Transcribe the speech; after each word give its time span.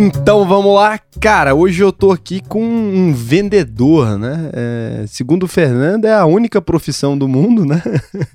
Então 0.00 0.46
vamos 0.46 0.72
lá, 0.76 0.96
cara. 1.20 1.56
Hoje 1.56 1.82
eu 1.82 1.90
tô 1.90 2.12
aqui 2.12 2.40
com 2.40 2.62
um 2.62 3.12
vendedor, 3.12 4.16
né? 4.16 4.48
É, 4.52 5.04
segundo 5.08 5.42
o 5.42 5.48
Fernando, 5.48 6.04
é 6.04 6.14
a 6.14 6.24
única 6.24 6.62
profissão 6.62 7.18
do 7.18 7.26
mundo, 7.26 7.64
né? 7.64 7.82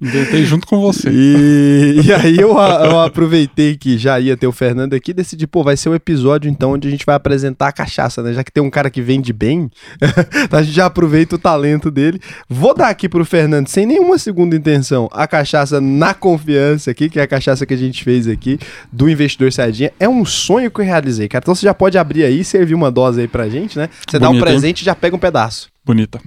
Inventei 0.01 0.43
junto 0.43 0.67
com 0.67 0.81
você. 0.81 1.09
E, 1.09 2.01
e 2.03 2.11
aí 2.13 2.37
eu, 2.37 2.49
eu, 2.49 2.99
aproveitei 2.99 3.77
que 3.77 3.97
já 3.97 4.19
ia 4.19 4.35
ter 4.35 4.45
o 4.45 4.51
Fernando 4.51 4.93
aqui, 4.93 5.13
decidi, 5.13 5.47
pô, 5.47 5.63
vai 5.63 5.77
ser 5.77 5.87
o 5.87 5.93
um 5.93 5.95
episódio 5.95 6.51
então 6.51 6.73
onde 6.73 6.89
a 6.89 6.91
gente 6.91 7.05
vai 7.05 7.15
apresentar 7.15 7.69
a 7.69 7.71
cachaça, 7.71 8.21
né? 8.21 8.33
Já 8.33 8.43
que 8.43 8.51
tem 8.51 8.61
um 8.61 8.69
cara 8.69 8.89
que 8.89 9.01
vende 9.01 9.31
bem, 9.31 9.71
a 10.51 10.61
gente 10.61 10.75
já 10.75 10.87
aproveita 10.87 11.37
o 11.37 11.39
talento 11.39 11.89
dele. 11.89 12.19
Vou 12.49 12.75
dar 12.75 12.89
aqui 12.89 13.07
pro 13.07 13.23
Fernando, 13.23 13.69
sem 13.69 13.85
nenhuma 13.85 14.17
segunda 14.17 14.53
intenção, 14.53 15.07
a 15.13 15.25
cachaça 15.25 15.79
na 15.79 16.13
confiança 16.13 16.91
aqui, 16.91 17.09
que 17.09 17.21
é 17.21 17.23
a 17.23 17.27
cachaça 17.27 17.65
que 17.65 17.73
a 17.73 17.77
gente 17.77 18.03
fez 18.03 18.27
aqui 18.27 18.59
do 18.91 19.09
Investidor 19.09 19.53
Sardinha. 19.53 19.93
É 19.97 20.09
um 20.09 20.25
sonho 20.25 20.69
que 20.69 20.81
eu 20.81 20.85
realizei, 20.85 21.29
cara. 21.29 21.52
Então 21.53 21.59
você 21.59 21.67
já 21.67 21.73
pode 21.73 21.97
abrir 21.99 22.23
aí 22.23 22.39
e 22.39 22.43
servir 22.43 22.73
uma 22.73 22.89
dose 22.89 23.21
aí 23.21 23.27
pra 23.27 23.47
gente, 23.47 23.77
né? 23.77 23.87
Você 24.09 24.17
dá 24.17 24.27
um 24.29 24.39
presente 24.39 24.81
e 24.81 24.85
já 24.85 24.95
pega 24.95 25.15
um 25.15 25.19
pedaço. 25.19 25.69
Bonita. 25.85 26.19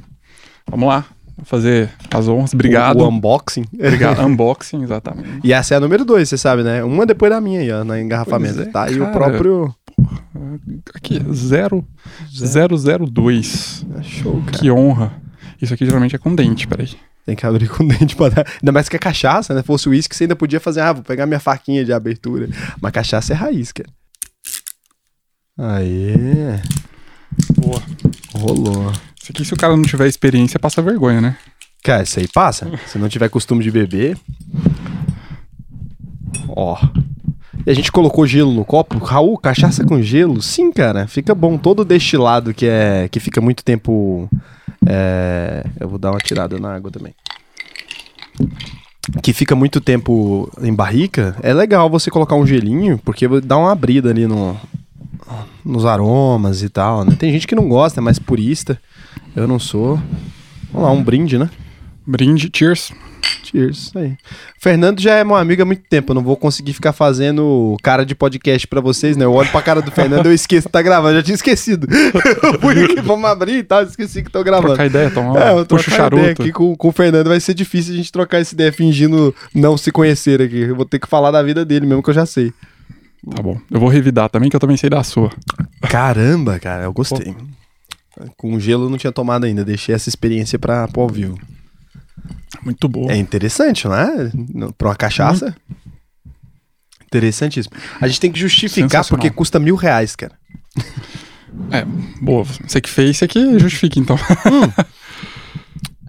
Vamos 0.70 0.88
lá. 0.88 1.04
Vou 1.36 1.44
fazer 1.44 1.90
as 2.14 2.28
honras. 2.28 2.54
Obrigado. 2.54 3.00
O, 3.00 3.04
o 3.04 3.08
unboxing. 3.08 3.64
Obrigado. 3.74 4.20
unboxing, 4.24 4.84
exatamente. 4.84 5.40
E 5.42 5.52
essa 5.52 5.74
é 5.74 5.78
a 5.78 5.80
número 5.80 6.04
2, 6.04 6.28
você 6.28 6.38
sabe, 6.38 6.62
né? 6.62 6.84
Uma 6.84 7.04
depois 7.04 7.30
da 7.30 7.40
minha 7.40 7.60
aí, 7.60 7.72
ó, 7.72 7.82
na 7.82 8.00
engarrafamento. 8.00 8.60
É, 8.60 8.66
tá? 8.66 8.88
E 8.88 9.00
o 9.00 9.10
próprio. 9.10 9.74
Aqui, 10.94 11.18
002. 11.18 13.84
É 13.98 14.02
show, 14.04 14.40
cara. 14.42 14.58
Que 14.58 14.70
honra. 14.70 15.12
Isso 15.60 15.74
aqui 15.74 15.84
geralmente 15.84 16.14
é 16.14 16.18
com 16.18 16.36
dente, 16.36 16.68
peraí. 16.68 16.90
Tem 17.24 17.34
que 17.34 17.44
abrir 17.44 17.68
com 17.68 17.84
dente 17.88 18.14
pra 18.14 18.28
dar. 18.28 18.46
Ainda 18.62 18.70
mais 18.70 18.88
que 18.88 18.94
é 18.94 18.98
cachaça, 18.98 19.52
né? 19.52 19.60
Se 19.60 19.66
fosse 19.66 19.88
uísque, 19.88 20.14
você 20.14 20.22
ainda 20.22 20.36
podia 20.36 20.60
fazer, 20.60 20.82
ah, 20.82 20.92
vou 20.92 21.02
pegar 21.02 21.26
minha 21.26 21.40
faquinha 21.40 21.84
de 21.84 21.92
abertura. 21.92 22.48
Mas 22.80 22.92
cachaça 22.92 23.32
é 23.32 23.36
raiz, 23.36 23.72
cara. 23.72 23.88
Aê. 25.58 26.60
Boa. 27.56 27.82
Rolou. 28.34 28.92
Isso 29.20 29.32
aqui, 29.32 29.44
se 29.44 29.54
o 29.54 29.56
cara 29.56 29.74
não 29.74 29.84
tiver 29.84 30.06
experiência, 30.06 30.58
passa 30.58 30.82
vergonha, 30.82 31.20
né? 31.20 31.36
Cara, 31.82 32.02
isso 32.02 32.18
aí 32.18 32.28
passa. 32.28 32.70
Se 32.86 32.98
não 32.98 33.08
tiver 33.08 33.28
costume 33.28 33.64
de 33.64 33.70
beber. 33.70 34.18
Ó. 36.48 36.76
E 37.64 37.70
a 37.70 37.74
gente 37.74 37.90
colocou 37.90 38.26
gelo 38.26 38.52
no 38.52 38.64
copo. 38.64 38.98
Raul, 38.98 39.38
cachaça 39.38 39.84
com 39.84 40.02
gelo? 40.02 40.42
Sim, 40.42 40.70
cara. 40.70 41.06
Fica 41.06 41.34
bom. 41.34 41.56
Todo 41.56 41.84
destilado 41.84 42.52
que 42.52 42.66
é 42.66 43.08
que 43.08 43.18
fica 43.18 43.40
muito 43.40 43.64
tempo. 43.64 44.28
É... 44.86 45.64
Eu 45.80 45.88
vou 45.88 45.98
dar 45.98 46.10
uma 46.10 46.18
tirada 46.18 46.58
na 46.58 46.74
água 46.74 46.90
também. 46.90 47.14
Que 49.22 49.32
fica 49.32 49.54
muito 49.54 49.80
tempo 49.80 50.50
em 50.60 50.74
barrica. 50.74 51.36
É 51.42 51.54
legal 51.54 51.88
você 51.88 52.10
colocar 52.10 52.34
um 52.34 52.46
gelinho, 52.46 52.98
porque 52.98 53.26
dá 53.40 53.56
uma 53.56 53.72
abrida 53.72 54.10
ali 54.10 54.26
no, 54.26 54.56
nos 55.64 55.84
aromas 55.84 56.62
e 56.62 56.68
tal, 56.68 57.04
né? 57.04 57.16
Tem 57.18 57.32
gente 57.32 57.46
que 57.46 57.54
não 57.54 57.68
gosta, 57.68 58.00
é 58.00 58.02
mais 58.02 58.18
purista. 58.18 58.80
Eu 59.34 59.46
não 59.46 59.58
sou. 59.58 60.00
Vamos 60.72 60.88
lá, 60.88 60.90
um 60.90 61.02
brinde, 61.02 61.38
né? 61.38 61.50
Brinde, 62.06 62.50
cheers. 62.54 62.92
Cheers, 63.42 63.92
aí. 63.96 64.16
Fernando 64.58 65.00
já 65.00 65.14
é 65.14 65.24
meu 65.24 65.36
amigo 65.36 65.62
há 65.62 65.64
muito 65.64 65.82
tempo, 65.88 66.10
eu 66.10 66.14
não 66.14 66.22
vou 66.22 66.36
conseguir 66.36 66.72
ficar 66.72 66.92
fazendo 66.92 67.76
cara 67.82 68.04
de 68.04 68.14
podcast 68.14 68.66
para 68.66 68.80
vocês, 68.80 69.16
né? 69.16 69.24
Eu 69.24 69.32
olho 69.32 69.48
pra 69.50 69.62
cara 69.62 69.82
do 69.82 69.90
Fernando, 69.90 70.26
eu 70.26 70.32
esqueço 70.32 70.68
que 70.68 70.72
tá 70.72 70.82
gravando, 70.82 71.14
eu 71.14 71.16
já 71.16 71.22
tinha 71.22 71.34
esquecido. 71.34 71.86
Fui 72.60 72.84
aqui, 72.84 73.00
vamos 73.00 73.24
abrir 73.24 73.58
e 73.58 73.62
tal, 73.62 73.82
esqueci 73.82 74.22
que 74.22 74.30
tô 74.30 74.42
gravando. 74.44 74.68
Trocar 74.68 74.86
ideia, 74.86 75.10
tomar 75.10 75.40
é, 75.40 75.58
eu 75.58 75.66
puxa 75.66 75.90
o 75.90 75.94
charuto. 75.94 76.22
Ideia 76.22 76.32
aqui 76.32 76.52
com, 76.52 76.76
com 76.76 76.88
o 76.88 76.92
Fernando 76.92 77.28
vai 77.28 77.40
ser 77.40 77.54
difícil 77.54 77.94
a 77.94 77.96
gente 77.96 78.12
trocar 78.12 78.38
essa 78.38 78.54
ideia 78.54 78.72
fingindo 78.72 79.34
não 79.54 79.76
se 79.76 79.90
conhecer 79.90 80.40
aqui. 80.42 80.60
Eu 80.60 80.76
vou 80.76 80.84
ter 80.84 80.98
que 80.98 81.08
falar 81.08 81.30
da 81.30 81.42
vida 81.42 81.64
dele 81.64 81.86
mesmo 81.86 82.02
que 82.02 82.10
eu 82.10 82.14
já 82.14 82.26
sei. 82.26 82.52
Tá 83.34 83.42
bom. 83.42 83.58
Eu 83.70 83.80
vou 83.80 83.88
revidar 83.88 84.28
também, 84.28 84.48
que 84.48 84.56
eu 84.56 84.60
também 84.60 84.76
sei 84.76 84.90
da 84.90 85.02
sua. 85.02 85.30
Caramba, 85.88 86.58
cara, 86.58 86.84
eu 86.84 86.92
gostei. 86.92 87.34
Pô. 87.34 88.30
Com 88.36 88.58
gelo 88.58 88.86
eu 88.86 88.90
não 88.90 88.96
tinha 88.96 89.12
tomado 89.12 89.44
ainda, 89.44 89.64
deixei 89.64 89.94
essa 89.94 90.08
experiência 90.08 90.58
pra, 90.58 90.88
pro 90.88 91.02
ao 91.02 91.08
vivo. 91.08 91.38
Muito 92.64 92.88
boa. 92.88 93.12
É 93.12 93.16
interessante, 93.16 93.86
não 93.86 93.94
é? 93.94 94.30
Pra 94.78 94.88
uma 94.88 94.96
cachaça. 94.96 95.54
Interessantíssimo. 97.04 97.76
A 98.00 98.08
gente 98.08 98.20
tem 98.20 98.32
que 98.32 98.38
justificar 98.38 99.06
porque 99.06 99.30
custa 99.30 99.58
mil 99.58 99.76
reais, 99.76 100.16
cara. 100.16 100.34
É, 101.70 101.84
boa. 102.20 102.44
Você 102.44 102.80
que 102.80 102.88
fez, 102.88 103.16
você 103.16 103.28
que 103.28 103.58
justifica, 103.58 103.98
então. 103.98 104.16
Hum. 104.16 104.84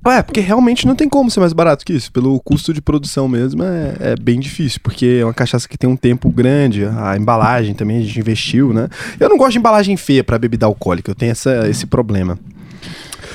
É, 0.10 0.22
porque 0.22 0.40
realmente 0.40 0.86
não 0.86 0.96
tem 0.96 1.10
como 1.10 1.30
ser 1.30 1.40
mais 1.40 1.54
barato 1.54 1.86
que 1.86 1.94
isso. 1.94 2.12
Pelo 2.12 2.40
custo 2.40 2.74
de 2.74 2.82
produção 2.82 3.28
mesmo 3.28 3.64
é, 3.64 3.96
é, 4.00 4.16
bem 4.16 4.40
difícil, 4.40 4.80
porque 4.82 5.20
é 5.22 5.26
uma 5.26 5.34
cachaça 5.34 5.68
que 5.68 5.78
tem 5.78 5.90
um 5.90 5.96
tempo 5.96 6.30
grande, 6.30 6.86
a 6.86 7.18
embalagem 7.18 7.74
também 7.74 7.98
a 7.98 8.02
gente 8.02 8.20
investiu, 8.20 8.74
né? 8.74 8.88
Eu 9.20 9.30
não 9.30 9.38
gosto 9.38 9.54
de 9.54 9.58
embalagem 9.60 9.96
feia 9.98 10.24
para 10.24 10.38
bebida 10.40 10.66
alcoólica, 10.66 11.12
eu 11.12 11.16
tenho 11.16 11.32
essa, 11.32 11.68
esse 11.70 11.86
problema. 11.86 12.38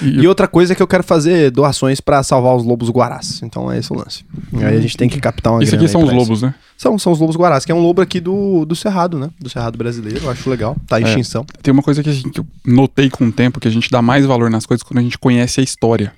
E, 0.01 0.23
e, 0.23 0.29
outra 0.29 0.49
coisa 0.49 0.73
é 0.73 0.77
que 0.77 0.83
eu 0.83 0.87
quero 0.87 1.05
fazer 1.05 1.51
doações 1.51 2.01
para 2.01 2.23
salvar 2.23 2.57
os 2.57 2.65
lobos 2.65 2.91
guarás. 2.91 3.41
Então 3.43 3.71
é 3.71 3.79
esse 3.79 3.93
o 3.93 3.97
lance. 3.97 4.25
Aí 4.55 4.77
a 4.77 4.81
gente 4.81 4.97
tem 4.97 5.09
que 5.09 5.21
captar 5.21 5.53
uma 5.53 5.63
Isso 5.63 5.75
aqui 5.75 5.87
são 5.87 6.03
os 6.03 6.13
lobos, 6.13 6.39
isso. 6.39 6.47
né? 6.47 6.55
São, 6.77 6.99
são 6.99 7.13
os 7.13 7.21
lobos 7.21 7.37
guarás, 7.37 7.65
que 7.65 7.71
é 7.71 7.75
um 7.75 7.81
lobo 7.81 8.01
aqui 8.01 8.19
do, 8.19 8.65
do 8.65 8.75
Cerrado, 8.75 9.19
né? 9.19 9.31
Do 9.39 9.49
Cerrado 9.49 9.79
brasileiro. 9.79 10.21
Eu 10.25 10.31
acho 10.31 10.49
legal. 10.51 10.77
Tá 10.89 11.01
em 11.01 11.05
é, 11.05 11.09
extinção. 11.09 11.45
Tem 11.63 11.73
uma 11.73 11.83
coisa 11.83 12.03
que, 12.03 12.13
gente, 12.13 12.31
que 12.31 12.41
eu 12.41 12.47
notei 12.67 13.09
com 13.11 13.27
o 13.27 13.33
tempo, 13.33 13.61
que 13.61 13.69
a 13.69 13.71
gente 13.71 13.91
dá 13.91 14.03
mais 14.03 14.27
valor 14.27 14.51
nas 14.51 14.67
coisas 14.67 14.83
quando 14.83 14.99
a 14.99 15.03
gente 15.03 15.19
conhece 15.19 15.61
a 15.61 15.63
história. 15.63 16.13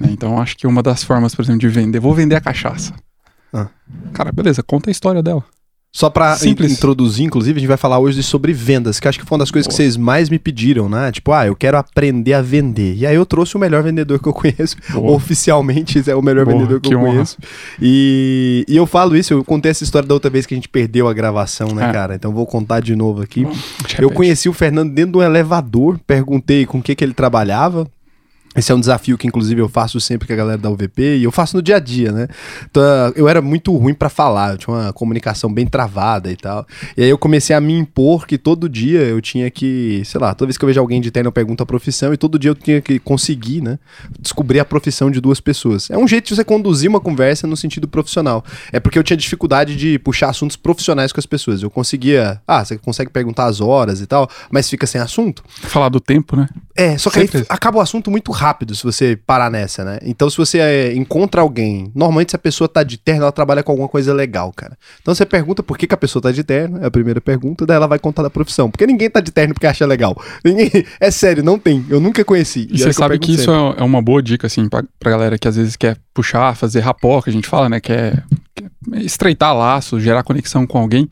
Né? 0.00 0.08
Então 0.10 0.40
acho 0.40 0.56
que 0.56 0.66
uma 0.66 0.82
das 0.82 1.02
formas, 1.02 1.34
por 1.34 1.42
exemplo, 1.42 1.60
de 1.60 1.68
vender, 1.68 2.00
vou 2.00 2.14
vender 2.14 2.34
a 2.34 2.40
cachaça. 2.40 2.92
Ah. 3.52 3.68
Cara, 4.12 4.32
beleza, 4.32 4.62
conta 4.62 4.90
a 4.90 4.92
história 4.92 5.22
dela. 5.22 5.44
Só 5.94 6.10
pra 6.10 6.36
in 6.42 6.56
introduzir, 6.72 7.24
inclusive, 7.24 7.56
a 7.56 7.60
gente 7.60 7.68
vai 7.68 7.76
falar 7.76 8.00
hoje 8.00 8.20
sobre 8.20 8.52
vendas, 8.52 8.98
que 8.98 9.06
acho 9.06 9.16
que 9.16 9.24
foi 9.24 9.36
uma 9.36 9.44
das 9.44 9.50
coisas 9.52 9.68
Boa. 9.68 9.76
que 9.76 9.76
vocês 9.76 9.96
mais 9.96 10.28
me 10.28 10.40
pediram, 10.40 10.88
né? 10.88 11.12
Tipo, 11.12 11.30
ah, 11.30 11.46
eu 11.46 11.54
quero 11.54 11.78
aprender 11.78 12.32
a 12.32 12.42
vender. 12.42 12.96
E 12.96 13.06
aí 13.06 13.14
eu 13.14 13.24
trouxe 13.24 13.54
o 13.54 13.60
melhor 13.60 13.80
vendedor 13.84 14.18
que 14.18 14.26
eu 14.26 14.32
conheço. 14.34 14.76
Boa. 14.90 15.12
Oficialmente, 15.12 16.02
é 16.10 16.16
o 16.16 16.20
melhor 16.20 16.46
Boa, 16.46 16.56
vendedor 16.56 16.80
que, 16.80 16.88
que 16.88 16.94
eu 16.96 16.98
honra. 16.98 17.12
conheço. 17.12 17.38
E, 17.80 18.64
e 18.66 18.76
eu 18.76 18.86
falo 18.86 19.16
isso, 19.16 19.34
eu 19.34 19.44
contei 19.44 19.70
essa 19.70 19.84
história 19.84 20.08
da 20.08 20.14
outra 20.14 20.28
vez 20.28 20.46
que 20.46 20.54
a 20.54 20.56
gente 20.56 20.68
perdeu 20.68 21.06
a 21.06 21.14
gravação, 21.14 21.68
né, 21.68 21.88
é. 21.88 21.92
cara? 21.92 22.16
Então 22.16 22.32
vou 22.32 22.44
contar 22.44 22.80
de 22.80 22.96
novo 22.96 23.22
aqui. 23.22 23.46
eu 23.96 24.10
conheci 24.10 24.48
o 24.48 24.52
Fernando 24.52 24.92
dentro 24.92 25.12
de 25.12 25.18
um 25.18 25.22
elevador, 25.22 26.00
perguntei 26.04 26.66
com 26.66 26.78
o 26.78 26.82
que, 26.82 26.96
que 26.96 27.04
ele 27.04 27.14
trabalhava. 27.14 27.88
Esse 28.56 28.70
é 28.70 28.74
um 28.74 28.80
desafio 28.80 29.18
que, 29.18 29.26
inclusive, 29.26 29.60
eu 29.60 29.68
faço 29.68 30.00
sempre 30.00 30.28
com 30.28 30.32
a 30.32 30.36
galera 30.36 30.58
da 30.58 30.70
UVP 30.70 31.16
e 31.16 31.24
eu 31.24 31.32
faço 31.32 31.56
no 31.56 31.62
dia 31.62 31.76
a 31.76 31.80
dia, 31.80 32.12
né? 32.12 32.28
Então, 32.70 32.82
eu 33.16 33.28
era 33.28 33.42
muito 33.42 33.76
ruim 33.76 33.94
para 33.94 34.08
falar, 34.08 34.52
eu 34.52 34.58
tinha 34.58 34.74
uma 34.74 34.92
comunicação 34.92 35.52
bem 35.52 35.66
travada 35.66 36.30
e 36.30 36.36
tal. 36.36 36.64
E 36.96 37.02
aí 37.02 37.08
eu 37.10 37.18
comecei 37.18 37.54
a 37.54 37.60
me 37.60 37.72
impor 37.72 38.26
que 38.26 38.38
todo 38.38 38.68
dia 38.68 39.00
eu 39.00 39.20
tinha 39.20 39.50
que, 39.50 40.02
sei 40.04 40.20
lá, 40.20 40.34
toda 40.34 40.46
vez 40.46 40.56
que 40.56 40.64
eu 40.64 40.68
vejo 40.68 40.80
alguém 40.80 41.00
de 41.00 41.10
terno 41.10 41.28
eu 41.28 41.32
pergunto 41.32 41.62
a 41.62 41.66
profissão 41.66 42.14
e 42.14 42.16
todo 42.16 42.38
dia 42.38 42.50
eu 42.50 42.54
tinha 42.54 42.80
que 42.80 43.00
conseguir, 43.00 43.60
né? 43.60 43.78
Descobrir 44.20 44.60
a 44.60 44.64
profissão 44.64 45.10
de 45.10 45.20
duas 45.20 45.40
pessoas. 45.40 45.90
É 45.90 45.98
um 45.98 46.06
jeito 46.06 46.28
de 46.28 46.36
você 46.36 46.44
conduzir 46.44 46.88
uma 46.88 47.00
conversa 47.00 47.48
no 47.48 47.56
sentido 47.56 47.88
profissional. 47.88 48.44
É 48.72 48.78
porque 48.78 48.98
eu 48.98 49.02
tinha 49.02 49.16
dificuldade 49.16 49.74
de 49.74 49.98
puxar 49.98 50.28
assuntos 50.28 50.56
profissionais 50.56 51.12
com 51.12 51.18
as 51.18 51.26
pessoas. 51.26 51.62
Eu 51.62 51.70
conseguia, 51.70 52.40
ah, 52.46 52.64
você 52.64 52.78
consegue 52.78 53.10
perguntar 53.10 53.46
as 53.46 53.60
horas 53.60 54.00
e 54.00 54.06
tal, 54.06 54.30
mas 54.48 54.70
fica 54.70 54.86
sem 54.86 55.00
assunto. 55.00 55.42
Falar 55.48 55.88
do 55.88 55.98
tempo, 55.98 56.36
né? 56.36 56.48
É, 56.76 56.96
só 56.98 57.10
que 57.10 57.18
aí 57.18 57.28
acaba 57.48 57.78
o 57.78 57.80
assunto 57.80 58.10
muito 58.10 58.30
rápido 58.30 58.43
rápido 58.44 58.74
se 58.74 58.82
você 58.82 59.16
parar 59.16 59.50
nessa, 59.50 59.82
né? 59.82 59.98
Então, 60.02 60.28
se 60.28 60.36
você 60.36 60.58
é, 60.58 60.94
encontra 60.94 61.40
alguém, 61.40 61.90
normalmente 61.94 62.32
se 62.32 62.36
a 62.36 62.38
pessoa 62.38 62.68
tá 62.68 62.82
de 62.82 62.98
terno, 62.98 63.22
ela 63.22 63.32
trabalha 63.32 63.62
com 63.62 63.72
alguma 63.72 63.88
coisa 63.88 64.12
legal, 64.12 64.52
cara. 64.52 64.76
Então 65.00 65.14
você 65.14 65.24
pergunta 65.24 65.62
por 65.62 65.78
que, 65.78 65.86
que 65.86 65.94
a 65.94 65.96
pessoa 65.96 66.22
tá 66.22 66.30
de 66.30 66.44
terno, 66.44 66.78
é 66.82 66.86
a 66.86 66.90
primeira 66.90 67.22
pergunta, 67.22 67.64
daí 67.64 67.76
ela 67.76 67.86
vai 67.86 67.98
contar 67.98 68.22
da 68.22 68.28
profissão. 68.28 68.70
Porque 68.70 68.86
ninguém 68.86 69.08
tá 69.08 69.20
de 69.20 69.32
terno 69.32 69.54
porque 69.54 69.66
acha 69.66 69.86
legal. 69.86 70.14
Ninguém, 70.44 70.70
é 71.00 71.10
sério, 71.10 71.42
não 71.42 71.58
tem. 71.58 71.86
Eu 71.88 72.00
nunca 72.00 72.22
conheci. 72.22 72.68
E, 72.70 72.74
e 72.74 72.78
você 72.80 72.92
sabe 72.92 73.18
que, 73.18 73.28
que 73.28 73.32
isso 73.32 73.50
é, 73.50 73.80
é 73.80 73.82
uma 73.82 74.02
boa 74.02 74.22
dica, 74.22 74.46
assim, 74.46 74.68
pra, 74.68 74.84
pra 74.98 75.10
galera 75.10 75.38
que 75.38 75.48
às 75.48 75.56
vezes 75.56 75.74
quer 75.74 75.96
puxar, 76.12 76.54
fazer 76.54 76.80
rapó, 76.80 77.22
que 77.22 77.30
a 77.30 77.32
gente 77.32 77.48
fala, 77.48 77.70
né? 77.70 77.80
Quer, 77.80 78.22
quer 78.54 78.70
estreitar 78.96 79.56
laços, 79.56 80.02
gerar 80.02 80.22
conexão 80.22 80.66
com 80.66 80.78
alguém. 80.78 81.08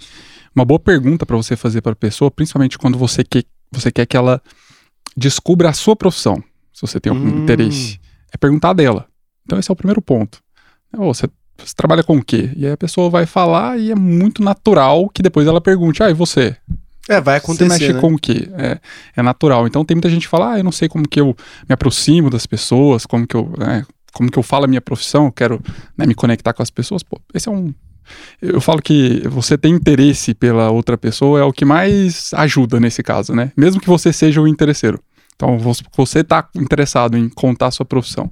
Uma 0.55 0.67
boa 0.67 0.79
pergunta 0.79 1.25
para 1.25 1.37
você 1.37 1.57
fazer 1.57 1.81
para 1.81 1.93
a 1.93 1.97
pessoa, 1.97 2.31
principalmente 2.31 2.77
quando 2.77 2.99
você 2.99 3.25
quer, 3.25 3.45
você 3.71 3.91
quer 3.91 4.05
que 4.05 4.19
ela 4.19 4.39
descubra 5.17 5.71
a 5.71 5.73
sua 5.73 5.97
profissão 5.97 6.43
você 6.83 7.01
tem 7.01 7.13
algum 7.13 7.27
hum. 7.27 7.43
interesse, 7.43 7.99
é 8.33 8.37
perguntar 8.37 8.73
dela. 8.73 9.07
Então 9.45 9.59
esse 9.59 9.71
é 9.71 9.73
o 9.73 9.77
primeiro 9.77 10.03
ponto. 10.03 10.39
Oh, 10.97 11.15
você, 11.15 11.27
você, 11.57 11.75
trabalha 11.75 12.03
com 12.03 12.17
o 12.17 12.25
quê? 12.25 12.51
E 12.55 12.67
aí 12.67 12.73
a 12.73 12.77
pessoa 12.77 13.09
vai 13.09 13.27
falar 13.27 13.79
e 13.79 13.91
é 13.91 13.95
muito 13.95 14.43
natural 14.43 15.09
que 15.09 15.23
depois 15.23 15.47
ela 15.47 15.61
pergunte, 15.61 16.03
ah, 16.03 16.11
e 16.11 16.15
você? 16.15 16.57
É, 17.09 17.21
vai 17.21 17.39
acontecer, 17.39 17.69
Você 17.69 17.79
mexe 17.79 17.93
né? 17.93 18.01
com 18.01 18.15
o 18.15 18.19
quê? 18.19 18.49
É, 18.57 18.79
é 19.17 19.23
natural. 19.23 19.67
Então 19.67 19.85
tem 19.85 19.95
muita 19.95 20.09
gente 20.09 20.23
que 20.23 20.29
fala, 20.29 20.53
ah, 20.53 20.59
eu 20.59 20.65
não 20.65 20.73
sei 20.73 20.89
como 20.89 21.09
que 21.09 21.21
eu 21.21 21.37
me 21.69 21.73
aproximo 21.73 22.31
das 22.31 22.47
pessoas, 22.47 23.05
como 23.07 23.27
que 23.27 23.35
eu, 23.35 23.53
né, 23.59 23.85
como 24.13 24.31
que 24.31 24.39
eu 24.39 24.43
falo 24.43 24.65
a 24.65 24.69
minha 24.69 24.81
profissão, 24.81 25.27
eu 25.27 25.33
quero 25.33 25.61
né, 25.97 26.07
me 26.07 26.15
conectar 26.15 26.53
com 26.53 26.63
as 26.63 26.71
pessoas. 26.71 27.03
Pô, 27.03 27.21
esse 27.35 27.49
é 27.49 27.53
um... 27.53 27.75
Eu 28.41 28.61
falo 28.61 28.83
que 28.83 29.23
você 29.29 29.57
ter 29.57 29.69
interesse 29.69 30.35
pela 30.35 30.71
outra 30.71 30.99
pessoa 30.99 31.41
é 31.41 31.45
o 31.45 31.53
que 31.53 31.65
mais 31.65 32.31
ajuda 32.35 32.79
nesse 32.81 33.03
caso, 33.03 33.33
né? 33.33 33.53
Mesmo 33.57 33.81
que 33.81 33.89
você 33.89 34.13
seja 34.13 34.41
o 34.41 34.49
interesseiro. 34.49 35.01
Então, 35.43 35.59
você 35.97 36.21
está 36.21 36.49
interessado 36.55 37.19
em 37.19 37.29
contar 37.29 37.67
a 37.67 37.71
sua 37.73 37.85
profissão. 37.85 38.31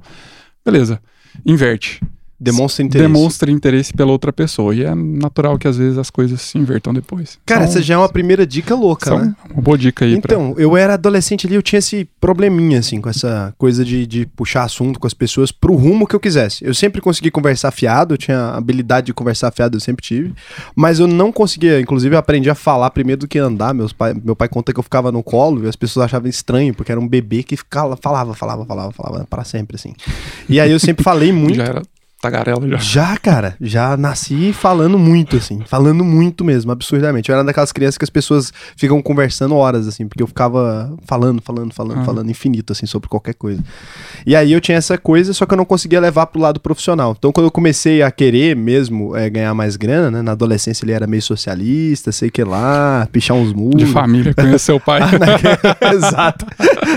Beleza, 0.65 1.03
inverte. 1.45 2.01
Demonstra 2.41 2.83
interesse. 2.83 3.13
Demonstra 3.13 3.51
interesse 3.51 3.93
pela 3.93 4.11
outra 4.11 4.33
pessoa. 4.33 4.75
E 4.75 4.83
é 4.83 4.95
natural 4.95 5.59
que 5.59 5.69
às 5.69 5.77
vezes 5.77 5.99
as 5.99 6.09
coisas 6.09 6.41
se 6.41 6.57
invertam 6.57 6.95
depois. 6.95 7.39
Cara, 7.45 7.65
então, 7.65 7.71
essa 7.71 7.83
já 7.83 7.95
é 7.95 7.99
uma 7.99 8.09
primeira 8.09 8.47
dica 8.47 8.75
louca, 8.75 9.15
né? 9.15 9.35
Uma 9.51 9.61
boa 9.61 9.77
dica 9.77 10.07
aí. 10.07 10.15
Então, 10.15 10.55
pra... 10.55 10.63
eu 10.63 10.75
era 10.75 10.95
adolescente 10.95 11.47
ali, 11.47 11.55
eu 11.55 11.63
tinha 11.63 11.79
esse 11.79 12.09
probleminha, 12.19 12.79
assim, 12.79 12.99
com 12.99 13.11
essa 13.11 13.55
coisa 13.59 13.85
de, 13.85 14.07
de 14.07 14.25
puxar 14.25 14.65
assunto 14.65 14.99
com 14.99 15.07
as 15.07 15.13
pessoas 15.13 15.53
pro 15.53 15.75
rumo 15.75 16.07
que 16.07 16.17
eu 16.17 16.21
quisesse. 16.21 16.65
Eu 16.65 16.73
sempre 16.73 17.03
consegui 17.03 17.31
conversar 17.31 17.71
fiado, 17.73 18.15
eu 18.15 18.19
tinha 18.19 18.53
habilidade 18.55 19.09
de 19.09 19.15
conversar 19.15 19.51
fiado, 19.51 19.77
eu 19.77 19.81
sempre 19.81 20.03
tive. 20.03 20.33
Mas 20.75 20.99
eu 20.99 21.07
não 21.07 21.31
conseguia, 21.31 21.79
inclusive 21.79 22.15
eu 22.15 22.19
aprendi 22.19 22.49
a 22.49 22.55
falar 22.55 22.91
primeiro 22.91 23.21
do 23.21 23.29
que 23.29 23.39
andar. 23.39 23.75
Meus 23.75 23.93
pai, 23.93 24.15
meu 24.15 24.35
pai 24.35 24.49
conta 24.49 24.73
que 24.73 24.79
eu 24.79 24.85
ficava 24.85 25.13
no 25.13 25.23
colo 25.23 25.65
e 25.65 25.69
as 25.69 25.77
pessoas 25.77 26.07
achavam 26.07 26.29
estranho, 26.29 26.73
porque 26.73 26.91
era 26.91 27.01
um 27.01 27.07
bebê 27.07 27.43
que 27.43 27.55
ficava, 27.55 27.99
falava, 27.99 28.35
falava, 28.35 28.65
falava, 28.65 28.93
falava 28.93 29.27
para 29.29 29.45
sempre, 29.45 29.77
assim. 29.77 29.93
E 30.49 30.59
aí 30.59 30.71
eu 30.71 30.81
sempre 30.81 31.05
falei 31.05 31.33
muito. 31.35 31.57
Já 31.57 31.65
era 31.65 31.83
tagarela 32.21 32.69
já. 32.69 32.77
Já, 32.77 33.17
cara, 33.17 33.55
já 33.61 33.97
nasci 33.97 34.53
falando 34.53 34.99
muito, 34.99 35.37
assim, 35.37 35.61
falando 35.67 36.05
muito 36.05 36.45
mesmo, 36.45 36.73
absurdamente. 36.73 37.31
Eu 37.31 37.35
era 37.35 37.45
daquelas 37.45 37.73
crianças 37.73 37.97
que 37.97 38.05
as 38.05 38.11
pessoas 38.11 38.53
ficam 38.77 39.01
conversando 39.01 39.55
horas, 39.55 39.87
assim, 39.87 40.09
porque 40.09 40.23
eu 40.23 40.27
ficava 40.27 40.93
falando, 41.07 41.41
falando, 41.41 41.73
falando, 41.73 42.01
ah. 42.01 42.05
falando 42.05 42.31
infinito, 42.31 42.73
assim, 42.73 42.87
sobre 42.87 43.09
qualquer 43.09 43.35
coisa. 43.35 43.63
E 44.27 44.35
aí 44.35 44.53
eu 44.53 44.61
tinha 44.61 44.77
essa 44.77 44.99
coisa, 44.99 45.33
só 45.33 45.47
que 45.47 45.55
eu 45.55 45.57
não 45.57 45.65
conseguia 45.65 46.01
levar 46.01 46.27
pro 46.27 46.41
lado 46.41 46.61
profissional. 46.61 47.15
Então, 47.19 47.33
quando 47.33 47.47
eu 47.47 47.51
comecei 47.51 48.03
a 48.03 48.11
querer 48.11 48.57
mesmo 48.57 49.17
é, 49.17 49.31
ganhar 49.31 49.55
mais 49.55 49.77
grana, 49.77 50.11
né, 50.11 50.23
na 50.23 50.33
adolescência 50.33 50.85
ele 50.85 50.93
era 50.93 51.07
meio 51.07 51.23
socialista, 51.23 52.13
sei 52.13 52.31
que 52.31 52.43
lá, 52.43 53.09
pichar 53.13 53.37
uns 53.37 53.53
muros. 53.53 53.85
De 53.85 53.87
família, 53.87 54.35
conhece 54.35 54.65
seu 54.65 54.81
pai. 54.81 55.01
ah, 55.81 55.93
Exato. 55.95 56.47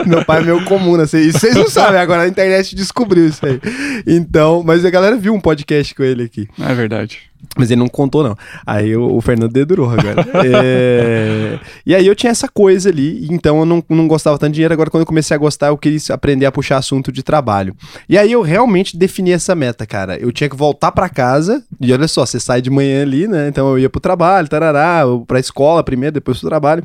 Meu 0.05 0.25
pai 0.25 0.41
é 0.41 0.45
meio 0.45 0.65
comum, 0.65 0.95
assim, 0.95 1.19
isso 1.19 1.43
vocês 1.43 1.55
não 1.55 1.69
sabem, 1.69 1.99
agora 1.99 2.23
a 2.23 2.27
internet 2.27 2.75
descobriu 2.75 3.27
isso 3.27 3.45
aí. 3.45 3.59
Então, 4.07 4.63
mas 4.63 4.85
a 4.85 4.89
galera 4.89 5.12
galera 5.13 5.17
viu 5.17 5.33
um 5.33 5.39
podcast 5.39 5.93
com 5.95 6.03
ele 6.03 6.23
aqui. 6.23 6.47
É 6.59 6.73
verdade. 6.73 7.32
Mas 7.57 7.69
ele 7.69 7.79
não 7.79 7.87
contou, 7.87 8.23
não. 8.23 8.35
Aí 8.65 8.95
o, 8.95 9.15
o 9.15 9.21
Fernando 9.21 9.51
dedurou 9.51 9.89
agora. 9.89 10.25
é... 10.45 11.59
E 11.85 11.93
aí 11.93 12.05
eu 12.05 12.15
tinha 12.15 12.31
essa 12.31 12.47
coisa 12.47 12.89
ali, 12.89 13.27
então 13.29 13.59
eu 13.59 13.65
não, 13.65 13.83
não 13.89 14.07
gostava 14.07 14.37
tanto 14.37 14.51
de 14.51 14.55
dinheiro. 14.55 14.73
Agora, 14.73 14.89
quando 14.89 15.01
eu 15.01 15.07
comecei 15.07 15.35
a 15.35 15.37
gostar, 15.37 15.67
eu 15.67 15.77
queria 15.77 15.99
aprender 16.11 16.45
a 16.45 16.51
puxar 16.51 16.77
assunto 16.77 17.11
de 17.11 17.21
trabalho. 17.21 17.75
E 18.09 18.17
aí 18.17 18.31
eu 18.31 18.41
realmente 18.41 18.97
defini 18.97 19.31
essa 19.31 19.53
meta, 19.53 19.85
cara. 19.85 20.17
Eu 20.17 20.31
tinha 20.31 20.49
que 20.49 20.55
voltar 20.55 20.91
para 20.91 21.07
casa, 21.09 21.63
e 21.79 21.93
olha 21.93 22.07
só, 22.07 22.25
você 22.25 22.39
sai 22.39 22.61
de 22.61 22.69
manhã 22.69 23.03
ali, 23.03 23.27
né? 23.27 23.47
Então 23.47 23.69
eu 23.69 23.79
ia 23.79 23.89
pro 23.89 24.01
trabalho, 24.01 24.47
tarará, 24.47 25.03
pra 25.27 25.39
escola 25.39 25.83
primeiro, 25.83 26.13
depois 26.13 26.39
pro 26.39 26.49
trabalho. 26.49 26.83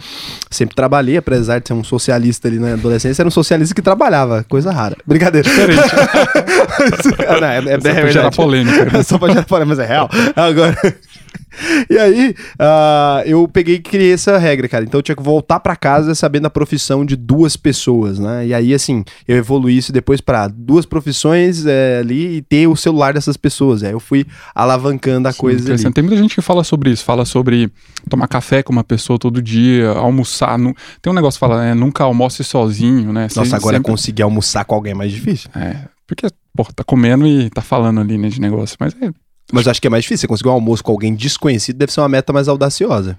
Sempre 0.50 0.75
trabalhei, 0.75 1.16
apesar 1.16 1.61
de 1.61 1.69
ser 1.69 1.75
um 1.75 1.84
socialista 1.84 2.49
ali 2.49 2.58
na 2.58 2.75
adolescência, 2.75 3.22
era 3.22 3.28
um 3.28 3.32
socialista 3.32 3.75
que 3.75 3.82
trabalhava, 3.82 4.44
coisa 4.49 4.70
rara. 4.70 4.96
Brincadeira. 5.06 5.49
Diferente. 5.49 5.81
não, 7.40 7.49
é, 7.49 7.58
é, 7.58 8.00
é, 8.00 8.00
é 8.08 8.12
gerar 8.12 8.31
polêmica. 8.31 9.02
Só 9.04 9.19
pra 9.19 9.28
gerar 9.28 9.44
polêmica, 9.44 9.76
mas 9.76 9.78
é 9.78 9.87
real. 9.87 10.08
Agora. 10.48 10.76
e 11.90 11.98
aí, 11.98 12.34
uh, 12.60 13.26
eu 13.26 13.48
peguei 13.48 13.76
e 13.76 13.80
criei 13.80 14.12
essa 14.12 14.38
regra, 14.38 14.68
cara. 14.68 14.84
Então 14.84 14.98
eu 14.98 15.02
tinha 15.02 15.16
que 15.16 15.22
voltar 15.22 15.60
para 15.60 15.74
casa 15.76 16.14
sabendo 16.14 16.46
a 16.46 16.50
profissão 16.50 17.04
de 17.04 17.16
duas 17.16 17.56
pessoas, 17.56 18.18
né? 18.18 18.46
E 18.46 18.54
aí, 18.54 18.74
assim, 18.74 19.04
eu 19.26 19.36
evoluí 19.36 19.76
isso 19.76 19.92
depois 19.92 20.20
para 20.20 20.48
duas 20.48 20.86
profissões 20.86 21.66
é, 21.66 21.98
ali 21.98 22.36
e 22.36 22.42
ter 22.42 22.66
o 22.66 22.76
celular 22.76 23.14
dessas 23.14 23.36
pessoas. 23.36 23.82
Aí 23.82 23.92
eu 23.92 24.00
fui 24.00 24.26
alavancando 24.54 25.28
a 25.28 25.32
Sim, 25.32 25.38
coisa 25.38 25.72
ali. 25.72 25.92
Tem 25.92 26.04
muita 26.04 26.20
gente 26.20 26.34
que 26.34 26.42
fala 26.42 26.64
sobre 26.64 26.90
isso, 26.90 27.04
fala 27.04 27.24
sobre 27.24 27.70
tomar 28.08 28.28
café 28.28 28.62
com 28.62 28.72
uma 28.72 28.84
pessoa 28.84 29.18
todo 29.18 29.42
dia, 29.42 29.90
almoçar. 29.90 30.58
No... 30.58 30.74
Tem 31.02 31.10
um 31.10 31.14
negócio 31.14 31.38
que 31.38 31.46
fala, 31.46 31.62
né? 31.62 31.74
Nunca 31.74 32.04
almoce 32.04 32.44
sozinho, 32.44 33.12
né? 33.12 33.28
Nossa, 33.34 33.56
agora 33.56 33.76
sempre... 33.76 33.90
conseguir 33.90 34.22
almoçar 34.22 34.64
com 34.64 34.74
alguém 34.74 34.92
é 34.92 34.94
mais 34.94 35.12
difícil. 35.12 35.50
É, 35.54 35.76
porque, 36.06 36.26
pô, 36.56 36.64
tá 36.74 36.84
comendo 36.84 37.26
e 37.26 37.50
tá 37.50 37.60
falando 37.60 38.00
ali, 38.00 38.16
né, 38.16 38.28
de 38.28 38.40
negócio. 38.40 38.76
Mas 38.80 38.94
é 39.00 39.10
mas 39.52 39.66
acho 39.66 39.80
que 39.80 39.86
é 39.86 39.90
mais 39.90 40.04
difícil. 40.04 40.22
Você 40.22 40.28
conseguir 40.28 40.48
um 40.48 40.52
almoço 40.52 40.82
com 40.82 40.92
alguém 40.92 41.14
desconhecido 41.14 41.76
deve 41.76 41.92
ser 41.92 42.00
uma 42.00 42.08
meta 42.08 42.32
mais 42.32 42.48
audaciosa. 42.48 43.18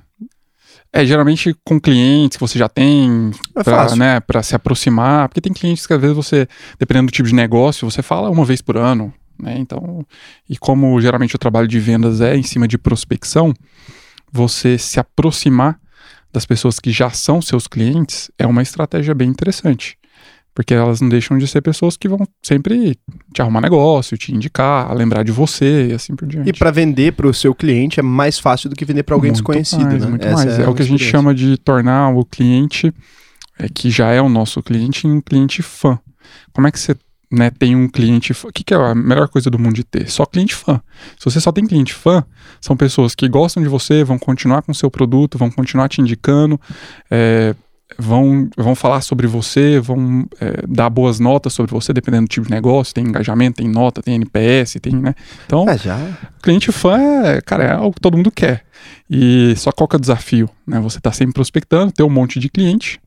É, 0.92 1.06
geralmente 1.06 1.56
com 1.64 1.80
clientes 1.80 2.36
que 2.36 2.42
você 2.42 2.58
já 2.58 2.68
tem, 2.68 3.32
é 3.56 3.64
pra, 3.64 3.96
né, 3.96 4.20
pra 4.20 4.42
se 4.42 4.56
aproximar, 4.56 5.30
porque 5.30 5.42
tem 5.42 5.54
clientes 5.54 5.86
que 5.86 5.94
às 5.94 6.02
vezes 6.02 6.16
você, 6.16 6.48
dependendo 6.80 7.08
do 7.08 7.14
tipo 7.14 7.28
de 7.28 7.36
negócio, 7.36 7.90
você 7.90 8.02
fala 8.02 8.30
uma 8.32 8.44
vez 8.44 8.60
por 8.60 8.76
ano, 8.76 9.14
né, 9.40 9.56
então, 9.60 10.04
e 10.50 10.58
como 10.58 11.00
geralmente 11.00 11.36
o 11.36 11.40
trabalho 11.40 11.68
de 11.68 11.80
vendas 11.80 12.22
é 12.22 12.36
em 12.36 12.42
cima 12.42 12.68
de 12.68 12.76
prospecção, 12.76 13.54
você 14.32 14.80
se 14.80 15.00
aproximar 15.00 15.80
das 16.34 16.46
pessoas 16.46 16.80
que 16.80 16.92
já 16.92 17.12
são 17.12 17.40
seus 17.40 17.68
clientes 17.68 18.32
é 18.38 18.48
uma 18.48 18.64
estratégia 18.64 19.14
bem 19.14 19.30
interessante. 19.30 19.99
Porque 20.60 20.74
elas 20.74 21.00
não 21.00 21.08
deixam 21.08 21.38
de 21.38 21.48
ser 21.48 21.62
pessoas 21.62 21.96
que 21.96 22.06
vão 22.10 22.28
sempre 22.44 23.00
te 23.34 23.42
arrumar 23.42 23.62
negócio, 23.62 24.18
te 24.18 24.36
indicar, 24.36 24.94
lembrar 24.94 25.24
de 25.24 25.32
você 25.32 25.88
e 25.88 25.94
assim 25.94 26.18
por 26.18 26.28
diante. 26.28 26.50
E 26.50 26.52
para 26.52 26.70
vender 26.70 27.14
para 27.14 27.26
o 27.26 27.34
seu 27.34 27.56
cliente 27.56 27.98
é 27.98 28.04
mais 28.04 28.38
fácil 28.38 28.70
do 28.70 28.76
que 28.76 28.84
vender 28.84 29.04
para 29.04 29.16
alguém 29.16 29.30
muito 29.30 29.38
desconhecido, 29.38 29.86
mais, 29.86 30.04
né? 30.04 30.10
Muito 30.10 30.28
Essa 30.28 30.36
mais. 30.36 30.60
É, 30.60 30.64
é 30.64 30.68
o 30.68 30.76
que 30.76 30.82
a 30.82 30.86
gente 30.86 31.02
chama 31.02 31.34
de 31.34 31.56
tornar 31.56 32.10
o 32.10 32.26
cliente, 32.26 32.94
é, 33.58 33.70
que 33.70 33.90
já 33.90 34.12
é 34.12 34.22
o 34.22 34.28
nosso 34.28 34.62
cliente, 34.62 35.08
um 35.08 35.22
cliente 35.22 35.62
fã. 35.62 35.98
Como 36.52 36.68
é 36.68 36.72
que 36.74 36.80
você 36.82 36.94
né, 37.32 37.50
tem 37.50 37.74
um 37.74 37.88
cliente 37.88 38.34
fã. 38.34 38.50
O 38.50 38.52
que, 38.52 38.62
que, 38.62 38.74
é 38.74 38.78
a 38.78 38.94
melhor 38.94 39.30
coisa 39.30 39.50
do 39.50 39.58
mundo 39.58 39.76
de 39.76 39.86
ter? 39.86 40.12
Só 40.12 40.26
cliente 40.26 40.54
fã. 40.54 40.82
Se 41.18 41.24
você 41.24 41.40
só 41.40 41.54
tem 41.54 41.66
cliente 41.66 41.94
fã, 41.94 42.22
são 42.60 42.76
pessoas 42.76 43.16
que 43.16 43.30
gostam 43.30 43.64
de 43.64 43.70
você, 43.70 44.04
vão 44.04 44.20
continuar 44.20 44.62
com 44.62 44.74
o 44.74 44.76
seu 44.76 44.92
produto, 44.92 45.38
vão 45.38 45.50
continuar 45.50 45.88
te 45.88 46.02
indicando. 46.02 46.60
É, 47.10 47.56
vão, 47.98 48.50
vão 48.56 48.76
falar 48.76 49.02
sobre 49.02 49.28
você, 49.28 49.80
vão 49.80 50.28
é, 50.40 50.66
dar 50.68 50.90
boas 50.90 51.20
notas 51.20 51.54
sobre 51.54 51.72
você, 51.72 51.92
dependendo 51.94 52.28
do 52.28 52.30
tipo 52.30 52.46
de 52.46 52.52
negócio, 52.52 52.94
tem 52.94 53.06
engajamento, 53.06 53.58
tem 53.58 53.68
nota, 53.68 54.02
tem 54.02 54.16
NPS, 54.16 54.78
tem, 54.82 54.96
né? 54.96 55.16
Então, 55.46 55.68
é, 55.68 55.78
já. 55.78 55.98
cliente 56.42 56.72
fã, 56.72 56.98
é, 57.26 57.42
cara, 57.42 57.64
é 57.64 57.72
algo 57.72 57.94
que 57.94 58.02
todo 58.02 58.18
mundo 58.18 58.32
quer. 58.32 58.64
E 59.10 59.54
só 59.58 59.72
qual 59.72 59.88
que 59.88 59.96
é 59.96 59.98
o 59.98 60.02
desafio? 60.02 60.50
Né? 60.66 60.80
Você 60.80 60.98
está 61.00 61.12
sempre 61.12 61.34
prospectando, 61.34 61.92
ter 61.92 62.04
um 62.04 62.10
monte 62.10 62.40
de 62.40 62.50
cliente, 62.50 63.00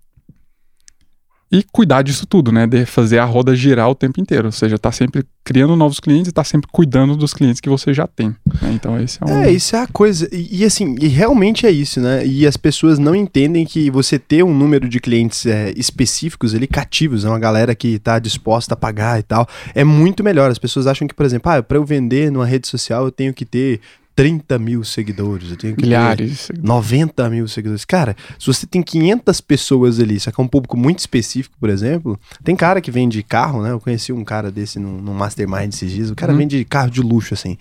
e 1.52 1.62
cuidar 1.70 2.00
disso 2.00 2.24
tudo, 2.24 2.50
né? 2.50 2.66
De 2.66 2.86
fazer 2.86 3.18
a 3.18 3.26
roda 3.26 3.54
girar 3.54 3.90
o 3.90 3.94
tempo 3.94 4.18
inteiro. 4.18 4.46
Ou 4.46 4.52
seja, 4.52 4.78
tá 4.78 4.90
sempre 4.90 5.22
criando 5.44 5.76
novos 5.76 6.00
clientes 6.00 6.30
e 6.30 6.32
tá 6.32 6.42
sempre 6.42 6.66
cuidando 6.72 7.14
dos 7.14 7.34
clientes 7.34 7.60
que 7.60 7.68
você 7.68 7.92
já 7.92 8.06
tem. 8.06 8.28
Né? 8.62 8.72
Então, 8.72 8.98
esse 8.98 9.18
é 9.22 9.26
um. 9.26 9.42
É, 9.42 9.52
isso 9.52 9.76
é 9.76 9.80
a 9.80 9.86
coisa. 9.86 10.26
E, 10.32 10.62
e, 10.62 10.64
assim, 10.64 10.96
e 10.98 11.08
realmente 11.08 11.66
é 11.66 11.70
isso, 11.70 12.00
né? 12.00 12.26
E 12.26 12.46
as 12.46 12.56
pessoas 12.56 12.98
não 12.98 13.14
entendem 13.14 13.66
que 13.66 13.90
você 13.90 14.18
ter 14.18 14.42
um 14.42 14.54
número 14.54 14.88
de 14.88 14.98
clientes 14.98 15.44
é, 15.44 15.74
específicos 15.76 16.54
ali, 16.54 16.66
cativos, 16.66 17.26
é 17.26 17.28
uma 17.28 17.38
galera 17.38 17.74
que 17.74 17.98
tá 17.98 18.18
disposta 18.18 18.72
a 18.72 18.76
pagar 18.76 19.20
e 19.20 19.22
tal, 19.22 19.46
é 19.74 19.84
muito 19.84 20.24
melhor. 20.24 20.50
As 20.50 20.58
pessoas 20.58 20.86
acham 20.86 21.06
que, 21.06 21.14
por 21.14 21.26
exemplo, 21.26 21.52
ah, 21.52 21.62
para 21.62 21.76
eu 21.76 21.84
vender 21.84 22.32
numa 22.32 22.46
rede 22.46 22.66
social 22.66 23.04
eu 23.04 23.12
tenho 23.12 23.34
que 23.34 23.44
ter 23.44 23.78
30 24.14 24.58
mil 24.58 24.84
seguidores, 24.84 25.50
eu 25.50 25.56
tenho 25.56 25.74
que 25.74 25.82
Milhares. 25.82 26.48
ter 26.48 26.62
90 26.62 27.30
mil 27.30 27.48
seguidores. 27.48 27.84
Cara, 27.84 28.14
se 28.38 28.46
você 28.46 28.66
tem 28.66 28.82
500 28.82 29.40
pessoas 29.40 29.98
ali, 29.98 30.16
isso 30.16 30.28
aqui 30.28 30.40
é 30.40 30.44
um 30.44 30.48
público 30.48 30.76
muito 30.76 30.98
específico, 30.98 31.56
por 31.58 31.70
exemplo, 31.70 32.18
tem 32.44 32.54
cara 32.54 32.80
que 32.80 32.90
vende 32.90 33.22
carro, 33.22 33.62
né? 33.62 33.70
Eu 33.70 33.80
conheci 33.80 34.12
um 34.12 34.24
cara 34.24 34.50
desse 34.50 34.78
no, 34.78 35.00
no 35.00 35.14
Mastermind 35.14 35.72
esses 35.72 35.90
dias, 35.90 36.10
o 36.10 36.14
cara 36.14 36.32
uhum. 36.32 36.38
vende 36.38 36.64
carro 36.64 36.90
de 36.90 37.00
luxo, 37.00 37.32
assim. 37.34 37.56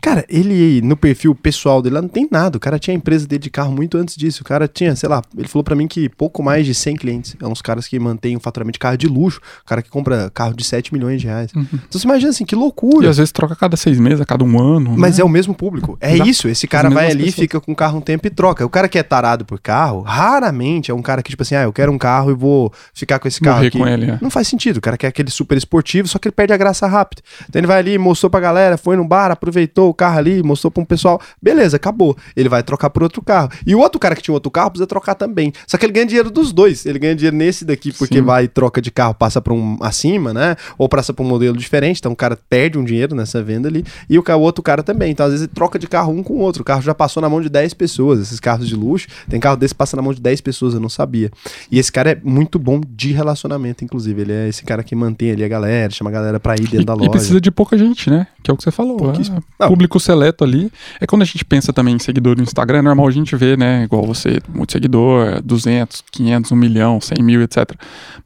Cara, 0.00 0.24
ele, 0.28 0.80
no 0.82 0.96
perfil 0.96 1.34
pessoal 1.34 1.80
dele 1.80 1.94
lá, 1.94 2.02
não 2.02 2.08
tem 2.08 2.28
nada, 2.30 2.56
o 2.56 2.60
cara 2.60 2.78
tinha 2.78 2.94
a 2.94 2.96
empresa 2.96 3.26
dele 3.26 3.42
de 3.42 3.50
carro 3.50 3.72
muito 3.72 3.96
antes 3.96 4.16
disso, 4.16 4.42
o 4.42 4.44
cara 4.44 4.66
tinha, 4.66 4.96
sei 4.96 5.08
lá, 5.08 5.22
ele 5.36 5.48
falou 5.48 5.62
para 5.62 5.76
mim 5.76 5.86
que 5.86 6.08
pouco 6.08 6.42
mais 6.42 6.66
de 6.66 6.74
100 6.74 6.96
clientes, 6.96 7.36
é 7.40 7.46
uns 7.46 7.62
caras 7.62 7.86
que 7.86 7.98
mantêm 7.98 8.36
o 8.36 8.40
faturamento 8.40 8.74
de 8.74 8.80
carro 8.80 8.96
de 8.96 9.06
luxo, 9.06 9.40
o 9.62 9.68
cara 9.68 9.80
que 9.80 9.90
compra 9.90 10.30
carro 10.30 10.54
de 10.54 10.64
7 10.64 10.92
milhões 10.92 11.20
de 11.20 11.26
reais. 11.26 11.52
Uhum. 11.54 11.66
Então 11.72 12.00
você 12.00 12.06
imagina 12.06 12.30
assim, 12.30 12.44
que 12.44 12.56
loucura. 12.56 13.06
E 13.06 13.08
às 13.08 13.16
vezes 13.16 13.30
troca 13.30 13.54
a 13.54 13.56
cada 13.56 13.76
seis 13.76 13.98
meses, 13.98 14.20
a 14.20 14.26
cada 14.26 14.44
um 14.44 14.60
ano. 14.60 14.94
Mas 14.96 15.18
né? 15.18 15.22
é 15.22 15.24
o 15.24 15.28
mesmo 15.28 15.54
público 15.54 15.83
público. 15.84 15.98
É 16.00 16.14
Exato. 16.14 16.30
isso, 16.30 16.48
esse 16.48 16.66
cara 16.66 16.90
vai 16.90 17.06
ali, 17.06 17.24
pessoas. 17.24 17.34
fica 17.34 17.60
com 17.60 17.72
o 17.72 17.76
carro 17.76 17.98
um 17.98 18.00
tempo 18.00 18.26
e 18.26 18.30
troca. 18.30 18.64
O 18.64 18.68
cara 18.68 18.88
que 18.88 18.98
é 18.98 19.02
tarado 19.02 19.44
por 19.44 19.60
carro, 19.60 20.02
raramente 20.02 20.90
é 20.90 20.94
um 20.94 21.02
cara 21.02 21.22
que, 21.22 21.30
tipo 21.30 21.42
assim, 21.42 21.54
ah, 21.54 21.62
eu 21.62 21.72
quero 21.72 21.92
um 21.92 21.98
carro 21.98 22.30
e 22.30 22.34
vou 22.34 22.72
ficar 22.92 23.18
com 23.18 23.28
esse 23.28 23.40
carro 23.40 23.56
Morrer 23.56 23.68
aqui. 23.68 23.78
com 23.78 23.86
ele, 23.86 24.10
é. 24.10 24.18
Não 24.20 24.30
faz 24.30 24.48
sentido. 24.48 24.78
O 24.78 24.80
cara 24.80 24.96
quer 24.96 25.08
aquele 25.08 25.30
super 25.30 25.56
esportivo, 25.56 26.08
só 26.08 26.18
que 26.18 26.28
ele 26.28 26.32
perde 26.34 26.52
a 26.52 26.56
graça 26.56 26.86
rápido. 26.86 27.22
Então 27.48 27.60
ele 27.60 27.66
vai 27.66 27.78
ali, 27.78 27.98
mostrou 27.98 28.30
pra 28.30 28.40
galera, 28.40 28.76
foi 28.76 28.96
no 28.96 29.04
bar, 29.04 29.30
aproveitou 29.30 29.90
o 29.90 29.94
carro 29.94 30.18
ali, 30.18 30.42
mostrou 30.42 30.70
pra 30.70 30.82
um 30.82 30.86
pessoal. 30.86 31.20
Beleza, 31.40 31.76
acabou. 31.76 32.16
Ele 32.36 32.48
vai 32.48 32.62
trocar 32.62 32.90
por 32.90 33.02
outro 33.02 33.22
carro. 33.22 33.50
E 33.66 33.74
o 33.74 33.78
outro 33.78 33.98
cara 33.98 34.14
que 34.14 34.22
tinha 34.22 34.34
outro 34.34 34.50
carro 34.50 34.70
precisa 34.70 34.86
trocar 34.86 35.14
também. 35.14 35.52
Só 35.66 35.76
que 35.76 35.86
ele 35.86 35.92
ganha 35.92 36.06
dinheiro 36.06 36.30
dos 36.30 36.52
dois. 36.52 36.86
Ele 36.86 36.98
ganha 36.98 37.14
dinheiro 37.14 37.36
nesse 37.36 37.64
daqui 37.64 37.92
porque 37.92 38.18
Sim. 38.18 38.22
vai 38.22 38.48
troca 38.48 38.80
de 38.80 38.90
carro, 38.90 39.14
passa 39.14 39.40
pra 39.40 39.52
um 39.52 39.78
acima, 39.80 40.32
né? 40.32 40.56
Ou 40.78 40.88
passa 40.88 41.12
pra 41.12 41.24
um 41.24 41.28
modelo 41.28 41.56
diferente. 41.56 41.98
Então 41.98 42.12
o 42.12 42.16
cara 42.16 42.38
perde 42.48 42.78
um 42.78 42.84
dinheiro 42.84 43.14
nessa 43.14 43.42
venda 43.42 43.68
ali. 43.68 43.84
E 44.08 44.18
o 44.18 44.24
outro 44.40 44.62
cara 44.62 44.82
também. 44.82 45.12
Então 45.12 45.26
às 45.26 45.32
vezes 45.32 45.46
ele 45.46 45.54
troca 45.54 45.73
de 45.78 45.86
carro 45.86 46.12
um 46.12 46.22
com 46.22 46.34
o 46.34 46.38
outro. 46.38 46.62
O 46.62 46.64
carro 46.64 46.82
já 46.82 46.94
passou 46.94 47.20
na 47.20 47.28
mão 47.28 47.40
de 47.40 47.48
10 47.48 47.74
pessoas. 47.74 48.20
Esses 48.20 48.40
carros 48.40 48.68
de 48.68 48.74
luxo, 48.74 49.06
tem 49.28 49.38
carro 49.40 49.56
desse 49.56 49.74
que 49.74 49.78
passa 49.78 49.96
na 49.96 50.02
mão 50.02 50.14
de 50.14 50.20
10 50.20 50.40
pessoas, 50.40 50.74
eu 50.74 50.80
não 50.80 50.88
sabia. 50.88 51.30
E 51.70 51.78
esse 51.78 51.90
cara 51.90 52.12
é 52.12 52.20
muito 52.22 52.58
bom 52.58 52.80
de 52.88 53.12
relacionamento, 53.12 53.84
inclusive. 53.84 54.22
Ele 54.22 54.32
é 54.32 54.48
esse 54.48 54.64
cara 54.64 54.82
que 54.82 54.94
mantém 54.94 55.32
ali 55.32 55.44
a 55.44 55.48
galera, 55.48 55.92
chama 55.92 56.10
a 56.10 56.12
galera 56.12 56.40
pra 56.40 56.54
ir 56.54 56.62
dentro 56.62 56.82
e, 56.82 56.84
da 56.84 56.94
loja. 56.94 57.06
E 57.06 57.10
precisa 57.10 57.40
de 57.40 57.50
pouca 57.50 57.76
gente, 57.76 58.08
né? 58.08 58.26
Que 58.42 58.50
é 58.50 58.54
o 58.54 58.56
que 58.56 58.62
você 58.62 58.70
falou. 58.70 59.12
É, 59.60 59.66
público 59.66 59.98
seleto 59.98 60.44
ali. 60.44 60.70
É 61.00 61.06
quando 61.06 61.22
a 61.22 61.24
gente 61.24 61.44
pensa 61.44 61.72
também 61.72 61.96
em 61.96 61.98
seguidor 61.98 62.36
no 62.36 62.42
Instagram, 62.42 62.78
é 62.78 62.82
normal 62.82 63.08
a 63.08 63.10
gente 63.10 63.34
ver, 63.36 63.58
né? 63.58 63.84
Igual 63.84 64.06
você, 64.06 64.40
muito 64.48 64.72
seguidor, 64.72 65.42
200, 65.42 66.04
500, 66.10 66.52
1 66.52 66.56
milhão, 66.56 67.00
100 67.00 67.22
mil, 67.22 67.42
etc. 67.42 67.70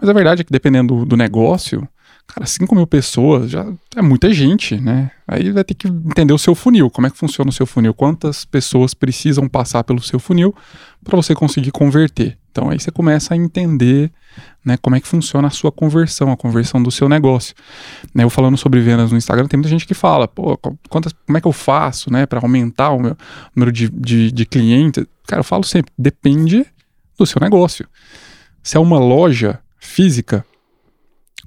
Mas 0.00 0.08
a 0.08 0.12
verdade 0.12 0.42
é 0.42 0.44
que 0.44 0.52
dependendo 0.52 0.94
do, 0.94 1.04
do 1.06 1.16
negócio, 1.16 1.88
Cara, 2.28 2.44
5 2.44 2.74
mil 2.74 2.86
pessoas 2.86 3.50
já 3.50 3.66
é 3.96 4.02
muita 4.02 4.32
gente, 4.34 4.78
né? 4.78 5.10
Aí 5.26 5.50
vai 5.50 5.64
ter 5.64 5.72
que 5.72 5.88
entender 5.88 6.32
o 6.32 6.38
seu 6.38 6.54
funil, 6.54 6.90
como 6.90 7.06
é 7.06 7.10
que 7.10 7.16
funciona 7.16 7.48
o 7.48 7.52
seu 7.52 7.64
funil, 7.64 7.94
quantas 7.94 8.44
pessoas 8.44 8.92
precisam 8.92 9.48
passar 9.48 9.82
pelo 9.82 10.02
seu 10.02 10.18
funil 10.18 10.54
para 11.02 11.16
você 11.16 11.34
conseguir 11.34 11.70
converter. 11.70 12.36
Então 12.50 12.68
aí 12.68 12.78
você 12.78 12.90
começa 12.90 13.32
a 13.32 13.36
entender 13.36 14.12
né, 14.62 14.76
como 14.76 14.94
é 14.94 15.00
que 15.00 15.08
funciona 15.08 15.48
a 15.48 15.50
sua 15.50 15.72
conversão, 15.72 16.30
a 16.30 16.36
conversão 16.36 16.82
do 16.82 16.90
seu 16.90 17.08
negócio. 17.08 17.54
Né, 18.14 18.24
eu 18.24 18.30
falando 18.30 18.58
sobre 18.58 18.80
vendas 18.80 19.10
no 19.10 19.16
Instagram, 19.16 19.46
tem 19.46 19.56
muita 19.56 19.70
gente 19.70 19.86
que 19.86 19.94
fala, 19.94 20.28
pô, 20.28 20.58
quantas, 20.90 21.14
como 21.26 21.38
é 21.38 21.40
que 21.40 21.48
eu 21.48 21.52
faço 21.52 22.12
né, 22.12 22.26
para 22.26 22.40
aumentar 22.40 22.90
o 22.90 23.00
meu 23.00 23.16
número 23.56 23.72
de, 23.72 23.88
de, 23.88 24.30
de 24.30 24.44
clientes? 24.44 25.06
Cara, 25.26 25.40
eu 25.40 25.44
falo 25.44 25.64
sempre, 25.64 25.90
depende 25.96 26.66
do 27.16 27.24
seu 27.24 27.40
negócio. 27.40 27.88
Se 28.62 28.76
é 28.76 28.80
uma 28.80 28.98
loja 28.98 29.60
física, 29.78 30.44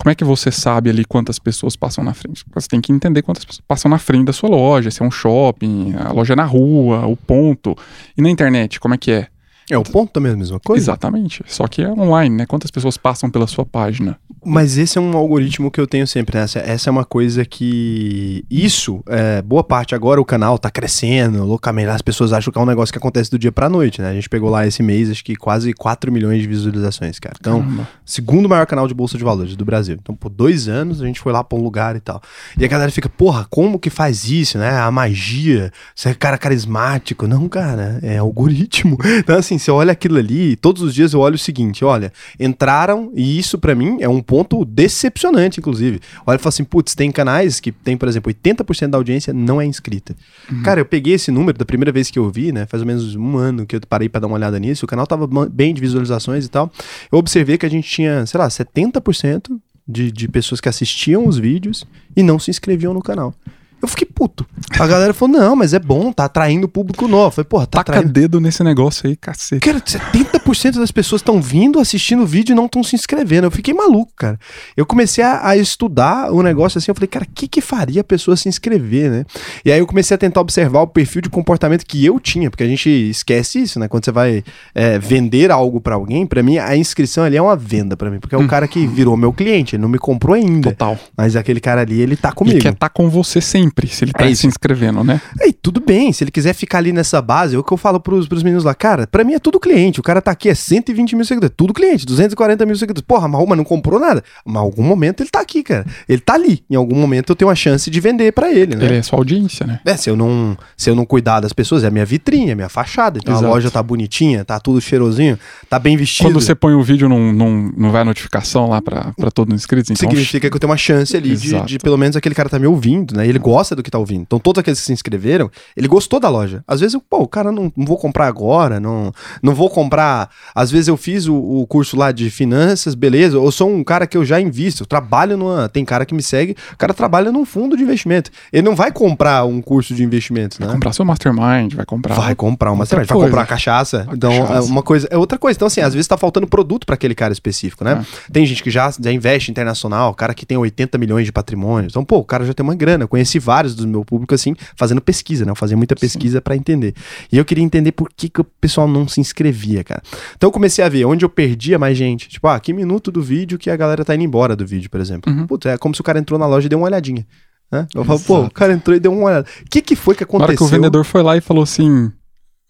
como 0.01 0.09
é 0.09 0.15
que 0.15 0.23
você 0.23 0.51
sabe 0.51 0.89
ali 0.89 1.05
quantas 1.05 1.37
pessoas 1.37 1.75
passam 1.75 2.03
na 2.03 2.15
frente? 2.15 2.43
Você 2.55 2.67
tem 2.67 2.81
que 2.81 2.91
entender 2.91 3.21
quantas 3.21 3.45
pessoas 3.45 3.63
passam 3.67 3.87
na 3.87 3.99
frente 3.99 4.25
da 4.25 4.33
sua 4.33 4.49
loja, 4.49 4.89
se 4.89 4.99
é 4.99 5.05
um 5.05 5.11
shopping, 5.11 5.93
a 5.95 6.11
loja 6.11 6.33
é 6.33 6.35
na 6.35 6.43
rua, 6.43 7.05
o 7.05 7.15
ponto. 7.15 7.77
E 8.17 8.21
na 8.21 8.27
internet, 8.27 8.79
como 8.79 8.95
é 8.95 8.97
que 8.97 9.11
é? 9.11 9.27
É, 9.71 9.77
o 9.77 9.83
ponto 9.83 10.11
também 10.11 10.31
é 10.31 10.35
a 10.35 10.37
mesma 10.37 10.59
coisa. 10.59 10.83
Exatamente. 10.83 11.43
Só 11.47 11.65
que 11.65 11.81
é 11.81 11.89
online, 11.89 12.35
né? 12.35 12.45
Quantas 12.45 12.69
pessoas 12.69 12.97
passam 12.97 13.29
pela 13.29 13.47
sua 13.47 13.65
página? 13.65 14.19
Mas 14.43 14.77
esse 14.77 14.97
é 14.97 15.01
um 15.01 15.15
algoritmo 15.15 15.71
que 15.71 15.79
eu 15.79 15.87
tenho 15.87 16.05
sempre, 16.05 16.37
né? 16.37 16.43
Essa, 16.43 16.59
essa 16.59 16.89
é 16.89 16.91
uma 16.91 17.05
coisa 17.05 17.45
que. 17.45 18.43
Isso, 18.49 19.01
é, 19.07 19.41
boa 19.41 19.63
parte 19.63 19.95
agora 19.95 20.19
o 20.19 20.25
canal 20.25 20.57
tá 20.57 20.69
crescendo, 20.69 21.45
loucamente. 21.45 21.89
As 21.89 22.01
pessoas 22.01 22.33
acham 22.33 22.51
que 22.51 22.59
é 22.59 22.61
um 22.61 22.65
negócio 22.65 22.91
que 22.91 22.97
acontece 22.97 23.31
do 23.31 23.39
dia 23.39 23.51
pra 23.51 23.69
noite, 23.69 24.01
né? 24.01 24.09
A 24.09 24.13
gente 24.13 24.27
pegou 24.27 24.49
lá 24.49 24.67
esse 24.67 24.83
mês, 24.83 25.09
acho 25.09 25.23
que 25.23 25.37
quase 25.37 25.73
4 25.73 26.11
milhões 26.11 26.41
de 26.41 26.47
visualizações, 26.47 27.17
cara. 27.17 27.35
Então, 27.39 27.61
Caramba. 27.61 27.87
segundo 28.03 28.49
maior 28.49 28.65
canal 28.65 28.89
de 28.89 28.93
Bolsa 28.93 29.17
de 29.17 29.23
Valores 29.23 29.55
do 29.55 29.63
Brasil. 29.63 29.97
Então, 30.01 30.13
por 30.15 30.29
dois 30.29 30.67
anos 30.67 31.01
a 31.01 31.05
gente 31.05 31.21
foi 31.21 31.31
lá 31.31 31.43
pra 31.43 31.57
um 31.57 31.61
lugar 31.61 31.95
e 31.95 32.01
tal. 32.01 32.21
E 32.57 32.65
a 32.65 32.67
galera 32.67 32.91
fica, 32.91 33.07
porra, 33.07 33.47
como 33.49 33.79
que 33.79 33.89
faz 33.89 34.29
isso, 34.29 34.57
né? 34.57 34.71
A 34.79 34.91
magia, 34.91 35.71
você 35.95 36.09
é 36.09 36.13
cara 36.13 36.37
carismático. 36.37 37.25
Não, 37.25 37.47
cara, 37.47 37.99
é 38.01 38.17
algoritmo. 38.17 38.97
Então, 39.21 39.37
assim, 39.37 39.57
você 39.61 39.71
olha 39.71 39.91
aquilo 39.91 40.17
ali, 40.17 40.55
todos 40.55 40.81
os 40.81 40.93
dias 40.93 41.13
eu 41.13 41.19
olho 41.19 41.35
o 41.35 41.39
seguinte: 41.39 41.85
olha, 41.85 42.11
entraram, 42.39 43.11
e 43.15 43.37
isso 43.37 43.57
para 43.57 43.75
mim 43.75 43.97
é 43.99 44.09
um 44.09 44.21
ponto 44.21 44.65
decepcionante, 44.65 45.59
inclusive. 45.59 45.99
Olha 46.25 46.35
e 46.35 46.39
fala 46.39 46.49
assim: 46.49 46.63
putz, 46.63 46.95
tem 46.95 47.11
canais 47.11 47.59
que 47.59 47.71
tem, 47.71 47.95
por 47.95 48.07
exemplo, 48.07 48.33
80% 48.33 48.87
da 48.87 48.97
audiência 48.97 49.33
não 49.33 49.61
é 49.61 49.65
inscrita. 49.65 50.15
Uhum. 50.51 50.63
Cara, 50.63 50.79
eu 50.79 50.85
peguei 50.85 51.13
esse 51.13 51.31
número 51.31 51.57
da 51.57 51.65
primeira 51.65 51.91
vez 51.91 52.09
que 52.09 52.19
eu 52.19 52.29
vi, 52.29 52.51
né? 52.51 52.65
Faz 52.65 52.81
ou 52.81 52.87
menos 52.87 53.15
um 53.15 53.37
ano 53.37 53.65
que 53.65 53.75
eu 53.75 53.81
parei 53.87 54.09
para 54.09 54.21
dar 54.21 54.27
uma 54.27 54.35
olhada 54.35 54.59
nisso. 54.59 54.85
O 54.85 54.87
canal 54.87 55.05
tava 55.05 55.27
bem 55.49 55.73
de 55.73 55.81
visualizações 55.81 56.45
e 56.45 56.49
tal. 56.49 56.71
Eu 57.11 57.17
observei 57.17 57.57
que 57.57 57.65
a 57.65 57.69
gente 57.69 57.89
tinha, 57.89 58.25
sei 58.25 58.39
lá, 58.39 58.47
70% 58.47 59.59
de, 59.87 60.11
de 60.11 60.27
pessoas 60.27 60.61
que 60.61 60.69
assistiam 60.69 61.27
os 61.27 61.37
vídeos 61.37 61.85
e 62.15 62.23
não 62.23 62.39
se 62.39 62.49
inscreviam 62.49 62.93
no 62.93 63.01
canal. 63.01 63.33
Eu 63.81 63.87
fiquei 63.87 64.07
puto. 64.07 64.45
A 64.79 64.85
galera 64.85 65.13
falou: 65.13 65.39
não, 65.39 65.55
mas 65.55 65.73
é 65.73 65.79
bom, 65.79 66.11
tá 66.11 66.25
atraindo 66.25 66.67
público 66.67 67.07
novo. 67.07 67.27
Eu 67.27 67.31
falei, 67.31 67.47
porra, 67.47 67.65
tá 67.65 67.79
Taca 67.79 67.91
atraindo. 67.93 68.13
dedo 68.13 68.39
nesse 68.39 68.63
negócio 68.63 69.09
aí, 69.09 69.15
cacete. 69.15 69.59
Cara, 69.59 69.79
70% 69.81 70.79
das 70.79 70.91
pessoas 70.91 71.21
estão 71.21 71.41
vindo, 71.41 71.79
assistindo 71.79 72.21
o 72.21 72.25
vídeo 72.25 72.53
e 72.53 72.55
não 72.55 72.65
estão 72.65 72.83
se 72.83 72.95
inscrevendo. 72.95 73.47
Eu 73.47 73.51
fiquei 73.51 73.73
maluco, 73.73 74.11
cara. 74.15 74.39
Eu 74.77 74.85
comecei 74.85 75.23
a, 75.23 75.47
a 75.47 75.57
estudar 75.57 76.31
o 76.31 76.43
negócio 76.43 76.77
assim. 76.77 76.91
Eu 76.91 76.95
falei, 76.95 77.07
cara, 77.07 77.25
o 77.25 77.33
que, 77.33 77.47
que 77.47 77.59
faria 77.59 78.01
a 78.01 78.03
pessoa 78.03 78.37
se 78.37 78.47
inscrever, 78.47 79.09
né? 79.09 79.25
E 79.65 79.71
aí 79.71 79.79
eu 79.79 79.87
comecei 79.87 80.13
a 80.13 80.17
tentar 80.17 80.41
observar 80.41 80.81
o 80.81 80.87
perfil 80.87 81.23
de 81.23 81.29
comportamento 81.29 81.85
que 81.85 82.05
eu 82.05 82.19
tinha, 82.19 82.49
porque 82.51 82.63
a 82.63 82.67
gente 82.67 82.89
esquece 82.89 83.59
isso, 83.59 83.79
né? 83.79 83.87
Quando 83.87 84.05
você 84.05 84.11
vai 84.11 84.43
é, 84.75 84.99
vender 84.99 85.49
algo 85.49 85.81
para 85.81 85.95
alguém, 85.95 86.25
para 86.27 86.43
mim 86.43 86.59
a 86.59 86.75
inscrição 86.77 87.23
ali 87.23 87.37
é 87.37 87.41
uma 87.41 87.55
venda 87.55 87.97
para 87.97 88.11
mim, 88.11 88.19
porque 88.19 88.35
é 88.35 88.37
o 88.37 88.41
hum. 88.41 88.47
cara 88.47 88.67
que 88.67 88.85
virou 88.85 89.17
meu 89.17 89.33
cliente, 89.33 89.75
ele 89.75 89.81
não 89.81 89.89
me 89.89 89.97
comprou 89.97 90.35
ainda. 90.35 90.69
Total. 90.69 90.99
Mas 91.17 91.35
aquele 91.35 91.59
cara 91.59 91.81
ali, 91.81 91.99
ele 91.99 92.15
tá 92.15 92.31
comigo. 92.31 92.57
E 92.57 92.61
quer 92.61 92.73
estar 92.73 92.87
tá 92.87 92.93
com 92.93 93.09
você 93.09 93.41
sempre 93.41 93.70
sempre, 93.71 93.87
se 93.87 94.03
ele 94.03 94.11
tá 94.11 94.29
é 94.29 94.35
se 94.35 94.45
inscrevendo, 94.45 95.03
né? 95.03 95.21
E 95.41 95.53
tudo 95.53 95.79
bem, 95.79 96.11
se 96.11 96.23
ele 96.23 96.31
quiser 96.31 96.53
ficar 96.53 96.79
ali 96.79 96.91
nessa 96.91 97.21
base, 97.21 97.55
é 97.55 97.59
o 97.59 97.63
que 97.63 97.71
eu 97.71 97.77
falo 97.77 97.99
pros, 97.99 98.27
pros 98.27 98.43
meninos 98.43 98.63
lá, 98.63 98.75
cara, 98.75 99.07
pra 99.07 99.23
mim 99.23 99.33
é 99.33 99.39
tudo 99.39 99.59
cliente, 99.59 99.99
o 99.99 100.03
cara 100.03 100.21
tá 100.21 100.31
aqui, 100.31 100.49
é 100.49 100.55
120 100.55 101.15
mil 101.15 101.25
seguidores, 101.25 101.55
tudo 101.55 101.73
cliente, 101.73 102.05
240 102.05 102.65
mil 102.65 102.75
seguidores. 102.75 103.05
Porra, 103.07 103.27
mas 103.27 103.57
não 103.57 103.63
comprou 103.63 103.99
nada. 103.99 104.23
Mas 104.45 104.55
em 104.55 104.59
algum 104.59 104.83
momento 104.83 105.23
ele 105.23 105.29
tá 105.29 105.39
aqui, 105.39 105.63
cara. 105.63 105.85
Ele 106.07 106.19
tá 106.19 106.33
ali. 106.33 106.63
Em 106.69 106.75
algum 106.75 106.95
momento 106.95 107.31
eu 107.31 107.35
tenho 107.35 107.49
uma 107.49 107.55
chance 107.55 107.89
de 107.89 107.99
vender 107.99 108.31
para 108.31 108.51
ele, 108.51 108.75
né? 108.75 108.85
Ele 108.85 108.97
é 108.97 109.01
sua 109.01 109.19
audiência, 109.19 109.65
né? 109.65 109.79
É, 109.85 109.95
se 109.95 110.09
eu 110.09 110.15
não, 110.15 110.57
se 110.77 110.89
eu 110.89 110.95
não 110.95 111.05
cuidar 111.05 111.39
das 111.39 111.53
pessoas, 111.53 111.83
é 111.83 111.87
a 111.87 111.91
minha 111.91 112.05
vitrine, 112.05 112.49
é 112.49 112.53
a 112.53 112.55
minha 112.55 112.69
fachada. 112.69 113.19
Então 113.19 113.33
Exato. 113.33 113.47
a 113.47 113.49
loja 113.49 113.71
tá 113.71 113.81
bonitinha, 113.81 114.43
tá 114.43 114.59
tudo 114.59 114.81
cheirosinho, 114.81 115.37
tá 115.69 115.79
bem 115.79 115.95
vestido. 115.97 116.27
Quando 116.27 116.41
você 116.41 116.55
põe 116.55 116.73
o 116.73 116.83
vídeo, 116.83 117.07
não, 117.07 117.31
não, 117.31 117.71
não 117.75 117.91
vai 117.91 118.01
a 118.01 118.05
notificação 118.05 118.69
lá 118.69 118.81
pra, 118.81 119.13
pra 119.17 119.31
todos 119.31 119.53
os 119.53 119.61
inscritos? 119.61 119.91
Então... 119.91 120.09
Significa 120.09 120.49
que 120.49 120.55
eu 120.55 120.59
tenho 120.59 120.71
uma 120.71 120.77
chance 120.77 121.15
ali 121.15 121.35
de, 121.35 121.61
de, 121.61 121.79
pelo 121.79 121.97
menos 121.97 122.15
aquele 122.15 122.35
cara 122.35 122.49
tá 122.49 122.59
me 122.59 122.67
ouvindo, 122.67 123.15
né? 123.15 123.27
Ele 123.27 123.39
gosta 123.39 123.60
do 123.69 123.83
que 123.83 123.91
tá 123.91 123.97
ouvindo. 123.97 124.21
Então 124.21 124.39
todos 124.39 124.59
aqueles 124.59 124.79
que 124.79 124.85
se 124.85 124.93
inscreveram, 124.93 125.49
ele 125.75 125.87
gostou 125.87 126.19
da 126.19 126.29
loja. 126.29 126.63
Às 126.67 126.79
vezes, 126.79 126.93
eu, 126.93 127.01
pô, 127.01 127.19
o 127.19 127.27
cara 127.27 127.51
não, 127.51 127.71
não 127.75 127.85
vou 127.85 127.97
comprar 127.97 128.27
agora, 128.27 128.79
não, 128.79 129.11
não 129.41 129.53
vou 129.53 129.69
comprar. 129.69 130.29
Às 130.53 130.71
vezes 130.71 130.87
eu 130.87 130.97
fiz 130.97 131.27
o, 131.27 131.35
o 131.35 131.67
curso 131.67 131.95
lá 131.97 132.11
de 132.11 132.29
finanças, 132.29 132.95
beleza. 132.95 133.37
Eu 133.37 133.51
sou 133.51 133.69
um 133.69 133.83
cara 133.83 134.07
que 134.07 134.17
eu 134.17 134.25
já 134.25 134.39
invisto, 134.39 134.83
eu 134.83 134.87
trabalho 134.87 135.37
numa. 135.37 135.69
Tem 135.69 135.85
cara 135.85 136.05
que 136.05 136.13
me 136.13 136.23
segue, 136.23 136.55
o 136.73 136.77
cara 136.77 136.93
trabalha 136.93 137.31
num 137.31 137.45
fundo 137.45 137.77
de 137.77 137.83
investimento. 137.83 138.31
Ele 138.51 138.63
não 138.63 138.75
vai 138.75 138.91
comprar 138.91 139.45
um 139.45 139.61
curso 139.61 139.93
de 139.93 140.03
investimentos, 140.03 140.59
né? 140.59 140.65
Vai 140.65 140.75
comprar 140.75 140.93
seu 140.93 141.05
mastermind, 141.05 141.73
vai 141.73 141.85
comprar. 141.85 142.15
Vai 142.15 142.35
comprar 142.35 142.71
um 142.71 142.75
mastermind, 142.75 143.07
vai 143.07 143.17
comprar 143.17 143.45
cachaça. 143.45 144.03
Uma 144.03 144.15
então, 144.15 144.31
cachaça. 144.31 144.53
é 144.53 144.61
uma 144.61 144.83
coisa. 144.83 145.07
É 145.11 145.17
outra 145.17 145.37
coisa. 145.37 145.57
Então, 145.57 145.67
assim, 145.67 145.81
às 145.81 145.93
vezes 145.93 146.07
tá 146.07 146.17
faltando 146.17 146.47
produto 146.47 146.85
para 146.85 146.95
aquele 146.95 147.15
cara 147.15 147.33
específico, 147.33 147.83
né? 147.83 148.03
É. 148.29 148.31
Tem 148.31 148.45
gente 148.45 148.63
que 148.63 148.69
já, 148.69 148.91
já 148.91 149.11
investe 149.11 149.51
internacional, 149.51 150.13
cara 150.13 150.33
que 150.33 150.45
tem 150.45 150.57
80 150.57 150.97
milhões 150.97 151.25
de 151.25 151.31
patrimônio. 151.31 151.87
Então, 151.89 152.03
pô, 152.03 152.17
o 152.17 152.23
cara 152.23 152.45
já 152.45 152.53
tem 152.53 152.63
uma 152.63 152.75
grana. 152.75 153.03
Eu 153.03 153.07
conheci 153.07 153.39
vários 153.39 153.50
do 153.75 153.87
meu 153.87 154.05
público 154.05 154.33
assim, 154.33 154.55
fazendo 154.75 155.01
pesquisa, 155.01 155.45
né? 155.45 155.51
Eu 155.51 155.55
fazia 155.55 155.77
muita 155.77 155.95
pesquisa 155.95 156.41
para 156.41 156.55
entender. 156.55 156.93
E 157.31 157.37
eu 157.37 157.45
queria 157.45 157.63
entender 157.63 157.91
por 157.91 158.09
que, 158.15 158.29
que 158.29 158.41
o 158.41 158.43
pessoal 158.43 158.87
não 158.87 159.07
se 159.07 159.19
inscrevia, 159.19 159.83
cara. 159.83 160.01
Então 160.35 160.47
eu 160.47 160.51
comecei 160.51 160.83
a 160.83 160.89
ver 160.89 161.05
onde 161.05 161.25
eu 161.25 161.29
perdia 161.29 161.77
mais 161.77 161.97
gente. 161.97 162.29
Tipo, 162.29 162.47
ah, 162.47 162.59
que 162.59 162.73
minuto 162.73 163.11
do 163.11 163.21
vídeo 163.21 163.57
que 163.57 163.69
a 163.69 163.75
galera 163.75 164.05
tá 164.05 164.15
indo 164.15 164.23
embora 164.23 164.55
do 164.55 164.65
vídeo, 164.65 164.89
por 164.89 164.99
exemplo. 164.99 165.31
Uhum. 165.31 165.47
Putz, 165.47 165.65
é 165.65 165.77
como 165.77 165.93
se 165.93 166.01
o 166.01 166.03
cara 166.03 166.19
entrou 166.19 166.39
na 166.39 166.45
loja 166.45 166.65
e 166.65 166.69
deu 166.69 166.79
uma 166.79 166.87
olhadinha. 166.87 167.25
Né? 167.71 167.87
Eu 167.95 168.03
falo, 168.03 168.19
pô, 168.19 168.41
o 168.41 168.51
cara 168.51 168.73
entrou 168.73 168.95
e 168.95 168.99
deu 168.99 169.13
uma 169.13 169.23
olhada. 169.23 169.47
O 169.65 169.69
que, 169.69 169.81
que 169.81 169.95
foi 169.95 170.13
que 170.13 170.23
aconteceu? 170.23 170.47
Na 170.47 170.51
hora 170.51 170.57
que 170.57 170.63
o 170.63 170.67
vendedor 170.67 171.05
foi 171.05 171.23
lá 171.23 171.37
e 171.37 171.41
falou 171.41 171.63
assim: 171.63 172.11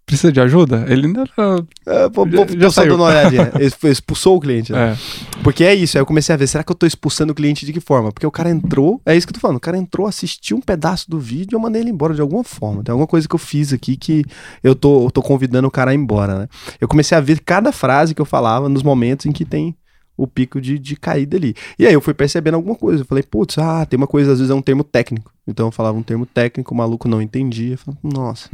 Precisa 0.05 0.31
de 0.31 0.41
ajuda? 0.41 0.85
Ele 0.89 1.07
ainda. 1.07 1.23
É, 1.85 2.09
pô, 2.09 2.27
já, 2.27 2.45
já, 2.45 2.59
já 2.59 2.71
saiu. 2.71 2.89
dando 2.91 3.01
uma 3.01 3.09
olhadinha. 3.09 3.51
Expulsou 3.89 4.37
o 4.37 4.39
cliente. 4.39 4.71
Né? 4.71 4.93
É. 4.93 5.41
Porque 5.43 5.63
é 5.63 5.73
isso. 5.73 5.97
Aí 5.97 6.01
eu 6.01 6.05
comecei 6.05 6.33
a 6.33 6.37
ver, 6.37 6.47
será 6.47 6.63
que 6.63 6.71
eu 6.71 6.75
tô 6.75 6.85
expulsando 6.85 7.31
o 7.31 7.35
cliente 7.35 7.65
de 7.65 7.71
que 7.71 7.79
forma? 7.79 8.11
Porque 8.11 8.27
o 8.27 8.31
cara 8.31 8.49
entrou, 8.49 9.01
é 9.05 9.15
isso 9.15 9.25
que 9.25 9.31
eu 9.31 9.35
tô 9.35 9.39
falando. 9.39 9.57
O 9.57 9.61
cara 9.61 9.77
entrou, 9.77 10.07
assistiu 10.07 10.57
um 10.57 10.61
pedaço 10.61 11.09
do 11.09 11.19
vídeo 11.19 11.53
e 11.53 11.55
eu 11.55 11.59
mandei 11.59 11.81
ele 11.81 11.91
embora 11.91 12.13
de 12.13 12.21
alguma 12.21 12.43
forma. 12.43 12.83
Tem 12.83 12.91
alguma 12.91 13.07
coisa 13.07 13.27
que 13.27 13.35
eu 13.35 13.39
fiz 13.39 13.71
aqui 13.71 13.95
que 13.95 14.25
eu 14.63 14.75
tô, 14.75 15.05
eu 15.05 15.11
tô 15.11 15.21
convidando 15.21 15.67
o 15.67 15.71
cara 15.71 15.91
a 15.91 15.93
ir 15.93 15.97
embora, 15.97 16.39
né? 16.39 16.47
Eu 16.79 16.87
comecei 16.87 17.17
a 17.17 17.21
ver 17.21 17.39
cada 17.39 17.71
frase 17.71 18.13
que 18.13 18.21
eu 18.21 18.25
falava 18.25 18.67
nos 18.67 18.83
momentos 18.83 19.25
em 19.25 19.31
que 19.31 19.45
tem 19.45 19.75
o 20.17 20.27
pico 20.27 20.61
de, 20.61 20.77
de 20.77 20.95
caída 20.95 21.37
ali. 21.37 21.55
E 21.79 21.87
aí 21.87 21.93
eu 21.93 22.01
fui 22.01 22.13
percebendo 22.13 22.55
alguma 22.55 22.75
coisa. 22.75 23.01
Eu 23.01 23.05
falei, 23.05 23.23
putz, 23.23 23.57
ah, 23.57 23.85
tem 23.85 23.97
uma 23.97 24.07
coisa, 24.07 24.31
às 24.31 24.39
vezes 24.39 24.51
é 24.51 24.53
um 24.53 24.61
termo 24.61 24.83
técnico. 24.83 25.31
Então 25.47 25.67
eu 25.67 25.71
falava 25.71 25.97
um 25.97 26.03
termo 26.03 26.25
técnico, 26.25 26.73
o 26.73 26.77
maluco 26.77 27.07
não 27.07 27.21
entendia. 27.21 27.73
Eu 27.73 27.77
falava, 27.77 27.99
nossa, 28.03 28.49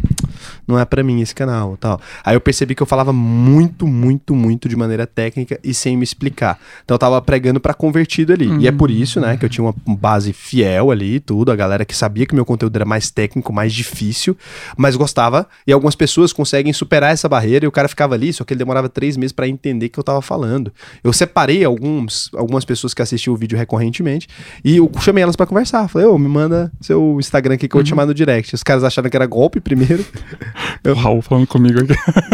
não 0.68 0.80
é 0.80 0.86
para 0.86 1.04
mim 1.04 1.22
esse 1.22 1.34
canal 1.34 1.78
tal. 1.78 2.00
Aí 2.24 2.36
eu 2.36 2.42
percebi 2.42 2.76
que 2.76 2.82
eu 2.82 2.88
falava 2.88 3.14
muito, 3.14 3.88
muito, 3.88 4.36
muito 4.36 4.68
de 4.68 4.76
maneira 4.76 5.06
técnica 5.06 5.60
e 5.64 5.74
sem 5.74 5.98
me 5.98 6.04
explicar. 6.04 6.60
Então 6.84 6.96
eu 6.96 7.00
tava 7.00 7.22
pregando 7.22 7.60
para 7.60 7.74
convertido 7.74 8.34
ali. 8.34 8.48
Uhum. 8.48 8.60
E 8.60 8.68
é 8.68 8.72
por 8.72 8.92
isso, 8.92 9.20
né, 9.20 9.38
que 9.38 9.46
eu 9.46 9.50
tinha 9.50 9.64
uma 9.64 9.76
base 9.96 10.34
fiel 10.34 10.92
ali 10.92 11.16
e 11.16 11.20
tudo. 11.20 11.52
A 11.52 11.56
galera 11.56 11.86
que 11.86 11.96
sabia 11.96 12.26
que 12.26 12.36
meu 12.36 12.46
conteúdo 12.46 12.76
era 12.76 12.86
mais 12.86 13.10
técnico, 13.10 13.54
mais 13.54 13.74
difícil, 13.74 14.38
mas 14.76 14.96
gostava. 14.96 15.48
E 15.66 15.72
algumas 15.72 15.96
pessoas 15.96 16.34
conseguem 16.34 16.74
superar 16.74 17.14
essa 17.14 17.28
barreira 17.30 17.66
e 17.66 17.68
o 17.68 17.72
cara 17.72 17.88
ficava 17.88 18.16
ali, 18.16 18.32
só 18.34 18.44
que 18.44 18.54
ele 18.54 18.60
demorava 18.60 18.90
três 18.90 19.18
meses 19.18 19.32
para 19.32 19.48
entender 19.48 19.90
que 19.90 20.00
eu 20.00 20.04
tava 20.04 20.22
falando. 20.22 20.72
Eu 21.04 21.14
separei 21.14 21.64
alguns, 21.64 22.30
algumas 22.34 22.66
pessoas 22.66 22.94
que 22.94 23.02
assistiam 23.02 23.34
o 23.34 23.38
vídeo 23.38 23.58
recorrentemente 23.58 24.28
e 24.64 24.78
eu 24.78 24.92
chamei 25.00 25.24
elas 25.24 25.36
para 25.36 25.46
conversar. 25.46 25.88
Falei, 25.88 26.08
ô, 26.08 26.14
oh, 26.14 26.18
me 26.18 26.28
manda 26.28 26.72
seu 26.82 27.18
Instagram 27.20 27.56
aqui 27.56 27.68
que 27.68 27.76
eu 27.76 27.80
vou 27.80 27.84
te 27.84 27.90
chamar 27.90 28.06
no 28.06 28.14
direct. 28.14 28.54
Os 28.54 28.64
caras 28.64 28.84
acharam 28.84 29.10
que 29.10 29.16
era 29.16 29.26
golpe 29.26 29.60
primeiro. 29.60 30.06
O 30.86 30.94
Raul 30.94 31.22
falando 31.22 31.48
comigo 31.48 31.80
aqui. 31.82 31.94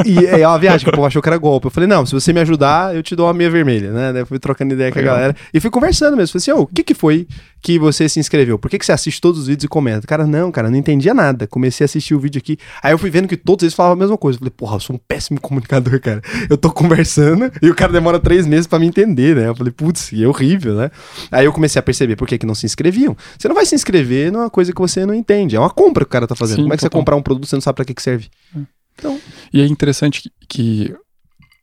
E 0.09 0.25
é 0.25 0.47
uma 0.47 0.59
viagem 0.59 0.83
que 0.85 0.89
o 0.91 0.93
povo 0.93 1.07
achou 1.07 1.21
que 1.21 1.29
era 1.29 1.37
golpe. 1.37 1.67
Eu 1.67 1.71
falei, 1.71 1.87
não, 1.87 2.05
se 2.05 2.13
você 2.13 2.31
me 2.31 2.39
ajudar, 2.41 2.95
eu 2.95 3.01
te 3.01 3.15
dou 3.15 3.27
uma 3.27 3.33
meia 3.33 3.49
vermelha, 3.49 3.91
né? 3.91 4.21
Eu 4.21 4.25
fui 4.25 4.39
trocando 4.39 4.73
ideia 4.73 4.91
com 4.91 4.99
a 4.99 5.01
galera. 5.01 5.35
E 5.53 5.59
fui 5.59 5.69
conversando 5.69 6.15
mesmo. 6.15 6.33
Falei 6.33 6.41
assim, 6.41 6.51
ô, 6.51 6.59
oh, 6.59 6.61
o 6.63 6.67
que 6.67 6.83
que 6.83 6.93
foi 6.93 7.27
que 7.63 7.79
você 7.79 8.09
se 8.09 8.19
inscreveu? 8.19 8.59
Por 8.59 8.69
que 8.69 8.77
que 8.77 8.85
você 8.85 8.91
assiste 8.91 9.21
todos 9.21 9.39
os 9.39 9.47
vídeos 9.47 9.63
e 9.63 9.67
comenta? 9.69 10.05
Cara, 10.05 10.27
não, 10.27 10.51
cara, 10.51 10.69
não 10.69 10.77
entendia 10.77 11.13
nada. 11.13 11.47
Comecei 11.47 11.85
a 11.85 11.85
assistir 11.85 12.13
o 12.13 12.19
vídeo 12.19 12.37
aqui. 12.37 12.57
Aí 12.83 12.91
eu 12.91 12.97
fui 12.97 13.09
vendo 13.09 13.25
que 13.25 13.37
todos 13.37 13.63
eles 13.63 13.73
falavam 13.73 13.93
a 13.93 13.99
mesma 13.99 14.17
coisa. 14.17 14.35
Eu 14.35 14.39
falei, 14.39 14.51
porra, 14.51 14.75
eu 14.75 14.79
sou 14.81 14.97
um 14.97 14.99
péssimo 14.99 15.39
comunicador, 15.39 15.97
cara. 16.01 16.21
Eu 16.49 16.57
tô 16.57 16.69
conversando 16.69 17.49
e 17.61 17.69
o 17.69 17.73
cara 17.73 17.93
demora 17.93 18.19
três 18.19 18.45
meses 18.45 18.67
para 18.67 18.79
me 18.79 18.85
entender, 18.85 19.37
né? 19.37 19.47
Eu 19.47 19.55
falei, 19.55 19.71
putz, 19.71 20.11
é 20.11 20.27
horrível, 20.27 20.75
né? 20.75 20.91
Aí 21.31 21.45
eu 21.45 21.53
comecei 21.53 21.79
a 21.79 21.83
perceber 21.83 22.17
por 22.17 22.27
que 22.27 22.37
que 22.37 22.45
não 22.45 22.53
se 22.53 22.65
inscreviam. 22.65 23.15
Você 23.39 23.47
não 23.47 23.55
vai 23.55 23.65
se 23.65 23.73
inscrever 23.73 24.29
numa 24.29 24.49
coisa 24.49 24.73
que 24.73 24.81
você 24.81 25.05
não 25.05 25.13
entende. 25.13 25.55
É 25.55 25.59
uma 25.59 25.69
compra 25.69 26.03
que 26.03 26.09
o 26.09 26.11
cara 26.11 26.27
tá 26.27 26.35
fazendo. 26.35 26.57
Sim, 26.57 26.61
Como 26.63 26.73
é 26.73 26.77
que 26.77 26.81
total. 26.81 26.97
você 26.97 27.01
comprar 27.01 27.15
um 27.15 27.21
produto 27.21 27.47
você 27.47 27.55
não 27.55 27.61
sabe 27.61 27.77
para 27.77 27.85
que 27.85 27.93
que 27.93 28.01
serve? 28.01 28.27
É. 28.53 28.59
Então... 28.99 29.17
E 29.53 29.61
é 29.61 29.65
interessante 29.65 30.29
que, 30.49 30.93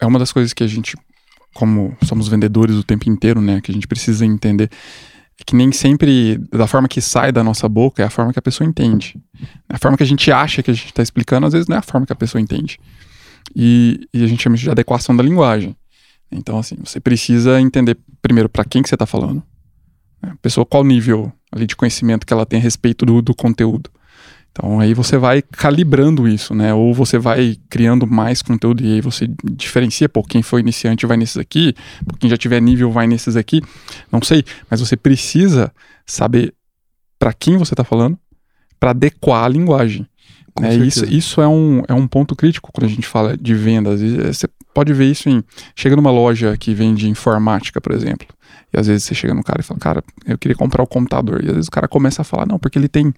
é 0.01 0.07
uma 0.07 0.19
das 0.19 0.33
coisas 0.33 0.55
que 0.55 0.65
a 0.65 0.67
gente, 0.67 0.97
como 1.53 1.95
somos 2.05 2.27
vendedores 2.27 2.77
o 2.77 2.83
tempo 2.83 3.07
inteiro, 3.11 3.43
né, 3.43 3.61
que 3.61 3.71
a 3.71 3.75
gente 3.75 3.87
precisa 3.87 4.25
entender 4.25 4.71
que 5.45 5.57
nem 5.57 5.73
sempre, 5.73 6.39
da 6.51 6.67
forma 6.67 6.89
que 6.89 7.01
sai 7.01 7.33
da 7.33 7.43
nossa 7.43 7.69
boca, 7.69 8.03
é 8.03 8.07
a 8.07 8.11
forma 8.11 8.33
que 8.33 8.39
a 8.39 8.43
pessoa 8.43 8.69
entende. 8.69 9.21
A 9.69 9.79
forma 9.79 9.97
que 9.97 10.03
a 10.03 10.07
gente 10.07 10.31
acha 10.31 10.63
que 10.63 10.71
a 10.71 10.75
gente 10.75 10.87
está 10.87 11.03
explicando, 11.03 11.47
às 11.47 11.53
vezes 11.53 11.69
não 11.69 11.77
é 11.77 11.79
a 11.79 11.83
forma 11.83 12.07
que 12.07 12.13
a 12.13 12.17
pessoa 12.17 12.41
entende. 12.41 12.79
E, 13.55 14.07
e 14.13 14.23
a 14.23 14.27
gente 14.27 14.43
chama 14.43 14.57
isso 14.57 14.65
de 14.65 14.71
adequação 14.71 15.17
da 15.17 15.23
linguagem. 15.23 15.77
Então, 16.31 16.59
assim, 16.59 16.77
você 16.85 17.01
precisa 17.01 17.61
entender 17.61 17.99
primeiro 18.23 18.49
para 18.49 18.65
quem 18.65 18.83
que 18.83 18.89
você 18.89 18.95
está 18.95 19.07
falando. 19.07 19.43
Né? 20.23 20.31
A 20.33 20.37
pessoa, 20.37 20.65
qual 20.65 20.85
nível 20.85 21.33
ali 21.51 21.67
de 21.67 21.75
conhecimento 21.75 22.27
que 22.27 22.33
ela 22.33 22.47
tem 22.47 22.59
a 22.59 22.63
respeito 22.63 23.05
do, 23.05 23.21
do 23.21 23.35
conteúdo. 23.35 23.91
Então 24.53 24.81
aí 24.81 24.95
você 24.95 25.17
vai 25.17 25.43
calibrando 25.43 26.27
isso, 26.29 26.55
né? 26.55 26.75
Ou 26.75 26.93
você 26.93 27.19
vai 27.19 27.57
criando 27.69 28.07
mais 28.07 28.43
conteúdo 28.43 28.85
e 28.85 28.95
aí 28.95 29.01
você 29.01 29.29
diferencia, 29.45 30.09
pô, 30.09 30.23
quem 30.23 30.43
foi 30.43 30.61
iniciante 30.61 31.07
vai 31.07 31.17
nesses 31.17 31.37
aqui, 31.37 31.75
quem 32.19 32.29
já 32.29 32.37
tiver 32.37 32.61
nível 32.61 32.91
vai 32.91 33.07
nesses 33.07 33.37
aqui. 33.37 33.63
Não 34.11 34.21
sei, 34.23 34.45
mas 34.69 34.81
você 34.81 34.97
precisa 34.97 35.73
saber 36.05 36.53
para 37.19 37.33
quem 37.33 37.57
você 37.57 37.75
está 37.75 37.85
falando 37.85 38.19
para 38.79 38.91
adequar 38.91 39.45
a 39.45 39.49
linguagem. 39.49 40.07
É, 40.63 40.75
isso, 40.75 41.05
isso 41.05 41.41
é, 41.41 41.47
um, 41.47 41.83
é 41.87 41.95
um 41.95 42.09
ponto 42.09 42.35
crítico 42.35 42.71
quando 42.73 42.87
a 42.87 42.91
gente 42.91 43.07
fala 43.07 43.37
de 43.37 43.55
vendas. 43.55 44.01
Você 44.01 44.49
pode 44.81 44.95
ver 44.95 45.11
isso 45.11 45.29
em. 45.29 45.45
Chega 45.77 45.95
numa 45.95 46.11
loja 46.11 46.57
que 46.57 46.73
vende 46.73 47.07
informática, 47.07 47.81
por 47.81 47.93
exemplo. 47.93 48.27
E 48.73 48.81
às 48.81 48.87
vezes 48.87 49.05
você 49.05 49.15
chega 49.15 49.35
no 49.35 49.43
cara 49.43 49.61
e 49.61 49.65
fala, 49.65 49.79
cara, 49.79 50.05
eu 50.27 50.39
queria 50.39 50.57
comprar 50.57 50.83
o 50.83 50.87
computador. 50.87 51.45
E 51.45 51.49
às 51.49 51.55
vezes 51.55 51.69
o 51.69 51.71
cara 51.71 51.87
começa 51.87 52.23
a 52.23 52.25
falar, 52.25 52.47
não, 52.47 52.59
porque 52.59 52.79
ele 52.79 52.89
tem 52.89 53.13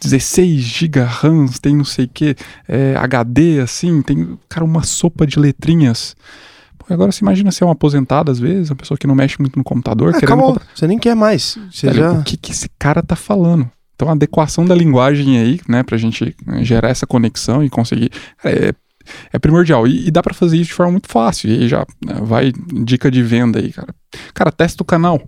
16 0.00 0.60
GB 0.60 1.00
RAM, 1.00 1.46
tem 1.62 1.76
não 1.76 1.84
sei 1.84 2.06
o 2.06 2.08
que, 2.08 2.34
é, 2.66 2.96
HD, 2.96 3.60
assim, 3.60 4.02
tem, 4.02 4.36
cara, 4.48 4.64
uma 4.64 4.82
sopa 4.82 5.24
de 5.24 5.38
letrinhas. 5.38 6.16
Pô, 6.76 6.92
agora 6.92 7.12
você 7.12 7.22
imagina 7.22 7.52
ser 7.52 7.64
um 7.64 7.70
aposentado, 7.70 8.32
às 8.32 8.40
vezes, 8.40 8.70
uma 8.70 8.76
pessoa 8.76 8.98
que 8.98 9.06
não 9.06 9.14
mexe 9.14 9.36
muito 9.38 9.56
no 9.56 9.64
computador. 9.64 10.14
Ah, 10.14 10.18
acabou. 10.18 10.54
Comprar... 10.54 10.66
Você 10.74 10.86
nem 10.88 10.98
quer 10.98 11.14
mais. 11.14 11.58
Você 11.70 11.92
já... 11.92 12.12
O 12.12 12.24
que, 12.24 12.36
que 12.36 12.50
esse 12.50 12.68
cara 12.78 13.02
tá 13.02 13.14
falando? 13.14 13.70
Então, 13.94 14.08
a 14.08 14.12
adequação 14.12 14.64
da 14.64 14.74
linguagem 14.74 15.38
aí, 15.38 15.60
né, 15.68 15.84
pra 15.84 15.96
gente 15.96 16.34
gerar 16.62 16.88
essa 16.88 17.06
conexão 17.06 17.62
e 17.62 17.70
conseguir. 17.70 18.10
É, 18.42 18.74
é 19.32 19.38
primordial. 19.38 19.86
E, 19.86 20.08
e 20.08 20.10
dá 20.10 20.22
para 20.22 20.34
fazer 20.34 20.56
isso 20.56 20.68
de 20.68 20.74
forma 20.74 20.92
muito 20.92 21.08
fácil. 21.08 21.50
E 21.50 21.54
aí 21.54 21.68
já 21.68 21.86
né, 22.04 22.14
vai 22.22 22.52
dica 22.84 23.10
de 23.10 23.22
venda 23.22 23.58
aí, 23.58 23.72
cara. 23.72 23.94
Cara, 24.32 24.52
testa 24.52 24.82
o 24.82 24.86
canal. 24.86 25.18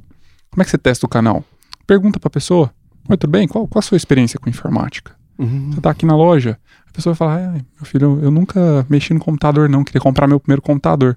Como 0.51 0.63
é 0.63 0.65
que 0.65 0.71
você 0.71 0.79
testa 0.79 1.05
o 1.07 1.09
canal? 1.09 1.45
Pergunta 1.87 2.19
pra 2.19 2.31
pessoa: 2.31 2.73
Oi, 3.09 3.17
tudo 3.17 3.31
bem? 3.31 3.47
Qual, 3.47 3.67
qual 3.69 3.79
a 3.81 3.83
sua 3.83 3.97
experiência 3.97 4.39
com 4.39 4.49
informática? 4.49 5.13
Uhum. 5.39 5.71
Você 5.73 5.81
tá 5.81 5.91
aqui 5.91 6.07
na 6.07 6.17
loja, 6.17 6.59
a 6.89 6.93
pessoa 6.93 7.15
vai 7.15 7.19
falar: 7.19 7.53
meu 7.53 7.85
filho, 7.85 8.21
eu 8.23 8.31
nunca 8.31 8.87
mexi 8.89 9.13
no 9.13 9.21
computador, 9.21 9.69
não. 9.69 9.85
Queria 9.85 10.01
comprar 10.01 10.27
meu 10.27 10.41
primeiro 10.41 10.63
computador. 10.63 11.17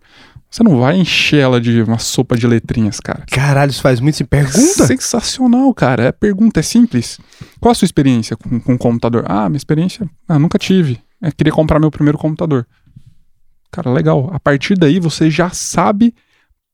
Você 0.50 0.64
não 0.64 0.80
vai 0.80 0.98
encher 0.98 1.42
ela 1.42 1.62
de 1.62 1.82
uma 1.84 2.00
sopa 2.00 2.36
de 2.36 2.48
letrinhas, 2.48 3.00
cara. 3.00 3.24
Caralho, 3.30 3.70
isso 3.70 3.82
faz 3.82 4.00
muito 4.00 4.18
se 4.18 4.24
pergunta. 4.24 4.88
sensacional, 4.88 5.72
cara. 5.76 6.06
É 6.06 6.12
pergunta, 6.12 6.60
é 6.60 6.64
simples. 6.64 7.20
Qual 7.60 7.72
a 7.72 7.76
sua 7.76 7.86
experiência 7.86 8.36
com, 8.36 8.60
com 8.60 8.78
computador? 8.78 9.26
Ah, 9.28 9.48
minha 9.48 9.58
experiência, 9.58 10.10
ah, 10.28 10.40
nunca 10.40 10.58
tive. 10.58 11.00
Queria 11.38 11.54
comprar 11.54 11.80
meu 11.80 11.92
primeiro 11.92 12.18
computador. 12.18 12.66
Cara, 13.72 13.92
legal. 13.92 14.30
A 14.34 14.40
partir 14.40 14.76
daí 14.76 15.00
você 15.00 15.30
já 15.30 15.50
sabe 15.50 16.14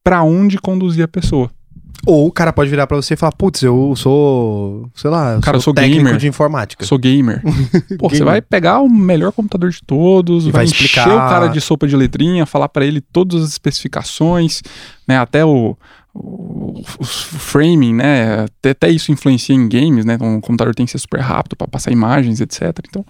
para 0.04 0.24
onde 0.24 0.58
conduzir 0.58 1.04
a 1.04 1.08
pessoa. 1.08 1.50
Ou 2.06 2.28
o 2.28 2.32
cara 2.32 2.54
pode 2.54 2.70
virar 2.70 2.86
para 2.86 2.98
você 2.98 3.16
e 3.16 3.18
falar, 3.18 3.32
putz, 3.32 3.64
eu 3.64 3.96
sou, 3.96 4.88
sei 4.94 5.10
lá, 5.10 5.34
eu 5.34 5.42
cara, 5.42 5.58
sou, 5.58 5.64
sou 5.66 5.74
técnico 5.74 6.04
gamer. 6.04 6.18
de 6.18 6.28
informática. 6.28 6.86
Sou 6.86 7.00
gamer. 7.00 7.42
Pô, 7.98 8.08
gamer. 8.08 8.18
você 8.18 8.24
vai 8.24 8.42
pegar 8.42 8.80
o 8.82 8.88
melhor 8.88 9.32
computador 9.32 9.72
de 9.72 9.82
todos, 9.82 10.44
vai, 10.44 10.52
vai 10.52 10.66
explicar... 10.66 11.08
encher 11.08 11.16
o 11.16 11.18
cara 11.18 11.48
de 11.48 11.60
sopa 11.60 11.88
de 11.88 11.96
letrinha, 11.96 12.46
falar 12.46 12.70
para 12.70 12.86
ele 12.86 13.02
todas 13.02 13.42
as 13.42 13.50
especificações, 13.50 14.62
né, 15.08 15.18
até 15.18 15.44
o, 15.44 15.76
o, 16.16 16.82
o 17.00 17.04
framing, 17.04 17.94
né, 17.94 18.46
até, 18.46 18.70
até, 18.70 18.90
isso 18.90 19.12
influencia 19.12 19.54
em 19.54 19.68
games, 19.68 20.06
né, 20.06 20.14
então 20.14 20.38
o 20.38 20.42
computador 20.42 20.74
tem 20.74 20.86
que 20.86 20.92
ser 20.92 20.98
super 20.98 21.20
rápido 21.20 21.58
para 21.58 21.68
passar 21.68 21.92
imagens, 21.92 22.40
etc. 22.40 22.72
Então, 22.88 23.06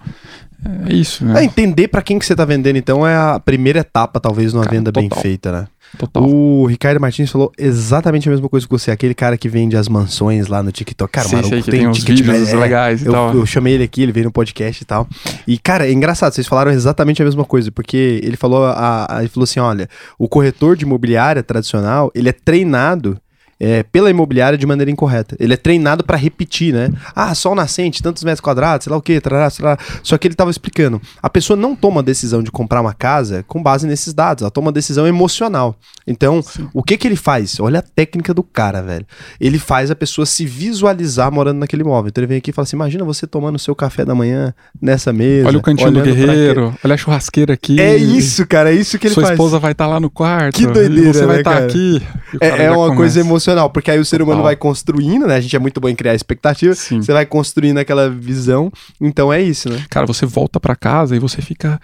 é 0.88 0.92
isso, 0.92 1.24
né? 1.24 1.40
É, 1.40 1.44
entender 1.44 1.86
para 1.88 2.02
quem 2.02 2.18
que 2.18 2.26
você 2.26 2.34
tá 2.34 2.44
vendendo, 2.44 2.76
então, 2.76 3.06
é 3.06 3.14
a 3.14 3.38
primeira 3.38 3.80
etapa, 3.80 4.18
talvez, 4.18 4.52
numa 4.52 4.64
cara, 4.64 4.76
venda 4.76 4.92
total. 4.92 5.08
bem 5.08 5.22
feita, 5.22 5.52
né? 5.52 5.68
Total. 5.98 6.22
O 6.22 6.66
Ricardo 6.66 7.00
Martins 7.00 7.30
falou 7.30 7.52
exatamente 7.58 8.28
a 8.28 8.32
mesma 8.32 8.48
coisa 8.48 8.66
que 8.66 8.72
você, 8.72 8.90
aquele 8.90 9.14
cara 9.14 9.36
que 9.36 9.48
vende 9.48 9.76
as 9.76 9.88
mansões 9.88 10.46
lá 10.46 10.62
no 10.62 10.70
TikTok. 10.70 11.12
Cara, 11.12 11.28
sim, 11.28 11.36
maluco, 11.36 11.50
tem, 11.50 11.62
tem 11.62 11.88
uns 11.88 12.04
vídeos 12.04 12.52
é, 12.52 12.56
legais 12.56 13.02
e 13.02 13.06
eu, 13.06 13.12
tal. 13.12 13.34
Eu 13.34 13.46
chamei 13.46 13.74
ele 13.74 13.84
aqui, 13.84 14.02
ele 14.02 14.12
veio 14.12 14.26
no 14.26 14.32
podcast 14.32 14.82
e 14.82 14.86
tal. 14.86 15.08
E, 15.46 15.58
cara, 15.58 15.86
é 15.86 15.92
engraçado, 15.92 16.32
vocês 16.32 16.46
falaram 16.46 16.70
exatamente 16.70 17.22
a 17.22 17.24
mesma 17.24 17.44
coisa, 17.44 17.70
porque 17.70 18.20
ele 18.22 18.36
falou, 18.36 18.64
a, 18.64 19.06
a, 19.08 19.20
ele 19.20 19.28
falou 19.28 19.44
assim: 19.44 19.60
olha, 19.60 19.88
o 20.18 20.28
corretor 20.28 20.76
de 20.76 20.84
imobiliária 20.84 21.42
tradicional, 21.42 22.10
ele 22.14 22.28
é 22.28 22.32
treinado 22.32 23.18
é, 23.58 23.82
pela 23.82 24.10
imobiliária 24.10 24.58
de 24.58 24.66
maneira 24.66 24.90
incorreta. 24.90 25.36
Ele 25.40 25.54
é 25.54 25.56
treinado 25.56 26.04
para 26.04 26.16
repetir, 26.16 26.72
né? 26.72 26.90
Ah, 27.14 27.34
sol 27.34 27.54
nascente, 27.54 28.02
tantos 28.02 28.22
metros 28.22 28.40
quadrados, 28.40 28.84
sei 28.84 28.90
lá 28.90 28.96
o 28.96 29.02
quê, 29.02 29.20
trará, 29.20 29.50
trará. 29.50 29.78
só 30.02 30.18
que 30.18 30.26
ele 30.26 30.34
estava 30.34 30.50
explicando. 30.50 31.00
A 31.22 31.30
pessoa 31.30 31.56
não 31.56 31.74
toma 31.74 32.00
a 32.00 32.04
decisão 32.04 32.42
de 32.42 32.50
comprar 32.50 32.80
uma 32.80 32.92
casa 32.92 33.44
com 33.46 33.62
base 33.62 33.86
nesses 33.86 34.12
dados, 34.12 34.42
ela 34.42 34.50
toma 34.50 34.66
uma 34.66 34.72
decisão 34.72 35.06
emocional. 35.06 35.76
Então, 36.06 36.42
Sim. 36.42 36.68
o 36.72 36.82
que 36.82 36.96
que 36.96 37.08
ele 37.08 37.16
faz? 37.16 37.58
Olha 37.58 37.80
a 37.80 37.82
técnica 37.82 38.32
do 38.32 38.42
cara, 38.42 38.82
velho. 38.82 39.06
Ele 39.40 39.58
faz 39.58 39.90
a 39.90 39.96
pessoa 39.96 40.26
se 40.26 40.44
visualizar 40.44 41.32
morando 41.32 41.58
naquele 41.58 41.82
imóvel. 41.82 42.08
Então 42.08 42.22
ele 42.22 42.28
vem 42.28 42.38
aqui 42.38 42.50
e 42.50 42.52
fala 42.52 42.64
assim: 42.64 42.76
imagina 42.76 43.04
você 43.04 43.26
tomando 43.26 43.58
seu 43.58 43.74
café 43.74 44.04
da 44.04 44.14
manhã 44.14 44.54
nessa 44.80 45.12
mesa. 45.12 45.48
Olha 45.48 45.58
o 45.58 45.62
cantinho 45.62 45.90
do 45.90 46.02
guerreiro, 46.02 46.74
olha 46.84 46.94
a 46.94 46.96
churrasqueira 46.96 47.54
aqui. 47.54 47.80
É 47.80 47.96
isso, 47.96 48.46
cara, 48.46 48.70
é 48.70 48.74
isso 48.74 48.98
que 48.98 49.06
ele 49.06 49.14
Sua 49.14 49.24
faz. 49.24 49.36
Sua 49.36 49.44
esposa 49.44 49.58
vai 49.58 49.72
estar 49.72 49.84
tá 49.86 49.90
lá 49.90 50.00
no 50.00 50.10
quarto. 50.10 50.56
Que 50.56 50.66
doideira, 50.66 51.12
Você 51.12 51.20
né, 51.20 51.26
vai 51.26 51.38
estar 51.38 51.58
tá 51.58 51.64
aqui. 51.64 52.02
É, 52.40 52.64
é 52.64 52.70
uma 52.70 52.94
coisa 52.94 53.18
emocional 53.18 53.45
emocional, 53.46 53.70
porque 53.70 53.90
aí 53.90 53.98
o 53.98 54.04
ser 54.04 54.20
humano 54.20 54.42
vai 54.42 54.56
construindo, 54.56 55.26
né? 55.26 55.36
A 55.36 55.40
gente 55.40 55.54
é 55.54 55.58
muito 55.58 55.80
bom 55.80 55.88
em 55.88 55.94
criar 55.94 56.14
expectativa. 56.14 56.74
Sim. 56.74 57.00
Você 57.00 57.12
vai 57.12 57.24
construindo 57.24 57.78
aquela 57.78 58.10
visão. 58.10 58.70
Então 59.00 59.32
é 59.32 59.40
isso, 59.40 59.68
né? 59.68 59.84
Cara, 59.88 60.06
você 60.06 60.26
volta 60.26 60.58
para 60.58 60.74
casa 60.74 61.14
e 61.14 61.18
você 61.18 61.40
fica 61.40 61.80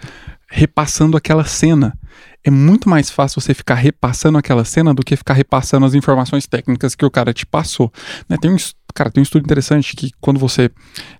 repassando 0.49 1.15
aquela 1.15 1.45
cena. 1.45 1.97
É 2.43 2.51
muito 2.51 2.89
mais 2.89 3.09
fácil 3.09 3.41
você 3.41 3.53
ficar 3.53 3.75
repassando 3.75 4.37
aquela 4.37 4.65
cena 4.65 4.93
do 4.93 5.01
que 5.01 5.15
ficar 5.15 5.33
repassando 5.33 5.85
as 5.85 5.93
informações 5.93 6.45
técnicas 6.45 6.93
que 6.93 7.05
o 7.05 7.11
cara 7.11 7.33
te 7.33 7.45
passou. 7.45 7.91
Né? 8.27 8.37
Tem 8.39 8.51
um, 8.51 8.57
cara, 8.93 9.09
tem 9.09 9.21
um 9.21 9.23
estudo 9.23 9.45
interessante 9.45 9.95
que 9.95 10.11
quando 10.19 10.39
você 10.39 10.69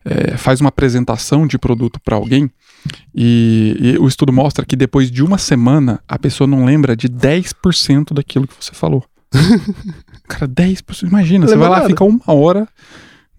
é, 0.04 0.36
faz 0.38 0.60
uma 0.60 0.68
apresentação 0.68 1.48
de 1.48 1.58
produto 1.58 2.00
para 2.04 2.18
alguém, 2.18 2.52
e, 3.16 3.78
e, 3.80 3.98
o 3.98 4.10
estudo 4.10 4.34
mostra 4.34 4.66
que 4.66 4.76
depois 4.76 5.10
de 5.10 5.24
uma 5.24 5.38
semana 5.38 6.02
a 6.06 6.20
pessoa 6.20 6.46
não 6.46 6.66
lembra 6.66 6.98
de 6.98 7.08
10% 7.08 8.14
daquilo 8.14 8.46
que 8.46 8.56
você 8.60 8.74
falou. 8.74 9.06
Cara, 10.28 10.48
10%. 10.48 11.08
Imagina, 11.08 11.48
você 11.48 11.56
vai 11.56 11.70
lá, 11.70 11.86
fica 11.86 12.04
uma 12.04 12.22
hora, 12.34 12.68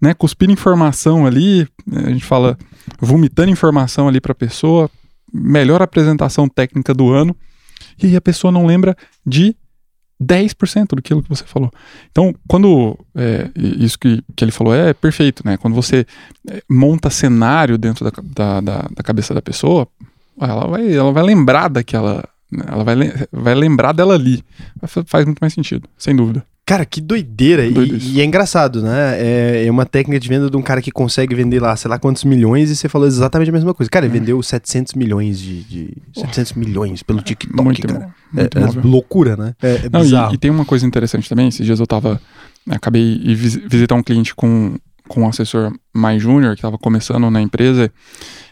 né, 0.01 0.13
cuspindo 0.13 0.51
informação 0.51 1.25
ali, 1.25 1.67
a 1.91 2.09
gente 2.09 2.25
fala, 2.25 2.57
vomitando 2.99 3.49
informação 3.49 4.07
ali 4.07 4.19
pra 4.21 4.35
pessoa, 4.35 4.89
melhor 5.33 5.81
apresentação 5.81 6.47
técnica 6.47 6.93
do 6.93 7.11
ano, 7.11 7.35
e 8.01 8.07
aí 8.07 8.15
a 8.15 8.21
pessoa 8.21 8.51
não 8.51 8.65
lembra 8.65 8.95
de 9.25 9.55
10% 10.21 10.95
daquilo 10.95 11.21
que 11.21 11.29
você 11.29 11.43
falou. 11.43 11.71
Então, 12.11 12.33
quando. 12.47 12.97
É, 13.13 13.49
isso 13.55 13.99
que, 13.99 14.23
que 14.35 14.43
ele 14.43 14.51
falou 14.51 14.73
é 14.73 14.93
perfeito, 14.93 15.43
né? 15.45 15.57
Quando 15.57 15.73
você 15.73 16.05
é, 16.49 16.61
monta 16.69 17.09
cenário 17.09 17.77
dentro 17.77 18.05
da, 18.05 18.11
da, 18.23 18.61
da, 18.61 18.89
da, 18.95 19.03
cabeça 19.03 19.33
da 19.33 19.41
pessoa, 19.41 19.87
ela 20.39 20.67
vai, 20.67 20.93
ela 20.93 21.11
vai 21.11 21.23
lembrar 21.23 21.67
daquela, 21.67 22.23
ela 22.67 22.83
vai, 22.83 22.95
vai 23.31 23.55
lembrar 23.55 23.91
dela 23.91 24.13
ali. 24.13 24.43
Faz 25.05 25.25
muito 25.25 25.39
mais 25.39 25.53
sentido, 25.53 25.87
sem 25.97 26.15
dúvida. 26.15 26.45
Cara, 26.65 26.83
que 26.83 26.99
doideira. 26.99 27.63
E, 27.63 28.15
e, 28.15 28.21
é 28.21 28.25
engraçado, 28.25 28.81
né? 28.81 29.15
É, 29.19 29.65
é, 29.67 29.71
uma 29.71 29.85
técnica 29.85 30.19
de 30.19 30.27
venda 30.27 30.49
de 30.49 30.57
um 30.57 30.63
cara 30.63 30.81
que 30.81 30.89
consegue 30.89 31.35
vender 31.35 31.61
lá, 31.61 31.75
sei 31.75 31.87
lá 31.87 31.99
quantos 31.99 32.23
milhões, 32.23 32.71
e 32.71 32.75
você 32.75 32.89
falou 32.89 33.07
exatamente 33.07 33.49
a 33.49 33.53
mesma 33.53 33.71
coisa. 33.71 33.87
Cara, 33.87 34.07
ele 34.07 34.17
é. 34.17 34.19
vendeu 34.19 34.41
700 34.41 34.95
milhões 34.95 35.39
de. 35.39 35.63
de 35.63 35.97
700 36.15 36.53
milhões 36.53 37.03
pelo 37.03 37.21
TikTok, 37.21 37.63
muito 37.63 37.87
cara. 37.87 37.99
Bom, 37.99 38.39
muito 38.41 38.57
é, 38.57 38.61
é 38.61 38.81
loucura, 38.83 39.37
né? 39.37 39.53
É, 39.61 39.75
é 39.85 39.89
Não, 39.91 40.01
bizarro. 40.01 40.31
E, 40.31 40.35
e, 40.35 40.37
tem 40.39 40.49
uma 40.49 40.65
coisa 40.65 40.87
interessante 40.87 41.29
também. 41.29 41.49
Esses 41.49 41.63
dias 41.63 41.79
eu 41.79 41.85
tava. 41.85 42.19
Acabei 42.67 43.15
de 43.19 43.35
visitar 43.35 43.93
um 43.93 44.01
cliente 44.01 44.33
com, 44.33 44.75
com 45.07 45.21
um 45.21 45.29
assessor 45.29 45.71
mais 45.93 46.19
júnior 46.19 46.55
que 46.55 46.63
tava 46.63 46.79
começando 46.79 47.29
na 47.29 47.43
empresa. 47.43 47.91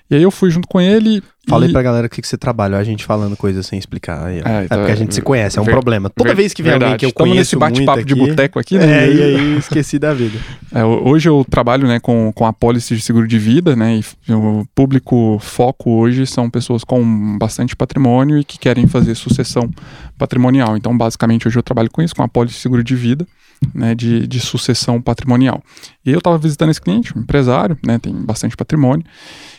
E 0.10 0.16
aí 0.16 0.24
eu 0.24 0.32
fui 0.32 0.52
junto 0.52 0.68
com 0.68 0.80
ele. 0.80 1.24
Falei 1.48 1.70
e... 1.70 1.72
pra 1.72 1.82
galera 1.82 2.08
o 2.08 2.10
que, 2.10 2.22
que 2.22 2.28
você 2.28 2.38
trabalha, 2.38 2.78
a 2.78 2.84
gente 2.84 3.04
falando 3.04 3.36
coisas 3.36 3.66
sem 3.66 3.80
explicar. 3.80 4.26
Aí, 4.26 4.38
é, 4.38 4.40
então, 4.40 4.54
é, 4.60 4.68
porque 4.68 4.92
a 4.92 4.96
gente 4.96 5.16
se 5.16 5.22
conhece, 5.22 5.58
é 5.58 5.62
um 5.62 5.66
ver... 5.66 5.72
problema. 5.72 6.10
Toda 6.10 6.30
ver... 6.30 6.36
vez 6.36 6.54
que 6.54 6.62
vem 6.62 6.72
verdade. 6.72 6.94
alguém 6.94 7.00
que 7.00 7.06
eu 7.06 7.14
conheço 7.14 7.38
nesse 7.38 7.56
bate-papo 7.56 8.06
de 8.06 8.16
boteco 8.16 8.60
aqui, 8.60 8.78
né? 8.78 9.06
É, 9.06 9.12
e 9.12 9.22
aí 9.22 9.58
esqueci 9.60 9.98
da 9.98 10.14
vida. 10.14 10.38
É, 10.74 10.84
hoje 10.84 11.28
eu 11.28 11.46
trabalho 11.50 11.88
né, 11.88 12.00
com, 12.00 12.32
com 12.34 12.46
a 12.46 12.54
pólice 12.54 12.96
de 12.96 13.02
seguro 13.02 13.28
de 13.28 13.38
vida, 13.38 13.76
né? 13.76 14.00
E 14.28 14.34
o 14.34 14.66
público 14.76 15.38
foco 15.42 15.90
hoje 15.92 16.26
são 16.28 16.50
pessoas 16.50 16.84
com 16.84 17.38
bastante 17.38 17.76
patrimônio 17.76 18.38
e 18.38 18.44
que 18.44 18.58
querem 18.58 18.88
fazer 18.88 19.16
sucessão 19.16 19.70
patrimonial. 20.18 20.78
Então, 20.78 20.96
basicamente, 20.98 21.48
hoje 21.48 21.58
eu 21.58 21.64
trabalho 21.64 21.90
com 21.90 22.02
isso, 22.02 22.16
com 22.16 22.24
a 22.24 22.28
pólice 22.28 22.56
de 22.56 22.62
seguro 22.62 22.84
de 22.84 22.96
vida. 22.96 23.26
Né, 23.74 23.96
de, 23.96 24.28
de 24.28 24.40
sucessão 24.40 25.02
patrimonial. 25.02 25.64
E 26.06 26.12
eu 26.12 26.20
estava 26.20 26.38
visitando 26.38 26.70
esse 26.70 26.82
cliente, 26.82 27.18
um 27.18 27.22
empresário, 27.22 27.78
né, 27.86 27.98
tem 28.00 28.14
bastante 28.14 28.56
patrimônio, 28.56 29.06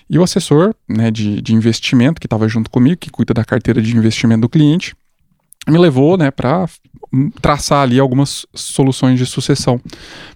e 0.08 0.18
o 0.18 0.22
assessor 0.22 0.74
né, 0.88 1.10
de, 1.10 1.40
de 1.40 1.54
investimento 1.54 2.20
que 2.20 2.26
estava 2.26 2.48
junto 2.48 2.70
comigo, 2.70 2.96
que 2.96 3.10
cuida 3.10 3.32
da 3.34 3.44
carteira 3.44 3.80
de 3.80 3.96
investimento 3.96 4.42
do 4.42 4.48
cliente, 4.48 4.94
me 5.66 5.78
levou, 5.78 6.16
né, 6.16 6.30
para 6.30 6.68
traçar 7.40 7.82
ali 7.82 7.98
algumas 7.98 8.46
soluções 8.54 9.18
de 9.18 9.26
sucessão 9.26 9.80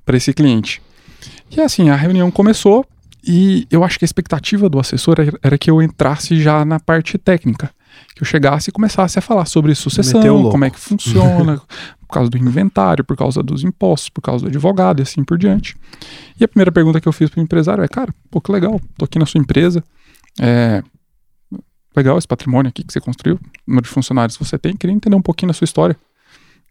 para 0.04 0.16
esse 0.16 0.32
cliente. 0.32 0.80
E 1.50 1.60
assim, 1.60 1.90
a 1.90 1.96
reunião 1.96 2.30
começou 2.30 2.84
e 3.24 3.66
eu 3.70 3.84
acho 3.84 3.98
que 3.98 4.04
a 4.04 4.06
expectativa 4.06 4.68
do 4.68 4.78
assessor 4.78 5.16
era, 5.18 5.38
era 5.42 5.58
que 5.58 5.70
eu 5.70 5.82
entrasse 5.82 6.40
já 6.40 6.64
na 6.64 6.78
parte 6.78 7.18
técnica 7.18 7.70
que 8.14 8.22
eu 8.22 8.26
chegasse 8.26 8.70
e 8.70 8.72
começasse 8.72 9.18
a 9.18 9.22
falar 9.22 9.44
sobre 9.46 9.74
sucessão, 9.74 10.50
como 10.50 10.64
é 10.64 10.70
que 10.70 10.78
funciona, 10.78 11.60
por 12.08 12.14
causa 12.14 12.30
do 12.30 12.38
inventário, 12.38 13.04
por 13.04 13.16
causa 13.16 13.42
dos 13.42 13.62
impostos, 13.62 14.08
por 14.08 14.22
causa 14.22 14.44
do 14.44 14.48
advogado 14.48 15.00
e 15.00 15.02
assim 15.02 15.22
por 15.22 15.36
diante. 15.36 15.76
E 16.40 16.44
a 16.44 16.48
primeira 16.48 16.72
pergunta 16.72 17.00
que 17.00 17.06
eu 17.06 17.12
fiz 17.12 17.28
para 17.28 17.40
o 17.40 17.42
empresário 17.42 17.84
é, 17.84 17.88
cara, 17.88 18.12
pô, 18.30 18.40
que 18.40 18.50
legal, 18.50 18.80
tô 18.96 19.04
aqui 19.04 19.18
na 19.18 19.26
sua 19.26 19.38
empresa, 19.38 19.84
é, 20.40 20.82
legal 21.94 22.16
esse 22.16 22.26
patrimônio 22.26 22.70
aqui 22.70 22.82
que 22.82 22.92
você 22.92 23.00
construiu, 23.00 23.38
número 23.66 23.84
de 23.86 23.92
funcionários 23.92 24.36
que 24.36 24.44
você 24.44 24.58
tem, 24.58 24.74
queria 24.74 24.96
entender 24.96 25.14
um 25.14 25.22
pouquinho 25.22 25.48
da 25.48 25.52
sua 25.54 25.66
história. 25.66 25.96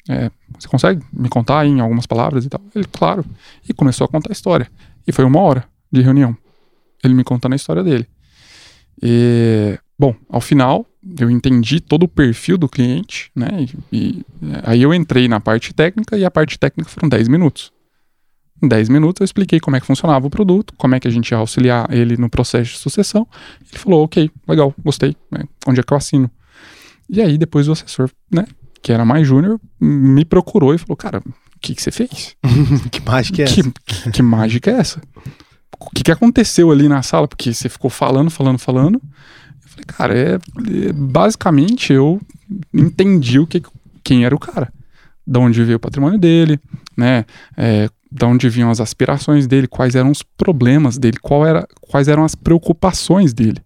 É, 0.09 0.31
você 0.57 0.67
consegue 0.67 1.03
me 1.13 1.29
contar 1.29 1.65
em 1.65 1.79
algumas 1.79 2.05
palavras 2.05 2.45
e 2.45 2.49
tal? 2.49 2.61
Ele, 2.73 2.85
claro. 2.85 3.25
E 3.67 3.73
começou 3.73 4.05
a 4.05 4.07
contar 4.07 4.31
a 4.31 4.33
história. 4.33 4.71
E 5.05 5.11
foi 5.11 5.25
uma 5.25 5.39
hora 5.41 5.65
de 5.91 6.01
reunião. 6.01 6.35
Ele 7.03 7.13
me 7.13 7.23
contando 7.25 7.53
a 7.53 7.55
história 7.57 7.83
dele. 7.83 8.07
E, 9.03 9.77
bom, 9.97 10.15
ao 10.29 10.41
final, 10.41 10.85
eu 11.19 11.29
entendi 11.29 11.79
todo 11.79 12.03
o 12.03 12.07
perfil 12.07 12.57
do 12.57 12.67
cliente, 12.67 13.31
né? 13.35 13.47
E, 13.91 13.97
e, 13.97 14.25
aí 14.63 14.81
eu 14.81 14.93
entrei 14.93 15.27
na 15.27 15.39
parte 15.39 15.73
técnica 15.73 16.17
e 16.17 16.25
a 16.25 16.31
parte 16.31 16.57
técnica 16.59 16.89
foram 16.89 17.09
10 17.09 17.27
minutos. 17.27 17.71
Em 18.61 18.67
10 18.67 18.89
minutos 18.89 19.21
eu 19.21 19.25
expliquei 19.25 19.59
como 19.59 19.75
é 19.75 19.79
que 19.79 19.85
funcionava 19.85 20.25
o 20.25 20.29
produto, 20.29 20.73
como 20.77 20.95
é 20.95 20.99
que 20.99 21.07
a 21.07 21.11
gente 21.11 21.31
ia 21.31 21.37
auxiliar 21.37 21.91
ele 21.93 22.17
no 22.17 22.29
processo 22.29 22.71
de 22.71 22.77
sucessão. 22.77 23.27
Ele 23.69 23.79
falou, 23.79 24.03
ok, 24.03 24.29
legal, 24.47 24.73
gostei, 24.83 25.15
né? 25.31 25.43
onde 25.67 25.79
é 25.79 25.83
que 25.83 25.93
eu 25.93 25.97
assino? 25.97 26.29
E 27.09 27.21
aí 27.21 27.37
depois 27.37 27.67
o 27.67 27.71
assessor, 27.71 28.09
né, 28.31 28.45
que 28.81 28.91
era 28.91 29.05
mais 29.05 29.27
júnior, 29.27 29.59
me 29.79 30.25
procurou 30.25 30.73
e 30.73 30.77
falou, 30.77 30.97
cara, 30.97 31.19
o 31.19 31.59
que, 31.59 31.73
que 31.73 31.81
você 31.81 31.91
fez? 31.91 32.35
que 32.91 33.01
mágica 33.01 33.43
é 33.43 33.45
que, 33.45 33.59
essa? 33.59 33.71
Que, 33.85 34.11
que 34.11 34.21
mágica 34.21 34.71
é 34.71 34.73
essa? 34.75 35.01
O 35.79 35.91
que, 35.91 36.03
que 36.03 36.11
aconteceu 36.11 36.71
ali 36.71 36.87
na 36.87 37.03
sala? 37.03 37.27
Porque 37.27 37.53
você 37.53 37.69
ficou 37.69 37.89
falando, 37.89 38.31
falando, 38.31 38.57
falando. 38.57 39.01
Falei, 39.77 39.85
cara, 39.85 40.17
é, 40.17 40.35
é, 40.35 40.93
basicamente 40.93 41.93
eu 41.93 42.19
entendi 42.73 43.39
o 43.39 43.47
que, 43.47 43.61
quem 44.03 44.25
era 44.25 44.35
o 44.35 44.39
cara, 44.39 44.71
de 45.25 45.39
onde 45.39 45.63
veio 45.63 45.77
o 45.77 45.79
patrimônio 45.79 46.19
dele, 46.19 46.59
né? 46.95 47.25
É, 47.55 47.89
de 48.09 48.25
onde 48.25 48.49
vinham 48.49 48.71
as 48.71 48.79
aspirações 48.79 49.47
dele, 49.47 49.67
quais 49.67 49.93
eram 49.93 50.09
os 50.09 50.23
problemas 50.23 50.97
dele, 50.97 51.17
qual 51.21 51.45
era, 51.45 51.67
quais 51.81 52.07
eram 52.07 52.23
as 52.23 52.35
preocupações 52.35 53.33
dele. 53.33 53.61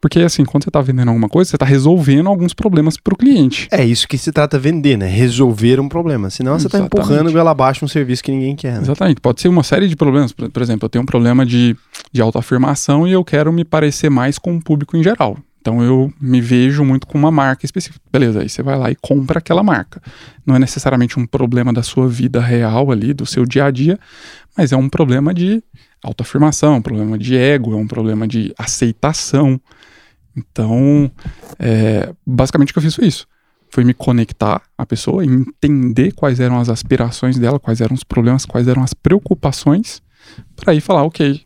Porque, 0.00 0.20
assim, 0.20 0.44
quando 0.44 0.64
você 0.64 0.68
está 0.68 0.80
vendendo 0.80 1.08
alguma 1.08 1.28
coisa, 1.28 1.50
você 1.50 1.56
está 1.56 1.64
resolvendo 1.64 2.28
alguns 2.28 2.52
problemas 2.52 2.96
para 2.96 3.14
o 3.14 3.16
cliente. 3.16 3.66
É 3.70 3.84
isso 3.84 4.06
que 4.06 4.18
se 4.18 4.30
trata 4.30 4.58
vender, 4.58 4.96
né? 4.96 5.06
Resolver 5.06 5.80
um 5.80 5.88
problema. 5.88 6.30
Senão 6.30 6.58
você 6.58 6.66
está 6.66 6.78
empurrando 6.78 7.32
goela 7.32 7.50
abaixo 7.50 7.84
um 7.84 7.88
serviço 7.88 8.22
que 8.22 8.30
ninguém 8.30 8.54
quer. 8.54 8.74
Né? 8.74 8.82
Exatamente. 8.82 9.20
Pode 9.20 9.40
ser 9.40 9.48
uma 9.48 9.62
série 9.62 9.88
de 9.88 9.96
problemas. 9.96 10.32
Por, 10.32 10.50
por, 10.50 10.62
exemplo, 10.62 10.86
eu 10.86 10.90
tenho 10.90 11.02
um 11.02 11.06
problema 11.06 11.46
de, 11.46 11.74
de 12.12 12.20
autoafirmação 12.20 13.06
e 13.06 13.12
eu 13.12 13.24
quero 13.24 13.52
me 13.52 13.64
parecer 13.64 14.10
mais 14.10 14.38
com 14.38 14.56
o 14.56 14.62
público 14.62 14.96
em 14.96 15.02
geral. 15.02 15.36
Então 15.66 15.82
eu 15.82 16.12
me 16.20 16.40
vejo 16.40 16.84
muito 16.84 17.08
com 17.08 17.18
uma 17.18 17.32
marca 17.32 17.66
específica. 17.66 18.00
Beleza, 18.12 18.40
aí 18.40 18.48
você 18.48 18.62
vai 18.62 18.78
lá 18.78 18.88
e 18.88 18.94
compra 18.94 19.40
aquela 19.40 19.64
marca. 19.64 20.00
Não 20.46 20.54
é 20.54 20.60
necessariamente 20.60 21.18
um 21.18 21.26
problema 21.26 21.72
da 21.72 21.82
sua 21.82 22.06
vida 22.06 22.40
real 22.40 22.92
ali, 22.92 23.12
do 23.12 23.26
seu 23.26 23.44
dia 23.44 23.64
a 23.64 23.70
dia, 23.72 23.98
mas 24.56 24.70
é 24.70 24.76
um 24.76 24.88
problema 24.88 25.34
de 25.34 25.60
autoafirmação, 26.02 26.76
um 26.76 26.82
problema 26.82 27.18
de 27.18 27.36
ego, 27.36 27.72
é 27.72 27.76
um 27.76 27.86
problema 27.86 28.26
de 28.26 28.54
aceitação. 28.58 29.60
Então, 30.36 31.10
é, 31.58 32.12
basicamente 32.26 32.70
o 32.70 32.72
que 32.72 32.78
eu 32.78 32.82
fiz 32.82 32.94
foi 32.94 33.06
isso. 33.06 33.26
Foi 33.70 33.84
me 33.84 33.94
conectar 33.94 34.62
à 34.76 34.86
pessoa, 34.86 35.24
entender 35.24 36.12
quais 36.12 36.40
eram 36.40 36.58
as 36.58 36.68
aspirações 36.68 37.38
dela, 37.38 37.58
quais 37.58 37.80
eram 37.80 37.94
os 37.94 38.04
problemas, 38.04 38.46
quais 38.46 38.68
eram 38.68 38.82
as 38.82 38.94
preocupações, 38.94 40.02
para 40.54 40.72
aí 40.72 40.80
falar, 40.80 41.02
ok, 41.04 41.45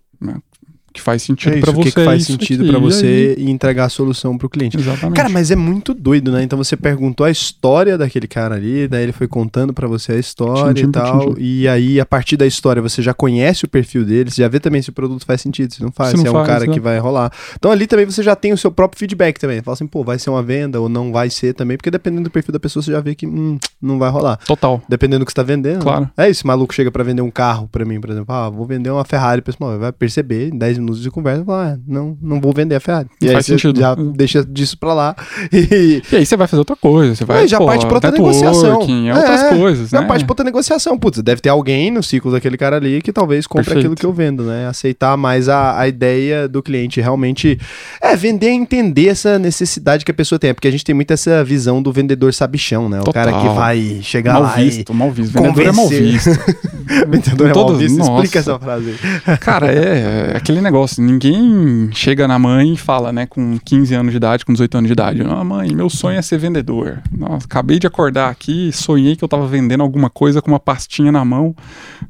que 1.00 1.04
faz 1.04 1.22
sentido 1.22 1.56
é 1.56 1.60
para 1.60 1.72
você. 1.72 1.88
O 1.88 1.92
que, 1.92 2.04
faz 2.04 2.24
sentido 2.24 2.66
para 2.66 2.78
você 2.78 3.34
e, 3.38 3.50
entregar 3.50 3.86
a 3.86 3.88
solução 3.88 4.36
para 4.36 4.46
o 4.46 4.50
cliente. 4.50 4.76
Exatamente. 4.76 5.16
Cara, 5.16 5.28
mas 5.28 5.50
é 5.50 5.56
muito 5.56 5.94
doido, 5.94 6.30
né? 6.30 6.42
Então 6.42 6.56
você 6.56 6.76
perguntou 6.76 7.24
a 7.26 7.30
história 7.30 7.96
daquele 7.96 8.28
cara 8.28 8.54
ali, 8.54 8.86
daí 8.86 9.02
ele 9.02 9.12
foi 9.12 9.26
contando 9.26 9.72
para 9.72 9.88
você 9.88 10.12
a 10.12 10.18
história 10.18 10.80
e 10.80 10.88
tal, 10.88 11.34
e 11.38 11.66
aí 11.66 11.98
a 11.98 12.06
partir 12.06 12.36
da 12.36 12.46
história 12.46 12.82
você 12.82 13.02
já 13.02 13.14
conhece 13.14 13.64
o 13.64 13.68
perfil 13.68 14.04
dele, 14.04 14.30
você 14.30 14.42
já 14.42 14.48
vê 14.48 14.60
também 14.60 14.82
se 14.82 14.90
o 14.90 14.92
produto 14.92 15.24
faz 15.24 15.40
sentido, 15.40 15.72
se 15.72 15.82
não 15.82 15.90
faz, 15.90 16.10
se, 16.10 16.16
não 16.16 16.22
se 16.22 16.28
é 16.28 16.32
faz, 16.32 16.44
um 16.44 16.46
cara 16.46 16.66
né? 16.66 16.72
que 16.72 16.80
vai 16.80 16.98
rolar. 16.98 17.32
Então 17.56 17.70
ali 17.70 17.86
também 17.86 18.04
você 18.04 18.22
já 18.22 18.36
tem 18.36 18.52
o 18.52 18.58
seu 18.58 18.70
próprio 18.70 18.98
feedback 18.98 19.38
também. 19.38 19.62
Fala 19.62 19.74
assim, 19.74 19.86
pô, 19.86 20.04
vai 20.04 20.18
ser 20.18 20.30
uma 20.30 20.42
venda 20.42 20.80
ou 20.80 20.88
não 20.88 21.12
vai 21.12 21.30
ser 21.30 21.54
também, 21.54 21.76
porque 21.76 21.90
dependendo 21.90 22.24
do 22.24 22.30
perfil 22.30 22.52
da 22.52 22.60
pessoa 22.60 22.82
você 22.82 22.92
já 22.92 23.00
vê 23.00 23.14
que 23.14 23.26
hum, 23.26 23.58
não 23.80 23.98
vai 23.98 24.10
rolar. 24.10 24.38
Total. 24.46 24.82
Dependendo 24.88 25.20
do 25.20 25.26
que 25.26 25.32
você 25.32 25.36
tá 25.36 25.42
vendendo. 25.42 25.82
Claro. 25.82 26.10
É 26.16 26.28
isso, 26.28 26.46
maluco 26.46 26.74
chega 26.74 26.90
para 26.90 27.02
vender 27.02 27.22
um 27.22 27.30
carro 27.30 27.68
para 27.70 27.84
mim, 27.84 28.00
por 28.00 28.10
exemplo, 28.10 28.34
ah, 28.34 28.50
vou 28.50 28.66
vender 28.66 28.90
uma 28.90 29.04
Ferrari, 29.04 29.40
pessoal, 29.42 29.78
vai 29.78 29.92
perceber 29.92 30.48
em 30.48 30.58
10 30.58 30.78
minutos 30.78 30.89
de 30.98 31.10
conversa, 31.10 31.44
ah, 31.48 31.78
não, 31.86 32.16
não 32.20 32.40
vou 32.40 32.52
vender 32.52 32.74
a 32.74 32.80
Ferrari. 32.80 33.08
E 33.20 33.28
aí 33.28 33.32
faz 33.32 33.46
sentido. 33.46 33.78
já 33.78 33.94
deixa 33.94 34.44
disso 34.44 34.78
pra 34.78 34.94
lá. 34.94 35.16
E, 35.52 36.02
e 36.12 36.16
aí 36.16 36.24
você 36.24 36.36
vai 36.36 36.46
fazer 36.46 36.60
outra 36.60 36.76
coisa. 36.76 37.14
Você 37.14 37.24
vai, 37.24 37.46
já 37.46 37.58
pô, 37.58 37.66
parte 37.66 37.84
pra 37.84 37.94
outra 37.94 38.10
negociação. 38.10 38.82
É, 38.82 39.14
outras 39.14 39.42
coisas, 39.58 39.92
né? 39.92 40.00
Já 40.00 40.06
parte 40.06 40.24
pra 40.24 40.32
outra 40.32 40.44
negociação. 40.44 40.98
Putz, 40.98 41.22
deve 41.22 41.40
ter 41.40 41.48
alguém 41.48 41.90
no 41.90 42.02
ciclo 42.02 42.30
daquele 42.30 42.56
cara 42.56 42.76
ali 42.76 43.02
que 43.02 43.12
talvez 43.12 43.46
compre 43.46 43.64
Perfeito. 43.64 43.86
aquilo 43.86 43.96
que 43.96 44.06
eu 44.06 44.12
vendo, 44.12 44.44
né? 44.44 44.66
Aceitar 44.66 45.16
mais 45.16 45.48
a, 45.48 45.78
a 45.78 45.88
ideia 45.88 46.48
do 46.48 46.62
cliente. 46.62 47.00
Realmente, 47.00 47.58
é, 48.00 48.14
vender 48.16 48.50
e 48.50 48.54
entender 48.54 49.08
essa 49.08 49.38
necessidade 49.38 50.04
que 50.04 50.10
a 50.10 50.14
pessoa 50.14 50.38
tem. 50.38 50.54
Porque 50.54 50.68
a 50.68 50.70
gente 50.70 50.84
tem 50.84 50.94
muito 50.94 51.12
essa 51.12 51.42
visão 51.44 51.82
do 51.82 51.92
vendedor 51.92 52.32
sabichão, 52.32 52.88
né? 52.88 53.00
Total. 53.00 53.10
O 53.10 53.14
cara 53.14 53.42
que 53.42 53.54
vai 53.54 54.00
chegar 54.02 54.34
mal 54.34 54.42
lá 54.42 54.54
visto, 54.54 54.92
e 54.92 54.96
mal 54.96 55.10
visto. 55.10 55.32
Vendedor 55.32 55.66
é 55.66 55.72
mal 55.72 55.88
visto. 55.88 56.30
vendedor 57.08 57.50
é 57.50 57.54
mal 57.54 57.74
visto. 57.74 58.00
Explica 58.00 58.38
essa 58.38 58.58
frase 58.58 58.90
aí. 59.26 59.38
Cara, 59.38 59.72
é, 59.72 60.32
é 60.32 60.36
aquele 60.36 60.60
negócio. 60.60 60.69
Ninguém 61.00 61.90
chega 61.92 62.26
na 62.28 62.38
mãe 62.38 62.74
e 62.74 62.76
fala, 62.76 63.12
né, 63.12 63.26
com 63.26 63.58
15 63.58 63.94
anos 63.94 64.10
de 64.12 64.16
idade, 64.16 64.44
com 64.44 64.52
18 64.52 64.78
anos 64.78 64.88
de 64.88 64.92
idade, 64.92 65.22
ah, 65.22 65.44
mãe, 65.44 65.74
meu 65.74 65.90
sonho 65.90 66.18
é 66.18 66.22
ser 66.22 66.38
vendedor. 66.38 67.02
Nossa, 67.16 67.46
acabei 67.46 67.78
de 67.78 67.86
acordar 67.86 68.30
aqui, 68.30 68.70
sonhei 68.72 69.16
que 69.16 69.24
eu 69.24 69.28
tava 69.28 69.46
vendendo 69.46 69.82
alguma 69.82 70.08
coisa 70.08 70.40
com 70.40 70.50
uma 70.50 70.60
pastinha 70.60 71.10
na 71.10 71.24
mão, 71.24 71.54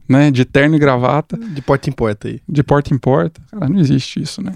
né, 0.08 0.30
de 0.30 0.44
terno 0.44 0.76
e 0.76 0.78
gravata. 0.78 1.36
De 1.36 1.62
porta 1.62 1.88
em 1.88 1.92
porta 1.92 2.28
aí. 2.28 2.40
De 2.48 2.62
porta 2.62 2.94
em 2.94 2.98
porta. 2.98 3.40
Cara, 3.50 3.68
não 3.68 3.78
existe 3.78 4.22
isso, 4.22 4.42
né? 4.42 4.52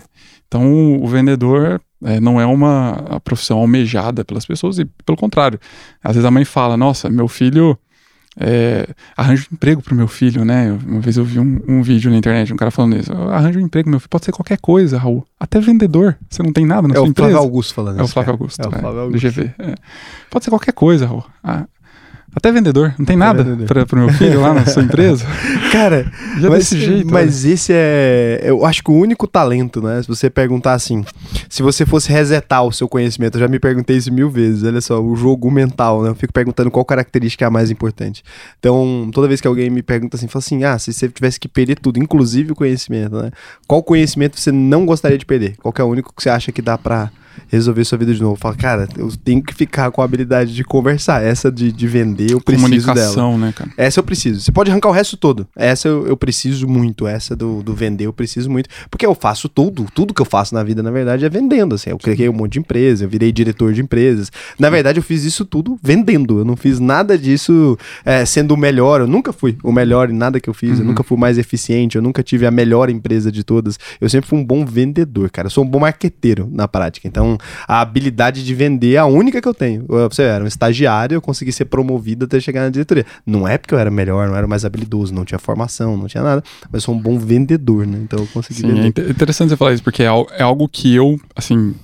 Então, 0.47 1.03
o 1.03 1.09
vendedor 1.09 1.81
é, 2.05 2.21
não 2.21 2.40
é 2.40 2.47
uma 2.47 3.21
profissão 3.25 3.59
almejada 3.59 4.25
pelas 4.25 4.47
pessoas 4.47 4.79
e, 4.79 4.85
pelo 5.05 5.17
contrário, 5.17 5.59
às 6.03 6.14
vezes 6.14 6.25
a 6.25 6.31
mãe 6.31 6.45
fala, 6.45 6.77
nossa, 6.77 7.09
meu 7.11 7.27
filho 7.27 7.77
é, 8.37 8.88
arranjo 9.16 9.47
um 9.51 9.55
emprego 9.55 9.81
pro 9.81 9.94
meu 9.94 10.09
filho, 10.09 10.44
né? 10.44 10.77
Uma 10.87 11.01
vez 11.01 11.16
eu 11.16 11.25
vi 11.25 11.38
um, 11.38 11.61
um, 11.68 11.83
vídeo 11.83 12.11
na 12.11 12.16
internet, 12.16 12.53
um 12.53 12.57
cara 12.57 12.70
falando 12.70 12.97
isso. 12.97 13.12
Arranjo 13.12 13.61
um 13.61 13.62
emprego, 13.62 13.88
meu 13.88 14.01
filho. 14.01 14.11
Pode 14.11 14.25
ser 14.25 14.33
qualquer 14.33 14.59
coisa, 14.59 14.99
Raul. 14.99 15.25
Até 15.38 15.61
vendedor. 15.61 16.16
Você 16.29 16.42
não 16.42 16.53
tem 16.53 16.66
nada 16.66 16.88
na 16.88 16.94
é 16.94 16.97
sua 16.97 17.07
empresa. 17.07 17.29
É 17.29 17.33
o 17.33 17.35
Flávio 17.35 17.49
Augusto 17.49 17.75
falando 17.75 18.01
É 18.01 18.03
o 18.03 18.09
Flávio 18.09 18.33
Augusto. 18.33 18.61
É, 18.61 18.66
o 18.66 18.70
Flávio 18.70 19.01
Augusto. 19.01 19.27
Do 19.27 19.33
GV. 19.33 19.55
É. 19.59 19.75
Pode 20.31 20.44
ser 20.44 20.51
qualquer 20.51 20.73
coisa, 20.73 21.07
Raul. 21.07 21.25
Ah, 21.42 21.66
até 22.35 22.51
vendedor. 22.51 22.94
Não 22.99 23.07
tem 23.07 23.16
nada 23.16 23.44
para 23.66 23.85
o 23.92 23.99
meu 23.99 24.09
filho 24.11 24.40
lá 24.40 24.53
na 24.53 24.66
sua 24.66 24.83
empresa? 24.85 25.25
Cara, 25.70 26.11
Já 26.40 26.51
mas, 26.51 26.59
desse 26.59 26.81
jeito. 26.81 27.11
Mas 27.11 27.44
esse 27.44 27.73
é, 27.73 28.40
eu 28.42 28.64
acho 28.66 28.83
que 28.83 28.90
o 28.90 28.94
único 28.94 29.27
talento, 29.27 29.81
né? 29.81 30.03
Se 30.03 30.09
você 30.09 30.29
perguntar 30.29 30.75
assim, 30.75 31.05
se 31.49 31.62
você 31.62 31.87
fosse 31.87 32.11
resetar 32.11 32.64
o 32.64 32.73
seu 32.73 32.88
conhecimento, 32.88 33.37
eu 33.37 33.40
já 33.40 33.49
me 33.49 33.59
perguntei 33.59 33.97
isso 33.97 34.12
mil 34.12 34.29
vezes. 34.29 34.64
Olha 34.64 34.81
só, 34.81 35.01
o 35.01 35.14
jogo 35.14 35.51
mental, 35.51 36.03
né? 36.03 36.11
Eu 36.11 36.14
fico 36.14 36.33
perguntando 36.33 36.70
qual 36.70 36.85
característica 36.85 37.44
é 37.44 37.49
a 37.49 37.51
mais 37.51 37.70
importante. 37.70 38.23
Então, 38.59 39.11
toda 39.12 39.29
vez 39.29 39.40
que 39.40 39.47
alguém 39.47 39.70
me 39.70 39.83
pergunta 39.83 40.16
assim, 40.16 40.27
fala 40.27 40.42
assim: 40.44 40.64
ah, 40.64 40.79
se 40.79 40.92
você 40.92 41.09
tivesse 41.09 41.38
que 41.38 41.47
perder 41.47 41.79
tudo, 41.79 41.99
inclusive 41.99 42.53
o 42.53 42.55
conhecimento, 42.57 43.16
né? 43.16 43.31
Qual 43.66 43.83
conhecimento 43.83 44.40
você 44.40 44.51
não 44.51 44.85
gostaria 44.85 45.18
de 45.18 45.25
perder? 45.25 45.57
Qual 45.62 45.73
é 45.79 45.83
o 45.83 45.87
único 45.87 46.12
que 46.14 46.23
você 46.23 46.31
acha 46.31 46.51
que 46.51 46.61
dá 46.61 46.77
para 46.77 47.11
resolver 47.49 47.85
sua 47.85 47.99
vida 47.99 48.14
de 48.14 48.20
novo. 48.20 48.37
Fala, 48.37 48.55
cara, 48.55 48.88
eu 48.97 49.11
tenho 49.23 49.42
que 49.42 49.55
ficar 49.55 49.90
com 49.90 50.03
a 50.03 50.05
habilidade 50.05 50.55
de 50.55 50.64
conversar. 50.64 51.23
Essa 51.23 51.51
de, 51.51 51.73
de 51.73 51.87
vender, 51.87 52.33
eu 52.33 52.40
preciso 52.40 52.92
dela. 52.94 53.38
né, 53.38 53.53
cara? 53.55 53.70
Essa 53.77 54.01
eu 54.01 54.05
preciso. 54.05 54.40
Você 54.40 54.53
pode 54.53 54.70
arrancar 54.70 54.88
o 54.88 54.92
resto 54.92 55.16
todo. 55.16 55.47
Essa 55.57 55.88
eu, 55.88 56.07
eu 56.07 56.16
preciso 56.16 56.66
muito. 56.66 57.07
Essa 57.07 57.35
do, 57.37 57.62
do 57.62 57.75
vender 57.75 58.07
eu 58.07 58.12
preciso 58.12 58.51
muito. 58.51 58.68
Porque 58.90 59.07
eu 59.07 59.14
faço 59.14 59.49
tudo. 59.49 59.87
Tudo 59.94 60.14
que 60.14 60.23
eu 60.23 60.27
faço 60.27 60.55
na 60.55 60.62
vida, 60.62 60.83
na 60.83 60.90
verdade, 60.90 61.25
é 61.25 61.29
vendendo. 61.29 61.75
Assim. 61.75 61.90
Eu 61.90 61.99
criei 61.99 62.29
um 62.29 62.33
monte 62.33 62.55
de 62.55 62.59
empresa, 62.59 63.05
eu 63.05 63.09
virei 63.09 63.33
diretor 63.33 63.73
de 63.73 63.81
empresas. 63.81 64.31
Na 64.59 64.70
verdade, 64.70 64.99
eu 64.99 65.03
fiz 65.03 65.25
isso 65.25 65.44
tudo 65.44 65.79
vendendo. 65.83 66.38
Eu 66.38 66.44
não 66.44 66.57
fiz 66.57 66.79
nada 66.79 67.16
disso 67.18 67.79
é, 68.05 68.25
sendo 68.25 68.55
o 68.55 68.57
melhor. 68.57 69.01
Eu 69.01 69.07
nunca 69.07 69.33
fui 69.33 69.57
o 69.62 69.73
melhor 69.73 70.11
em 70.11 70.14
nada 70.14 70.40
que 70.40 70.49
eu 70.49 70.55
fiz. 70.55 70.73
Uhum. 70.73 70.79
Eu 70.79 70.85
nunca 70.85 71.03
fui 71.03 71.18
mais 71.18 71.38
eficiente. 71.38 71.97
Eu 71.97 72.03
nunca 72.03 72.23
tive 72.23 72.47
a 72.47 72.51
melhor 72.51 72.90
empresa 72.90 73.31
de 73.31 73.44
todas. 73.44 73.79
Eu 74.01 74.09
sempre 74.09 74.29
fui 74.29 74.38
um 74.38 74.44
bom 74.44 74.64
vendedor, 74.64 75.31
cara. 75.31 75.47
Eu 75.47 75.51
sou 75.51 75.64
um 75.64 75.68
bom 75.68 75.81
marqueteiro 75.81 76.49
na 76.51 76.66
prática. 76.68 77.07
Então, 77.07 77.24
a 77.67 77.81
habilidade 77.81 78.45
de 78.45 78.55
vender 78.55 78.95
é 78.95 78.99
a 78.99 79.07
única 79.07 79.41
que 79.41 79.49
eu 79.49 79.55
tenho. 79.55 79.85
Eu, 79.89 80.09
você 80.09 80.23
era 80.23 80.45
um 80.45 80.47
estagiário, 80.47 81.17
eu 81.17 81.23
consegui 81.23 81.53
ser 81.53 81.67
promovido 81.67 82.25
até 82.25 82.39
chegar 82.41 82.63
na 82.63 82.71
diretoria. 82.71 83.05
Não 83.27 83.47
é 83.47 83.59
porque 83.59 83.75
eu 83.75 83.79
era 83.79 83.91
melhor, 83.91 84.29
não 84.29 84.37
era 84.37 84.47
mais 84.47 84.65
habilidoso, 84.65 85.15
não 85.15 85.25
tinha 85.25 85.39
formação, 85.39 85.97
não 85.97 86.07
tinha 86.07 86.23
nada, 86.23 86.43
mas 86.71 86.85
sou 86.85 86.95
um 86.95 86.99
bom 86.99 87.19
vendedor, 87.19 87.87
né? 87.87 87.99
Então 88.03 88.19
eu 88.19 88.27
consegui 88.29 88.61
Sim, 88.61 88.69
vender. 88.69 89.07
É 89.07 89.11
interessante 89.11 89.51
você 89.51 89.57
falar 89.57 89.73
isso, 89.73 89.83
porque 89.83 90.03
é, 90.03 90.07
é 90.07 90.43
algo 90.43 90.69
que 90.69 90.95
eu, 90.95 91.19
assim, 91.35 91.75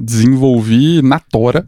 desenvolvi 0.00 1.02
na 1.02 1.18
tora 1.18 1.66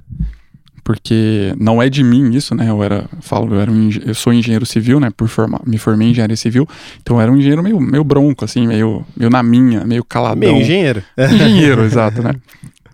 porque 0.85 1.55
não 1.59 1.83
é 1.83 1.89
de 1.89 2.05
mim 2.05 2.31
isso, 2.35 2.55
né? 2.55 2.69
Eu 2.69 2.83
era, 2.83 3.09
falo, 3.23 3.55
eu, 3.55 3.61
era 3.61 3.73
um, 3.73 3.89
eu 4.05 4.15
sou 4.15 4.33
engenheiro 4.33 4.67
civil, 4.67 5.01
né? 5.01 5.11
Por 5.17 5.27
formar, 5.29 5.63
me 5.67 5.79
formei 5.79 6.09
em 6.09 6.11
engenharia 6.11 6.37
civil, 6.37 6.69
então 7.01 7.17
eu 7.17 7.23
era 7.23 7.33
um 7.33 7.37
engenheiro 7.37 7.63
meio, 7.63 7.81
meio 7.81 8.05
bronco, 8.05 8.45
assim, 8.45 8.67
meio, 8.67 9.05
meio 9.17 9.31
na 9.31 9.43
minha, 9.43 9.83
meio 9.85 10.05
caladão. 10.05 10.41
Meio 10.41 10.61
engenheiro. 10.61 11.03
Engenheiro, 11.19 11.83
exato, 11.89 12.23
né? 12.23 12.35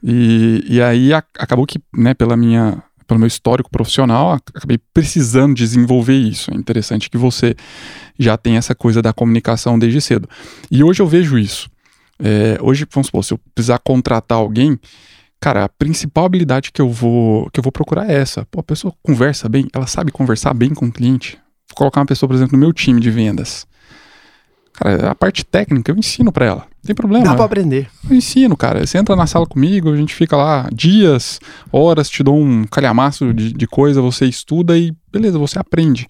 E, 0.03 0.65
e 0.69 0.83
aí 0.83 1.13
a, 1.13 1.19
acabou 1.39 1.67
que, 1.67 1.81
né, 1.97 2.15
pela 2.15 2.37
minha, 2.37 2.83
pelo 3.07 3.21
meu 3.21 3.27
histórico 3.27 3.71
profissional, 3.71 4.33
acabei 4.55 4.79
precisando 4.95 5.55
desenvolver 5.55 6.17
isso. 6.17 6.51
É 6.53 6.57
interessante 6.57 7.11
que 7.11 7.19
você 7.19 7.55
já 8.19 8.37
tem 8.37 8.57
essa 8.57 8.75
coisa 8.75 9.03
da 9.03 9.13
comunicação 9.13 9.79
desde 9.79 10.01
cedo. 10.01 10.29
E 10.71 10.83
hoje 10.83 11.03
eu 11.03 11.07
vejo 11.07 11.39
isso. 11.39 11.69
É, 12.23 12.59
hoje, 12.61 12.87
vamos 12.93 13.07
supor, 13.07 13.25
se 13.25 13.33
eu 13.33 13.41
precisar 13.55 13.79
contratar 13.79 14.39
alguém, 14.39 14.79
cara, 15.41 15.65
a 15.65 15.69
principal 15.69 16.27
habilidade 16.27 16.71
que 16.71 16.81
eu 16.81 16.91
vou 16.91 17.49
que 17.51 17.59
eu 17.59 17.63
vou 17.63 17.73
procurar 17.73 18.09
é 18.09 18.15
essa. 18.15 18.47
Pô, 18.51 18.61
a 18.61 18.63
pessoa 18.63 18.93
conversa 19.03 19.49
bem, 19.49 19.67
ela 19.73 19.87
sabe 19.87 20.13
conversar 20.13 20.53
bem 20.53 20.75
com 20.75 20.87
o 20.87 20.93
cliente. 20.93 21.39
Vou 21.71 21.77
colocar 21.77 22.01
uma 22.01 22.07
pessoa, 22.07 22.29
por 22.29 22.35
exemplo, 22.35 22.53
no 22.53 22.59
meu 22.59 22.73
time 22.73 23.01
de 23.01 23.11
vendas. 23.11 23.67
Cara, 24.81 25.11
a 25.11 25.15
parte 25.15 25.45
técnica 25.45 25.93
eu 25.93 25.97
ensino 25.97 26.33
para 26.33 26.47
ela. 26.47 26.61
Não 26.61 26.87
tem 26.87 26.95
problema. 26.95 27.25
Dá 27.25 27.35
pra 27.35 27.45
aprender. 27.45 27.91
Eu 28.09 28.17
ensino, 28.17 28.57
cara. 28.57 28.87
Você 28.87 28.97
entra 28.97 29.15
na 29.15 29.27
sala 29.27 29.47
comigo, 29.47 29.93
a 29.93 29.97
gente 29.97 30.15
fica 30.15 30.35
lá 30.35 30.71
dias, 30.73 31.39
horas, 31.71 32.09
te 32.09 32.23
dou 32.23 32.39
um 32.39 32.65
calhamaço 32.65 33.35
de, 33.35 33.53
de 33.53 33.67
coisa, 33.67 34.01
você 34.01 34.25
estuda 34.25 34.79
e 34.79 34.97
beleza, 35.13 35.39
você 35.39 35.59
aprende. 35.59 36.09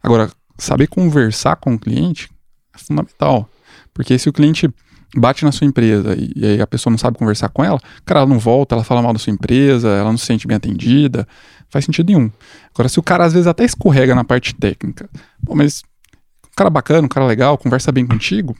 Agora, 0.00 0.30
saber 0.56 0.86
conversar 0.86 1.56
com 1.56 1.74
o 1.74 1.78
cliente 1.78 2.30
é 2.72 2.78
fundamental. 2.78 3.50
Porque 3.92 4.16
se 4.16 4.28
o 4.28 4.32
cliente 4.32 4.72
bate 5.16 5.44
na 5.44 5.50
sua 5.50 5.66
empresa 5.66 6.14
e, 6.16 6.32
e, 6.36 6.46
aí 6.46 6.60
a 6.60 6.68
pessoa 6.68 6.92
não 6.92 6.98
sabe 6.98 7.18
conversar 7.18 7.48
com 7.48 7.64
ela, 7.64 7.80
cara, 8.04 8.20
ela 8.20 8.28
não 8.28 8.38
volta, 8.38 8.76
ela 8.76 8.84
fala 8.84 9.02
mal 9.02 9.12
da 9.12 9.18
sua 9.18 9.32
empresa, 9.32 9.88
ela 9.88 10.10
não 10.10 10.18
se 10.18 10.26
sente 10.26 10.46
bem 10.46 10.56
atendida, 10.56 11.26
faz 11.68 11.84
sentido 11.84 12.12
nenhum. 12.12 12.30
Agora, 12.72 12.88
se 12.88 13.00
o 13.00 13.02
cara 13.02 13.24
às 13.24 13.32
vezes 13.32 13.48
até 13.48 13.64
escorrega 13.64 14.14
na 14.14 14.22
parte 14.22 14.54
técnica, 14.54 15.10
pô, 15.44 15.56
mas 15.56 15.82
cara 16.56 16.70
bacana, 16.70 17.06
um 17.06 17.08
cara 17.08 17.26
legal, 17.26 17.58
conversa 17.58 17.90
bem 17.92 18.06
contigo, 18.06 18.56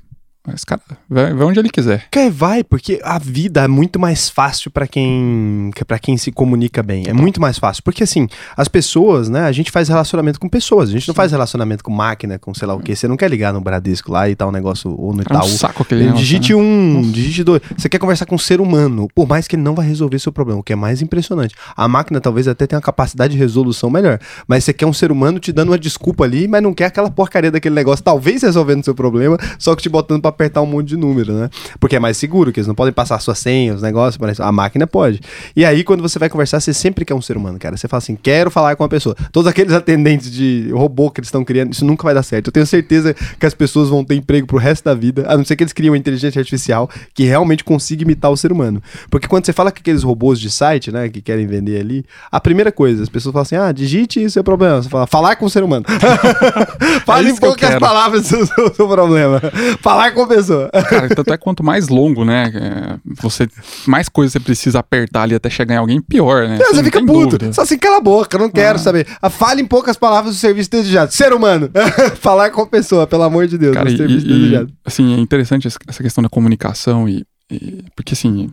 mas, 0.47 0.63
cara, 0.63 0.83
vai, 1.09 1.33
vai, 1.33 1.47
onde 1.47 1.59
ele 1.59 1.71
quiser. 1.71 2.07
Quer 2.11 2.31
vai, 2.31 2.63
porque 2.63 3.01
a 3.03 3.19
vida 3.19 3.65
é 3.65 3.69
muito 3.69 3.99
mais 3.99 4.29
fácil 4.29 4.71
para 4.71 4.87
quem 4.87 5.71
para 5.87 5.99
quem 5.99 6.19
se 6.19 6.31
comunica 6.31 6.83
bem. 6.83 7.05
É 7.07 7.15
muito 7.15 7.41
mais 7.41 7.59
fácil. 7.59 7.83
Porque, 7.83 8.03
assim, 8.03 8.29
as 8.55 8.69
pessoas, 8.69 9.31
né? 9.31 9.47
A 9.47 9.53
gente 9.53 9.71
faz 9.71 9.89
relacionamento 9.89 10.39
com 10.39 10.47
pessoas. 10.47 10.91
A 10.91 10.93
gente 10.93 11.07
Sim. 11.07 11.11
não 11.11 11.15
faz 11.15 11.33
relacionamento 11.33 11.83
com 11.83 11.91
máquina, 11.91 12.39
com 12.39 12.53
sei 12.53 12.69
lá 12.69 12.75
o 12.75 12.81
quê. 12.81 12.95
Você 12.95 13.09
não 13.09 13.17
quer 13.17 13.31
ligar 13.31 13.55
no 13.55 13.61
Bradesco 13.63 14.13
lá 14.13 14.29
e 14.29 14.35
tal, 14.35 14.51
um 14.51 14.53
negócio, 14.53 14.95
ou 15.01 15.15
no 15.15 15.23
Itaú. 15.23 15.41
É 15.41 15.45
um 15.45 15.49
saco 15.49 15.83
aquele 15.83 16.13
Digite 16.13 16.53
né? 16.53 16.61
um, 16.61 16.93
Nossa. 16.99 17.13
digite 17.13 17.43
dois. 17.43 17.63
Você 17.75 17.89
quer 17.89 17.99
conversar 17.99 18.27
com 18.27 18.35
um 18.35 18.39
ser 18.39 18.61
humano, 18.61 19.09
por 19.15 19.27
mais 19.27 19.49
que 19.49 19.57
ele 19.57 19.63
não 19.63 19.75
vai 19.75 19.87
resolver 19.87 20.19
seu 20.19 20.31
problema, 20.31 20.61
o 20.61 20.63
que 20.63 20.75
é 20.75 20.77
mais 20.77 21.01
impressionante. 21.01 21.55
A 21.75 21.89
máquina 21.89 22.21
talvez 22.21 22.47
até 22.47 22.67
tenha 22.67 22.77
uma 22.77 22.83
capacidade 22.83 23.33
de 23.33 23.39
resolução 23.39 23.89
melhor. 23.89 24.19
Mas 24.47 24.65
você 24.65 24.75
quer 24.75 24.85
um 24.85 24.93
ser 24.93 25.11
humano 25.11 25.39
te 25.39 25.53
dando 25.53 25.71
uma 25.71 25.79
desculpa 25.79 26.25
ali, 26.25 26.47
mas 26.47 26.63
não 26.63 26.75
quer 26.75 26.87
aquela 26.87 27.11
porcaria 27.11 27.51
daquele 27.51 27.75
negócio, 27.75 28.05
talvez 28.05 28.43
resolvendo 28.43 28.85
seu 28.85 28.95
problema, 28.95 29.39
só 29.59 29.75
que 29.75 29.83
te 29.83 29.89
botando 29.89 30.21
pra 30.21 30.34
apertar 30.35 30.63
um 30.63 30.67
monte 30.67 30.89
de 30.89 30.97
número, 30.97 31.33
né? 31.33 31.51
Porque 31.79 31.97
é 31.97 32.01
mais 32.01 32.17
seguro, 32.17 32.53
que 32.53 32.61
eles 32.61 32.67
não 32.67 32.75
podem 32.75 32.93
passar 32.93 33.19
suas 33.21 33.39
senhas, 33.39 33.77
os 33.77 33.83
negócios, 33.83 34.41
a 34.41 34.53
máquina 34.53 34.87
pode. 34.87 35.21
E 35.55 35.65
aí, 35.65 35.85
quando 35.85 36.03
você 36.03 36.19
vai 36.19 36.29
conversar, 36.29 36.61
você 36.61 36.75
sempre 36.75 37.05
quer 37.05 37.15
um 37.15 37.23
ser 37.23 37.37
humano, 37.37 37.59
cara. 37.59 37.77
Você 37.77 37.89
fala 37.89 37.99
assim, 37.99 38.17
quero 38.17 38.51
falar 38.51 38.77
com 38.77 38.83
uma 38.83 38.89
pessoa. 38.89 39.17
Todos 39.33 39.49
aqueles 39.49 39.73
atendentes 39.73 40.31
de 40.31 40.71
robô 40.73 41.11
que 41.11 41.21
eles 41.21 41.29
estão 41.29 41.45
criando, 41.45 41.73
isso 41.73 41.85
nunca 41.85 42.05
vai 42.05 42.15
dar 42.15 42.23
certo. 42.23 42.49
Eu 42.49 42.53
tenho 42.53 42.67
certeza 42.67 43.15
que 43.39 43.47
as 43.47 43.55
pessoas 43.55 43.89
vão 43.89 44.05
ter 44.05 44.15
emprego 44.15 44.47
pro 44.47 44.59
resto 44.59 44.85
da 44.85 44.95
vida, 44.95 45.25
a 45.29 45.37
não 45.37 45.45
ser 45.45 45.57
que 45.57 45.63
eles 45.63 45.73
criem 45.73 45.91
uma 45.91 45.99
inteligência 45.99 46.39
artificial 46.39 46.89
que 47.13 47.25
realmente 47.25 47.65
consiga 47.65 48.03
imitar 48.03 48.31
o 48.31 48.37
ser 48.37 48.53
humano. 48.53 48.83
Porque 49.11 49.27
quando 49.27 49.47
você 49.47 49.53
fala 49.53 49.71
com 49.71 49.79
aqueles 49.79 50.03
robôs 50.03 50.41
de 50.41 50.51
site, 50.51 50.91
né, 50.91 51.09
que 51.09 51.21
querem 51.21 51.47
vender 51.47 51.81
ali, 51.81 52.05
a 52.31 52.41
primeira 52.41 52.73
coisa, 52.73 53.03
as 53.03 53.09
pessoas 53.09 53.33
falam 53.33 53.43
assim, 53.43 53.57
ah, 53.57 53.73
digite 53.73 54.23
isso 54.23 54.39
é 54.39 54.43
problema. 54.43 54.83
Você 54.83 54.89
fala, 54.89 55.07
falar 55.07 55.37
com 55.37 55.47
o 55.47 55.51
ser 55.51 55.63
humano. 55.63 55.85
Fale 57.05 57.29
é 57.29 57.33
em 57.33 57.37
poucas 57.37 57.79
palavras 57.79 58.31
o 58.33 58.75
seu 58.75 58.89
problema. 58.89 59.41
Falar 59.81 60.13
com 60.13 60.24
pessoa. 60.27 60.71
Cara, 60.71 61.09
tanto 61.09 61.33
é 61.33 61.37
quanto 61.37 61.63
mais 61.63 61.89
longo, 61.89 62.25
né? 62.25 62.53
É, 62.55 63.13
você, 63.21 63.49
mais 63.87 64.09
coisas 64.09 64.33
você 64.33 64.41
precisa 64.41 64.79
apertar 64.79 65.23
ali 65.23 65.35
até 65.35 65.51
chegar 65.51 65.75
em 65.75 65.79
alguém, 65.79 66.01
pior, 66.01 66.49
né? 66.49 66.59
Não, 66.59 66.67
você, 66.67 66.77
você 66.77 66.85
fica 66.85 67.01
puto. 67.01 67.39
Dúvida. 67.39 67.53
Só 67.53 67.63
assim, 67.63 67.79
cala 67.79 67.99
a 67.99 68.01
boca, 68.01 68.37
eu 68.37 68.41
não 68.41 68.51
quero 68.51 68.77
ah. 68.77 68.79
saber. 68.79 69.07
A, 69.21 69.31
fale 69.31 69.63
em 69.63 69.67
poucas 69.67 69.97
palavras 69.97 70.35
do 70.35 70.39
serviço 70.39 70.71
desejado. 70.71 71.13
Ser 71.13 71.33
humano. 71.33 71.71
Falar 72.21 72.51
com 72.51 72.63
a 72.63 72.67
pessoa, 72.67 73.07
pelo 73.07 73.23
amor 73.23 73.47
de 73.47 73.59
Deus, 73.59 73.75
Cara, 73.75 73.91
do 73.91 73.97
serviço 73.97 74.27
e, 74.27 74.29
desejado. 74.29 74.71
E, 74.71 74.75
assim, 74.85 75.15
é 75.15 75.19
interessante 75.19 75.67
essa 75.67 76.03
questão 76.03 76.23
da 76.23 76.29
comunicação 76.29 77.09
e, 77.09 77.25
e, 77.51 77.85
porque 77.95 78.15
assim, 78.15 78.51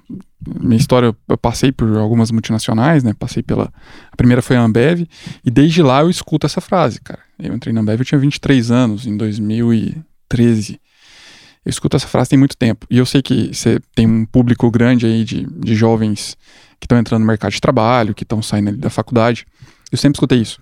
minha 0.59 0.77
história, 0.77 1.15
eu 1.27 1.37
passei 1.37 1.71
por 1.71 1.97
algumas 1.97 2.31
multinacionais, 2.31 3.03
né? 3.03 3.13
Passei 3.13 3.43
pela. 3.43 3.71
A 4.11 4.15
primeira 4.15 4.41
foi 4.41 4.55
a 4.55 4.61
Ambev, 4.61 5.07
e 5.45 5.51
desde 5.51 5.81
lá 5.81 6.01
eu 6.01 6.09
escuto 6.09 6.45
essa 6.45 6.59
frase, 6.59 6.99
cara. 6.99 7.19
Eu 7.39 7.53
entrei 7.53 7.73
na 7.73 7.81
Ambev, 7.81 8.01
eu 8.01 8.05
tinha 8.05 8.19
23 8.19 8.71
anos, 8.71 9.05
em 9.05 9.15
2013. 9.15 10.80
Eu 11.65 11.69
escuto 11.69 11.95
essa 11.95 12.07
frase 12.07 12.31
tem 12.31 12.39
muito 12.39 12.57
tempo. 12.57 12.87
E 12.89 12.97
eu 12.97 13.05
sei 13.05 13.21
que 13.21 13.53
você 13.53 13.79
tem 13.93 14.07
um 14.07 14.25
público 14.25 14.69
grande 14.71 15.05
aí 15.05 15.23
de, 15.23 15.45
de 15.45 15.75
jovens 15.75 16.37
que 16.79 16.85
estão 16.85 16.97
entrando 16.97 17.21
no 17.21 17.27
mercado 17.27 17.51
de 17.51 17.61
trabalho, 17.61 18.15
que 18.15 18.23
estão 18.23 18.41
saindo 18.41 18.75
da 18.77 18.89
faculdade. 18.89 19.45
Eu 19.91 19.97
sempre 19.97 20.17
escutei 20.17 20.39
isso. 20.39 20.59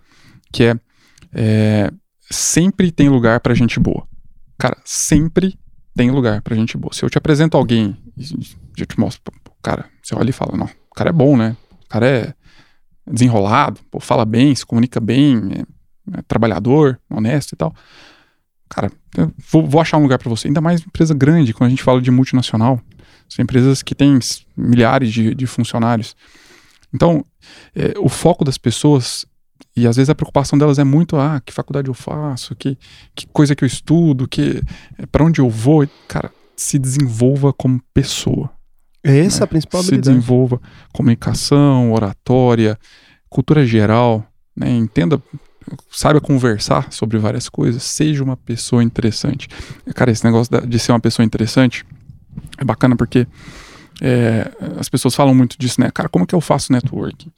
Que 0.52 0.66
é, 0.66 0.80
é 1.34 1.92
sempre 2.30 2.92
tem 2.92 3.08
lugar 3.08 3.40
para 3.40 3.54
gente 3.54 3.80
boa. 3.80 4.06
Cara, 4.58 4.78
sempre 4.84 5.58
tem 5.96 6.12
lugar 6.12 6.42
para 6.42 6.56
gente 6.56 6.78
boa. 6.78 6.94
Se 6.94 7.04
eu 7.04 7.10
te 7.10 7.18
apresento 7.18 7.56
alguém 7.56 7.98
eu 8.78 8.86
te 8.86 9.00
mostro, 9.00 9.22
cara, 9.62 9.86
você 10.02 10.16
olha 10.16 10.30
e 10.30 10.34
fala, 10.34 10.58
não, 10.58 10.66
o 10.66 10.96
cara 10.96 11.10
é 11.10 11.14
bom, 11.14 11.38
né? 11.38 11.56
O 11.86 11.90
cara 11.90 12.08
é 12.08 12.34
desenrolado, 13.10 13.80
pô, 13.90 14.00
fala 14.00 14.26
bem, 14.26 14.54
se 14.54 14.66
comunica 14.66 15.00
bem, 15.00 15.38
é, 16.14 16.20
é 16.20 16.22
trabalhador, 16.24 17.00
honesto 17.10 17.54
e 17.54 17.56
tal. 17.56 17.74
Cara, 18.70 18.92
vou, 19.52 19.66
vou, 19.66 19.82
achar 19.82 19.98
um 19.98 20.04
lugar 20.04 20.20
para 20.20 20.30
você. 20.30 20.48
Ainda 20.48 20.62
mais 20.62 20.82
empresa 20.82 21.14
grande, 21.14 21.54
quando 21.54 21.68
a 21.68 21.70
gente 21.70 21.84
fala 21.84 22.02
de 22.02 22.12
multinacional. 22.12 22.80
São 23.28 23.44
empresas 23.44 23.82
que 23.82 23.96
têm 23.96 24.18
milhares 24.56 25.12
de, 25.12 25.34
de 25.34 25.48
funcionários. 25.48 26.16
Então, 26.94 27.26
é, 27.76 27.94
o 28.00 28.10
foco 28.10 28.44
das 28.44 28.58
pessoas, 28.58 29.26
e 29.76 29.88
às 29.88 29.96
vezes 29.96 30.10
a 30.10 30.16
preocupação 30.16 30.58
delas 30.58 30.80
é 30.80 30.84
muito: 30.84 31.16
ah, 31.16 31.42
que 31.44 31.54
faculdade 31.54 31.88
eu 31.88 31.94
faço, 31.94 32.56
que, 32.56 32.78
que 33.16 33.28
coisa 33.28 33.56
que 33.56 33.64
eu 33.64 33.68
estudo, 33.68 34.28
que 34.28 34.62
é, 34.98 35.06
para 35.06 35.24
onde 35.24 35.42
eu 35.42 35.50
vou. 35.50 35.88
Cara, 36.08 36.32
se 36.56 36.78
desenvolva 36.78 37.54
como 37.54 37.82
pessoa. 37.94 38.52
É 39.04 39.20
essa 39.20 39.40
né? 39.40 39.44
a 39.46 39.48
principal 39.48 39.82
habilidade. 39.82 40.06
Se 40.06 40.14
desenvolva 40.14 40.62
comunicação, 40.92 41.94
oratória, 41.94 42.78
cultura 43.30 43.66
geral, 43.66 44.26
né? 44.56 44.70
entenda 44.72 45.22
saiba 45.92 46.20
conversar 46.22 46.92
sobre 46.92 47.18
várias 47.18 47.50
coisas, 47.50 47.84
seja 47.84 48.24
uma 48.24 48.38
pessoa 48.38 48.84
interessante. 48.84 49.48
Cara, 49.96 50.12
esse 50.12 50.24
negócio 50.24 50.68
de 50.68 50.80
ser 50.80 50.92
uma 50.92 51.00
pessoa 51.00 51.26
interessante 51.26 51.86
é 52.58 52.64
bacana 52.64 52.96
porque 52.96 53.28
é, 54.02 54.52
as 54.78 54.88
pessoas 54.88 55.14
falam 55.14 55.36
muito 55.36 55.58
disso, 55.60 55.82
né? 55.82 55.92
Cara, 55.92 56.08
como 56.08 56.26
que 56.26 56.34
eu 56.34 56.40
faço 56.40 56.72
networking? 56.72 57.32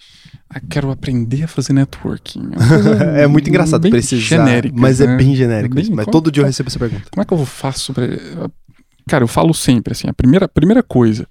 Ah, 0.50 0.60
quero 0.70 0.91
aprender 0.91 1.44
a 1.44 1.48
fazer 1.48 1.74
networking. 1.74 2.52
É, 3.15 3.24
é 3.24 3.28
muito 3.28 3.50
engraçado 3.50 3.89
precisar, 3.89 4.22
genérica, 4.22 4.76
mas 4.78 5.02
é 5.02 5.08
né? 5.08 5.13
é 5.13 5.17
bem 5.17 5.36
genérico. 5.36 5.76
Bem, 5.76 5.89
mas 5.91 6.06
todo 6.08 6.32
dia 6.32 6.41
eu 6.41 6.46
recebo 6.46 6.70
essa 6.70 6.80
pergunta. 6.80 7.10
Como 7.10 7.22
é 7.22 7.26
que 7.26 7.34
eu 7.34 7.46
faço 7.46 7.94
pra... 7.94 8.06
Cara, 9.08 9.24
eu 9.24 9.28
falo 9.28 9.54
sempre 9.54 9.94
assim, 9.94 10.08
a 10.08 10.13
primeira, 10.13 10.48
primeira 10.48 10.84
coisa, 10.84 11.28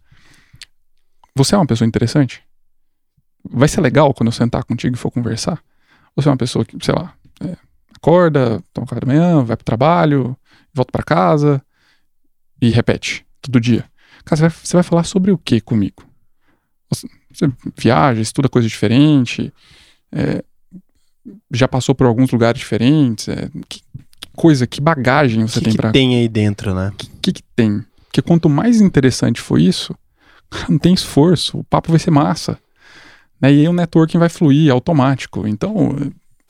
você 1.35 1.55
é 1.55 1.59
uma 1.59 1.67
pessoa 1.67 1.87
interessante? 1.87 2.43
Vai 3.49 3.69
ser 3.69 3.81
legal 3.81 4.13
quando 4.13 4.29
eu 4.29 4.33
sentar 4.33 4.65
contigo 4.65 4.95
e 4.95 4.99
for 4.99 5.11
conversar? 5.11 5.63
Você 6.21 6.29
é 6.29 6.31
uma 6.31 6.37
pessoa 6.37 6.65
que, 6.65 6.77
sei 6.85 6.95
lá, 6.95 7.15
é, 7.41 7.57
acorda, 7.95 8.63
toma 8.73 8.87
café 8.87 9.01
da 9.01 9.07
manhã, 9.07 9.43
vai 9.43 9.57
pro 9.57 9.65
trabalho, 9.65 10.37
volta 10.73 10.93
para 10.93 11.03
casa 11.03 11.63
e 12.61 12.71
repete 12.71 13.25
todo 13.41 13.61
dia. 13.61 13.85
Cara, 14.25 14.37
você 14.37 14.43
vai, 14.43 14.51
você 14.51 14.77
vai 14.77 14.83
falar 14.83 15.05
sobre 15.05 15.31
o 15.31 15.39
que 15.39 15.61
comigo? 15.61 16.05
Você, 16.91 17.09
você, 17.33 17.51
viaja, 17.77 18.21
estuda 18.21 18.49
coisa 18.49 18.69
diferente, 18.69 19.53
é, 20.13 20.43
já 21.53 21.69
passou 21.69 21.95
por 21.95 22.07
alguns 22.07 22.31
lugares 22.31 22.59
diferentes. 22.59 23.29
É, 23.29 23.49
que, 23.69 23.81
que, 23.81 24.29
coisa, 24.35 24.67
que 24.67 24.81
bagagem 24.81 25.47
você 25.47 25.61
que 25.61 25.67
tem 25.67 25.75
para. 25.75 25.89
O 25.89 25.93
que 25.93 25.99
tem 25.99 26.17
aí 26.17 26.29
dentro, 26.29 26.75
né? 26.75 26.89
O 26.89 26.93
que, 26.93 27.09
que, 27.23 27.33
que 27.35 27.43
tem? 27.55 27.85
Porque 28.07 28.23
quanto 28.23 28.49
mais 28.49 28.81
interessante 28.81 29.41
for 29.41 29.61
isso, 29.61 29.95
não 30.69 30.79
tem 30.79 30.93
esforço, 30.93 31.59
o 31.59 31.65
papo 31.65 31.91
vai 31.91 31.99
ser 31.99 32.11
massa. 32.11 32.59
Né? 33.40 33.53
E 33.53 33.61
aí 33.61 33.68
o 33.68 33.72
networking 33.72 34.18
vai 34.18 34.29
fluir 34.29 34.72
automático. 34.72 35.46
Então, 35.46 35.96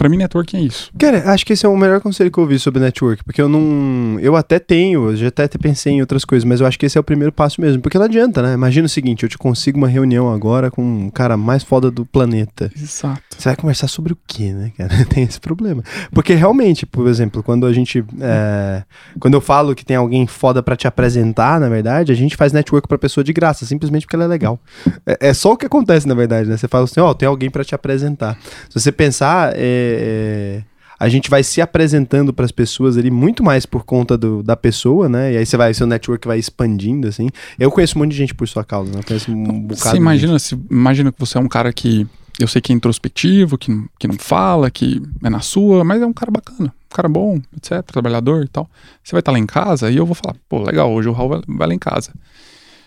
Pra 0.01 0.09
mim, 0.09 0.17
networking 0.17 0.57
é 0.57 0.61
isso. 0.63 0.91
Cara, 0.99 1.31
acho 1.31 1.45
que 1.45 1.53
esse 1.53 1.67
é 1.67 1.69
o 1.69 1.77
melhor 1.77 2.01
conselho 2.01 2.31
que 2.31 2.39
eu 2.39 2.45
ouvi 2.45 2.59
sobre 2.59 2.81
network, 2.81 3.23
porque 3.23 3.43
eu 3.43 3.51
não. 3.51 4.19
Eu 4.19 4.35
até 4.35 4.59
tenho, 4.59 5.11
eu 5.11 5.15
já 5.17 5.29
até 5.29 5.47
pensei 5.47 5.93
em 5.93 6.01
outras 6.01 6.25
coisas, 6.25 6.43
mas 6.43 6.59
eu 6.59 6.67
acho 6.67 6.79
que 6.79 6.87
esse 6.87 6.97
é 6.97 7.01
o 7.03 7.05
primeiro 7.05 7.31
passo 7.31 7.61
mesmo. 7.61 7.83
Porque 7.83 7.99
não 7.99 8.07
adianta, 8.07 8.41
né? 8.41 8.55
Imagina 8.55 8.87
o 8.87 8.89
seguinte: 8.89 9.25
eu 9.25 9.29
te 9.29 9.37
consigo 9.37 9.77
uma 9.77 9.89
reunião 9.89 10.33
agora 10.33 10.71
com 10.71 10.83
um 10.83 11.11
cara 11.11 11.37
mais 11.37 11.63
foda 11.63 11.91
do 11.91 12.07
planeta. 12.07 12.73
Exato. 12.75 13.21
Você 13.37 13.51
vai 13.51 13.57
conversar 13.57 13.89
sobre 13.89 14.15
o 14.15 14.19
quê, 14.27 14.55
né, 14.55 14.73
cara? 14.75 14.91
Tem 15.05 15.23
esse 15.23 15.39
problema. 15.39 15.83
Porque 16.15 16.33
realmente, 16.33 16.87
por 16.87 17.07
exemplo, 17.07 17.43
quando 17.43 17.67
a 17.67 17.73
gente. 17.75 18.03
É... 18.23 18.83
Quando 19.21 19.35
eu 19.35 19.41
falo 19.43 19.75
que 19.75 19.85
tem 19.85 19.99
alguém 19.99 20.27
foda 20.27 20.63
para 20.63 20.77
te 20.77 20.87
apresentar, 20.87 21.61
na 21.61 21.69
verdade, 21.69 22.11
a 22.11 22.15
gente 22.15 22.37
faz 22.37 22.55
network 22.55 22.89
pra 22.89 22.97
pessoa 22.97 23.23
de 23.23 23.35
graça, 23.35 23.67
simplesmente 23.67 24.07
porque 24.07 24.17
ela 24.17 24.25
é 24.25 24.29
legal. 24.29 24.59
É, 25.07 25.29
é 25.29 25.35
só 25.35 25.53
o 25.53 25.59
que 25.59 25.67
acontece, 25.67 26.09
na 26.09 26.15
verdade, 26.15 26.49
né? 26.49 26.57
Você 26.57 26.69
fala 26.69 26.85
assim: 26.85 27.01
ó, 27.01 27.11
oh, 27.11 27.15
tem 27.15 27.29
alguém 27.29 27.51
para 27.51 27.63
te 27.63 27.75
apresentar. 27.75 28.39
Se 28.71 28.81
você 28.81 28.91
pensar. 28.91 29.53
É 29.55 29.90
é, 29.99 30.63
a 30.99 31.09
gente 31.09 31.31
vai 31.31 31.43
se 31.43 31.63
apresentando 31.63 32.33
para 32.33 32.45
as 32.45 32.53
pessoas 32.53 32.99
ali 32.99 33.11
muito 33.11 33.43
mais 33.43 33.65
por 33.65 33.85
conta 33.85 34.19
do, 34.19 34.43
da 34.43 34.55
pessoa, 34.55 35.09
né? 35.09 35.33
E 35.33 35.37
aí 35.39 35.47
você 35.47 35.57
vai, 35.57 35.73
seu 35.73 35.87
network 35.87 36.29
vai 36.29 36.39
expandindo, 36.39 37.09
assim. 37.09 37.29
Eu 37.59 37.71
conheço 37.71 37.97
um 37.97 38.03
monte 38.03 38.11
de 38.11 38.19
gente 38.19 38.35
por 38.35 38.47
sua 38.47 38.63
causa, 38.65 38.93
né? 38.93 38.99
Eu 38.99 39.05
conheço 39.05 39.33
um 39.33 39.63
bocado. 39.63 39.91
Você 39.91 39.97
imagina, 39.97 40.39
se, 40.39 40.59
imagina 40.71 41.11
que 41.11 41.19
você 41.19 41.39
é 41.39 41.41
um 41.41 41.49
cara 41.49 41.73
que 41.73 42.07
eu 42.39 42.47
sei 42.47 42.61
que 42.61 42.73
é 42.73 42.77
introspectivo, 42.77 43.57
que, 43.59 43.71
que 43.99 44.07
não 44.07 44.17
fala, 44.19 44.71
que 44.71 45.03
é 45.23 45.31
na 45.31 45.41
sua, 45.41 45.85
mas 45.85 46.03
é 46.03 46.07
um 46.07 46.13
cara 46.13 46.31
bacana, 46.31 46.69
um 46.69 46.95
cara 46.95 47.09
bom, 47.09 47.41
etc, 47.57 47.83
trabalhador 47.83 48.45
e 48.45 48.49
tal. 48.49 48.69
Você 49.03 49.13
vai 49.13 49.21
estar 49.21 49.33
lá 49.33 49.39
em 49.39 49.47
casa 49.47 49.91
e 49.91 49.97
eu 49.97 50.07
vou 50.07 50.15
falar, 50.15 50.37
pô, 50.49 50.63
legal, 50.63 50.93
hoje 50.93 51.09
o 51.09 51.13
Raul 51.13 51.29
vai, 51.31 51.41
vai 51.47 51.69
lá 51.69 51.75
em 51.75 51.79
casa. 51.79 52.13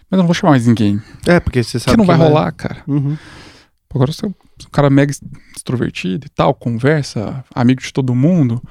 Mas 0.09 0.17
eu 0.17 0.19
não 0.19 0.25
vou 0.25 0.33
chamar 0.33 0.51
mais 0.51 0.67
ninguém. 0.67 1.01
É, 1.25 1.39
porque 1.39 1.63
você 1.63 1.79
sabe 1.79 1.93
que 1.93 1.97
não 1.97 2.05
vai, 2.05 2.17
vai 2.17 2.27
rolar, 2.27 2.51
cara. 2.51 2.83
Uhum. 2.87 3.17
Agora 3.93 4.11
você 4.11 4.25
é 4.25 4.29
um 4.29 4.33
cara 4.71 4.89
mega 4.89 5.13
extrovertido 5.55 6.25
e 6.25 6.29
tal, 6.29 6.53
conversa, 6.53 7.43
amigo 7.53 7.81
de 7.81 7.93
todo 7.93 8.15
mundo. 8.15 8.61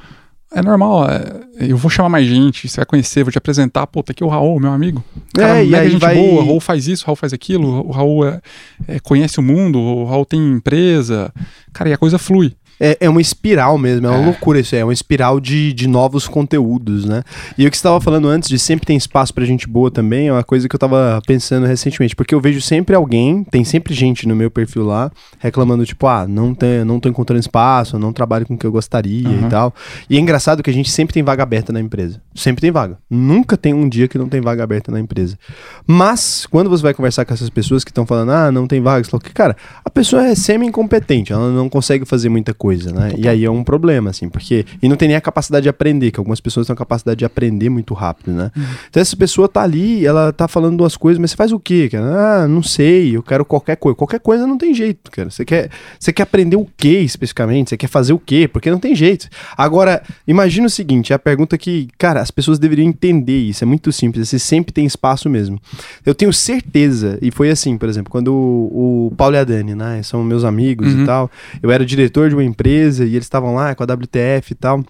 É 0.55 0.61
normal, 0.61 1.09
é, 1.09 1.41
eu 1.61 1.79
vou 1.79 1.91
chamar 1.91 2.11
mais 2.11 2.27
gente, 2.27 2.69
você 2.69 2.77
vai 2.77 2.85
conhecer, 2.85 3.25
vou 3.25 3.33
te 3.33 3.39
apresentar, 3.39 3.87
pô, 3.87 4.03
tá 4.03 4.13
aqui 4.13 4.23
o 4.23 4.29
Raul, 4.29 4.61
meu 4.61 4.71
amigo. 4.71 5.03
Cara, 5.33 5.63
é, 5.63 5.65
mega 5.65 5.89
gente 5.89 6.01
vai... 6.01 6.15
boa, 6.15 6.43
o 6.43 6.47
Raul 6.47 6.61
faz 6.61 6.87
isso, 6.87 7.05
o 7.05 7.07
Raul 7.07 7.17
faz 7.17 7.33
aquilo, 7.33 7.87
o 7.87 7.91
Raul 7.91 8.27
é, 8.27 8.41
é, 8.87 9.01
conhece 9.01 9.41
o 9.41 9.43
mundo, 9.43 9.79
o 9.79 10.05
Raul 10.05 10.27
tem 10.27 10.39
empresa. 10.53 11.33
Cara, 11.73 11.89
e 11.89 11.93
a 11.95 11.99
coisa 11.99 12.19
flui 12.19 12.55
é, 12.83 12.97
é 13.03 13.09
uma 13.09 13.21
espiral 13.21 13.79
mesmo, 13.79 14.09
é 14.09 14.11
uma 14.11 14.19
é. 14.19 14.25
loucura 14.25 14.59
isso 14.59 14.75
aí, 14.75 14.81
é 14.81 14.85
uma 14.85 14.93
espiral 14.93 15.39
de, 15.39 15.73
de 15.73 15.87
novos 15.87 16.27
conteúdos, 16.27 17.05
né? 17.05 17.23
E 17.57 17.65
o 17.65 17.71
que 17.71 17.77
você 17.77 17.81
estava 17.81 18.01
falando 18.01 18.27
antes 18.27 18.49
de 18.49 18.59
sempre 18.59 18.85
tem 18.85 18.97
espaço 18.97 19.33
pra 19.33 19.45
gente 19.45 19.69
boa 19.69 19.89
também, 19.89 20.27
é 20.27 20.33
uma 20.33 20.43
coisa 20.43 20.69
que 20.69 20.75
eu 20.75 20.79
tava 20.81 21.23
pensando 21.25 21.65
recentemente, 21.65 22.17
porque 22.17 22.35
eu 22.35 22.41
vejo 22.41 22.61
sempre 22.61 22.97
alguém, 22.97 23.45
tem 23.45 23.63
sempre 23.63 23.95
gente 23.95 24.27
no 24.27 24.35
meu 24.35 24.51
perfil 24.51 24.85
lá, 24.85 25.13
reclamando, 25.39 25.87
tipo, 25.87 26.09
ah, 26.09 26.27
não, 26.27 26.53
tem, 26.53 26.85
não 26.85 26.99
tô 26.99 27.09
encontrando 27.09 27.39
espaço, 27.39 28.01
não 28.01 28.13
trabalho 28.13 28.45
com 28.45 28.55
o 28.55 28.59
que 28.59 28.67
eu 28.67 28.73
gostaria 28.73 29.29
uhum. 29.29 29.47
e 29.47 29.49
tal. 29.49 29.73
E 30.11 30.17
é 30.17 30.21
engraçado 30.21 30.61
que 30.61 30.71
a 30.71 30.73
gente 30.73 30.91
sempre 30.91 31.15
tem 31.15 31.23
vaga 31.23 31.45
aberta 31.45 31.73
na 31.73 31.81
empresa. 31.81 32.21
Sempre 32.35 32.63
tem 32.63 32.73
vaga. 32.73 32.99
Nunca 33.09 33.57
tem 33.57 33.73
um 33.73 33.89
dia 33.89 34.09
que 34.09 34.19
não 34.19 34.29
tem 34.29 34.41
vaga 34.41 34.65
aberta 34.65 34.91
na 34.91 34.99
empresa. 34.99 35.39
Mas, 35.87 36.47
quando 36.47 36.69
você 36.69 36.83
vai 36.83 36.95
conversar 36.95 37.25
com 37.25 37.33
essas 37.33 37.49
pessoas 37.49 37.85
que 37.85 37.93
estão 37.93 38.05
falando, 38.05 38.33
ah, 38.33 38.51
não 38.51 38.67
tem 38.67 38.81
vaga, 38.81 39.05
você 39.05 39.11
fala, 39.11 39.23
cara, 39.33 39.57
a 39.85 39.91
pessoa 39.91 40.27
é 40.27 40.35
semi-incompetente, 40.35 41.33
ela 41.33 41.49
não 41.53 41.69
consegue 41.69 42.05
fazer 42.05 42.29
muita 42.29 42.53
coisa 42.53 42.72
coisa, 42.73 42.93
né? 42.93 43.13
E 43.17 43.29
aí 43.29 43.45
é 43.45 43.51
um 43.51 43.63
problema, 43.63 44.11
assim, 44.11 44.29
porque. 44.29 44.65
E 44.83 44.89
não 44.89 44.97
tem 44.97 45.09
nem 45.09 45.17
a 45.17 45.21
capacidade 45.21 45.65
de 45.65 45.69
aprender, 45.69 46.11
que 46.11 46.19
algumas 46.19 46.41
pessoas 46.41 46.67
têm 46.67 46.75
a 46.75 46.77
capacidade 46.77 47.19
de 47.19 47.25
aprender 47.25 47.69
muito 47.69 47.95
rápido, 47.95 48.33
né? 48.33 48.51
Uhum. 48.57 48.63
Então 48.89 49.01
essa 49.01 49.17
pessoa 49.17 49.49
tá 49.49 49.63
ali, 49.63 50.07
ela 50.07 50.33
tá 50.33 50.49
falando 50.49 50.77
duas 50.77 50.97
coisas, 50.97 51.21
mas 51.21 51.31
você 51.31 51.37
faz 51.37 51.53
o 51.53 51.61
quê, 51.61 51.89
cara? 51.91 52.43
Ah, 52.43 52.49
não 52.49 52.63
sei, 52.63 53.17
eu 53.17 53.23
quero 53.23 53.45
qualquer 53.45 53.77
coisa. 53.77 53.97
Qualquer 53.97 54.21
coisa 54.21 54.47
não 54.47 54.57
tem 54.57 54.75
jeito, 54.75 55.11
cara. 55.11 55.31
Você 55.31 55.45
quer, 55.45 55.71
você 55.99 56.13
quer 56.13 56.23
aprender 56.23 56.57
o 56.57 56.67
quê 56.77 57.01
especificamente? 57.01 57.71
Você 57.71 57.77
quer 57.77 57.89
fazer 57.89 58.13
o 58.13 58.19
quê? 58.19 58.49
Porque 58.49 58.71
não 58.71 58.79
tem 58.79 58.95
jeito. 58.95 59.29
Agora, 59.57 60.03
imagina 60.27 60.67
o 60.67 60.71
seguinte: 60.71 61.13
é 61.13 61.17
a 61.17 61.19
pergunta 61.19 61.59
que, 61.59 61.89
cara, 61.99 62.21
as 62.21 62.31
pessoas 62.31 62.59
deveriam 62.59 62.89
entender 62.89 63.39
isso. 63.39 63.65
É 63.65 63.67
muito 63.67 63.93
simples. 63.93 64.29
Você 64.29 64.39
sempre 64.39 64.73
tem 64.73 64.87
espaço 64.87 65.29
mesmo. 65.29 65.61
Eu 66.05 66.15
tenho 66.15 66.33
certeza, 66.33 67.19
e 67.21 67.31
foi 67.31 67.51
assim, 67.51 67.77
por 67.77 67.89
exemplo, 67.89 68.11
quando 68.11 68.33
o, 68.33 69.09
o 69.09 69.17
Paulo 69.17 69.37
e 69.37 69.39
a 69.39 69.45
Dani, 69.45 69.75
né? 69.75 70.03
São 70.03 70.25
meus 70.25 70.45
amigos 70.45 70.93
uhum. 70.93 71.03
e 71.03 71.07
tal. 71.07 71.31
Eu 71.63 71.71
era 71.71 71.85
diretor 71.85 72.29
de 72.29 72.35
uma 72.35 72.45
empresa 72.53 73.05
e 73.05 73.15
eles 73.15 73.27
estavam 73.27 73.55
lá 73.55 73.75
com 73.75 73.83
a 73.83 73.87
WTF 73.87 74.53
e 74.53 74.55
tal 74.55 74.85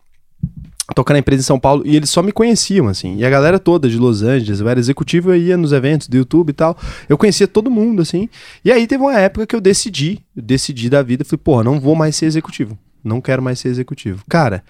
tocando 0.94 1.16
a 1.16 1.18
empresa 1.20 1.40
em 1.40 1.44
São 1.44 1.59
Paulo 1.59 1.83
e 1.87 1.96
eles 1.96 2.11
só 2.11 2.22
me 2.22 2.33
conheciam, 2.33 2.88
assim. 2.88 3.16
E 3.16 3.25
a 3.25 3.31
galera 3.31 3.59
toda 3.59 3.88
de 3.88 3.96
Los 3.96 4.22
Angeles, 4.22 4.61
eu 4.61 4.68
era 4.68 4.79
executivo, 4.79 5.31
eu 5.31 5.37
ia 5.37 5.57
nos 5.57 5.72
eventos 5.72 6.09
do 6.09 6.16
YouTube 6.16 6.51
e 6.51 6.53
tal. 6.53 6.77
Eu 7.09 7.16
conhecia 7.16 7.48
todo 7.48 7.70
mundo, 7.70 8.03
assim. 8.03 8.29
E 8.64 8.70
aí 8.70 8.87
teve 8.87 9.03
uma 9.03 9.18
época 9.18 9.46
que 9.46 9.57
eu 9.57 9.61
decidi, 9.61 10.20
eu 10.37 10.42
decidi 10.42 10.90
da 10.90 11.03
vida, 11.03 11.25
falei, 11.25 11.40
porra, 11.42 11.64
não 11.64 11.81
vou 11.81 11.94
mais 11.94 12.16
ser 12.16 12.27
executivo. 12.27 12.77
Não 13.03 13.20
quero 13.20 13.42
mais 13.42 13.59
ser 13.59 13.68
executivo. 13.68 14.22
Cara, 14.29 14.62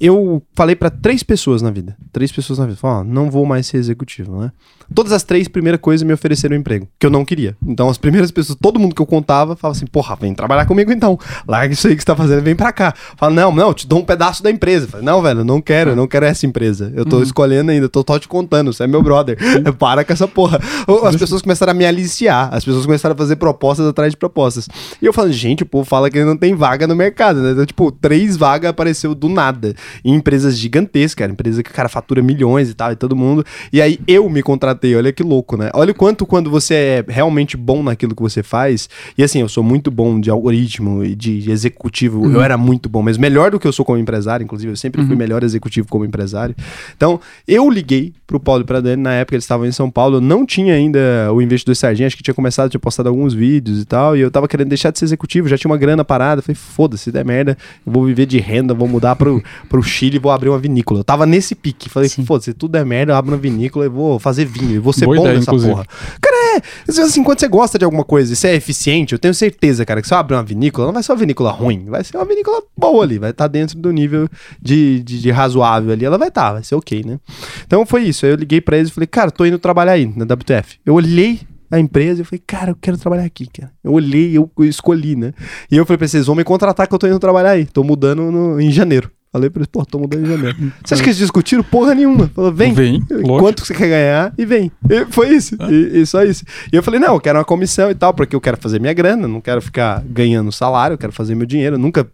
eu 0.00 0.42
falei 0.54 0.74
para 0.74 0.90
três 0.90 1.22
pessoas 1.22 1.62
na 1.62 1.70
vida. 1.70 1.96
Três 2.12 2.32
pessoas 2.32 2.58
na 2.58 2.66
vida. 2.66 2.76
Falei, 2.76 2.98
ó, 2.98 3.04
não 3.04 3.30
vou 3.30 3.46
mais 3.46 3.66
ser 3.66 3.76
executivo, 3.76 4.40
né? 4.40 4.50
Todas 4.94 5.12
as 5.12 5.22
três, 5.22 5.48
primeira 5.48 5.78
coisa, 5.78 6.04
me 6.04 6.12
ofereceram 6.12 6.56
um 6.56 6.60
emprego, 6.60 6.88
que 6.98 7.06
eu 7.06 7.10
não 7.10 7.24
queria. 7.24 7.56
Então, 7.66 7.88
as 7.88 7.98
primeiras 7.98 8.30
pessoas, 8.30 8.58
todo 8.60 8.78
mundo 8.78 8.94
que 8.94 9.02
eu 9.02 9.06
contava, 9.06 9.56
falava 9.56 9.76
assim, 9.76 9.86
porra, 9.86 10.16
vem 10.16 10.34
trabalhar 10.34 10.66
comigo 10.66 10.92
então. 10.92 11.18
Larga 11.46 11.72
isso 11.72 11.88
aí 11.88 11.94
que 11.94 12.02
você 12.02 12.06
tá 12.06 12.16
fazendo, 12.16 12.42
vem 12.42 12.54
pra 12.54 12.72
cá. 12.72 12.94
Fala, 13.16 13.32
não, 13.32 13.52
não, 13.52 13.74
te 13.74 13.86
dou 13.86 14.00
um 14.00 14.04
pedaço 14.04 14.42
da 14.42 14.50
empresa. 14.50 14.86
Falei, 14.86 15.04
não, 15.04 15.20
velho, 15.20 15.44
não 15.44 15.60
quero, 15.60 15.96
não 15.96 16.06
quero 16.06 16.26
essa 16.26 16.46
empresa. 16.46 16.92
Eu 16.94 17.04
tô 17.04 17.16
uhum. 17.16 17.22
escolhendo 17.22 17.70
ainda, 17.70 17.88
tô 17.88 18.04
só 18.06 18.18
te 18.18 18.28
contando, 18.28 18.72
você 18.72 18.84
é 18.84 18.86
meu 18.86 19.02
brother. 19.02 19.36
Para 19.78 20.04
com 20.04 20.12
essa 20.12 20.28
porra. 20.28 20.60
As 21.04 21.16
pessoas 21.16 21.42
começaram 21.42 21.72
a 21.72 21.74
me 21.74 21.84
aliciar, 21.84 22.48
as 22.52 22.64
pessoas 22.64 22.86
começaram 22.86 23.14
a 23.14 23.16
fazer 23.16 23.36
propostas 23.36 23.86
atrás 23.86 24.12
de 24.12 24.16
propostas. 24.16 24.68
E 25.00 25.06
eu 25.06 25.12
falando, 25.12 25.32
gente, 25.32 25.62
o 25.62 25.66
povo 25.66 25.84
fala 25.84 26.10
que 26.10 26.22
não 26.24 26.36
tem 26.36 26.54
vaga 26.54 26.86
no 26.86 26.94
mercado, 26.94 27.40
né? 27.40 27.52
Então, 27.52 27.66
tipo, 27.66 27.90
três 27.92 28.36
vagas 28.36 28.70
apareceu 28.70 29.14
do 29.14 29.28
nada. 29.28 29.74
Em 30.04 30.14
empresas 30.14 30.56
de 30.56 30.62
gigantesca, 30.62 31.24
era 31.24 31.32
empresa 31.32 31.62
que, 31.62 31.72
cara, 31.72 31.88
fatura 31.88 32.22
milhões 32.22 32.70
e 32.70 32.74
tal, 32.74 32.92
e 32.92 32.96
todo 32.96 33.16
mundo. 33.16 33.44
E 33.72 33.80
aí 33.80 33.98
eu 34.06 34.28
me 34.28 34.42
contratei, 34.42 34.75
olha 34.96 35.12
que 35.12 35.22
louco, 35.22 35.56
né? 35.56 35.70
Olha 35.72 35.92
o 35.92 35.94
quanto 35.94 36.26
quando 36.26 36.50
você 36.50 36.74
é 36.74 37.04
realmente 37.08 37.56
bom 37.56 37.82
naquilo 37.82 38.14
que 38.14 38.22
você 38.22 38.42
faz, 38.42 38.88
e 39.16 39.24
assim, 39.24 39.40
eu 39.40 39.48
sou 39.48 39.64
muito 39.64 39.90
bom 39.90 40.20
de 40.20 40.30
algoritmo 40.30 41.02
e 41.02 41.14
de 41.14 41.50
executivo, 41.50 42.20
uhum. 42.20 42.32
eu 42.32 42.42
era 42.42 42.58
muito 42.58 42.88
bom, 42.88 43.02
mas 43.02 43.16
melhor 43.16 43.50
do 43.50 43.58
que 43.58 43.66
eu 43.66 43.72
sou 43.72 43.84
como 43.84 43.98
empresário, 43.98 44.44
inclusive, 44.44 44.72
eu 44.72 44.76
sempre 44.76 45.00
uhum. 45.00 45.06
fui 45.06 45.16
melhor 45.16 45.42
executivo 45.42 45.88
como 45.88 46.04
empresário. 46.04 46.54
Então, 46.94 47.18
eu 47.48 47.70
liguei 47.70 48.12
pro 48.26 48.38
Paulo 48.38 48.62
e 48.62 48.66
pra 48.66 48.80
Dani, 48.80 49.02
na 49.02 49.14
época 49.14 49.36
eles 49.36 49.44
estavam 49.44 49.64
em 49.64 49.72
São 49.72 49.90
Paulo, 49.90 50.16
eu 50.16 50.20
não 50.20 50.44
tinha 50.44 50.74
ainda 50.74 51.32
o 51.32 51.40
Investidor 51.40 51.76
Sardinha, 51.76 52.06
acho 52.06 52.16
que 52.16 52.22
tinha 52.22 52.34
começado, 52.34 52.68
tinha 52.68 52.80
postado 52.80 53.08
alguns 53.08 53.32
vídeos 53.32 53.80
e 53.80 53.84
tal, 53.84 54.16
e 54.16 54.20
eu 54.20 54.30
tava 54.30 54.46
querendo 54.46 54.68
deixar 54.68 54.90
de 54.90 54.98
ser 54.98 55.06
executivo, 55.06 55.48
já 55.48 55.56
tinha 55.56 55.70
uma 55.70 55.78
grana 55.78 56.04
parada, 56.04 56.42
falei, 56.42 56.56
foda-se, 56.56 57.06
se 57.06 57.12
der 57.12 57.24
merda, 57.24 57.56
eu 57.86 57.92
vou 57.92 58.04
viver 58.04 58.26
de 58.26 58.38
renda, 58.38 58.74
vou 58.74 58.88
mudar 58.88 59.14
pro, 59.14 59.42
pro 59.68 59.80
Chile, 59.82 60.18
vou 60.18 60.32
abrir 60.32 60.48
uma 60.48 60.58
vinícola. 60.58 61.00
Eu 61.00 61.04
tava 61.04 61.24
nesse 61.24 61.54
pique. 61.54 61.88
Falei, 61.88 62.10
pô, 62.26 62.40
se 62.40 62.52
tudo 62.52 62.76
é 62.76 62.84
merda, 62.84 63.12
eu 63.12 63.16
abro 63.16 63.32
uma 63.32 63.38
vinícola 63.38 63.86
e 63.86 63.88
vou 63.88 64.18
fazer 64.18 64.44
vinho. 64.44 64.65
E 64.66 64.92
ser 64.92 65.04
Boa 65.04 65.16
bom 65.16 65.22
ideia, 65.22 65.38
nessa 65.38 65.50
inclusive. 65.50 65.72
porra. 65.72 65.86
Cara, 66.20 66.36
é. 66.56 66.62
Assim, 66.88 67.22
quando 67.22 67.38
você 67.38 67.48
gosta 67.48 67.78
de 67.78 67.84
alguma 67.84 68.04
coisa 68.04 68.32
e 68.32 68.36
você 68.36 68.48
é 68.48 68.54
eficiente, 68.54 69.12
eu 69.12 69.18
tenho 69.18 69.34
certeza, 69.34 69.84
cara, 69.84 70.00
que 70.00 70.08
se 70.08 70.14
eu 70.14 70.18
abrir 70.18 70.36
uma 70.36 70.42
vinícola, 70.42 70.86
não 70.86 70.94
vai 70.94 71.02
ser 71.02 71.12
uma 71.12 71.18
vinícola 71.18 71.50
ruim. 71.50 71.84
Vai 71.86 72.02
ser 72.04 72.16
uma 72.16 72.24
vinícola 72.24 72.62
boa 72.76 73.04
ali. 73.04 73.18
Vai 73.18 73.30
estar 73.30 73.44
tá 73.44 73.48
dentro 73.48 73.78
do 73.78 73.90
nível 73.92 74.28
de, 74.60 75.02
de, 75.02 75.20
de, 75.20 75.30
razoável 75.30 75.92
ali. 75.92 76.04
Ela 76.04 76.18
vai 76.18 76.28
estar, 76.28 76.48
tá, 76.48 76.52
vai 76.54 76.64
ser 76.64 76.74
ok, 76.74 77.04
né? 77.04 77.18
Então 77.66 77.84
foi 77.86 78.02
isso. 78.02 78.26
Aí 78.26 78.32
eu 78.32 78.36
liguei 78.36 78.60
pra 78.60 78.76
eles 78.76 78.90
e 78.90 78.92
falei, 78.92 79.06
cara, 79.06 79.30
tô 79.30 79.44
indo 79.44 79.58
trabalhar 79.58 79.92
aí 79.92 80.06
na 80.16 80.24
WTF. 80.24 80.78
Eu 80.84 80.94
olhei 80.94 81.40
a 81.70 81.78
empresa. 81.78 82.20
Eu 82.22 82.24
falei, 82.24 82.42
cara, 82.46 82.70
eu 82.70 82.76
quero 82.80 82.96
trabalhar 82.96 83.24
aqui, 83.24 83.46
cara. 83.46 83.72
Eu 83.82 83.92
olhei, 83.92 84.36
eu, 84.36 84.50
eu 84.58 84.64
escolhi, 84.64 85.16
né? 85.16 85.32
E 85.70 85.76
eu 85.76 85.84
falei 85.84 85.98
pra 85.98 86.08
vocês, 86.08 86.26
vão 86.26 86.34
me 86.34 86.44
contratar 86.44 86.86
que 86.86 86.94
eu 86.94 86.98
tô 86.98 87.06
indo 87.06 87.18
trabalhar 87.18 87.50
aí. 87.50 87.66
Tô 87.66 87.82
mudando 87.82 88.30
no, 88.30 88.60
em 88.60 88.70
janeiro. 88.70 89.10
Falei 89.36 89.50
pra 89.50 89.60
eles, 89.60 89.68
pô, 89.70 89.84
de 90.08 90.26
janeiro. 90.26 90.56
Você 90.82 90.94
acha 90.94 91.02
que 91.02 91.10
eles 91.10 91.18
discutiram 91.18 91.62
porra 91.62 91.94
nenhuma? 91.94 92.30
Falou, 92.34 92.50
vem, 92.50 92.72
vem 92.72 93.02
quanto 93.38 93.66
você 93.66 93.74
quer 93.74 93.88
ganhar 93.88 94.32
e 94.38 94.46
vem. 94.46 94.72
E 94.88 95.04
foi 95.10 95.28
isso, 95.28 95.54
é. 95.60 95.70
e, 95.70 96.00
e, 96.00 96.06
só 96.06 96.24
isso. 96.24 96.42
E 96.72 96.76
eu 96.76 96.82
falei, 96.82 96.98
não, 96.98 97.12
eu 97.14 97.20
quero 97.20 97.38
uma 97.38 97.44
comissão 97.44 97.90
e 97.90 97.94
tal, 97.94 98.14
porque 98.14 98.34
eu 98.34 98.40
quero 98.40 98.56
fazer 98.56 98.80
minha 98.80 98.94
grana, 98.94 99.28
não 99.28 99.42
quero 99.42 99.60
ficar 99.60 100.02
ganhando 100.06 100.50
salário, 100.50 100.94
eu 100.94 100.98
quero 100.98 101.12
fazer 101.12 101.34
meu 101.34 101.46
dinheiro. 101.46 101.76
Eu 101.76 101.78
nunca 101.78 102.06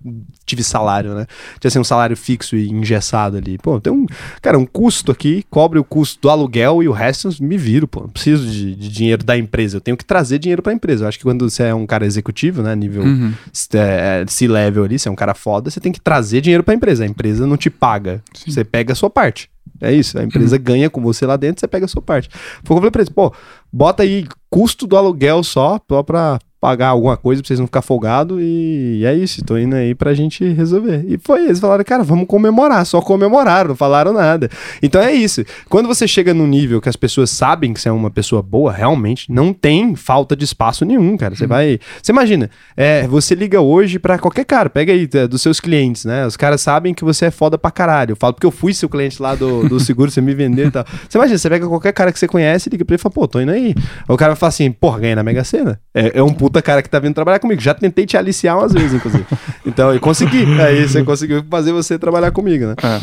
tive 0.45 0.65
salário, 0.65 1.15
né? 1.15 1.27
Tinha 1.61 1.69
assim 1.69 1.79
um 1.79 1.85
salário 1.85 2.17
fixo 2.17 2.57
e 2.57 2.69
engessado 2.69 3.37
ali. 3.37 3.57
Pô, 3.57 3.81
tem 3.81 3.93
um, 3.93 4.05
cara, 4.41 4.59
um 4.59 4.67
custo 4.67 5.13
aqui, 5.13 5.45
cobre 5.49 5.79
o 5.79 5.85
custo 5.85 6.21
do 6.23 6.29
aluguel 6.29 6.83
e 6.83 6.89
o 6.89 6.93
resto 6.93 7.29
me 7.41 7.57
viro, 7.57 7.87
pô. 7.87 8.01
Não 8.01 8.09
preciso 8.09 8.51
de, 8.51 8.75
de 8.75 8.89
dinheiro 8.89 9.23
da 9.23 9.39
empresa, 9.39 9.77
eu 9.77 9.81
tenho 9.81 9.97
que 9.97 10.05
trazer 10.05 10.41
dinheiro 10.41 10.61
pra 10.61 10.73
empresa. 10.73 11.05
Eu 11.05 11.09
acho 11.09 11.19
que 11.19 11.25
quando 11.25 11.49
você 11.49 11.63
é 11.65 11.75
um 11.75 11.87
cara 11.87 12.05
executivo, 12.05 12.63
né, 12.63 12.75
nível 12.75 13.05
uhum. 13.05 13.33
é, 13.75 14.25
C-level 14.27 14.85
ali, 14.85 14.99
você 14.99 15.09
é 15.09 15.13
um 15.13 15.17
cara 15.17 15.35
foda, 15.35 15.71
você 15.71 15.79
tem 15.79 15.93
que 15.93 16.01
trazer 16.01 16.41
dinheiro 16.41 16.65
pra 16.65 16.75
empresa. 16.75 17.12
A 17.13 17.15
empresa 17.15 17.47
não 17.47 17.59
te 17.59 17.69
paga, 17.69 18.23
Sim. 18.33 18.51
você 18.51 18.65
pega 18.65 18.95
a 18.95 18.97
sua 18.97 19.11
parte. 19.11 19.51
É 19.81 19.93
isso, 19.93 20.19
a 20.19 20.23
empresa 20.23 20.57
uhum. 20.57 20.63
ganha 20.63 20.89
com 20.89 21.03
você 21.03 21.27
lá 21.27 21.37
dentro, 21.37 21.61
você 21.61 21.69
pega 21.69 21.85
a 21.85 21.89
sua 21.89 22.01
parte. 22.01 22.31
Foi 22.33 22.41
o 22.41 22.63
que 22.65 22.73
eu 22.73 22.77
falei 22.77 22.91
pra 22.91 23.03
eles, 23.03 23.13
pô, 23.13 23.35
bota 23.73 24.03
aí 24.03 24.27
custo 24.51 24.87
do 24.87 24.97
aluguel 24.97 25.43
só, 25.43 25.81
só 25.89 26.03
pra 26.03 26.39
pagar 26.63 26.91
alguma 26.91 27.17
coisa 27.17 27.43
pra 27.43 27.49
vocês 27.49 27.59
não 27.59 27.67
ficar 27.67 27.83
folgado 27.83 28.41
e 28.41 29.05
é 29.05 29.13
isso, 29.13 29.45
tô 29.45 29.59
indo 29.59 29.75
aí 29.75 29.97
pra 29.97 30.15
gente 30.15 30.45
resolver. 30.45 31.05
E 31.09 31.19
foi, 31.19 31.47
eles 31.47 31.59
falaram, 31.59 31.83
cara, 31.83 32.05
vamos 32.05 32.29
comemorar, 32.29 32.87
só 32.87 33.01
comemoraram, 33.01 33.71
não 33.71 33.77
falaram 33.77 34.13
nada. 34.13 34.49
Então 34.81 35.03
é 35.03 35.13
isso. 35.13 35.45
Quando 35.69 35.89
você 35.89 36.07
chega 36.07 36.33
no 36.33 36.47
nível 36.47 36.81
que 36.81 36.89
as 36.89 36.95
pessoas 36.95 37.31
sabem 37.31 37.73
que 37.73 37.81
você 37.81 37.89
é 37.89 37.93
uma 37.93 38.13
pessoa 38.13 38.41
boa, 38.41 38.71
realmente, 38.71 39.27
não 39.29 39.53
tem 39.53 39.97
falta 39.97 40.37
de 40.37 40.45
espaço 40.45 40.85
nenhum, 40.85 41.17
cara. 41.17 41.35
Você 41.35 41.47
hum. 41.47 41.49
vai. 41.49 41.81
Você 42.01 42.13
imagina, 42.13 42.49
é, 42.77 43.09
você 43.09 43.35
liga 43.35 43.61
hoje 43.61 43.99
pra 43.99 44.17
qualquer 44.17 44.45
cara, 44.45 44.71
pega 44.71 44.93
aí 44.93 45.09
é, 45.15 45.27
dos 45.27 45.43
seus 45.43 45.59
clientes, 45.59 46.05
né? 46.05 46.25
Os 46.25 46.37
caras 46.37 46.61
sabem 46.61 46.95
que 46.95 47.03
você 47.03 47.25
é 47.25 47.31
foda 47.33 47.59
pra 47.59 47.73
caralho. 47.73 48.13
Eu 48.13 48.17
falo 48.17 48.35
porque 48.35 48.47
eu 48.47 48.53
fui 48.53 48.73
seu 48.73 48.89
cliente 48.89 49.21
lá 49.21 49.35
do, 49.35 49.69
do 49.69 49.81
seguro, 49.81 50.13
você 50.13 50.21
me 50.21 50.33
vendeu 50.33 50.69
e 50.69 50.71
tal. 50.71 50.85
Você 51.09 51.19
imagina, 51.19 51.39
você 51.39 51.51
pega 51.51 51.67
qualquer 51.67 51.93
cara 51.93 52.13
que 52.13 52.21
você 52.21 52.29
conhece, 52.29 52.71
liga 52.71 52.85
pra 52.85 52.95
ele 52.95 53.01
e 53.01 53.03
fala, 53.03 53.13
pô, 53.13 53.27
tô 53.27 53.41
indo 53.41 53.51
aí. 53.51 53.62
O 54.09 54.17
cara 54.17 54.33
vai 54.33 54.37
falar 54.37 54.49
assim, 54.49 54.71
porra, 54.71 55.01
ganhei 55.01 55.15
na 55.15 55.23
Mega 55.23 55.45
Sena. 55.45 55.81
É, 55.95 56.19
é 56.19 56.23
um 56.23 56.33
puta 56.33 56.61
cara 56.61 56.83
que 56.83 56.89
tá 56.89 56.99
vindo 56.99 57.15
trabalhar 57.15 57.39
comigo. 57.39 57.61
Já 57.61 57.75
tentei 57.75 58.07
te 58.07 58.17
aliciar 58.17 58.59
umas 58.59 58.73
vezes, 58.73 58.95
inclusive. 58.95 59.25
Então, 59.65 59.95
e 59.95 60.01
consegui. 60.01 60.45
Aí 60.61 60.87
você 60.89 61.05
conseguiu 61.05 61.45
fazer 61.49 61.73
você 61.73 61.97
trabalhar 61.99 62.33
comigo, 62.33 62.67
né? 62.67 62.75
É. 62.83 63.01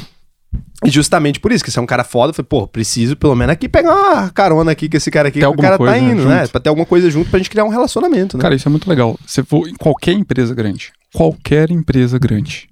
E 0.84 0.89
justamente 0.89 1.39
por 1.39 1.51
isso, 1.51 1.64
que 1.64 1.70
você 1.70 1.78
é 1.78 1.82
um 1.82 1.86
cara 1.86 2.03
foda, 2.03 2.32
eu 2.32 2.34
falei, 2.34 2.47
pô, 2.47 2.68
preciso 2.68 3.16
pelo 3.16 3.36
menos 3.36 3.53
aqui 3.53 3.68
pegar 3.68 3.93
uma 3.93 4.30
carona 4.30 4.72
aqui 4.72 4.89
com 4.89 4.97
esse 4.97 5.12
cara 5.12 5.28
aqui, 5.28 5.39
que 5.39 5.45
o 5.45 5.55
cara 5.55 5.78
tá 5.78 5.97
indo, 5.97 6.26
né? 6.26 6.47
Pra 6.47 6.60
ter 6.60 6.70
alguma 6.70 6.86
coisa 6.86 7.10
junto 7.10 7.30
pra 7.30 7.38
gente 7.38 7.49
criar 7.49 7.66
um 7.66 7.70
relacionamento, 7.70 8.38
né? 8.38 8.41
Cara, 8.41 8.55
isso 8.55 8.68
é 8.68 8.72
muito 8.72 8.89
legal. 8.89 9.18
Você 9.26 9.43
for 9.43 9.68
em 9.68 9.76
qualquer 9.76 10.14
empresa 10.14 10.55
grande, 10.55 10.91
qualquer 11.14 11.70
empresa 11.70 12.18
grande, 12.18 12.70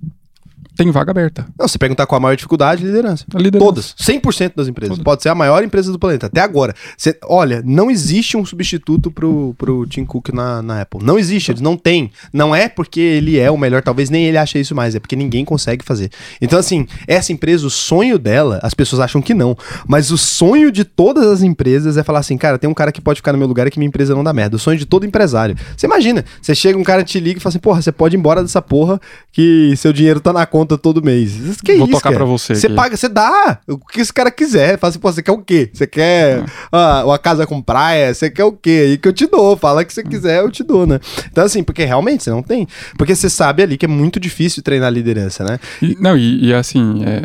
tem 0.78 0.92
vaga 0.92 1.10
aberta. 1.10 1.48
Não, 1.58 1.68
você 1.68 1.78
perguntar 1.78 2.06
qual 2.06 2.18
a 2.18 2.22
maior 2.22 2.36
dificuldade, 2.36 2.86
liderança. 2.86 3.26
A 3.34 3.40
liderança. 3.40 3.66
Todas. 3.66 3.96
100% 4.00 4.54
das 4.56 4.68
empresas. 4.68 4.96
Todas. 4.96 5.04
Pode 5.04 5.24
ser 5.24 5.30
a 5.30 5.36
maior 5.36 5.64
empresa 5.64 5.92
do 5.92 5.98
planeta, 5.98 6.28
até 6.28 6.40
agora. 6.40 6.76
Você, 6.96 7.18
olha, 7.24 7.64
não 7.66 7.90
existe 7.90 8.38
um 8.38 8.46
substituto 8.46 9.10
pro, 9.10 9.56
pro 9.58 9.88
Tim 9.88 10.06
Cook 10.06 10.30
na, 10.30 10.62
na 10.62 10.82
Apple. 10.82 11.04
Não 11.04 11.18
existe, 11.18 11.52
eles 11.52 11.62
não 11.62 11.76
têm. 11.76 12.12
Não 12.32 12.56
é 12.56 12.70
porque 12.70 13.00
ele 13.00 13.40
é 13.40 13.50
o 13.50 13.58
melhor, 13.58 13.82
talvez 13.82 14.12
nem 14.12 14.26
ele 14.26 14.38
ache 14.38 14.60
isso 14.60 14.76
mais, 14.76 14.94
é 14.94 15.00
porque 15.00 15.16
ninguém 15.16 15.44
consegue 15.44 15.84
fazer. 15.84 16.12
Então, 16.40 16.60
assim, 16.60 16.86
essa 17.08 17.34
empresa, 17.34 17.66
o 17.66 17.72
sonho 17.72 18.20
dela, 18.20 18.60
as 18.62 18.76
pessoas 18.76 19.00
acham 19.00 19.20
que 19.20 19.34
não, 19.34 19.58
mas 19.88 20.12
o 20.12 20.18
sonho 20.18 20.72
de 20.72 20.84
todas 20.84 21.26
as 21.26 21.42
empresas 21.42 21.98
é 21.98 22.04
falar 22.04 22.20
assim, 22.20 22.38
cara, 22.38 22.60
tem 22.60 22.70
um 22.70 22.74
cara 22.74 22.92
que 22.92 23.02
pode 23.02 23.18
ficar 23.18 23.32
no 23.32 23.40
meu 23.40 23.48
lugar 23.48 23.66
e 23.66 23.72
que 23.72 23.80
minha 23.80 23.88
empresa 23.88 24.14
não 24.14 24.24
dá 24.24 24.32
merda. 24.32 24.58
O 24.58 24.60
sonho 24.60 24.78
de 24.78 24.86
todo 24.86 25.08
empresário. 25.08 25.56
Você 25.76 25.88
imagina, 25.88 26.24
você 26.40 26.54
chega, 26.54 26.78
um 26.78 26.84
cara 26.84 27.04
te 27.04 27.20
liga 27.20 27.40
e 27.40 27.42
fala 27.42 27.50
assim, 27.50 27.60
porra, 27.60 27.82
você 27.82 27.92
pode 27.92 28.16
ir 28.16 28.20
embora 28.20 28.44
dessa 28.44 28.62
porra 28.62 29.02
que 29.32 29.74
seu 29.76 29.92
dinheiro 29.92 30.20
tá 30.20 30.32
na 30.32 30.46
conta 30.46 30.67
conta 30.68 30.78
todo 30.78 31.02
mês. 31.02 31.62
Que 31.64 31.78
Vou 31.78 31.88
isso, 31.88 31.98
tocar 31.98 32.10
cara? 32.10 32.18
pra 32.18 32.26
você. 32.26 32.54
Você 32.54 32.70
paga, 32.70 32.98
você 32.98 33.08
dá 33.08 33.60
o 33.68 33.78
que 33.78 34.02
esse 34.02 34.12
cara 34.12 34.30
quiser. 34.30 34.78
Fala 34.78 34.90
assim, 34.90 35.00
pô, 35.00 35.12
você 35.12 35.24
quer 35.24 35.32
o 35.32 35.42
quê? 35.42 35.70
Você 35.74 35.88
quer 35.88 36.44
ah, 36.72 37.04
uma 37.06 37.18
casa 37.18 37.48
com 37.48 37.62
praia? 37.62 38.14
Você 38.14 38.30
quer 38.30 38.44
o 38.44 38.52
quê? 38.52 38.86
Aí 38.90 38.98
que 38.98 39.08
eu 39.08 39.14
te 39.14 39.26
dou. 39.26 39.56
Fala 39.56 39.86
que 39.86 39.94
você 39.94 40.04
quiser, 40.04 40.42
eu 40.42 40.52
te 40.52 40.64
dou, 40.64 40.86
né? 40.86 41.00
Então, 41.32 41.46
assim, 41.46 41.64
porque 41.64 41.86
realmente 41.86 42.24
você 42.24 42.30
não 42.30 42.44
tem. 42.44 42.68
Porque 42.98 43.16
você 43.16 43.30
sabe 43.30 43.64
ali 43.64 43.78
que 43.78 43.86
é 43.86 43.90
muito 43.90 44.20
difícil 44.20 44.62
treinar 44.62 44.92
liderança, 44.92 45.44
né? 45.44 45.60
E, 45.82 45.96
não, 46.00 46.18
e, 46.18 46.48
e 46.48 46.54
assim, 46.54 47.04
é, 47.06 47.24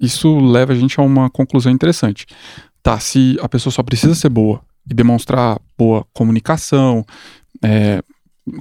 isso 0.00 0.38
leva 0.38 0.72
a 0.72 0.76
gente 0.76 0.98
a 1.00 1.02
uma 1.02 1.28
conclusão 1.28 1.72
interessante. 1.72 2.26
Tá, 2.82 3.00
se 3.00 3.36
a 3.42 3.48
pessoa 3.48 3.72
só 3.72 3.82
precisa 3.82 4.14
ser 4.14 4.28
boa 4.28 4.60
e 4.88 4.94
demonstrar 4.94 5.58
boa 5.76 6.06
comunicação, 6.12 7.04
é, 7.62 8.00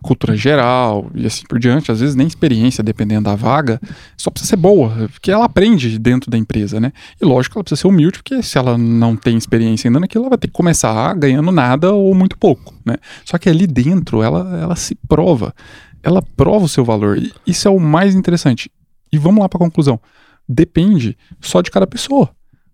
cultura 0.02 0.36
geral 0.36 1.10
e 1.14 1.26
assim 1.26 1.44
por 1.48 1.60
diante, 1.60 1.92
às 1.92 2.00
vezes 2.00 2.16
nem 2.16 2.26
experiência, 2.26 2.84
dependendo 2.84 3.26
da 3.26 3.36
vaga, 3.36 3.80
só 4.18 4.32
precisa 4.32 4.52
ser 4.52 4.56
boa, 4.56 5.10
porque 5.12 5.32
ela 5.32 5.46
aprende 5.46 6.00
dentro 6.00 6.32
da 6.32 6.38
empresa, 6.38 6.80
né? 6.80 6.92
E 7.22 7.26
lógico, 7.26 7.58
ela 7.58 7.64
precisa 7.64 7.82
ser 7.82 7.88
humilde, 7.88 8.18
porque 8.20 8.42
se 8.42 8.58
ela 8.58 8.78
não 8.78 9.16
tem 9.16 9.38
experiência 9.38 9.88
ainda 9.88 10.00
naquilo, 10.00 10.24
ela 10.24 10.30
vai 10.30 10.38
ter 10.38 10.48
que 10.48 10.54
começar 10.54 11.14
ganhando 11.14 11.52
nada 11.52 11.94
ou 11.94 12.14
muito 12.16 12.38
pouco, 12.38 12.74
né? 12.86 12.98
Só 13.24 13.38
que 13.38 13.50
ali 13.50 13.68
dentro, 13.68 14.24
ela, 14.24 14.60
ela 14.60 14.76
se 14.76 14.96
prova, 15.08 15.54
ela 16.02 16.22
prova 16.22 16.66
o 16.66 16.70
seu 16.70 16.84
valor, 16.84 17.22
isso 17.46 17.68
é 17.68 17.72
o 17.72 17.80
mais 17.80 18.16
interessante. 18.16 18.72
E 19.12 19.18
vamos 19.18 19.42
lá 19.42 19.48
para 19.48 19.58
a 19.58 19.66
conclusão. 19.66 20.00
Depende 20.48 21.18
só 21.40 21.62
de 21.62 21.72
cada 21.72 21.88
pessoa. 21.88 22.30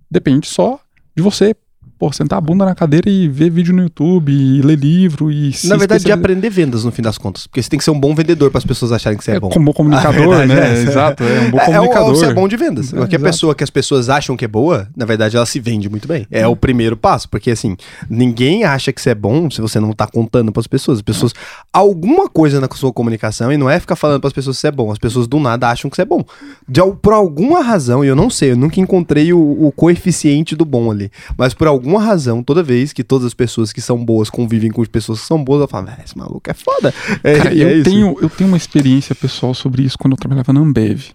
Depende 0.10 0.48
só 0.48 0.80
de 1.16 1.22
você 1.22 1.56
pô, 2.02 2.12
sentar 2.12 2.40
a 2.40 2.42
bunda 2.42 2.66
na 2.66 2.74
cadeira 2.74 3.08
e 3.08 3.28
ver 3.28 3.52
vídeo 3.52 3.76
no 3.76 3.84
YouTube, 3.84 4.32
e 4.32 4.60
ler 4.64 4.76
livro 4.76 5.32
e 5.32 5.54
Na 5.66 5.78
verdade, 5.78 6.04
de 6.04 6.12
aprender 6.12 6.50
vendas 6.50 6.84
no 6.84 6.92
fim 6.92 7.04
das 7.04 7.16
contas. 7.16 7.46
Porque 7.46 7.62
você 7.62 7.70
tem 7.70 7.78
que 7.78 7.84
ser 7.84 7.92
um 7.92 8.00
bom 8.00 8.16
vendedor 8.16 8.50
para 8.50 8.58
as 8.58 8.66
pessoas 8.66 8.92
acharem 8.92 9.16
que 9.16 9.24
você 9.24 9.34
é, 9.34 9.36
é 9.36 9.40
bom. 9.40 9.50
Como 9.50 9.72
comunicador, 9.72 10.36
né? 10.48 10.80
É 10.80 10.82
Exato, 10.82 11.24
é 11.24 11.42
um 11.42 11.52
bom 11.52 11.60
comunicador. 11.60 12.10
É, 12.10 12.16
você 12.16 12.26
é 12.26 12.34
bom 12.34 12.48
de 12.48 12.58
vendas. 12.58 12.92
É, 12.92 12.98
Qualquer 12.98 13.18
exato. 13.18 13.32
pessoa 13.32 13.54
que 13.54 13.64
as 13.64 13.70
pessoas 13.70 14.10
acham 14.10 14.36
que 14.36 14.44
é 14.44 14.48
boa, 14.48 14.88
na 14.98 15.06
verdade, 15.06 15.38
ela 15.38 15.46
se 15.46 15.60
vende 15.60 15.88
muito 15.92 16.08
bem. 16.08 16.26
É 16.32 16.48
o 16.48 16.56
primeiro 16.56 16.98
passo. 16.98 17.30
Porque 17.30 17.52
assim, 17.52 17.78
ninguém 18.10 18.64
acha 18.64 18.92
que 18.92 19.00
você 19.00 19.12
é 19.12 19.16
bom 19.16 19.52
se 19.52 19.62
você 19.62 19.80
não 19.80 19.94
tá 19.94 20.08
contando 20.08 20.52
para 20.52 20.60
as 20.60 20.68
pessoas. 20.68 20.98
As 20.98 21.04
pessoas. 21.04 21.34
Alguma 21.72 22.28
coisa 22.28 22.60
na 22.60 22.68
sua 22.74 22.92
comunicação, 22.92 23.54
e 23.54 23.58
não 23.58 23.70
é 23.70 23.80
ficar 23.80 23.96
falando 23.96 24.22
para 24.22 24.28
as 24.28 24.34
pessoas 24.34 24.58
que 24.58 24.62
você 24.62 24.70
é 24.70 24.72
bom. 24.72 24.92
As 24.92 24.98
pessoas 24.98 25.28
do 25.28 25.40
nada 25.40 25.70
acham 25.70 25.88
que 25.88 25.96
você 25.96 26.02
é 26.02 26.06
bom. 26.06 26.26
De, 26.68 26.82
por 27.00 27.14
alguma 27.14 27.62
razão, 27.62 28.04
e 28.04 28.08
eu 28.08 28.16
não 28.16 28.28
sei, 28.28 28.54
eu 28.54 28.58
nunca 28.58 28.80
encontrei 28.80 29.32
o, 29.32 29.68
o 29.68 29.72
coeficiente 29.72 30.56
do 30.56 30.66
bom 30.66 30.90
ali. 30.90 31.12
Mas 31.38 31.54
por 31.54 31.68
alguma 31.92 32.04
razão, 32.04 32.42
toda 32.42 32.64
vez 32.64 32.94
que 32.94 33.04
todas 33.04 33.28
as 33.28 33.34
pessoas 33.34 33.74
que 33.74 33.82
são 33.82 34.04
boas 34.04 34.30
convivem 34.30 34.72
com 34.72 34.82
as 34.82 34.88
pessoas 34.88 35.20
que 35.20 35.28
são 35.28 35.44
boas, 35.44 35.62
eu 35.62 35.68
falo, 35.68 35.90
esse 36.04 36.18
maluco 36.18 36.50
é 36.50 36.54
foda. 36.54 36.94
É, 37.24 37.38
Cara, 37.38 37.54
eu, 37.54 37.80
é 37.80 37.84
tenho, 37.84 38.18
eu 38.22 38.30
tenho 38.30 38.50
uma 38.50 38.58
experiência 38.58 39.14
pessoal 39.14 39.54
sobre 39.54 39.84
isso 39.84 39.98
quando 39.98 40.14
eu 40.14 40.18
trabalhava 40.18 40.54
na 40.54 40.62
Ambev. 40.62 41.12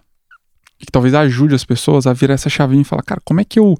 Que 0.77 0.91
talvez 0.91 1.13
ajude 1.15 1.55
as 1.55 1.65
pessoas 1.65 2.05
a 2.05 2.13
virar 2.13 2.35
essa 2.35 2.49
chavinha 2.49 2.81
e 2.81 2.85
falar, 2.85 3.01
cara, 3.01 3.19
como 3.25 3.41
é 3.41 3.43
que 3.43 3.59
eu. 3.59 3.75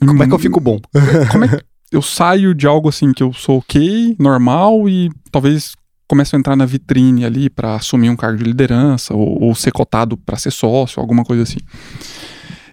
Como 0.00 0.22
é 0.22 0.26
que 0.26 0.34
eu 0.34 0.38
fico 0.38 0.60
bom? 0.60 0.80
Como 1.30 1.44
é 1.44 1.48
que 1.48 1.64
eu 1.92 2.02
saio 2.02 2.54
de 2.54 2.66
algo 2.66 2.88
assim 2.88 3.12
que 3.12 3.22
eu 3.22 3.32
sou 3.32 3.58
ok, 3.58 4.16
normal 4.18 4.88
e 4.88 5.10
talvez 5.30 5.74
começo 6.08 6.34
a 6.34 6.38
entrar 6.38 6.56
na 6.56 6.64
vitrine 6.64 7.24
ali 7.24 7.50
para 7.50 7.74
assumir 7.74 8.08
um 8.08 8.16
cargo 8.16 8.38
de 8.38 8.44
liderança 8.44 9.14
ou, 9.14 9.42
ou 9.42 9.54
ser 9.54 9.72
cotado 9.72 10.16
para 10.16 10.36
ser 10.36 10.50
sócio, 10.50 11.00
alguma 11.00 11.24
coisa 11.24 11.42
assim. 11.42 11.58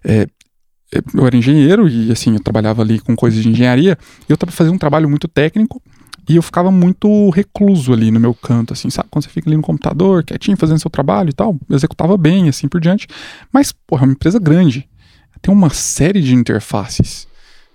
É, 0.03 0.27
eu 0.91 1.25
era 1.25 1.35
engenheiro 1.35 1.87
e 1.87 2.11
assim, 2.11 2.33
eu 2.33 2.39
trabalhava 2.39 2.81
ali 2.81 2.99
com 2.99 3.15
coisas 3.15 3.41
de 3.41 3.49
engenharia, 3.49 3.97
e 4.27 4.31
eu 4.31 4.37
fazia 4.47 4.71
um 4.71 4.77
trabalho 4.77 5.09
muito 5.09 5.27
técnico 5.27 5.81
e 6.29 6.35
eu 6.35 6.41
ficava 6.41 6.69
muito 6.69 7.29
recluso 7.29 7.93
ali 7.93 8.11
no 8.11 8.19
meu 8.19 8.33
canto, 8.33 8.73
assim, 8.73 8.89
sabe? 8.89 9.07
Quando 9.09 9.23
você 9.23 9.29
fica 9.29 9.49
ali 9.49 9.55
no 9.55 9.63
computador, 9.63 10.23
quietinho, 10.23 10.57
fazendo 10.57 10.79
seu 10.79 10.91
trabalho 10.91 11.29
e 11.29 11.33
tal, 11.33 11.57
eu 11.69 11.75
executava 11.75 12.17
bem, 12.17 12.49
assim 12.49 12.67
por 12.67 12.81
diante. 12.81 13.07
Mas, 13.51 13.71
porra, 13.71 14.03
é 14.03 14.05
uma 14.07 14.11
empresa 14.11 14.37
grande. 14.37 14.89
Tem 15.41 15.53
uma 15.53 15.69
série 15.69 16.21
de 16.21 16.35
interfaces 16.35 17.27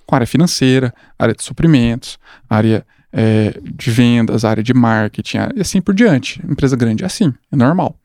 com 0.05 0.15
área 0.15 0.27
financeira, 0.27 0.93
área 1.19 1.35
de 1.35 1.43
suprimentos, 1.43 2.19
área 2.49 2.85
é, 3.11 3.59
de 3.75 3.91
vendas, 3.91 4.45
área 4.45 4.63
de 4.63 4.75
marketing, 4.75 5.39
e 5.57 5.61
assim 5.63 5.81
por 5.81 5.95
diante. 5.95 6.43
Empresa 6.47 6.77
grande 6.77 7.05
é 7.05 7.07
assim, 7.07 7.33
é 7.51 7.57
normal. 7.57 7.97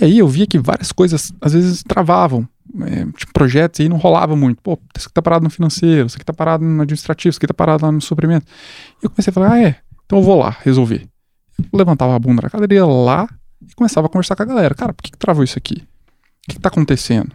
E 0.00 0.04
aí 0.04 0.18
eu 0.18 0.28
via 0.28 0.46
que 0.46 0.58
várias 0.58 0.90
coisas 0.90 1.32
às 1.38 1.52
vezes 1.52 1.82
travavam 1.82 2.48
é, 2.82 3.06
tipo, 3.16 3.32
projetos 3.32 3.80
e 3.80 3.88
não 3.88 3.96
rolava 3.96 4.36
muito. 4.36 4.60
Pô, 4.62 4.78
isso 4.96 5.06
aqui 5.06 5.14
tá 5.14 5.22
parado 5.22 5.44
no 5.44 5.50
financeiro, 5.50 6.06
isso 6.06 6.16
aqui 6.16 6.24
tá 6.24 6.32
parado 6.32 6.64
no 6.64 6.82
administrativo, 6.82 7.30
isso 7.30 7.38
aqui 7.38 7.46
tá 7.46 7.54
parado 7.54 7.84
lá 7.84 7.92
no 7.92 8.00
suprimento. 8.00 8.46
E 9.02 9.06
eu 9.06 9.10
comecei 9.10 9.30
a 9.30 9.34
falar, 9.34 9.52
ah, 9.52 9.62
é, 9.62 9.76
então 10.04 10.18
eu 10.18 10.24
vou 10.24 10.38
lá 10.38 10.56
resolver. 10.62 11.06
Eu 11.58 11.78
levantava 11.78 12.14
a 12.14 12.18
bunda 12.18 12.42
da 12.42 12.50
cadeira, 12.50 12.74
ia 12.74 12.86
lá 12.86 13.28
e 13.66 13.74
começava 13.74 14.06
a 14.06 14.10
conversar 14.10 14.36
com 14.36 14.42
a 14.42 14.46
galera. 14.46 14.74
Cara, 14.74 14.92
por 14.92 15.02
que, 15.02 15.10
que 15.10 15.18
travou 15.18 15.42
isso 15.42 15.58
aqui? 15.58 15.76
O 15.76 16.50
que, 16.50 16.56
que 16.56 16.60
tá 16.60 16.68
acontecendo? 16.68 17.32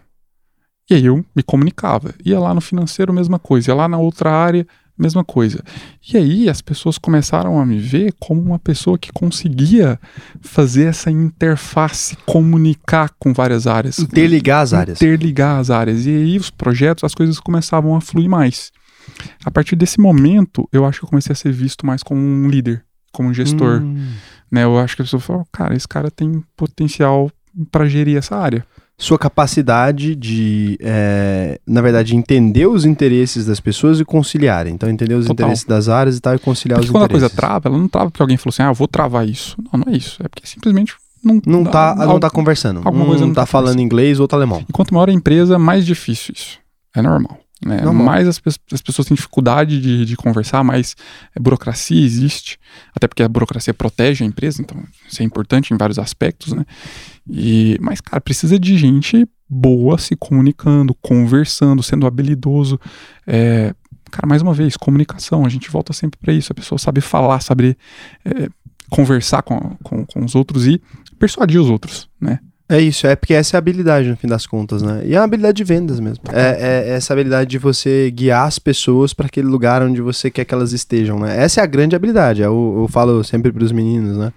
E 0.90 0.94
aí 0.94 1.06
eu 1.06 1.26
me 1.36 1.44
comunicava. 1.44 2.14
Ia 2.24 2.40
lá 2.40 2.54
no 2.54 2.62
financeiro, 2.62 3.14
mesma 3.14 3.40
coisa. 3.40 3.72
Ia 3.72 3.76
lá 3.76 3.88
na 3.88 3.98
outra 3.98 4.32
área, 4.32 4.68
mesma 5.02 5.24
coisa. 5.24 5.64
E 6.12 6.18
aí 6.18 6.50
as 6.50 6.62
pessoas 6.62 6.98
começaram 6.98 7.60
a 7.60 7.66
me 7.66 7.80
ver 7.80 8.14
como 8.20 8.42
uma 8.42 8.60
pessoa 8.60 8.98
que 8.98 9.12
conseguia 9.12 10.00
fazer 10.42 10.86
essa 10.86 11.10
interface, 11.10 12.16
comunicar 12.26 13.12
com 13.20 13.34
várias 13.34 13.68
áreas. 13.68 14.00
Interligar 14.00 14.62
as 14.62 14.74
áreas. 14.74 15.02
Interligar 15.02 15.60
as 15.60 15.70
áreas. 15.70 16.06
E 16.06 16.10
aí 16.10 16.38
os 16.38 16.50
projetos, 16.50 17.04
as 17.04 17.16
coisas 17.16 17.40
começavam 17.40 17.96
a 17.96 18.02
fluir 18.02 18.30
mais. 18.30 18.72
A 19.44 19.52
partir 19.52 19.76
desse 19.76 20.00
momento, 20.00 20.68
eu 20.72 20.86
acho 20.86 21.00
que 21.00 21.06
eu 21.06 21.10
comecei 21.10 21.34
a 21.34 21.36
ser 21.36 21.52
visto 21.52 21.86
mais 21.86 22.04
como 22.04 22.22
um 22.22 22.48
líder, 22.48 22.84
como 23.12 23.30
um 23.30 23.34
gestor. 23.34 23.82
Hum. 23.82 24.14
Né? 24.52 24.64
Eu 24.64 24.78
acho 24.78 24.96
que 24.96 25.02
a 25.02 25.06
pessoa 25.06 25.20
falou, 25.20 25.46
cara, 25.52 25.76
esse 25.76 25.88
cara 25.88 26.12
tem 26.12 26.44
potencial 26.56 27.32
para 27.72 27.88
gerir 27.88 28.18
essa 28.18 28.36
área 28.36 28.66
sua 29.02 29.18
capacidade 29.18 30.16
de, 30.16 30.78
é, 30.80 31.60
na 31.66 31.82
verdade, 31.82 32.16
entender 32.16 32.68
os 32.68 32.86
interesses 32.86 33.48
das 33.48 33.60
pessoas 33.60 34.00
e 34.00 34.06
conciliar. 34.06 34.68
Então, 34.68 34.88
entender 34.88 35.16
os 35.16 35.26
Total. 35.26 35.46
interesses 35.46 35.66
das 35.66 35.90
áreas 35.90 36.18
e 36.18 36.22
tal, 36.22 36.36
e 36.36 36.40
conciliar 36.40 36.78
porque 36.78 36.90
os 36.90 36.92
quando 36.92 37.06
interesses. 37.06 37.34
Quando 37.34 37.34
a 37.34 37.48
coisa 37.48 37.48
trava, 37.60 37.68
ela 37.68 37.78
não 37.80 37.88
trava 37.88 38.12
porque 38.12 38.22
alguém 38.22 38.38
falou 38.38 38.52
assim, 38.52 38.62
ah, 38.62 38.68
eu 38.68 38.76
vou 38.76 38.88
travar 38.88 39.28
isso. 39.28 39.58
Não, 39.74 39.80
não 39.84 39.92
é 39.92 39.98
isso. 39.98 40.22
É 40.24 40.28
porque 40.28 40.46
simplesmente 40.46 40.94
não, 41.24 41.42
não, 41.46 41.64
tá, 41.64 41.96
não 41.96 42.20
tá 42.20 42.30
conversando. 42.30 42.82
Alguma 42.84 43.06
um 43.06 43.08
coisa 43.08 43.26
não 43.26 43.34
tá, 43.34 43.42
tá 43.42 43.46
falando 43.48 43.80
inglês, 43.80 44.20
outro 44.20 44.38
alemão. 44.38 44.64
E 44.70 44.72
quanto 44.72 44.94
maior 44.94 45.10
a 45.10 45.14
empresa, 45.14 45.58
mais 45.58 45.84
difícil 45.84 46.36
isso. 46.38 46.60
É 46.96 47.02
normal. 47.02 47.40
Né? 47.64 47.82
Mais 47.92 48.28
as, 48.28 48.42
as, 48.74 48.82
pessoas 48.82 49.08
têm 49.08 49.16
dificuldade 49.16 49.80
de, 49.80 50.06
de 50.06 50.16
conversar, 50.16 50.64
mais 50.64 50.96
é, 51.36 51.40
burocracia 51.40 52.04
existe, 52.04 52.58
até 52.96 53.08
porque 53.08 53.22
a 53.22 53.30
burocracia 53.30 53.74
protege 53.74 54.24
a 54.24 54.28
empresa, 54.28 54.62
então 54.62 54.84
isso 55.08 55.22
é 55.22 55.26
importante 55.26 55.74
em 55.74 55.78
vários 55.78 56.00
aspectos, 56.00 56.54
né? 56.54 56.66
E, 57.30 57.78
mas, 57.80 58.02
cara, 58.02 58.20
precisa 58.20 58.60
de 58.60 58.78
gente 58.78 59.28
boa 59.48 59.98
se 59.98 60.16
comunicando, 60.16 60.96
conversando, 60.96 61.84
sendo 61.84 62.08
habilidoso. 62.08 62.80
É, 63.28 63.76
cara, 64.10 64.28
mais 64.28 64.42
uma 64.42 64.54
vez, 64.54 64.76
comunicação, 64.76 65.46
a 65.46 65.50
gente 65.50 65.70
volta 65.70 65.94
sempre 65.94 66.20
para 66.20 66.34
isso. 66.34 66.52
A 66.52 66.56
pessoa 66.56 66.80
sabe 66.80 67.00
falar, 67.00 67.42
saber 67.42 67.78
é, 68.26 68.50
conversar 68.90 69.44
com, 69.44 69.78
com, 69.84 70.06
com 70.06 70.26
os 70.26 70.36
outros 70.36 70.66
e 70.66 70.82
persuadir 71.20 71.62
os 71.62 71.70
outros, 71.70 72.10
né? 72.20 72.40
É 72.72 72.80
isso, 72.80 73.06
é 73.06 73.18
porque 73.18 73.34
essa 73.34 73.56
é 73.56 73.58
a 73.58 73.60
habilidade 73.60 74.08
no 74.08 74.16
fim 74.16 74.30
das 74.30 74.48
contas, 74.48 74.82
né? 74.82 75.02
E 75.06 75.14
é 75.14 75.20
uma 75.20 75.26
habilidade 75.26 75.58
de 75.58 75.64
vendas 75.66 76.00
mesmo. 76.00 76.24
É, 76.32 76.86
é 76.88 76.90
essa 76.92 77.12
habilidade 77.12 77.50
de 77.50 77.58
você 77.58 78.10
guiar 78.10 78.48
as 78.48 78.60
pessoas 78.60 79.14
para 79.14 79.26
aquele 79.26 79.48
lugar 79.48 79.84
onde 79.84 80.00
você 80.00 80.32
quer 80.32 80.46
que 80.46 80.54
elas 80.54 80.72
estejam, 80.72 81.20
né? 81.20 81.38
Essa 81.38 81.60
é 81.60 81.64
a 81.66 81.68
grande 81.68 81.98
habilidade. 81.98 82.42
Eu, 82.42 82.78
eu 82.80 82.88
falo 82.88 83.26
sempre 83.26 83.52
para 83.52 83.62
os 83.62 83.74
meninos, 83.74 84.18
né? 84.18 84.32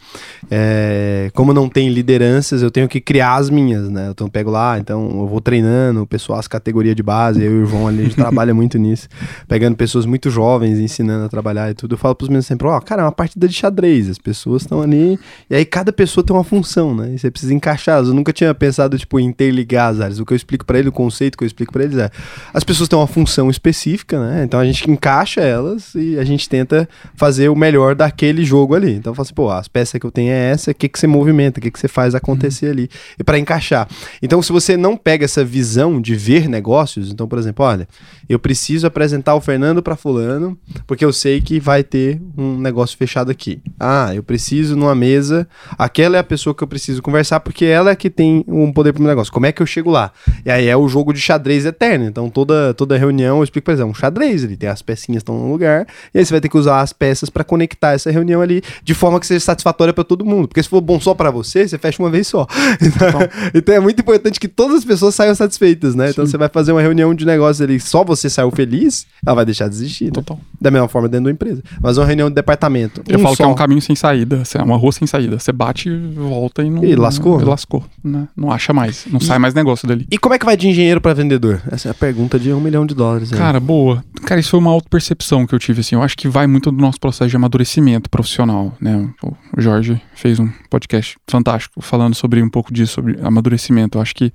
É, 0.50 1.30
como 1.32 1.54
não 1.54 1.68
tem 1.68 1.88
lideranças, 1.90 2.60
eu 2.60 2.72
tenho 2.72 2.88
que 2.88 3.00
criar 3.00 3.36
as 3.36 3.48
minhas, 3.48 3.88
né? 3.88 4.08
Então 4.10 4.26
eu 4.26 4.30
pego 4.32 4.50
lá, 4.50 4.80
então 4.80 5.00
eu 5.20 5.28
vou 5.28 5.40
treinando 5.40 6.02
o 6.02 6.06
pessoal, 6.06 6.40
as 6.40 6.48
categorias 6.48 6.96
de 6.96 7.04
base, 7.04 7.40
eu 7.40 7.60
e 7.60 7.62
o 7.62 7.66
João 7.66 7.86
ali, 7.86 8.00
a 8.00 8.04
gente 8.06 8.16
trabalha 8.16 8.52
muito 8.52 8.78
nisso, 8.78 9.08
pegando 9.46 9.76
pessoas 9.76 10.06
muito 10.06 10.28
jovens, 10.28 10.80
ensinando 10.80 11.26
a 11.26 11.28
trabalhar 11.28 11.70
e 11.70 11.74
tudo. 11.74 11.94
Eu 11.94 11.98
falo 11.98 12.16
para 12.16 12.24
os 12.24 12.28
meninos 12.28 12.46
sempre, 12.46 12.66
ó, 12.66 12.76
oh, 12.76 12.80
cara, 12.80 13.02
é 13.02 13.04
uma 13.04 13.12
partida 13.12 13.46
de 13.46 13.54
xadrez, 13.54 14.10
as 14.10 14.18
pessoas 14.18 14.62
estão 14.62 14.82
ali, 14.82 15.20
e 15.48 15.54
aí 15.54 15.64
cada 15.64 15.92
pessoa 15.92 16.26
tem 16.26 16.34
uma 16.34 16.42
função, 16.42 16.96
né? 16.96 17.12
E 17.14 17.18
você 17.18 17.30
precisa 17.30 17.54
encaixar. 17.54 18.02
Eu 18.04 18.23
nunca 18.24 18.32
tinha 18.32 18.54
pensado, 18.54 18.98
tipo, 18.98 19.20
em 19.20 19.26
interligar 19.26 19.90
as 19.90 20.00
áreas. 20.00 20.18
O 20.18 20.24
que 20.24 20.32
eu 20.32 20.36
explico 20.36 20.64
para 20.64 20.78
ele, 20.78 20.88
o 20.88 20.92
conceito 20.92 21.36
que 21.36 21.44
eu 21.44 21.46
explico 21.46 21.72
para 21.72 21.84
eles 21.84 21.98
é: 21.98 22.10
as 22.52 22.64
pessoas 22.64 22.88
têm 22.88 22.98
uma 22.98 23.06
função 23.06 23.50
específica, 23.50 24.18
né? 24.18 24.44
Então 24.44 24.58
a 24.58 24.64
gente 24.64 24.90
encaixa 24.90 25.42
elas 25.42 25.94
e 25.94 26.18
a 26.18 26.24
gente 26.24 26.48
tenta 26.48 26.88
fazer 27.14 27.50
o 27.50 27.56
melhor 27.56 27.94
daquele 27.94 28.44
jogo 28.44 28.74
ali. 28.74 28.92
Então 28.94 29.10
eu 29.10 29.14
falo 29.14 29.24
assim, 29.24 29.34
pô, 29.34 29.50
as 29.50 29.68
peças 29.68 30.00
que 30.00 30.06
eu 30.06 30.10
tenho 30.10 30.32
é 30.32 30.50
essa, 30.50 30.70
o 30.70 30.74
que, 30.74 30.88
que 30.88 30.98
você 30.98 31.06
movimenta, 31.06 31.60
o 31.60 31.62
que, 31.62 31.70
que 31.70 31.78
você 31.78 31.88
faz 31.88 32.14
acontecer 32.14 32.70
ali. 32.70 32.88
E 33.18 33.22
para 33.22 33.38
encaixar. 33.38 33.86
Então, 34.22 34.40
se 34.40 34.50
você 34.50 34.76
não 34.76 34.96
pega 34.96 35.24
essa 35.24 35.44
visão 35.44 36.00
de 36.00 36.14
ver 36.14 36.48
negócios, 36.48 37.10
então, 37.10 37.28
por 37.28 37.38
exemplo, 37.38 37.64
olha, 37.64 37.86
eu 38.28 38.38
preciso 38.38 38.86
apresentar 38.86 39.34
o 39.34 39.40
Fernando 39.40 39.82
para 39.82 39.96
fulano, 39.96 40.58
porque 40.86 41.04
eu 41.04 41.12
sei 41.12 41.40
que 41.40 41.60
vai 41.60 41.82
ter 41.82 42.20
um 42.36 42.58
negócio 42.58 42.96
fechado 42.96 43.30
aqui. 43.30 43.60
Ah, 43.78 44.14
eu 44.14 44.22
preciso 44.22 44.76
numa 44.76 44.94
mesa, 44.94 45.46
aquela 45.78 46.16
é 46.16 46.20
a 46.20 46.24
pessoa 46.24 46.54
que 46.54 46.62
eu 46.62 46.68
preciso 46.68 47.02
conversar, 47.02 47.40
porque 47.40 47.64
ela 47.64 47.90
é 47.90 47.96
que 47.96 48.10
tem 48.10 48.44
um 48.48 48.72
poder 48.72 48.92
pro 48.92 49.02
meu 49.02 49.10
negócio. 49.10 49.32
Como 49.32 49.46
é 49.46 49.52
que 49.52 49.62
eu 49.62 49.66
chego 49.66 49.90
lá? 49.90 50.12
E 50.44 50.50
aí 50.50 50.66
é 50.66 50.76
o 50.76 50.88
jogo 50.88 51.12
de 51.12 51.20
xadrez 51.20 51.64
eterno. 51.64 52.06
Então 52.06 52.30
toda, 52.30 52.74
toda 52.74 52.96
reunião 52.96 53.38
eu 53.38 53.44
explico, 53.44 53.66
por 53.66 53.72
exemplo, 53.72 53.90
um 53.90 53.94
xadrez 53.94 54.44
ali, 54.44 54.56
tem 54.56 54.68
as 54.68 54.82
pecinhas 54.82 55.20
estão 55.20 55.38
no 55.38 55.50
lugar, 55.50 55.86
e 56.12 56.18
aí 56.18 56.24
você 56.24 56.32
vai 56.32 56.40
ter 56.40 56.48
que 56.48 56.58
usar 56.58 56.80
as 56.80 56.92
peças 56.92 57.30
para 57.30 57.44
conectar 57.44 57.92
essa 57.92 58.10
reunião 58.10 58.40
ali 58.40 58.62
de 58.82 58.94
forma 58.94 59.18
que 59.20 59.26
seja 59.26 59.40
satisfatória 59.44 59.92
para 59.92 60.04
todo 60.04 60.24
mundo. 60.24 60.48
Porque 60.48 60.62
se 60.62 60.68
for 60.68 60.80
bom 60.80 61.00
só 61.00 61.14
para 61.14 61.30
você, 61.30 61.66
você 61.66 61.78
fecha 61.78 62.02
uma 62.02 62.10
vez 62.10 62.26
só. 62.26 62.46
Então, 62.84 63.08
então, 63.54 63.74
é 63.74 63.80
muito 63.80 64.00
importante 64.00 64.38
que 64.38 64.46
todas 64.46 64.78
as 64.78 64.84
pessoas 64.84 65.14
saiam 65.14 65.34
satisfeitas, 65.34 65.94
né? 65.94 66.10
Então 66.10 66.24
Sim. 66.24 66.32
você 66.32 66.36
vai 66.36 66.48
fazer 66.48 66.72
uma 66.72 66.82
reunião 66.82 67.14
de 67.14 67.24
negócio 67.24 67.64
ali, 67.64 67.80
só 67.80 68.04
você 68.04 68.13
saiu 68.16 68.50
feliz, 68.50 69.06
ela 69.24 69.36
vai 69.36 69.44
deixar 69.44 69.68
de 69.68 69.74
existir. 69.74 70.06
Né? 70.06 70.12
Total. 70.12 70.38
Da 70.60 70.70
mesma 70.70 70.88
forma 70.88 71.08
dentro 71.08 71.26
da 71.26 71.30
empresa. 71.30 71.62
Mas 71.80 71.98
uma 71.98 72.06
reunião 72.06 72.28
de 72.28 72.34
departamento. 72.34 73.02
Eu 73.08 73.18
um 73.18 73.22
falo 73.22 73.36
só. 73.36 73.42
que 73.42 73.48
é 73.48 73.52
um 73.52 73.54
caminho 73.54 73.80
sem 73.80 73.96
saída, 73.96 74.42
é 74.54 74.62
uma 74.62 74.76
rua 74.76 74.92
sem 74.92 75.06
saída. 75.06 75.38
Você 75.38 75.52
bate, 75.52 75.90
volta 76.14 76.62
e 76.62 76.70
não. 76.70 76.84
E 76.84 76.94
lascou? 76.94 77.40
E 77.40 77.44
lascou. 77.44 77.84
Né? 78.02 78.28
Não 78.36 78.50
acha 78.50 78.72
mais. 78.72 79.06
Não 79.10 79.18
e, 79.18 79.24
sai 79.24 79.38
mais 79.38 79.54
negócio 79.54 79.86
dali. 79.86 80.06
E 80.10 80.18
como 80.18 80.34
é 80.34 80.38
que 80.38 80.46
vai 80.46 80.56
de 80.56 80.68
engenheiro 80.68 81.00
para 81.00 81.14
vendedor? 81.14 81.62
Essa 81.70 81.88
é 81.88 81.90
a 81.90 81.94
pergunta 81.94 82.38
de 82.38 82.52
um 82.52 82.60
milhão 82.60 82.86
de 82.86 82.94
dólares. 82.94 83.32
Aí. 83.32 83.38
Cara, 83.38 83.60
boa. 83.60 84.04
Cara, 84.24 84.40
isso 84.40 84.50
foi 84.50 84.60
uma 84.60 84.70
auto-percepção 84.70 85.46
que 85.46 85.54
eu 85.54 85.58
tive, 85.58 85.80
assim. 85.80 85.94
Eu 85.94 86.02
acho 86.02 86.16
que 86.16 86.28
vai 86.28 86.46
muito 86.46 86.70
do 86.70 86.80
nosso 86.80 86.98
processo 86.98 87.30
de 87.30 87.36
amadurecimento 87.36 88.08
profissional, 88.08 88.76
né? 88.80 89.08
O 89.56 89.60
Jorge 89.60 90.00
fez 90.14 90.38
um 90.38 90.48
podcast 90.70 91.16
fantástico 91.28 91.80
falando 91.80 92.14
sobre 92.14 92.42
um 92.42 92.48
pouco 92.48 92.72
disso, 92.72 92.94
sobre 92.94 93.18
amadurecimento. 93.22 93.98
Eu 93.98 94.02
acho 94.02 94.14
que 94.14 94.32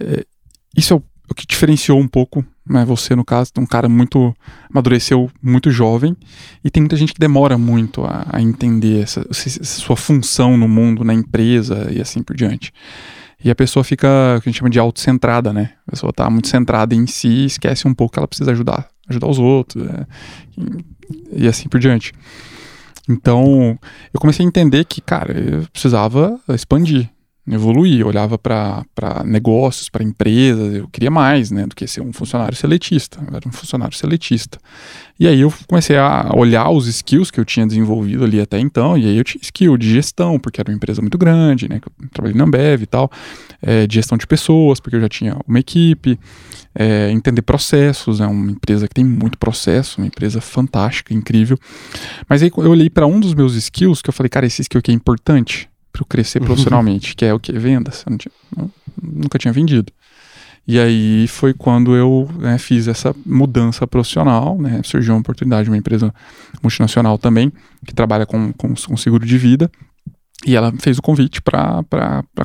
é, 0.00 0.24
isso 0.76 0.94
é 0.94 0.96
o, 0.96 1.02
o 1.30 1.34
que 1.34 1.46
diferenciou 1.46 1.98
um 1.98 2.08
pouco 2.08 2.44
né, 2.68 2.84
você 2.84 3.16
no 3.16 3.24
caso, 3.24 3.50
um 3.58 3.66
cara 3.66 3.88
muito 3.88 4.34
amadureceu 4.70 5.30
muito 5.42 5.70
jovem 5.70 6.16
e 6.64 6.70
tem 6.70 6.82
muita 6.82 6.96
gente 6.96 7.12
que 7.12 7.20
demora 7.20 7.58
muito 7.58 8.04
a, 8.04 8.26
a 8.30 8.40
entender 8.40 9.02
essa, 9.02 9.26
essa, 9.28 9.64
sua 9.64 9.96
função 9.96 10.56
no 10.56 10.68
mundo, 10.68 11.04
na 11.04 11.12
empresa 11.12 11.88
e 11.90 12.00
assim 12.00 12.22
por 12.22 12.36
diante. 12.36 12.72
E 13.44 13.50
a 13.50 13.54
pessoa 13.54 13.82
fica, 13.82 14.08
o 14.38 14.40
que 14.40 14.48
a 14.48 14.52
gente 14.52 14.58
chama 14.58 14.70
de 14.70 14.78
autocentrada, 14.78 15.52
né? 15.52 15.72
A 15.86 15.90
pessoa 15.90 16.10
está 16.10 16.30
muito 16.30 16.46
centrada 16.46 16.94
em 16.94 17.06
si 17.08 17.46
esquece 17.46 17.88
um 17.88 17.94
pouco 17.94 18.12
que 18.12 18.18
ela 18.20 18.28
precisa 18.28 18.52
ajudar, 18.52 18.88
ajudar 19.08 19.26
os 19.26 19.38
outros 19.40 19.84
é, 19.84 20.06
e, 20.56 21.42
e, 21.44 21.48
assim 21.48 21.68
por 21.68 21.80
diante. 21.80 22.12
Então, 23.08 23.76
eu 24.14 24.20
comecei 24.20 24.46
a 24.46 24.48
entender 24.48 24.84
que, 24.84 25.00
cara, 25.00 25.36
eu 25.36 25.66
precisava 25.72 26.38
expandir, 26.50 27.10
evoluir, 27.46 28.06
olhava 28.06 28.38
para 28.38 28.84
negócios, 29.24 29.88
para 29.88 30.04
empresas, 30.04 30.74
eu 30.74 30.88
queria 30.88 31.10
mais, 31.10 31.50
né, 31.50 31.66
do 31.66 31.74
que 31.74 31.86
ser 31.88 32.00
um 32.00 32.12
funcionário 32.12 32.56
seletista, 32.56 33.18
eu 33.28 33.36
era 33.36 33.48
um 33.48 33.52
funcionário 33.52 33.96
seletista. 33.96 34.58
E 35.18 35.26
aí 35.26 35.40
eu 35.40 35.52
comecei 35.66 35.96
a 35.96 36.30
olhar 36.34 36.70
os 36.70 36.86
skills 36.86 37.30
que 37.30 37.40
eu 37.40 37.44
tinha 37.44 37.66
desenvolvido 37.66 38.24
ali 38.24 38.40
até 38.40 38.60
então, 38.60 38.96
e 38.96 39.06
aí 39.06 39.16
eu 39.16 39.24
tinha 39.24 39.40
skill 39.42 39.76
de 39.76 39.90
gestão, 39.90 40.38
porque 40.38 40.60
era 40.60 40.70
uma 40.70 40.76
empresa 40.76 41.00
muito 41.00 41.18
grande, 41.18 41.68
né, 41.68 41.80
que 41.80 41.88
eu 41.88 42.08
trabalhei 42.12 42.38
na 42.38 42.44
Ambev 42.44 42.82
e 42.82 42.86
tal, 42.86 43.10
é, 43.60 43.88
de 43.88 43.94
gestão 43.96 44.16
de 44.16 44.26
pessoas, 44.26 44.78
porque 44.78 44.94
eu 44.94 45.00
já 45.00 45.08
tinha 45.08 45.36
uma 45.46 45.58
equipe, 45.58 46.18
é, 46.74 47.10
entender 47.10 47.42
processos, 47.42 48.20
é 48.20 48.26
uma 48.26 48.52
empresa 48.52 48.86
que 48.86 48.94
tem 48.94 49.04
muito 49.04 49.36
processo, 49.36 50.00
uma 50.00 50.06
empresa 50.06 50.40
fantástica, 50.40 51.12
incrível. 51.12 51.58
Mas 52.28 52.40
aí 52.40 52.52
eu 52.56 52.70
olhei 52.70 52.88
para 52.88 53.06
um 53.06 53.18
dos 53.18 53.34
meus 53.34 53.56
skills, 53.56 54.00
que 54.00 54.08
eu 54.08 54.14
falei, 54.14 54.30
cara, 54.30 54.46
esse 54.46 54.62
skill 54.62 54.78
aqui 54.78 54.92
é 54.92 54.94
importante, 54.94 55.68
para 55.92 56.02
eu 56.02 56.06
crescer 56.06 56.40
uhum. 56.40 56.46
profissionalmente, 56.46 57.14
que 57.14 57.24
é 57.24 57.34
o 57.34 57.38
que? 57.38 57.52
Vendas. 57.52 58.04
Eu 58.08 58.16
tinha, 58.16 58.32
nunca 59.02 59.38
tinha 59.38 59.52
vendido. 59.52 59.92
E 60.66 60.78
aí 60.78 61.26
foi 61.26 61.52
quando 61.52 61.96
eu 61.96 62.28
né, 62.38 62.56
fiz 62.56 62.86
essa 62.86 63.14
mudança 63.26 63.86
profissional, 63.86 64.56
né, 64.60 64.80
surgiu 64.84 65.12
uma 65.12 65.20
oportunidade 65.20 65.64
de 65.64 65.70
uma 65.70 65.76
empresa 65.76 66.14
multinacional 66.62 67.18
também, 67.18 67.52
que 67.84 67.92
trabalha 67.92 68.24
com, 68.24 68.52
com, 68.52 68.74
com 68.74 68.96
seguro 68.96 69.26
de 69.26 69.36
vida, 69.36 69.70
e 70.46 70.56
ela 70.56 70.72
fez 70.78 70.98
o 70.98 71.02
convite 71.02 71.42
para 71.42 71.84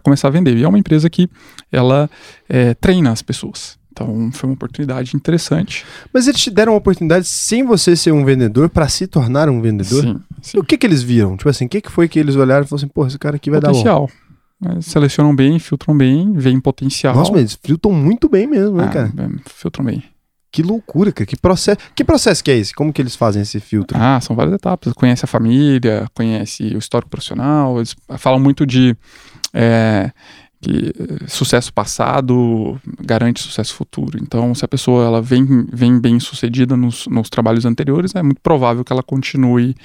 começar 0.03 0.27
a 0.27 0.31
vender. 0.31 0.57
E 0.57 0.63
é 0.63 0.67
uma 0.67 0.79
empresa 0.79 1.09
que 1.09 1.29
ela 1.71 2.09
é, 2.49 2.73
treina 2.73 3.11
as 3.11 3.21
pessoas. 3.21 3.77
Então 3.97 4.31
foi 4.31 4.47
uma 4.47 4.53
oportunidade 4.53 5.15
interessante. 5.15 5.83
Mas 6.13 6.27
eles 6.27 6.39
te 6.39 6.51
deram 6.51 6.73
uma 6.73 6.77
oportunidade 6.77 7.27
sem 7.27 7.63
você 7.63 7.95
ser 7.95 8.11
um 8.11 8.23
vendedor 8.23 8.69
para 8.69 8.87
se 8.87 9.07
tornar 9.07 9.49
um 9.49 9.59
vendedor? 9.59 10.03
Sim, 10.03 10.19
sim. 10.41 10.59
O 10.59 10.63
que 10.63 10.77
que 10.77 10.85
eles 10.85 11.01
viram? 11.01 11.35
Tipo 11.35 11.49
assim, 11.49 11.65
o 11.65 11.69
que 11.69 11.81
que 11.81 11.91
foi 11.91 12.07
que 12.07 12.19
eles 12.19 12.35
olharam 12.35 12.63
e 12.63 12.67
falaram 12.67 12.85
assim, 12.85 12.93
pô, 12.93 13.07
esse 13.07 13.17
cara 13.17 13.37
aqui 13.37 13.49
vai 13.49 13.59
potencial. 13.59 14.07
dar 14.07 14.69
bom? 14.69 14.77
É, 14.77 14.81
selecionam 14.81 15.35
bem, 15.35 15.59
filtram 15.59 15.97
bem, 15.97 16.33
veem 16.33 16.59
potencial. 16.59 17.15
Nossa, 17.15 17.31
mas 17.31 17.41
eles 17.41 17.59
filtram 17.61 17.93
muito 17.93 18.29
bem 18.29 18.47
mesmo, 18.47 18.77
né, 18.77 18.85
ah, 18.85 18.89
cara? 18.89 19.11
Filtram 19.45 19.85
bem. 19.85 20.03
Que 20.51 20.63
loucura, 20.63 21.11
cara. 21.11 21.25
Que 21.25 21.35
processo, 21.35 21.77
que 21.93 22.03
processo 22.03 22.43
que 22.43 22.49
é 22.49 22.57
esse? 22.57 22.73
Como 22.73 22.91
que 22.93 23.01
eles 23.01 23.15
fazem 23.15 23.41
esse 23.41 23.59
filtro? 23.59 23.97
Ah, 23.99 24.19
são 24.21 24.35
várias 24.35 24.55
etapas. 24.55 24.93
Conhece 24.93 25.25
a 25.25 25.27
família, 25.27 26.07
conhece 26.13 26.63
o 26.73 26.77
histórico 26.77 27.09
profissional. 27.09 27.77
Eles 27.77 27.95
falam 28.17 28.39
muito 28.39 28.65
de 28.65 28.95
é, 29.53 30.11
que 30.61 30.93
sucesso 31.27 31.71
passado 31.71 32.79
garante 33.03 33.41
sucesso 33.41 33.73
futuro. 33.75 34.17
Então, 34.21 34.53
se 34.55 34.65
a 34.65 34.67
pessoa 34.67 35.05
ela 35.05 35.21
vem, 35.21 35.67
vem 35.71 35.99
bem 35.99 36.19
sucedida 36.19 36.75
nos, 36.75 37.07
nos 37.07 37.29
trabalhos 37.29 37.65
anteriores, 37.65 38.15
é 38.15 38.23
muito 38.23 38.41
provável 38.41 38.83
que 38.83 38.91
ela 38.91 39.03
continue 39.03 39.75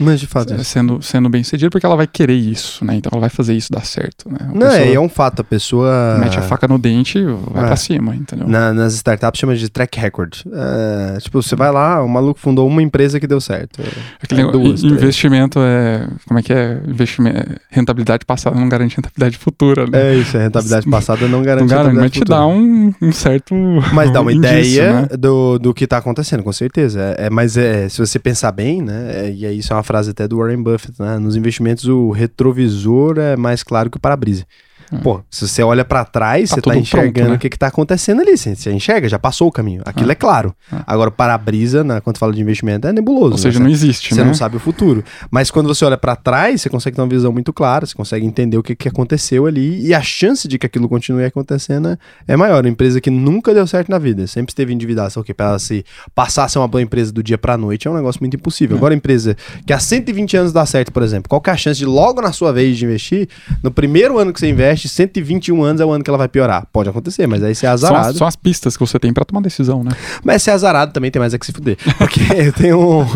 é, 0.59 0.65
sendo, 0.65 1.03
sendo 1.03 1.29
bem 1.29 1.45
sucedida, 1.45 1.71
porque 1.71 1.85
ela 1.85 1.97
vai 1.97 2.07
querer 2.07 2.35
isso, 2.35 2.85
né? 2.85 2.97
Então 2.97 3.11
ela 3.13 3.21
vai 3.21 3.31
fazer 3.31 3.55
isso 3.55 3.71
dar 3.71 3.85
certo. 3.85 4.31
Né? 4.31 4.51
Não, 4.55 4.69
é, 4.69 4.95
é 4.95 5.01
um 5.01 5.09
fato, 5.09 5.41
a 5.41 5.45
pessoa. 5.45 6.17
Mete 6.19 6.39
a 6.39 6.43
faca 6.43 6.67
no 6.67 6.79
dente 6.79 7.19
e 7.19 7.25
vai 7.25 7.65
é. 7.65 7.67
pra 7.67 7.77
cima, 7.77 8.17
entendeu? 8.17 8.49
Na, 8.49 8.73
nas 8.73 8.95
startups 8.95 9.39
chama 9.39 9.55
de 9.55 9.69
track 9.69 9.99
record. 9.99 10.37
É, 10.53 11.19
tipo, 11.21 11.43
você 11.43 11.55
vai 11.55 11.71
lá, 11.71 12.03
o 12.03 12.09
maluco 12.09 12.41
fundou 12.41 12.67
uma 12.67 12.83
empresa 12.83 13.21
que 13.21 13.27
deu 13.27 13.41
certo. 13.41 13.83
Aquele 14.23 14.51
duas, 14.51 14.83
investimento 14.83 15.59
é. 15.61 16.09
Como 16.27 16.39
é 16.39 16.43
que 16.43 16.53
é? 16.53 16.81
Investimento, 16.87 17.61
rentabilidade 17.71 18.25
passada 18.25 18.59
não 18.59 18.69
garante 18.69 18.97
rentabilidade 18.97 19.37
futura, 19.37 19.87
né? 19.87 20.13
É 20.13 20.15
isso, 20.15 20.37
é 20.37 20.45
rentabilidade 20.45 20.62
rentabilidade 20.63 20.89
passada 20.89 21.29
não 21.29 21.43
garante. 21.43 21.69
Não 21.69 21.77
garante, 21.77 21.97
mas 21.97 22.11
te 22.11 22.25
dá 22.25 22.47
um, 22.47 22.93
um, 23.01 23.13
certo. 23.13 23.55
Mas 23.93 24.11
dá 24.11 24.21
uma 24.21 24.33
indício, 24.33 24.83
ideia 24.83 25.03
né? 25.03 25.09
do, 25.19 25.59
do 25.59 25.75
que 25.75 25.85
está 25.85 25.99
acontecendo, 25.99 26.43
com 26.43 26.53
certeza. 26.53 27.01
É, 27.19 27.27
é, 27.27 27.31
mas 27.31 27.57
é, 27.57 27.89
se 27.89 27.99
você 27.99 28.19
pensar 28.19 28.53
bem, 28.53 28.83
né? 28.83 29.27
É, 29.27 29.33
e 29.33 29.47
aí 29.47 29.59
isso 29.59 29.73
é 29.73 29.77
uma 29.77 29.83
frase 29.83 30.11
até 30.11 30.27
do 30.27 30.39
Warren 30.39 30.63
Buffett, 30.63 30.95
né? 31.01 31.19
Nos 31.19 31.37
investimentos, 31.37 31.87
o 31.87 32.11
retrovisor 32.11 33.19
é 33.19 33.37
mais 33.37 33.63
claro 33.63 33.91
que 33.91 33.97
o 33.97 34.01
para-brisa. 34.01 34.45
É. 34.93 34.97
Pô, 34.99 35.21
se 35.31 35.49
você 35.49 35.63
olha 35.63 35.85
para 35.85 36.05
trás, 36.05 36.51
tá 36.51 36.57
você 36.57 36.63
tá 36.63 36.77
enxergando 36.77 37.13
pronto, 37.13 37.31
né? 37.31 37.37
o 37.37 37.39
que, 37.39 37.49
que 37.49 37.59
tá 37.59 37.69
acontecendo 37.69 38.21
ali. 38.21 38.37
Você, 38.37 38.55
você 38.55 38.73
enxerga, 38.73 39.09
já 39.09 39.19
passou 39.19 39.49
o 39.49 39.53
caminho. 39.53 39.83
Aquilo 39.85 40.11
é, 40.11 40.13
é 40.13 40.15
claro. 40.15 40.55
É. 40.73 40.77
Agora, 40.87 41.11
para-brisa, 41.11 41.83
né, 41.83 42.01
quando 42.01 42.19
fala 42.19 42.33
de 42.33 42.41
investimento, 42.41 42.87
é 42.87 42.93
nebuloso. 42.93 43.33
Ou 43.33 43.39
seja, 43.39 43.59
né? 43.59 43.65
não 43.65 43.73
existe, 43.73 44.15
Você 44.15 44.21
né? 44.21 44.27
não 44.27 44.35
sabe 44.35 44.57
o 44.57 44.61
futuro. 44.61 45.03
Mas 45.31 45.51
quando 45.51 45.67
você 45.67 45.85
olha 45.85 45.97
para 45.97 46.15
trás, 46.15 46.61
você 46.61 46.69
consegue 46.69 46.97
ter 46.97 47.03
uma 47.03 47.09
visão 47.09 47.33
muito 47.33 47.53
clara, 47.53 47.87
você 47.87 47.95
consegue 47.95 48.27
entender 48.27 48.59
o 48.59 48.63
que, 48.63 48.75
que 48.75 48.89
aconteceu 48.89 49.47
ali 49.47 49.87
e 49.87 49.95
a 49.95 50.03
chance 50.03 50.47
de 50.47 50.59
que 50.59 50.67
aquilo 50.67 50.89
continue 50.89 51.25
acontecendo 51.25 51.99
é 52.29 52.37
maior. 52.37 52.63
Uma 52.65 52.69
empresa 52.69 53.01
que 53.01 53.11
nunca 53.11 53.55
deu 53.55 53.67
certo 53.67 53.91
na 53.91 53.99
vida, 53.99 54.27
sempre 54.27 54.51
esteve 54.51 54.73
endividada, 54.73 55.11
só 55.11 55.23
que 55.23 55.33
para 55.33 55.47
ela 55.47 55.59
se 55.59 55.85
passar 56.15 56.45
a 56.45 56.49
ser 56.49 56.59
uma 56.59 56.69
boa 56.69 56.83
empresa 56.83 57.13
do 57.13 57.23
dia 57.23 57.39
para 57.39 57.57
noite 57.57 57.89
é 57.89 57.91
um 57.91 57.95
negócio 57.95 58.21
muito 58.21 58.37
impossível. 58.37 58.77
É. 58.77 58.79
Agora, 58.79 58.95
empresa 58.95 59.37
que 59.67 59.73
há 59.73 59.79
120 59.79 60.37
anos 60.37 60.53
dá 60.53 60.65
certo, 60.67 60.93
por 60.93 61.03
exemplo, 61.03 61.29
qual 61.29 61.41
que 61.41 61.51
é 61.51 61.53
a 61.53 61.57
chance 61.57 61.79
de 61.79 61.87
logo 61.87 62.21
na 62.21 62.33
sua 62.33 62.53
vez 62.53 62.77
de 62.77 62.85
investir, 62.85 63.29
no 63.63 63.71
primeiro 63.71 64.19
ano 64.19 64.33
que 64.33 64.41
você 64.41 64.49
investe, 64.49 64.82
teste 64.83 64.89
121 64.89 65.63
anos 65.63 65.81
é 65.81 65.85
o 65.85 65.91
ano 65.91 66.03
que 66.03 66.11
ela 66.11 66.19
vai 66.19 66.29
piorar. 66.29 66.67
Pode 66.73 66.89
acontecer, 66.89 67.27
mas 67.27 67.43
aí 67.43 67.55
você 67.55 67.67
é 67.67 67.69
azarado. 67.69 68.05
São 68.05 68.11
as, 68.11 68.17
são 68.19 68.27
as 68.27 68.37
pistas 68.37 68.77
que 68.77 68.81
você 68.81 68.99
tem 68.99 69.13
para 69.13 69.25
tomar 69.25 69.41
decisão, 69.41 69.85
né? 69.85 69.91
Mas 70.25 70.43
se 70.43 70.51
é 70.51 70.53
azarado 70.53 70.93
também 70.93 71.11
tem 71.11 71.21
mais 71.21 71.35
é 71.35 71.39
que 71.39 71.47
se 71.47 71.53
fuder. 71.53 71.77
Porque 71.99 72.21
eu 72.37 72.53
tenho 72.53 72.79
um, 72.79 73.07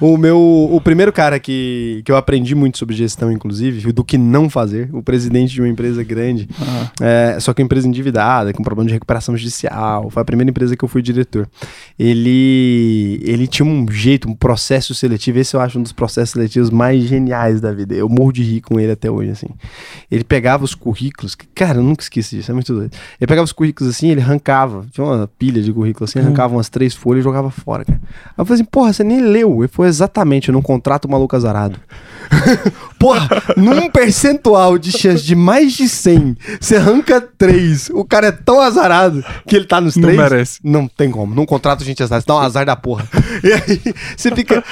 o 0.00 0.16
meu. 0.16 0.38
O 0.70 0.80
primeiro 0.80 1.12
cara 1.12 1.38
que, 1.38 2.02
que 2.04 2.12
eu 2.12 2.16
aprendi 2.16 2.54
muito 2.54 2.78
sobre 2.78 2.94
gestão, 2.94 3.30
inclusive, 3.30 3.92
do 3.92 4.04
que 4.04 4.18
não 4.18 4.50
fazer, 4.50 4.90
o 4.92 5.02
presidente 5.02 5.54
de 5.54 5.60
uma 5.60 5.68
empresa 5.68 6.02
grande, 6.02 6.48
ah. 6.60 6.90
é, 7.00 7.40
só 7.40 7.52
que 7.52 7.62
uma 7.62 7.66
empresa 7.66 7.88
endividada, 7.88 8.52
com 8.52 8.62
problema 8.62 8.88
de 8.88 8.94
recuperação 8.94 9.36
judicial. 9.36 10.10
Foi 10.10 10.22
a 10.22 10.24
primeira 10.24 10.50
empresa 10.50 10.76
que 10.76 10.84
eu 10.84 10.88
fui 10.88 11.02
diretor. 11.02 11.48
Ele, 11.98 13.20
ele 13.24 13.46
tinha 13.46 13.66
um 13.66 13.86
jeito, 13.90 14.28
um 14.28 14.34
processo 14.34 14.94
seletivo. 14.94 15.38
Esse 15.38 15.56
eu 15.56 15.60
acho 15.60 15.78
um 15.78 15.82
dos 15.82 15.92
processos 15.92 16.30
seletivos 16.30 16.70
mais 16.70 17.02
geniais 17.04 17.60
da 17.60 17.72
vida. 17.72 17.94
Eu 17.94 18.08
morro 18.08 18.32
de 18.32 18.42
rir 18.42 18.60
com 18.60 18.78
ele 18.78 18.92
até 18.92 19.10
hoje, 19.10 19.30
assim. 19.30 19.48
Ele 20.10 20.24
pegava 20.24 20.64
os 20.64 20.74
currículos, 20.74 21.03
cara, 21.54 21.78
eu 21.78 21.82
nunca 21.82 22.02
esqueci 22.02 22.36
disso, 22.36 22.50
é 22.50 22.54
muito 22.54 22.72
doido. 22.74 22.92
Ele 23.20 23.26
pegava 23.26 23.44
os 23.44 23.52
currículos 23.52 23.94
assim, 23.94 24.08
ele 24.08 24.20
arrancava, 24.20 24.86
tinha 24.90 25.04
uma 25.04 25.28
pilha 25.38 25.62
de 25.62 25.72
currículos 25.72 26.10
assim, 26.10 26.18
arrancava 26.18 26.54
umas 26.54 26.68
três 26.68 26.94
folhas 26.94 27.20
e 27.20 27.24
jogava 27.24 27.50
fora, 27.50 27.84
cara. 27.84 28.00
Aí 28.04 28.32
eu 28.38 28.44
falei 28.44 28.60
assim, 28.60 28.70
porra, 28.70 28.92
você 28.92 29.04
nem 29.04 29.20
leu. 29.20 29.62
Ele 29.62 29.68
foi 29.68 29.88
exatamente, 29.88 30.48
eu 30.48 30.52
não 30.52 30.62
contrato 30.62 31.08
maluco 31.08 31.34
azarado. 31.34 31.78
porra, 32.98 33.28
num 33.56 33.90
percentual 33.90 34.78
de 34.78 34.92
chance 34.92 35.22
de 35.22 35.34
mais 35.34 35.72
de 35.72 35.88
100, 35.88 36.36
você 36.60 36.76
arranca 36.76 37.20
três, 37.20 37.90
o 37.90 38.04
cara 38.04 38.28
é 38.28 38.32
tão 38.32 38.60
azarado 38.60 39.24
que 39.46 39.56
ele 39.56 39.66
tá 39.66 39.80
nos 39.80 39.94
três. 39.94 40.16
Não 40.16 40.22
merece. 40.22 40.60
Não 40.62 40.88
tem 40.88 41.10
como, 41.10 41.34
não 41.34 41.46
contrato 41.46 41.84
gente 41.84 42.02
azarada, 42.02 42.22
você 42.22 42.26
dá 42.26 42.34
um 42.36 42.40
azar 42.40 42.66
da 42.66 42.76
porra. 42.76 43.08
E 43.44 43.52
aí, 43.52 43.94
você 44.16 44.30
fica... 44.34 44.64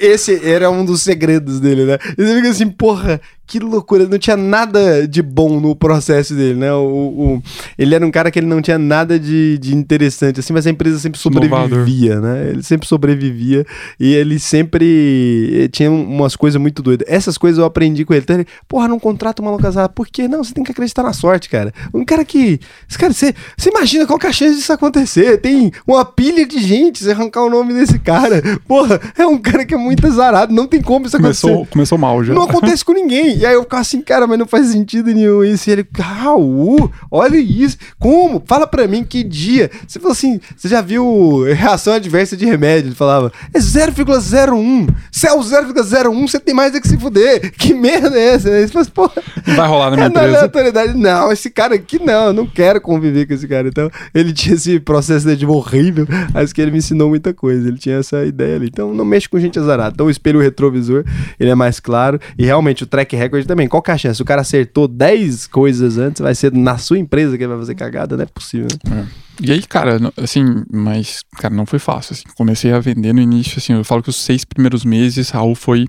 Esse 0.00 0.48
era 0.48 0.70
um 0.70 0.84
dos 0.84 1.02
segredos 1.02 1.58
dele, 1.58 1.84
né? 1.84 1.98
E 2.16 2.24
você 2.24 2.36
fica 2.36 2.50
assim, 2.50 2.68
porra, 2.68 3.20
que 3.52 3.58
loucura, 3.58 4.08
não 4.08 4.18
tinha 4.18 4.34
nada 4.36 5.06
de 5.06 5.20
bom 5.20 5.60
no 5.60 5.76
processo 5.76 6.34
dele, 6.34 6.58
né? 6.58 6.72
O, 6.72 6.78
o, 6.78 7.42
ele 7.76 7.94
era 7.94 8.06
um 8.06 8.10
cara 8.10 8.30
que 8.30 8.38
ele 8.38 8.46
não 8.46 8.62
tinha 8.62 8.78
nada 8.78 9.18
de, 9.18 9.58
de 9.58 9.76
interessante, 9.76 10.40
assim, 10.40 10.54
mas 10.54 10.66
a 10.66 10.70
empresa 10.70 10.98
sempre 10.98 11.20
sobrevivia, 11.20 12.18
né? 12.18 12.48
Ele 12.48 12.62
sempre 12.62 12.88
sobrevivia 12.88 13.66
e 14.00 14.14
ele 14.14 14.38
sempre 14.38 15.68
tinha 15.70 15.90
umas 15.90 16.34
coisas 16.34 16.58
muito 16.58 16.82
doidas. 16.82 16.91
Essas 17.06 17.38
coisas 17.38 17.58
eu 17.58 17.64
aprendi 17.64 18.04
com 18.04 18.12
ele. 18.12 18.22
Então 18.22 18.36
ele, 18.36 18.46
porra, 18.68 18.88
não 18.88 18.98
contrata 18.98 19.40
uma 19.40 19.52
maluco 19.52 19.62
casado. 19.62 19.90
Por 19.90 20.08
quê? 20.08 20.26
Não, 20.26 20.42
você 20.42 20.52
tem 20.52 20.64
que 20.64 20.72
acreditar 20.72 21.02
na 21.02 21.12
sorte, 21.12 21.48
cara. 21.48 21.72
Um 21.92 22.04
cara 22.04 22.24
que. 22.24 22.60
Esse 22.88 22.98
cara, 22.98 23.12
você, 23.12 23.34
você 23.56 23.70
imagina 23.70 24.06
qual 24.06 24.18
é 24.22 24.26
a 24.26 24.32
chance 24.32 24.56
disso 24.56 24.72
acontecer? 24.72 25.38
Tem 25.38 25.70
uma 25.86 26.04
pilha 26.04 26.46
de 26.46 26.58
gente, 26.58 27.02
você 27.02 27.12
arrancar 27.12 27.42
o 27.42 27.50
nome 27.50 27.74
desse 27.74 27.98
cara. 27.98 28.42
Porra, 28.66 29.00
é 29.16 29.26
um 29.26 29.38
cara 29.38 29.64
que 29.64 29.74
é 29.74 29.76
muito 29.76 30.06
azarado, 30.06 30.52
não 30.52 30.66
tem 30.66 30.80
como 30.80 31.06
isso 31.06 31.16
começou, 31.16 31.50
acontecer. 31.50 31.72
Começou 31.72 31.98
mal 31.98 32.22
já. 32.24 32.34
Não 32.34 32.42
acontece 32.42 32.84
com 32.84 32.92
ninguém. 32.92 33.38
E 33.38 33.46
aí 33.46 33.54
eu 33.54 33.62
ficava 33.62 33.82
assim, 33.82 34.00
cara, 34.00 34.26
mas 34.26 34.38
não 34.38 34.46
faz 34.46 34.68
sentido 34.68 35.12
nenhum 35.12 35.44
isso. 35.44 35.68
E 35.68 35.72
ele, 35.72 35.86
Raul, 35.98 36.90
olha 37.10 37.36
isso. 37.36 37.76
Como? 37.98 38.42
Fala 38.46 38.66
pra 38.66 38.86
mim 38.86 39.04
que 39.04 39.22
dia. 39.22 39.70
Você 39.86 39.98
falou 39.98 40.12
assim, 40.12 40.40
você 40.56 40.68
já 40.68 40.80
viu 40.80 41.44
reação 41.54 41.92
adversa 41.92 42.36
de 42.36 42.44
remédio? 42.44 42.88
Ele 42.88 42.94
falava, 42.94 43.32
é 43.52 43.58
0,01. 43.58 44.88
Se 45.10 45.26
é 45.26 45.32
o 45.32 45.40
0,01, 45.40 46.28
você 46.28 46.40
tem 46.40 46.54
mais 46.54 46.74
que 46.82 46.88
se 46.88 46.98
fuder. 46.98 47.52
Que 47.52 47.74
merda 47.74 48.18
é 48.18 48.34
essa? 48.34 48.48
Aí 48.50 48.66
você 48.66 48.72
fala, 48.72 48.86
pô, 48.86 49.10
não 49.46 49.56
vai 49.56 49.68
rolar 49.68 49.90
na 49.90 49.96
minha 49.96 50.06
é 50.06 50.08
empresa. 50.08 50.32
Na 50.32 50.42
autoridade, 50.42 50.94
não, 50.94 51.32
esse 51.32 51.50
cara 51.50 51.74
aqui 51.74 51.98
não, 51.98 52.26
eu 52.26 52.32
não 52.32 52.46
quero 52.46 52.80
conviver 52.80 53.26
com 53.26 53.34
esse 53.34 53.48
cara. 53.48 53.68
Então, 53.68 53.90
ele 54.14 54.32
tinha 54.32 54.54
esse 54.54 54.78
processo 54.80 55.34
de 55.36 55.46
horrível, 55.46 56.06
acho 56.34 56.54
que 56.54 56.60
ele 56.60 56.70
me 56.70 56.78
ensinou 56.78 57.08
muita 57.08 57.32
coisa. 57.32 57.68
Ele 57.68 57.78
tinha 57.78 57.96
essa 57.96 58.24
ideia 58.24 58.56
ali. 58.56 58.66
Então, 58.66 58.92
não 58.92 59.04
mexe 59.04 59.28
com 59.28 59.38
gente 59.38 59.58
azarada. 59.58 59.92
Então, 59.94 60.06
o 60.06 60.10
espelho 60.10 60.40
retrovisor, 60.40 61.04
ele 61.38 61.50
é 61.50 61.54
mais 61.54 61.80
claro. 61.80 62.20
E 62.38 62.44
realmente, 62.44 62.82
o 62.82 62.86
track 62.86 63.16
record 63.16 63.46
também 63.46 63.68
qual 63.68 63.82
que 63.82 63.90
é 63.90 63.94
a 63.94 63.98
chance? 63.98 64.16
Se 64.16 64.22
o 64.22 64.26
cara 64.26 64.42
acertou 64.42 64.86
10 64.86 65.46
coisas 65.46 65.96
antes, 65.96 66.20
vai 66.20 66.34
ser 66.34 66.52
na 66.52 66.76
sua 66.76 66.98
empresa 66.98 67.38
que 67.38 67.42
ele 67.42 67.50
vai 67.50 67.58
fazer 67.58 67.74
cagada? 67.74 68.16
Não 68.16 68.24
é 68.24 68.26
possível. 68.26 68.68
Né? 68.84 69.06
É. 69.08 69.31
E 69.40 69.50
aí, 69.50 69.62
cara, 69.62 69.98
assim, 70.22 70.62
mas, 70.70 71.22
cara, 71.38 71.54
não 71.54 71.64
foi 71.64 71.78
fácil, 71.78 72.12
assim. 72.12 72.24
Comecei 72.36 72.72
a 72.72 72.78
vender 72.78 73.12
no 73.12 73.20
início, 73.20 73.58
assim, 73.58 73.72
eu 73.72 73.84
falo 73.84 74.02
que 74.02 74.10
os 74.10 74.16
seis 74.16 74.44
primeiros 74.44 74.84
meses, 74.84 75.30
Raul 75.30 75.54
foi... 75.54 75.86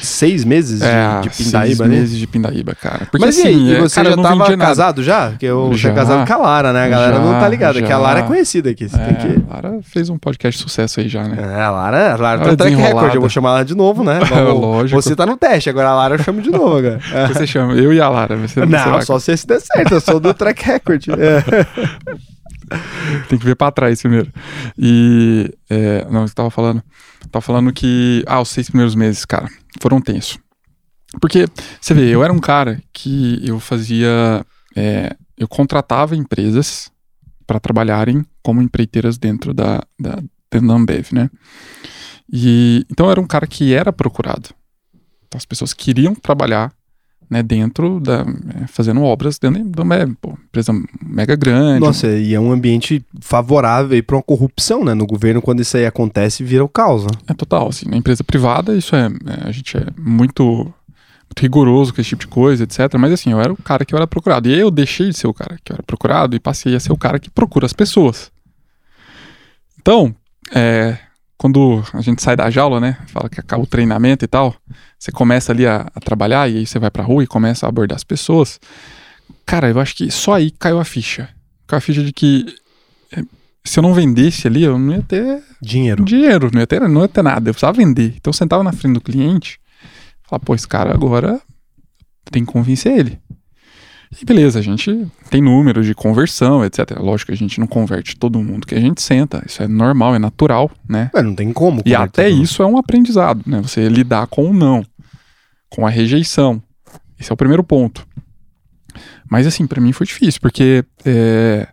Seis 0.00 0.44
meses 0.44 0.80
é, 0.80 1.20
de, 1.20 1.28
de 1.28 1.36
Pindaíba, 1.36 1.66
seis 1.66 1.78
né? 1.78 1.88
meses 1.88 2.18
de 2.18 2.26
Pindaíba, 2.26 2.74
cara. 2.74 3.06
Porque, 3.10 3.18
mas 3.18 3.38
assim, 3.38 3.66
e 3.66 3.72
aí, 3.72 3.76
é, 3.76 3.80
você 3.80 3.96
cara, 3.96 4.10
já 4.10 4.22
tava 4.22 4.56
casado 4.56 5.02
já? 5.02 5.30
Porque 5.30 5.46
eu 5.46 5.74
já, 5.74 5.92
casado 5.92 6.26
com 6.26 6.32
a 6.32 6.36
Lara, 6.36 6.72
né? 6.72 6.84
A 6.84 6.88
galera 6.88 7.16
já, 7.16 7.20
não 7.20 7.32
tá 7.38 7.48
ligada, 7.48 7.82
que 7.82 7.92
a 7.92 7.98
Lara 7.98 8.20
é 8.20 8.22
conhecida 8.22 8.70
aqui. 8.70 8.88
Você 8.88 8.96
é, 8.96 9.14
que... 9.14 9.42
A 9.50 9.54
Lara 9.54 9.80
fez 9.82 10.08
um 10.08 10.16
podcast 10.16 10.56
de 10.56 10.62
sucesso 10.62 11.00
aí 11.00 11.08
já, 11.08 11.24
né? 11.24 11.36
É, 11.40 11.62
a 11.62 11.70
Lara, 11.70 12.14
a 12.14 12.16
Lara 12.16 12.40
tá 12.40 12.56
track 12.56 12.76
record, 12.76 13.14
eu 13.14 13.20
vou 13.20 13.30
chamar 13.30 13.50
ela 13.50 13.64
de 13.64 13.74
novo, 13.74 14.04
né? 14.04 14.20
Vamos, 14.30 14.60
Lógico. 14.60 15.02
Você 15.02 15.16
tá 15.16 15.26
no 15.26 15.36
teste, 15.36 15.68
agora 15.68 15.88
a 15.88 15.94
Lara 15.94 16.14
eu 16.14 16.22
chamo 16.22 16.40
de 16.40 16.50
novo 16.50 16.78
agora. 16.78 17.00
Você 17.34 17.46
chama, 17.46 17.74
eu 17.74 17.92
e 17.92 18.00
a 18.00 18.08
Lara. 18.08 18.36
Você 18.36 18.64
não, 18.64 19.02
só 19.02 19.18
se 19.18 19.32
esse 19.32 19.46
der 19.46 19.60
certo, 19.60 19.94
eu 19.94 20.00
sou 20.00 20.20
do 20.20 20.32
track 20.32 20.64
record. 20.64 21.04
É. 21.18 21.42
Tem 23.28 23.38
que 23.38 23.44
ver 23.44 23.56
para 23.56 23.72
trás 23.72 24.00
primeiro. 24.00 24.32
E. 24.76 25.50
É, 25.68 26.06
não, 26.10 26.22
eu 26.22 26.30
tava 26.30 26.50
falando. 26.50 26.82
Tava 27.30 27.42
falando 27.42 27.72
que. 27.72 28.24
Ah, 28.26 28.40
os 28.40 28.48
seis 28.48 28.68
primeiros 28.68 28.94
meses, 28.94 29.24
cara, 29.24 29.48
foram 29.80 30.00
tensos. 30.00 30.38
Porque, 31.20 31.46
você 31.80 31.94
vê, 31.94 32.08
eu 32.08 32.22
era 32.22 32.32
um 32.32 32.38
cara 32.38 32.82
que 32.92 33.40
eu 33.46 33.58
fazia. 33.58 34.44
É, 34.76 35.16
eu 35.36 35.48
contratava 35.48 36.16
empresas 36.16 36.90
para 37.46 37.58
trabalharem 37.58 38.24
como 38.42 38.60
empreiteiras 38.60 39.16
dentro 39.16 39.54
da, 39.54 39.82
da, 39.98 40.22
dentro 40.50 40.68
da 40.68 40.74
Ambev, 40.74 41.12
né? 41.12 41.30
E, 42.30 42.84
então 42.90 43.06
eu 43.06 43.12
era 43.12 43.20
um 43.20 43.26
cara 43.26 43.46
que 43.46 43.72
era 43.72 43.92
procurado. 43.92 44.50
Então, 45.26 45.38
as 45.38 45.44
pessoas 45.44 45.72
queriam 45.72 46.14
trabalhar 46.14 46.72
né, 47.30 47.42
dentro 47.42 48.00
da. 48.00 48.24
É, 48.62 48.66
fazendo 48.66 49.02
obras 49.02 49.38
dentro 49.38 49.62
de 49.62 49.80
uma 49.80 50.02
empresa 50.02 50.72
mega 51.04 51.36
grande. 51.36 51.80
Nossa, 51.80 52.08
e 52.08 52.34
é 52.34 52.40
um 52.40 52.50
ambiente 52.52 53.04
favorável 53.20 54.02
para 54.02 54.16
uma 54.16 54.22
corrupção, 54.22 54.84
né? 54.84 54.94
No 54.94 55.06
governo, 55.06 55.42
quando 55.42 55.60
isso 55.60 55.76
aí 55.76 55.86
acontece, 55.86 56.42
vira 56.42 56.64
o 56.64 56.68
caos. 56.68 57.04
Né? 57.04 57.10
É 57.28 57.34
total, 57.34 57.68
assim. 57.68 57.88
Na 57.88 57.96
empresa 57.96 58.24
privada, 58.24 58.76
isso 58.76 58.96
é. 58.96 59.06
é 59.06 59.48
a 59.48 59.52
gente 59.52 59.76
é 59.76 59.86
muito, 59.98 60.44
muito, 60.44 61.40
rigoroso 61.40 61.92
com 61.92 62.00
esse 62.00 62.10
tipo 62.10 62.22
de 62.22 62.28
coisa, 62.28 62.64
etc. 62.64 62.94
Mas 62.98 63.12
assim, 63.12 63.32
eu 63.32 63.40
era 63.40 63.52
o 63.52 63.56
cara 63.56 63.84
que 63.84 63.94
eu 63.94 63.98
era 63.98 64.06
procurado. 64.06 64.48
E 64.48 64.58
eu 64.58 64.70
deixei 64.70 65.10
de 65.10 65.16
ser 65.16 65.26
o 65.26 65.34
cara 65.34 65.58
que 65.62 65.72
eu 65.72 65.74
era 65.74 65.82
procurado 65.82 66.34
e 66.34 66.40
passei 66.40 66.74
a 66.74 66.80
ser 66.80 66.92
o 66.92 66.98
cara 66.98 67.18
que 67.18 67.30
procura 67.30 67.66
as 67.66 67.72
pessoas. 67.72 68.30
Então, 69.80 70.14
é, 70.54 70.98
quando 71.38 71.84
a 71.94 72.00
gente 72.00 72.20
sai 72.20 72.36
da 72.36 72.50
jaula, 72.50 72.80
né? 72.80 72.98
Fala 73.06 73.28
que 73.28 73.38
acaba 73.38 73.62
o 73.62 73.66
treinamento 73.66 74.24
e 74.24 74.28
tal. 74.28 74.54
Você 74.98 75.12
começa 75.12 75.52
ali 75.52 75.66
a, 75.66 75.86
a 75.94 76.00
trabalhar 76.00 76.50
e 76.50 76.58
aí 76.58 76.66
você 76.66 76.80
vai 76.80 76.90
pra 76.90 77.04
rua 77.04 77.22
e 77.22 77.28
começa 77.28 77.64
a 77.64 77.68
abordar 77.68 77.94
as 77.94 78.02
pessoas. 78.02 78.58
Cara, 79.46 79.70
eu 79.70 79.78
acho 79.78 79.94
que 79.94 80.10
só 80.10 80.34
aí 80.34 80.50
caiu 80.50 80.80
a 80.80 80.84
ficha. 80.84 81.28
Caiu 81.66 81.78
a 81.78 81.80
ficha 81.80 82.02
de 82.02 82.12
que 82.12 82.44
é, 83.12 83.22
se 83.64 83.78
eu 83.78 83.82
não 83.82 83.94
vendesse 83.94 84.48
ali, 84.48 84.64
eu 84.64 84.76
não 84.76 84.94
ia 84.94 85.02
ter 85.02 85.40
dinheiro. 85.62 86.04
Dinheiro, 86.04 86.50
não 86.52 86.60
ia 86.60 86.66
ter, 86.66 86.80
não 86.80 87.02
ia 87.02 87.08
ter 87.08 87.22
nada. 87.22 87.48
Eu 87.48 87.54
precisava 87.54 87.76
vender. 87.76 88.14
Então 88.16 88.30
eu 88.30 88.34
sentava 88.34 88.64
na 88.64 88.72
frente 88.72 88.94
do 88.94 89.00
cliente, 89.00 89.60
falava, 90.24 90.44
pô, 90.44 90.56
esse 90.56 90.66
cara 90.66 90.92
agora 90.92 91.40
tem 92.32 92.44
que 92.44 92.52
convencer 92.52 92.98
ele. 92.98 93.20
E 94.20 94.24
beleza, 94.24 94.58
a 94.58 94.62
gente 94.62 95.06
tem 95.28 95.42
números 95.42 95.84
de 95.84 95.94
conversão, 95.94 96.64
etc. 96.64 96.98
Lógico 96.98 97.30
que 97.30 97.34
a 97.34 97.36
gente 97.36 97.60
não 97.60 97.66
converte 97.66 98.16
todo 98.16 98.42
mundo 98.42 98.66
que 98.66 98.74
a 98.74 98.80
gente 98.80 99.02
senta. 99.02 99.42
Isso 99.46 99.62
é 99.62 99.68
normal, 99.68 100.14
é 100.14 100.18
natural, 100.18 100.70
né? 100.88 101.10
É, 101.14 101.22
não 101.22 101.34
tem 101.34 101.52
como. 101.52 101.82
E 101.84 101.94
até 101.94 102.28
isso 102.28 102.62
é 102.62 102.66
um 102.66 102.78
aprendizado, 102.78 103.42
né? 103.46 103.60
Você 103.60 103.88
lidar 103.88 104.26
com 104.26 104.50
o 104.50 104.54
não, 104.54 104.84
com 105.68 105.86
a 105.86 105.90
rejeição. 105.90 106.62
Esse 107.18 107.30
é 107.30 107.34
o 107.34 107.36
primeiro 107.36 107.62
ponto. 107.62 108.06
Mas 109.30 109.46
assim, 109.46 109.66
para 109.66 109.80
mim 109.80 109.92
foi 109.92 110.06
difícil, 110.06 110.40
porque 110.40 110.84
é, 111.04 111.68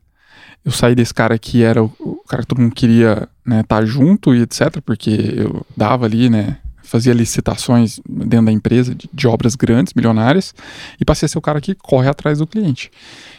eu 0.64 0.72
saí 0.72 0.94
desse 0.94 1.14
cara 1.14 1.40
que 1.40 1.64
era 1.64 1.82
o, 1.82 1.92
o 2.00 2.24
cara 2.28 2.42
que 2.42 2.48
todo 2.48 2.62
mundo 2.62 2.76
queria 2.76 3.12
estar 3.14 3.30
né, 3.46 3.64
tá 3.64 3.86
junto 3.86 4.36
e 4.36 4.42
etc. 4.42 4.82
Porque 4.84 5.34
eu 5.38 5.66
dava 5.78 6.06
ali, 6.06 6.30
né? 6.30 6.58
Fazia 6.86 7.14
licitações 7.14 8.00
dentro 8.08 8.46
da 8.46 8.52
empresa 8.52 8.94
de, 8.94 9.10
de, 9.12 9.28
obras 9.28 9.56
grandes, 9.56 9.94
milionárias, 9.94 10.54
e 11.00 11.06
passei 11.06 11.26
a 11.26 11.30
ser 11.30 11.38
o 11.38 11.42
cara 11.42 11.60
que 11.60 11.76
corre 11.76 12.08
atrás 12.08 12.40
do 12.40 12.48
cliente. 12.48 12.92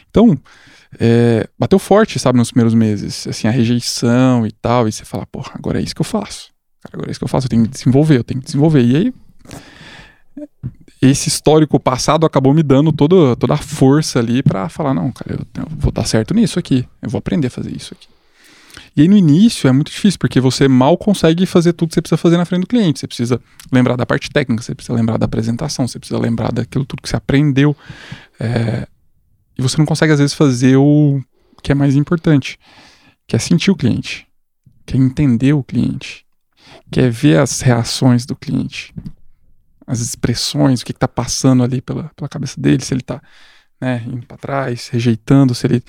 Então, 0.09 0.37
é, 0.99 1.47
bateu 1.57 1.79
forte, 1.79 2.19
sabe, 2.19 2.37
nos 2.37 2.51
primeiros 2.51 2.73
meses, 2.73 3.27
assim, 3.27 3.47
a 3.47 3.51
rejeição 3.51 4.45
e 4.45 4.51
tal, 4.51 4.87
e 4.87 4.91
você 4.91 5.05
fala, 5.05 5.25
porra, 5.25 5.51
agora 5.55 5.79
é 5.79 5.83
isso 5.83 5.95
que 5.95 6.01
eu 6.01 6.05
faço. 6.05 6.49
Cara, 6.81 6.95
agora 6.95 7.09
é 7.09 7.11
isso 7.11 7.19
que 7.19 7.23
eu 7.23 7.29
faço, 7.29 7.45
eu 7.45 7.49
tenho 7.49 7.63
que 7.63 7.69
desenvolver, 7.69 8.17
eu 8.17 8.23
tenho 8.23 8.39
que 8.39 8.45
desenvolver. 8.45 8.83
E 8.83 8.95
aí, 8.95 9.13
esse 11.01 11.29
histórico 11.29 11.79
passado 11.79 12.25
acabou 12.25 12.53
me 12.53 12.63
dando 12.63 12.91
todo, 12.91 13.35
toda 13.35 13.53
a 13.53 13.57
força 13.57 14.19
ali 14.19 14.41
para 14.41 14.69
falar, 14.69 14.93
não, 14.93 15.11
cara, 15.11 15.35
eu, 15.39 15.61
eu 15.61 15.67
vou 15.77 15.91
dar 15.91 16.05
certo 16.05 16.33
nisso 16.33 16.57
aqui, 16.57 16.87
eu 17.01 17.09
vou 17.09 17.19
aprender 17.19 17.47
a 17.47 17.51
fazer 17.51 17.75
isso 17.75 17.93
aqui. 17.93 18.07
E 18.97 19.01
aí 19.01 19.07
no 19.07 19.15
início 19.15 19.67
é 19.67 19.71
muito 19.71 19.91
difícil, 19.91 20.17
porque 20.17 20.41
você 20.41 20.67
mal 20.67 20.97
consegue 20.97 21.45
fazer 21.45 21.71
tudo 21.73 21.89
que 21.89 21.93
você 21.93 22.01
precisa 22.01 22.17
fazer 22.17 22.35
na 22.35 22.45
frente 22.45 22.61
do 22.61 22.67
cliente. 22.67 22.99
Você 22.99 23.05
precisa 23.05 23.39
lembrar 23.71 23.95
da 23.95 24.07
parte 24.07 24.27
técnica, 24.27 24.63
você 24.63 24.73
precisa 24.73 24.97
lembrar 24.97 25.17
da 25.17 25.25
apresentação, 25.25 25.87
você 25.87 25.99
precisa 25.99 26.19
lembrar 26.19 26.51
daquilo 26.51 26.83
tudo 26.83 27.03
que 27.03 27.07
você 27.07 27.15
aprendeu. 27.15 27.77
É... 28.39 28.87
E 29.55 29.61
você 29.61 29.77
não 29.77 29.85
consegue, 29.85 30.13
às 30.13 30.17
vezes, 30.17 30.33
fazer 30.33 30.77
o 30.77 31.21
que 31.61 31.71
é 31.71 31.75
mais 31.75 31.95
importante, 31.95 32.57
que 33.27 33.35
é 33.35 33.39
sentir 33.39 33.69
o 33.69 33.75
cliente, 33.75 34.27
que 34.83 34.95
é 34.95 34.99
entender 34.99 35.53
o 35.53 35.63
cliente, 35.63 36.25
que 36.91 36.99
é 36.99 37.07
ver 37.07 37.37
as 37.37 37.61
reações 37.61 38.25
do 38.25 38.35
cliente, 38.35 38.95
as 39.85 39.99
expressões, 39.99 40.81
o 40.81 40.85
que 40.85 40.91
está 40.91 41.07
passando 41.07 41.63
ali 41.63 41.81
pela, 41.81 42.09
pela 42.15 42.27
cabeça 42.27 42.59
dele, 42.59 42.83
se 42.83 42.95
ele 42.95 43.01
está 43.01 43.21
né, 43.79 44.03
indo 44.07 44.25
para 44.25 44.37
trás, 44.37 44.87
rejeitando, 44.87 45.53
se 45.53 45.67
ele 45.67 45.83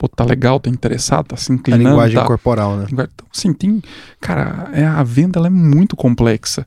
pô, 0.00 0.08
tá 0.08 0.24
legal, 0.24 0.58
tá 0.58 0.70
interessado, 0.70 1.26
tá 1.26 1.36
se 1.36 1.52
inclinando. 1.52 1.86
A 1.86 1.90
linguagem 1.90 2.16
tá... 2.16 2.24
corporal, 2.24 2.74
né? 2.74 2.86
Então, 2.90 3.06
assim, 3.30 3.52
tem. 3.52 3.82
Cara, 4.18 4.70
é, 4.72 4.82
a 4.82 5.02
venda 5.02 5.38
ela 5.38 5.48
é 5.48 5.50
muito 5.50 5.94
complexa. 5.94 6.66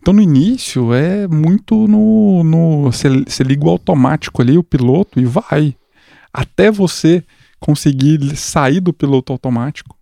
Então, 0.00 0.14
no 0.14 0.22
início, 0.22 0.94
é 0.94 1.28
muito 1.28 1.86
no. 1.86 2.42
no 2.42 2.84
você 2.90 3.44
liga 3.44 3.66
o 3.66 3.68
automático 3.68 4.40
ali, 4.40 4.56
o 4.56 4.64
piloto, 4.64 5.20
e 5.20 5.26
vai. 5.26 5.76
Até 6.32 6.70
você 6.70 7.22
conseguir 7.58 8.34
sair 8.34 8.80
do 8.80 8.94
piloto 8.94 9.30
automático. 9.30 9.94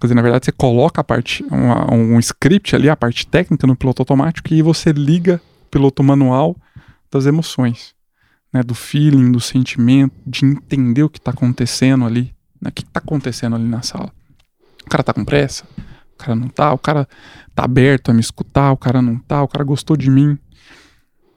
Quer 0.00 0.06
dizer, 0.06 0.14
na 0.14 0.22
verdade, 0.22 0.46
você 0.46 0.52
coloca 0.52 1.02
a 1.02 1.04
parte, 1.04 1.44
uma, 1.50 1.92
um 1.92 2.18
script 2.18 2.74
ali, 2.74 2.88
a 2.88 2.96
parte 2.96 3.26
técnica 3.26 3.66
no 3.66 3.76
piloto 3.76 4.00
automático, 4.00 4.54
e 4.54 4.62
você 4.62 4.90
liga 4.90 5.38
o 5.66 5.70
piloto 5.70 6.02
manual 6.02 6.56
das 7.10 7.26
emoções 7.26 7.93
né, 8.54 8.62
do 8.62 8.74
feeling, 8.74 9.32
do 9.32 9.40
sentimento, 9.40 10.14
de 10.24 10.44
entender 10.44 11.02
o 11.02 11.10
que 11.10 11.18
está 11.18 11.32
acontecendo 11.32 12.04
ali, 12.04 12.32
né, 12.60 12.70
o 12.70 12.72
que 12.72 12.82
está 12.82 13.00
acontecendo 13.00 13.56
ali 13.56 13.64
na 13.64 13.82
sala. 13.82 14.12
O 14.86 14.88
cara 14.88 15.02
tá 15.02 15.12
com 15.12 15.24
pressa, 15.24 15.64
o 16.14 16.16
cara 16.16 16.36
não 16.36 16.48
tá, 16.48 16.72
o 16.72 16.78
cara 16.78 17.08
tá 17.52 17.64
aberto 17.64 18.10
a 18.10 18.14
me 18.14 18.20
escutar, 18.20 18.70
o 18.70 18.76
cara 18.76 19.02
não 19.02 19.18
tá, 19.18 19.42
o 19.42 19.48
cara 19.48 19.64
gostou 19.64 19.96
de 19.96 20.08
mim. 20.08 20.38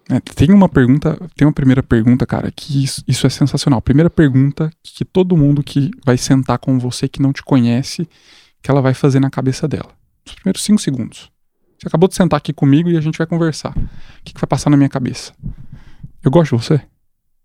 É, 0.10 0.20
tem 0.20 0.54
uma 0.54 0.70
pergunta, 0.70 1.18
tem 1.36 1.48
uma 1.48 1.54
primeira 1.54 1.82
pergunta, 1.82 2.24
cara, 2.26 2.52
que 2.56 2.84
isso, 2.84 3.04
isso 3.08 3.26
é 3.26 3.30
sensacional. 3.32 3.82
Primeira 3.82 4.12
pergunta 4.12 4.70
que 4.84 5.04
todo 5.04 5.36
mundo 5.36 5.64
que 5.64 5.90
vai 6.06 6.18
sentar 6.18 6.60
com 6.60 6.78
você 6.78 7.10
que 7.10 7.22
não 7.22 7.34
te 7.34 7.42
conhece, 7.42 8.08
que 8.62 8.70
ela 8.70 8.82
vai 8.82 8.94
fazer 8.94 9.20
na 9.20 9.30
cabeça 9.30 9.68
dela. 9.68 9.90
Os 10.24 10.36
primeiros 10.36 10.64
cinco 10.64 10.80
segundos. 10.80 11.32
Você 11.80 11.88
acabou 11.88 12.08
de 12.08 12.16
sentar 12.16 12.38
aqui 12.38 12.54
comigo 12.54 12.90
e 12.90 12.98
a 12.98 13.02
gente 13.02 13.18
vai 13.18 13.26
conversar. 13.28 13.72
O 13.72 14.24
que, 14.24 14.34
que 14.34 14.40
vai 14.40 14.48
passar 14.48 14.70
na 14.70 14.78
minha 14.78 14.90
cabeça? 14.90 15.34
Eu 16.24 16.32
gosto 16.32 16.56
de 16.56 16.64
você? 16.64 16.82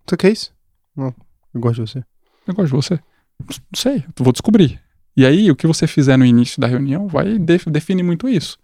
Você 0.06 0.16
quer 0.16 0.32
isso? 0.32 0.52
Não, 0.96 1.14
eu 1.54 1.60
gosto 1.60 1.84
de 1.84 1.90
você. 1.90 2.04
Eu 2.46 2.54
gosto 2.54 2.68
de 2.68 2.76
você. 2.76 3.00
Não 3.40 3.56
sei, 3.74 3.96
eu 3.96 4.24
vou 4.24 4.32
descobrir. 4.32 4.80
E 5.16 5.26
aí, 5.26 5.50
o 5.50 5.56
que 5.56 5.66
você 5.66 5.86
fizer 5.86 6.16
no 6.16 6.24
início 6.24 6.60
da 6.60 6.66
reunião 6.66 7.06
vai 7.06 7.38
def 7.38 7.66
definir 7.66 8.02
muito 8.02 8.28
isso. 8.28 8.58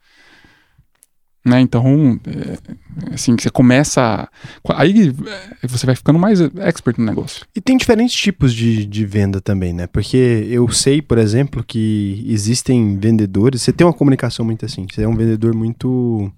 Né? 1.44 1.60
Então, 1.60 2.20
é, 2.26 3.14
assim, 3.14 3.36
você 3.38 3.48
começa. 3.48 4.28
Aí 4.74 5.14
é, 5.62 5.66
você 5.66 5.86
vai 5.86 5.94
ficando 5.94 6.18
mais 6.18 6.40
expert 6.40 6.98
no 6.98 7.04
negócio. 7.04 7.46
E 7.54 7.60
tem 7.60 7.76
diferentes 7.76 8.14
tipos 8.14 8.52
de, 8.52 8.84
de 8.84 9.06
venda 9.06 9.40
também, 9.40 9.72
né? 9.72 9.86
Porque 9.86 10.46
eu 10.50 10.68
sei, 10.68 11.00
por 11.00 11.16
exemplo, 11.16 11.64
que 11.64 12.24
existem 12.26 12.98
vendedores. 12.98 13.62
Você 13.62 13.72
tem 13.72 13.86
uma 13.86 13.92
comunicação 13.92 14.44
muito 14.44 14.66
assim. 14.66 14.86
Você 14.90 15.02
é 15.02 15.08
um 15.08 15.16
vendedor 15.16 15.54
muito 15.54 16.30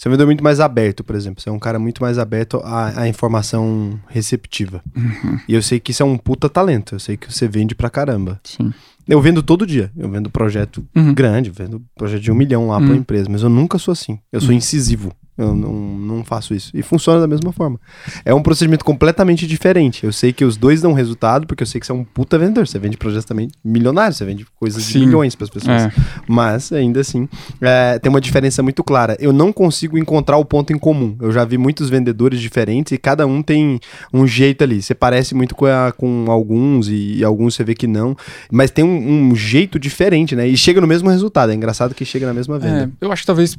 você 0.00 0.08
é 0.08 0.08
um 0.08 0.12
vendedor 0.12 0.28
muito 0.28 0.42
mais 0.42 0.60
aberto, 0.60 1.04
por 1.04 1.14
exemplo. 1.14 1.42
Você 1.42 1.50
é 1.50 1.52
um 1.52 1.58
cara 1.58 1.78
muito 1.78 2.02
mais 2.02 2.18
aberto 2.18 2.58
à, 2.64 3.02
à 3.02 3.06
informação 3.06 4.00
receptiva. 4.08 4.82
Uhum. 4.96 5.38
E 5.46 5.52
eu 5.52 5.60
sei 5.60 5.78
que 5.78 5.90
isso 5.90 6.02
é 6.02 6.06
um 6.06 6.16
puta 6.16 6.48
talento. 6.48 6.94
Eu 6.94 6.98
sei 6.98 7.18
que 7.18 7.30
você 7.30 7.46
vende 7.46 7.74
pra 7.74 7.90
caramba. 7.90 8.40
Sim. 8.42 8.72
Eu 9.06 9.20
vendo 9.20 9.42
todo 9.42 9.66
dia. 9.66 9.92
Eu 9.94 10.08
vendo 10.08 10.30
projeto 10.30 10.82
uhum. 10.96 11.12
grande, 11.12 11.50
vendo 11.50 11.82
projeto 11.94 12.22
de 12.22 12.32
um 12.32 12.34
milhão 12.34 12.68
lá 12.68 12.78
uhum. 12.78 12.82
pra 12.82 12.92
uma 12.94 12.98
empresa. 12.98 13.28
Mas 13.28 13.42
eu 13.42 13.50
nunca 13.50 13.76
sou 13.76 13.92
assim. 13.92 14.18
Eu 14.32 14.40
sou 14.40 14.52
uhum. 14.52 14.56
incisivo. 14.56 15.12
Eu 15.40 15.54
não, 15.54 15.72
não 15.72 16.24
faço 16.24 16.52
isso. 16.52 16.70
E 16.74 16.82
funciona 16.82 17.18
da 17.18 17.26
mesma 17.26 17.50
forma. 17.50 17.80
É 18.26 18.34
um 18.34 18.42
procedimento 18.42 18.84
completamente 18.84 19.46
diferente. 19.46 20.04
Eu 20.04 20.12
sei 20.12 20.34
que 20.34 20.44
os 20.44 20.54
dois 20.54 20.82
dão 20.82 20.92
resultado, 20.92 21.46
porque 21.46 21.62
eu 21.62 21.66
sei 21.66 21.80
que 21.80 21.86
você 21.86 21.92
é 21.92 21.94
um 21.94 22.04
puta 22.04 22.38
vendedor. 22.38 22.66
Você 22.66 22.78
vende 22.78 22.98
projetos 22.98 23.24
também 23.24 23.48
milionários, 23.64 24.18
você 24.18 24.24
vende 24.26 24.44
coisas 24.58 24.82
Sim. 24.82 25.00
de 25.00 25.06
milhões 25.06 25.34
para 25.34 25.44
as 25.44 25.50
pessoas. 25.50 25.82
É. 25.84 25.92
Mas, 26.28 26.70
ainda 26.72 27.00
assim, 27.00 27.26
é, 27.58 27.98
tem 27.98 28.10
uma 28.10 28.20
diferença 28.20 28.62
muito 28.62 28.84
clara. 28.84 29.16
Eu 29.18 29.32
não 29.32 29.50
consigo 29.50 29.96
encontrar 29.96 30.36
o 30.36 30.44
ponto 30.44 30.74
em 30.74 30.78
comum. 30.78 31.16
Eu 31.20 31.32
já 31.32 31.42
vi 31.42 31.56
muitos 31.56 31.88
vendedores 31.88 32.38
diferentes 32.38 32.92
e 32.92 32.98
cada 32.98 33.26
um 33.26 33.42
tem 33.42 33.80
um 34.12 34.26
jeito 34.26 34.62
ali. 34.62 34.82
Você 34.82 34.94
parece 34.94 35.34
muito 35.34 35.54
com, 35.54 35.64
a, 35.64 35.90
com 35.96 36.26
alguns 36.28 36.88
e, 36.88 37.16
e, 37.18 37.24
alguns 37.24 37.54
você 37.54 37.64
vê 37.64 37.74
que 37.74 37.86
não. 37.86 38.14
Mas 38.52 38.70
tem 38.70 38.84
um, 38.84 39.30
um, 39.30 39.34
jeito 39.34 39.78
diferente, 39.78 40.36
né? 40.36 40.46
E 40.46 40.54
chega 40.54 40.82
no 40.82 40.86
mesmo 40.86 41.08
resultado. 41.08 41.50
É 41.50 41.54
engraçado 41.54 41.94
que 41.94 42.04
chega 42.04 42.26
na 42.26 42.34
mesma 42.34 42.58
venda. 42.58 42.92
É, 43.00 43.06
eu 43.06 43.10
acho 43.10 43.22
que 43.22 43.26
talvez 43.26 43.56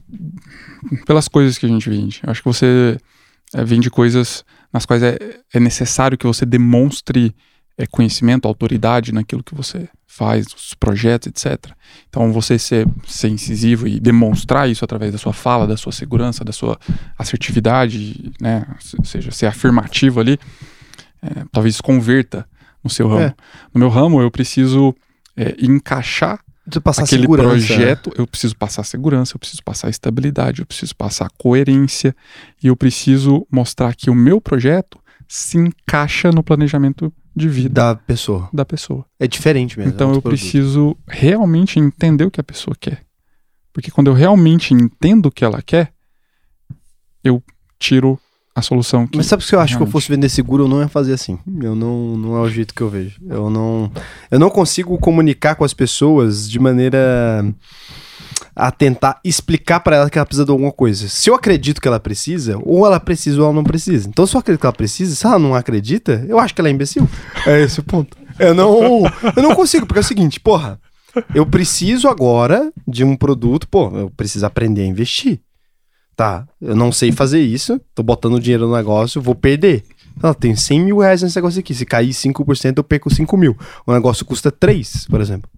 pelas 1.06 1.28
coisas 1.28 1.58
que 1.58 1.66
a 1.66 1.70
gente 1.70 1.90
vende. 1.90 2.22
Eu 2.24 2.32
acho 2.32 2.42
que 2.42 2.48
você 2.48 2.98
é, 3.54 3.64
vende 3.64 3.90
coisas 3.90 4.44
nas 4.72 4.86
quais 4.86 5.04
é, 5.04 5.18
é 5.54 5.60
necessário 5.60 6.18
que 6.18 6.26
você 6.26 6.46
demonstre 6.46 7.36
é, 7.78 7.86
conhecimento, 7.86 8.48
autoridade 8.48 9.12
naquilo 9.12 9.44
que 9.44 9.56
você 9.56 9.90
faz, 10.06 10.46
os 10.48 10.74
projetos, 10.74 11.28
etc. 11.28 11.72
Então, 12.10 12.32
você 12.32 12.60
ser, 12.60 12.88
ser 13.06 13.30
incisivo 13.30 13.88
e 13.88 14.00
demonstrar 14.00 14.70
isso 14.70 14.84
através 14.84 15.12
da 15.12 15.18
sua 15.18 15.34
fala, 15.34 15.66
da 15.66 15.78
sua 15.78 15.92
segurança, 15.92 16.44
da 16.44 16.52
sua 16.52 16.78
assertividade, 17.18 18.32
né? 18.40 18.66
ou 18.98 19.06
seja, 19.06 19.32
ser 19.32 19.46
afirmativo 19.46 20.20
ali, 20.20 20.38
é, 21.22 21.46
talvez 21.52 21.80
converta 21.80 22.46
no 22.84 22.90
seu 22.90 23.08
ramo. 23.08 23.24
É. 23.24 23.36
No 23.74 23.80
meu 23.80 23.90
ramo, 23.90 24.22
eu 24.22 24.30
preciso 24.30 24.94
é, 25.36 25.56
encaixar 26.80 26.84
passar 26.84 27.04
aquele 27.04 27.24
segurança. 27.24 27.50
projeto, 27.50 28.12
eu 28.18 28.28
preciso 28.28 28.56
passar 28.56 28.84
segurança, 28.84 29.36
eu 29.36 29.40
preciso 29.40 29.64
passar 29.64 29.90
estabilidade, 29.90 30.62
eu 30.62 30.66
preciso 30.66 30.96
passar 30.96 31.30
coerência 31.38 32.16
e 32.64 32.68
eu 32.68 32.76
preciso 32.76 33.46
mostrar 33.52 33.96
que 33.96 34.10
o 34.10 34.16
meu 34.16 34.40
projeto 34.40 35.00
se 35.28 35.58
encaixa 35.58 36.32
no 36.32 36.44
planejamento 36.44 37.14
de 37.36 37.48
vida 37.48 37.74
da 37.74 37.96
pessoa. 37.96 38.50
Da 38.54 38.66
pessoa. 38.66 39.06
É 39.20 39.28
diferente 39.28 39.78
mesmo. 39.78 39.92
É 39.92 39.96
então 39.96 40.12
é 40.12 40.16
eu 40.16 40.22
produto. 40.22 40.40
preciso 40.40 40.98
realmente 41.08 41.80
entender 41.80 42.26
o 42.26 42.32
que 42.32 42.42
a 42.42 42.44
pessoa 42.44 42.76
quer. 42.80 43.04
Porque 43.74 43.90
quando 43.90 44.08
eu 44.08 44.14
realmente 44.14 44.74
entendo 44.74 45.28
o 45.28 45.32
que 45.32 45.46
ela 45.46 45.62
quer, 45.62 45.94
eu 47.24 47.42
tiro 47.80 48.20
a 48.54 48.62
solução. 48.62 49.08
Mas 49.16 49.28
sabe 49.28 49.44
que 49.44 49.56
eu 49.56 49.60
acho 49.60 49.78
que 49.78 49.84
eu 49.84 49.88
fosse 49.88 50.10
vender 50.10 50.30
seguro, 50.30 50.66
eu 50.66 50.68
não 50.68 50.82
ia 50.82 50.88
fazer 50.88 51.14
assim. 51.14 51.40
Eu 51.62 51.76
não, 51.76 52.18
não 52.18 52.38
é 52.38 52.42
o 52.42 52.50
jeito 52.50 52.74
que 52.74 52.82
eu 52.82 52.90
vejo. 52.90 53.20
Eu 53.28 53.50
não, 53.50 53.92
eu 54.30 54.40
não 54.40 54.50
consigo 54.50 54.98
comunicar 54.98 55.56
com 55.56 55.64
as 55.64 55.74
pessoas 55.74 56.50
de 56.50 56.60
maneira 56.60 57.46
a 58.54 58.70
tentar 58.70 59.20
explicar 59.24 59.80
para 59.80 59.96
ela 59.96 60.10
que 60.10 60.18
ela 60.18 60.26
precisa 60.26 60.46
de 60.46 60.52
alguma 60.52 60.72
coisa. 60.72 61.08
Se 61.08 61.30
eu 61.30 61.36
acredito 61.36 61.82
que 61.82 61.88
ela 61.88 62.00
precisa, 62.00 62.60
ou 62.64 62.86
ela 62.86 63.00
precisa 63.00 63.40
ou 63.40 63.46
ela 63.46 63.54
não 63.54 63.64
precisa. 63.64 64.10
Então, 64.10 64.28
se 64.28 64.36
eu 64.36 64.40
acredito 64.40 64.60
que 64.60 64.66
ela 64.66 64.74
precisa, 64.74 65.16
se 65.16 65.26
ela 65.26 65.40
não 65.40 65.56
acredita, 65.56 66.26
eu 66.28 66.38
acho 66.38 66.54
que 66.54 66.60
ela 66.60 66.68
é 66.68 66.72
imbecil. 66.72 67.08
É 67.46 67.62
esse 67.62 67.80
o 67.80 67.84
ponto. 67.84 68.18
Eu 68.38 68.54
não, 68.54 69.04
eu 69.36 69.44
não 69.44 69.56
consigo, 69.56 69.86
porque 69.86 70.00
é 70.00 70.02
o 70.02 70.06
seguinte, 70.06 70.40
porra, 70.40 70.80
eu 71.34 71.46
preciso 71.46 72.08
agora 72.10 72.72
de 72.88 73.04
um 73.04 73.16
produto, 73.16 73.68
pô, 73.68 73.90
eu 73.98 74.10
preciso 74.10 74.46
aprender 74.46 74.82
a 74.82 74.88
investir 74.88 75.40
tá, 76.22 76.48
eu 76.62 76.76
não 76.76 76.92
sei 76.92 77.12
fazer 77.12 77.42
isso, 77.42 77.82
tô 77.96 78.04
botando 78.04 78.40
dinheiro 78.40 78.68
no 78.68 78.76
negócio, 78.76 79.20
vou 79.20 79.34
perder. 79.34 79.84
Não, 80.22 80.36
tem 80.36 80.56
100 80.56 80.80
mil 80.80 81.00
reais 81.00 81.24
nesse 81.24 81.36
negócio 81.36 81.60
aqui. 81.60 81.74
Se 81.74 81.84
cair 81.84 82.12
5%, 82.12 82.78
eu 82.78 82.84
perco 82.84 83.10
5 83.10 83.36
mil. 83.36 83.58
O 83.88 83.92
negócio 83.92 84.24
custa 84.24 84.52
3, 84.52 85.08
por 85.08 85.20
exemplo. 85.20 85.50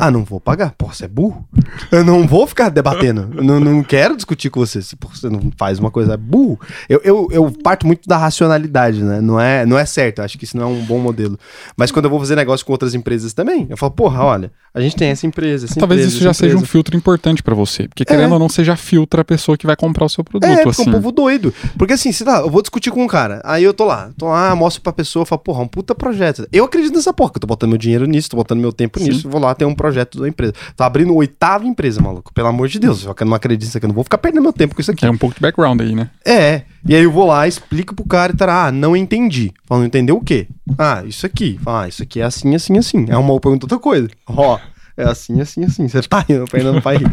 Ah, 0.00 0.10
não 0.10 0.24
vou 0.24 0.40
pagar. 0.40 0.72
Pô, 0.78 0.86
você 0.86 1.04
é 1.04 1.08
burro. 1.08 1.46
Eu 1.92 2.02
não 2.02 2.26
vou 2.26 2.46
ficar 2.46 2.70
debatendo. 2.70 3.28
Eu 3.36 3.44
não, 3.44 3.60
não 3.60 3.82
quero 3.82 4.16
discutir 4.16 4.48
com 4.48 4.58
você. 4.58 4.80
Se 4.80 4.96
você 4.98 5.28
não 5.28 5.52
faz 5.58 5.78
uma 5.78 5.90
coisa 5.90 6.14
é 6.14 6.16
burro. 6.16 6.58
Eu, 6.88 7.02
eu, 7.04 7.28
eu, 7.30 7.52
parto 7.62 7.86
muito 7.86 8.08
da 8.08 8.16
racionalidade, 8.16 9.02
né? 9.02 9.20
Não 9.20 9.38
é, 9.38 9.66
não 9.66 9.78
é 9.78 9.84
certo. 9.84 10.20
Eu 10.20 10.24
acho 10.24 10.38
que 10.38 10.44
isso 10.44 10.56
não 10.56 10.64
é 10.64 10.66
um 10.66 10.82
bom 10.86 10.98
modelo. 10.98 11.38
Mas 11.76 11.90
quando 11.92 12.06
eu 12.06 12.10
vou 12.10 12.18
fazer 12.18 12.34
negócio 12.34 12.64
com 12.64 12.72
outras 12.72 12.94
empresas 12.94 13.34
também, 13.34 13.66
eu 13.68 13.76
falo, 13.76 13.92
porra, 13.92 14.24
olha, 14.24 14.50
a 14.72 14.80
gente 14.80 14.96
tem 14.96 15.10
essa 15.10 15.26
empresa. 15.26 15.66
Essa 15.66 15.78
Talvez 15.78 16.00
empresa, 16.00 16.16
isso 16.16 16.24
já 16.24 16.32
seja 16.32 16.56
um 16.56 16.64
filtro 16.64 16.96
importante 16.96 17.42
para 17.42 17.54
você. 17.54 17.86
Porque 17.86 18.06
querendo 18.06 18.30
é. 18.30 18.32
ou 18.32 18.38
não, 18.38 18.48
você 18.48 18.64
já 18.64 18.76
filtra 18.76 19.20
a 19.20 19.24
pessoa 19.24 19.58
que 19.58 19.66
vai 19.66 19.76
comprar 19.76 20.06
o 20.06 20.08
seu 20.08 20.24
produto. 20.24 20.48
É, 20.48 20.66
assim. 20.66 20.84
é 20.84 20.88
um 20.88 20.92
povo 20.92 21.12
doido. 21.12 21.52
Porque 21.76 21.92
assim, 21.92 22.10
se 22.10 22.24
tá, 22.24 22.38
eu 22.38 22.48
vou 22.48 22.62
discutir 22.62 22.90
com 22.90 23.04
um 23.04 23.06
cara. 23.06 23.42
Aí 23.44 23.62
eu 23.62 23.74
tô 23.74 23.84
lá, 23.84 24.10
tô 24.16 24.28
lá, 24.28 24.56
mostro 24.56 24.80
pra 24.80 24.94
pessoa, 24.94 25.26
falo, 25.26 25.40
porra, 25.40 25.60
um 25.62 25.68
puta 25.68 25.94
projeto. 25.94 26.48
Eu 26.50 26.64
acredito 26.64 26.94
nessa 26.94 27.12
porra, 27.12 27.32
que 27.32 27.36
eu 27.36 27.40
tô 27.40 27.46
botando 27.46 27.68
meu 27.68 27.78
dinheiro 27.78 28.06
nisso, 28.06 28.30
tô 28.30 28.38
botando 28.38 28.60
meu 28.60 28.72
tempo 28.72 28.98
Sim. 28.98 29.08
nisso, 29.08 29.28
vou 29.28 29.40
lá 29.40 29.54
ter 29.54 29.66
um 29.66 29.74
projeto 29.74 29.89
da 29.92 30.28
empresa. 30.28 30.54
Tô 30.76 30.84
abrindo 30.84 31.14
oitava 31.14 31.66
empresa, 31.66 32.00
maluco. 32.00 32.32
Pelo 32.32 32.48
amor 32.48 32.68
de 32.68 32.78
Deus. 32.78 33.04
Eu 33.04 33.14
não 33.26 33.34
acredito 33.34 33.66
nisso 33.66 33.76
aqui. 33.76 33.86
Eu 33.86 33.88
não 33.88 33.94
vou 33.94 34.04
ficar 34.04 34.18
perdendo 34.18 34.42
meu 34.42 34.52
tempo 34.52 34.74
com 34.74 34.80
isso 34.80 34.90
aqui. 34.90 35.04
É 35.04 35.10
um 35.10 35.16
pouco 35.16 35.34
de 35.34 35.40
background 35.40 35.80
aí, 35.80 35.94
né? 35.94 36.10
É. 36.24 36.62
E 36.86 36.94
aí 36.94 37.02
eu 37.02 37.12
vou 37.12 37.26
lá, 37.26 37.46
explico 37.46 37.94
pro 37.94 38.06
cara 38.06 38.32
e 38.32 38.36
tá, 38.36 38.66
ah, 38.66 38.72
não 38.72 38.96
entendi. 38.96 39.52
Fala, 39.66 39.80
não 39.80 39.86
entendeu 39.86 40.16
o 40.16 40.24
quê? 40.24 40.46
Ah, 40.78 41.02
isso 41.04 41.26
aqui. 41.26 41.58
Fala, 41.62 41.84
ah, 41.84 41.88
isso 41.88 42.02
aqui 42.02 42.20
é 42.20 42.24
assim, 42.24 42.54
assim, 42.54 42.78
assim. 42.78 43.06
É 43.08 43.16
uma 43.16 43.38
pergunta 43.38 43.66
outra 43.66 43.78
coisa. 43.78 44.08
Ó. 44.26 44.58
É 45.00 45.08
assim, 45.08 45.40
assim, 45.40 45.64
assim. 45.64 45.88
Você 45.88 46.02
tá 46.02 46.24
rindo, 46.28 46.44
ainda 46.52 46.72
não 46.72 46.80
vai 46.80 46.96
rir. 46.96 47.06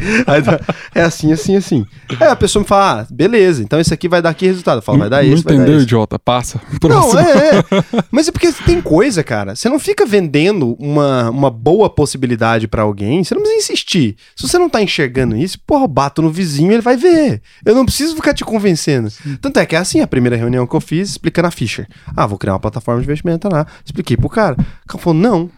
é 0.93 1.01
assim, 1.01 1.31
assim, 1.31 1.55
assim. 1.55 1.85
É, 2.19 2.25
a 2.25 2.35
pessoa 2.35 2.61
me 2.61 2.67
fala, 2.67 3.01
ah, 3.01 3.07
beleza, 3.09 3.63
então 3.63 3.79
isso 3.79 3.93
aqui 3.93 4.07
vai 4.07 4.21
dar 4.21 4.33
que 4.33 4.45
resultado? 4.45 4.81
Fala, 4.81 4.97
vai 4.97 5.09
dar 5.09 5.23
não 5.23 5.41
vai 5.41 5.55
entendeu, 5.55 5.81
idiota, 5.81 6.19
passa. 6.19 6.59
Próximo. 6.79 7.13
Não, 7.13 7.19
é, 7.19 7.59
é. 7.59 7.63
Mas 8.11 8.27
é 8.27 8.31
porque 8.31 8.51
tem 8.65 8.81
coisa, 8.81 9.23
cara. 9.23 9.55
Você 9.55 9.69
não 9.69 9.79
fica 9.79 10.05
vendendo 10.05 10.75
uma, 10.79 11.29
uma 11.29 11.49
boa 11.49 11.89
possibilidade 11.89 12.67
para 12.67 12.81
alguém, 12.81 13.23
você 13.23 13.33
não 13.33 13.41
precisa 13.41 13.63
insistir. 13.63 14.15
Se 14.35 14.47
você 14.47 14.57
não 14.57 14.69
tá 14.69 14.81
enxergando 14.81 15.35
isso, 15.35 15.59
porra, 15.65 15.83
eu 15.83 15.87
bato 15.87 16.21
no 16.21 16.29
vizinho, 16.29 16.71
ele 16.71 16.81
vai 16.81 16.97
ver. 16.97 17.41
Eu 17.65 17.75
não 17.75 17.85
preciso 17.85 18.15
ficar 18.15 18.33
te 18.33 18.43
convencendo. 18.43 19.09
Tanto 19.41 19.59
é 19.59 19.65
que 19.65 19.75
é 19.75 19.79
assim, 19.79 20.01
a 20.01 20.07
primeira 20.07 20.35
reunião 20.35 20.67
que 20.67 20.75
eu 20.75 20.81
fiz, 20.81 21.11
explicando 21.11 21.47
a 21.47 21.51
Fischer. 21.51 21.87
Ah, 22.15 22.25
vou 22.25 22.37
criar 22.37 22.53
uma 22.53 22.59
plataforma 22.59 23.01
de 23.01 23.05
investimento 23.05 23.49
lá. 23.51 23.65
Expliquei 23.83 24.17
pro 24.17 24.29
cara. 24.29 24.55
O 24.55 24.87
cara 24.87 25.03
falou, 25.03 25.19
não, 25.19 25.49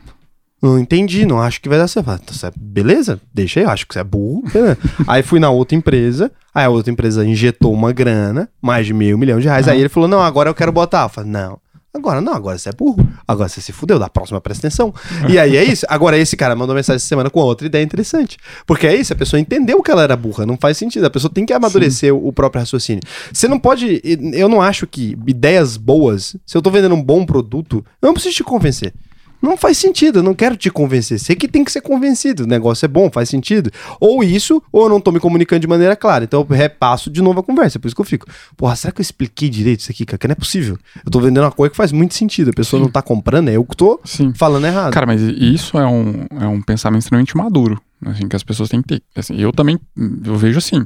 não 0.61 0.77
entendi, 0.77 1.25
não 1.25 1.41
acho 1.41 1.61
que 1.61 1.69
vai 1.69 1.77
dar 1.77 1.87
certo. 1.87 2.07
Falei, 2.07 2.53
beleza, 2.57 3.19
deixa 3.33 3.59
aí, 3.59 3.65
acho 3.65 3.87
que 3.87 3.93
você 3.93 3.99
é 3.99 4.03
burro. 4.03 4.43
aí 5.07 5.23
fui 5.23 5.39
na 5.39 5.49
outra 5.49 5.77
empresa, 5.77 6.31
aí 6.53 6.65
a 6.65 6.69
outra 6.69 6.91
empresa 6.91 7.25
injetou 7.25 7.73
uma 7.73 7.91
grana, 7.91 8.49
mais 8.61 8.85
de 8.85 8.93
meio 8.93 9.17
milhão 9.17 9.39
de 9.39 9.47
reais. 9.47 9.67
Uhum. 9.67 9.73
Aí 9.73 9.79
ele 9.79 9.89
falou: 9.89 10.09
não, 10.09 10.21
agora 10.21 10.49
eu 10.49 10.55
quero 10.55 10.71
botar. 10.71 11.03
Eu 11.03 11.09
falei, 11.09 11.31
não, 11.31 11.59
Agora 11.91 12.21
não, 12.21 12.33
agora 12.33 12.55
você 12.55 12.69
é 12.69 12.71
burro. 12.71 13.07
Agora 13.27 13.49
você 13.49 13.59
se 13.61 13.71
fudeu, 13.71 13.97
da 13.97 14.07
próxima 14.07 14.39
presta 14.39 14.67
atenção. 14.67 14.93
E 15.27 15.39
aí 15.39 15.57
é 15.57 15.63
isso. 15.63 15.87
Agora 15.89 16.17
esse 16.17 16.37
cara 16.37 16.55
mandou 16.55 16.75
mensagem 16.75 16.97
essa 16.97 17.07
semana 17.07 17.31
com 17.31 17.39
outra 17.39 17.65
ideia 17.65 17.83
interessante. 17.83 18.37
Porque 18.67 18.85
é 18.85 18.95
isso, 18.95 19.11
a 19.11 19.15
pessoa 19.15 19.39
entendeu 19.39 19.81
que 19.81 19.89
ela 19.89 20.03
era 20.03 20.15
burra, 20.15 20.45
não 20.45 20.55
faz 20.55 20.77
sentido. 20.77 21.05
A 21.05 21.09
pessoa 21.09 21.33
tem 21.33 21.47
que 21.47 21.53
amadurecer 21.53 22.13
o, 22.13 22.27
o 22.27 22.31
próprio 22.31 22.59
raciocínio. 22.59 23.01
Você 23.33 23.47
não 23.47 23.59
pode. 23.59 24.01
Eu 24.33 24.47
não 24.47 24.61
acho 24.61 24.85
que 24.85 25.17
ideias 25.25 25.77
boas, 25.77 26.35
se 26.45 26.55
eu 26.55 26.61
tô 26.61 26.69
vendendo 26.69 26.93
um 26.93 27.01
bom 27.01 27.25
produto, 27.25 27.83
eu 27.99 28.07
não 28.07 28.13
preciso 28.13 28.35
te 28.35 28.43
convencer. 28.43 28.93
Não 29.41 29.55
faz 29.55 29.77
sentido, 29.77 30.19
eu 30.19 30.23
não 30.23 30.33
quero 30.33 30.57
te 30.57 30.69
convencer. 30.69 31.19
Você 31.19 31.35
que 31.35 31.47
tem 31.47 31.63
que 31.63 31.71
ser 31.71 31.81
convencido. 31.81 32.43
O 32.43 32.47
negócio 32.47 32.85
é 32.85 32.87
bom, 32.87 33.09
faz 33.11 33.29
sentido. 33.29 33.71
Ou 33.99 34.23
isso, 34.23 34.61
ou 34.71 34.83
eu 34.83 34.89
não 34.89 34.99
tô 34.99 35.11
me 35.11 35.19
comunicando 35.19 35.61
de 35.61 35.67
maneira 35.67 35.95
clara. 35.95 36.23
Então 36.25 36.45
eu 36.47 36.55
repasso 36.55 37.09
de 37.09 37.21
novo 37.21 37.39
a 37.39 37.43
conversa. 37.43 37.79
Por 37.79 37.87
isso 37.87 37.95
que 37.95 38.01
eu 38.01 38.05
fico, 38.05 38.27
porra, 38.57 38.75
será 38.75 38.91
que 38.91 38.99
eu 38.99 39.03
expliquei 39.03 39.49
direito 39.49 39.81
isso 39.81 39.91
aqui, 39.91 40.05
cara? 40.05 40.17
Que 40.17 40.27
não 40.27 40.33
é 40.33 40.35
possível. 40.35 40.77
Eu 41.05 41.11
tô 41.11 41.19
vendendo 41.19 41.43
uma 41.43 41.51
coisa 41.51 41.71
que 41.71 41.77
faz 41.77 41.91
muito 41.91 42.13
sentido. 42.13 42.49
A 42.49 42.53
pessoa 42.53 42.79
Sim. 42.79 42.85
não 42.85 42.91
tá 42.91 43.01
comprando, 43.01 43.49
é 43.49 43.55
eu 43.55 43.63
que 43.63 43.75
tô 43.75 43.99
Sim. 44.03 44.33
falando 44.33 44.65
errado. 44.65 44.93
Cara, 44.93 45.05
mas 45.05 45.21
isso 45.21 45.77
é 45.77 45.87
um, 45.87 46.25
é 46.39 46.47
um 46.47 46.61
pensamento 46.61 47.01
extremamente 47.01 47.35
maduro. 47.37 47.81
Assim, 48.05 48.27
que 48.27 48.35
as 48.35 48.43
pessoas 48.43 48.69
têm 48.69 48.81
que 48.81 48.87
ter. 48.87 49.03
Assim, 49.15 49.35
eu 49.37 49.51
também, 49.51 49.77
eu 50.23 50.35
vejo 50.35 50.57
assim. 50.57 50.85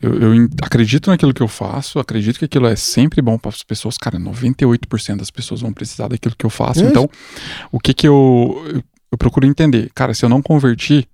Eu, 0.00 0.14
eu, 0.34 0.48
acredito 0.62 1.10
naquilo 1.10 1.32
que 1.32 1.42
eu 1.42 1.48
faço, 1.48 1.98
acredito 1.98 2.38
que 2.38 2.44
aquilo 2.44 2.66
é 2.66 2.76
sempre 2.76 3.22
bom 3.22 3.38
para 3.38 3.48
as 3.48 3.62
pessoas. 3.62 3.96
Cara, 3.96 4.18
98% 4.18 5.16
das 5.16 5.30
pessoas 5.30 5.62
vão 5.62 5.72
precisar 5.72 6.08
daquilo 6.08 6.34
que 6.36 6.44
eu 6.44 6.50
faço. 6.50 6.84
É 6.84 6.88
então, 6.88 7.08
o 7.72 7.80
que 7.80 7.94
que 7.94 8.06
eu, 8.06 8.62
eu, 8.74 8.82
eu, 9.12 9.18
procuro 9.18 9.46
entender? 9.46 9.90
Cara, 9.94 10.12
se 10.12 10.24
eu 10.24 10.28
não 10.28 10.42
convertir, 10.42 11.08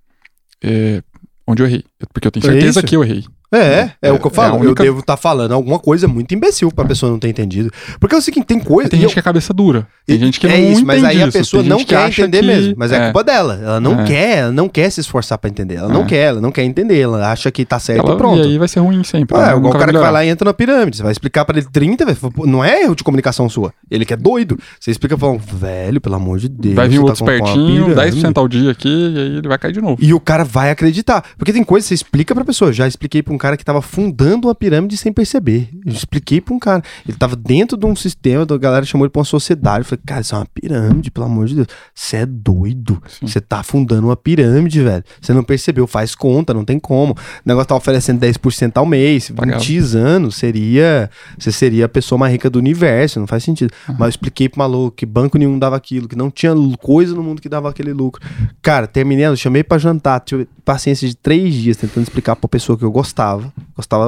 é, 0.61 1.01
onde 1.47 1.61
eu 1.61 1.67
errei? 1.67 1.85
Porque 2.13 2.27
eu 2.27 2.31
tenho 2.31 2.45
é 2.45 2.51
certeza 2.51 2.79
é 2.81 2.83
que 2.83 2.95
eu 2.95 3.03
errei. 3.03 3.23
É, 3.53 3.91
é, 4.01 4.09
é, 4.09 4.11
o 4.11 4.17
que 4.17 4.25
eu 4.25 4.31
é 4.31 4.33
falo. 4.33 4.55
É 4.55 4.59
única... 4.59 4.81
Eu 4.81 4.87
devo 4.87 4.99
estar 4.99 5.13
tá 5.13 5.17
falando 5.17 5.53
alguma 5.53 5.77
coisa 5.77 6.07
muito 6.07 6.33
imbecil 6.33 6.71
pra 6.71 6.85
pessoa 6.85 7.11
não 7.11 7.19
ter 7.19 7.29
entendido. 7.29 7.69
Porque 7.99 8.15
é 8.15 8.17
o 8.17 8.21
seguinte, 8.21 8.45
tem 8.45 8.59
coisa. 8.59 8.89
Tem 8.89 8.99
gente 8.99 9.09
eu... 9.09 9.13
que 9.13 9.19
é 9.19 9.21
cabeça 9.21 9.53
dura. 9.53 9.87
Tem 10.05 10.19
gente 10.19 10.39
que 10.39 10.47
é 10.47 10.57
não 10.57 10.71
isso, 10.71 10.85
mas 10.85 11.03
aí 11.03 11.21
a 11.21 11.31
pessoa 11.31 11.61
não 11.61 11.83
quer 11.83 12.07
entender 12.07 12.39
que... 12.39 12.47
mesmo. 12.47 12.73
Mas 12.77 12.91
é, 12.91 12.97
é, 12.97 13.03
culpa 13.05 13.23
dela. 13.23 13.59
Ela 13.61 13.79
não 13.79 14.01
é. 14.01 14.03
quer, 14.05 14.37
ela 14.39 14.51
não 14.51 14.67
quer 14.67 14.89
se 14.89 14.99
esforçar 14.99 15.37
pra 15.37 15.49
entender. 15.49 15.75
Ela 15.75 15.89
não 15.89 16.05
quer, 16.05 16.29
ela 16.29 16.41
não 16.41 16.51
quer 16.51 16.63
entender. 16.63 16.99
Ela 16.99 17.31
acha 17.31 17.51
que 17.51 17.63
tá 17.63 17.79
certo 17.79 18.05
ela, 18.05 18.15
e 18.15 18.17
pronto. 18.17 18.39
E 18.39 18.41
aí 18.41 18.57
vai 18.57 18.67
ser 18.67 18.79
ruim 18.79 19.03
sempre. 19.03 19.37
É, 19.37 19.55
igual 19.55 19.73
o 19.73 19.77
cara 19.77 19.91
que 19.91 19.99
vai 19.99 20.11
lá 20.11 20.25
e 20.25 20.29
entra 20.29 20.45
na 20.45 20.53
pirâmide. 20.53 20.97
Você 20.97 21.03
vai 21.03 21.11
explicar 21.11 21.45
pra 21.45 21.57
ele 21.57 21.67
30, 21.71 22.05
não 22.45 22.63
é 22.63 22.81
erro 22.81 22.95
de 22.95 23.03
comunicação 23.03 23.47
sua. 23.47 23.73
Ele 23.89 24.05
que 24.05 24.13
é 24.13 24.17
doido. 24.17 24.57
Você 24.79 24.91
explica 24.91 25.17
falando, 25.17 25.39
velho, 25.39 26.01
pelo 26.01 26.15
amor 26.15 26.39
de 26.39 26.49
Deus. 26.49 26.75
Vai 26.75 26.87
vir 26.87 26.99
outro 26.99 27.23
tá 27.23 27.33
espertinho, 27.33 27.87
10% 27.95 28.37
ao 28.37 28.47
dia 28.47 28.71
aqui, 28.71 28.89
e 28.89 29.19
aí 29.19 29.37
ele 29.37 29.47
vai 29.47 29.57
cair 29.57 29.73
de 29.73 29.81
novo. 29.81 29.97
E 30.01 30.13
o 30.13 30.19
cara 30.19 30.43
vai 30.43 30.71
acreditar. 30.71 31.23
Porque 31.37 31.53
tem 31.53 31.63
coisa 31.63 31.83
que 31.83 31.89
você 31.89 31.93
explica 31.93 32.33
pra 32.33 32.43
pessoa. 32.43 32.73
Já 32.73 32.87
expliquei 32.87 33.21
pra 33.21 33.33
um 33.33 33.37
cara 33.43 33.57
que 33.57 33.65
tava 33.65 33.81
fundando 33.81 34.23
dando 34.23 34.47
uma 34.47 34.55
pirâmide 34.55 34.95
sem 34.95 35.11
perceber. 35.11 35.69
Eu 35.85 35.91
expliquei 35.91 36.39
pra 36.39 36.53
um 36.53 36.59
cara. 36.59 36.81
Ele 37.07 37.17
tava 37.17 37.35
dentro 37.35 37.77
de 37.77 37.85
um 37.85 37.95
sistema, 37.95 38.45
a 38.49 38.57
galera 38.57 38.85
chamou 38.85 39.05
ele 39.05 39.11
pra 39.11 39.19
uma 39.19 39.25
sociedade. 39.25 39.79
Eu 39.79 39.85
falei, 39.85 40.01
cara, 40.05 40.21
isso 40.21 40.35
é 40.35 40.37
uma 40.37 40.45
pirâmide, 40.45 41.11
pelo 41.11 41.25
amor 41.25 41.47
de 41.47 41.55
Deus. 41.55 41.67
Você 41.93 42.17
é 42.17 42.25
doido. 42.25 43.01
Você 43.21 43.41
tá 43.41 43.63
fundando 43.63 44.07
uma 44.07 44.15
pirâmide, 44.15 44.81
velho. 44.81 45.03
Você 45.21 45.33
não 45.33 45.43
percebeu, 45.43 45.85
faz 45.87 46.15
conta, 46.15 46.53
não 46.53 46.63
tem 46.63 46.79
como. 46.79 47.13
O 47.13 47.17
negócio 47.45 47.67
tá 47.67 47.75
oferecendo 47.75 48.19
10% 48.21 48.77
ao 48.77 48.85
mês. 48.85 49.29
20 49.29 49.97
anos 49.97 50.35
seria. 50.35 51.09
Você 51.37 51.51
seria 51.51 51.85
a 51.85 51.89
pessoa 51.89 52.17
mais 52.17 52.31
rica 52.31 52.49
do 52.49 52.59
universo. 52.59 53.19
Não 53.19 53.27
faz 53.27 53.43
sentido. 53.43 53.71
Uhum. 53.87 53.95
Mas 53.95 54.01
eu 54.01 54.09
expliquei 54.09 54.47
pro 54.47 54.59
maluco 54.59 54.95
que 54.95 55.05
banco 55.05 55.37
nenhum 55.37 55.59
dava 55.59 55.75
aquilo, 55.75 56.07
que 56.07 56.15
não 56.15 56.31
tinha 56.31 56.53
coisa 56.79 57.13
no 57.15 57.23
mundo 57.23 57.41
que 57.41 57.49
dava 57.49 57.69
aquele 57.69 57.93
lucro. 57.93 58.21
Cara, 58.61 58.87
terminei, 58.87 59.25
eu 59.25 59.35
chamei 59.35 59.63
pra 59.63 59.77
jantar. 59.77 60.19
Tive 60.21 60.47
paciência 60.63 61.07
de 61.07 61.15
três 61.15 61.53
dias 61.53 61.77
tentando 61.77 62.03
explicar 62.03 62.35
pra 62.35 62.47
pessoa 62.47 62.77
que 62.77 62.85
eu 62.85 62.91
gostava. 62.91 63.22
Gostava 63.23 63.53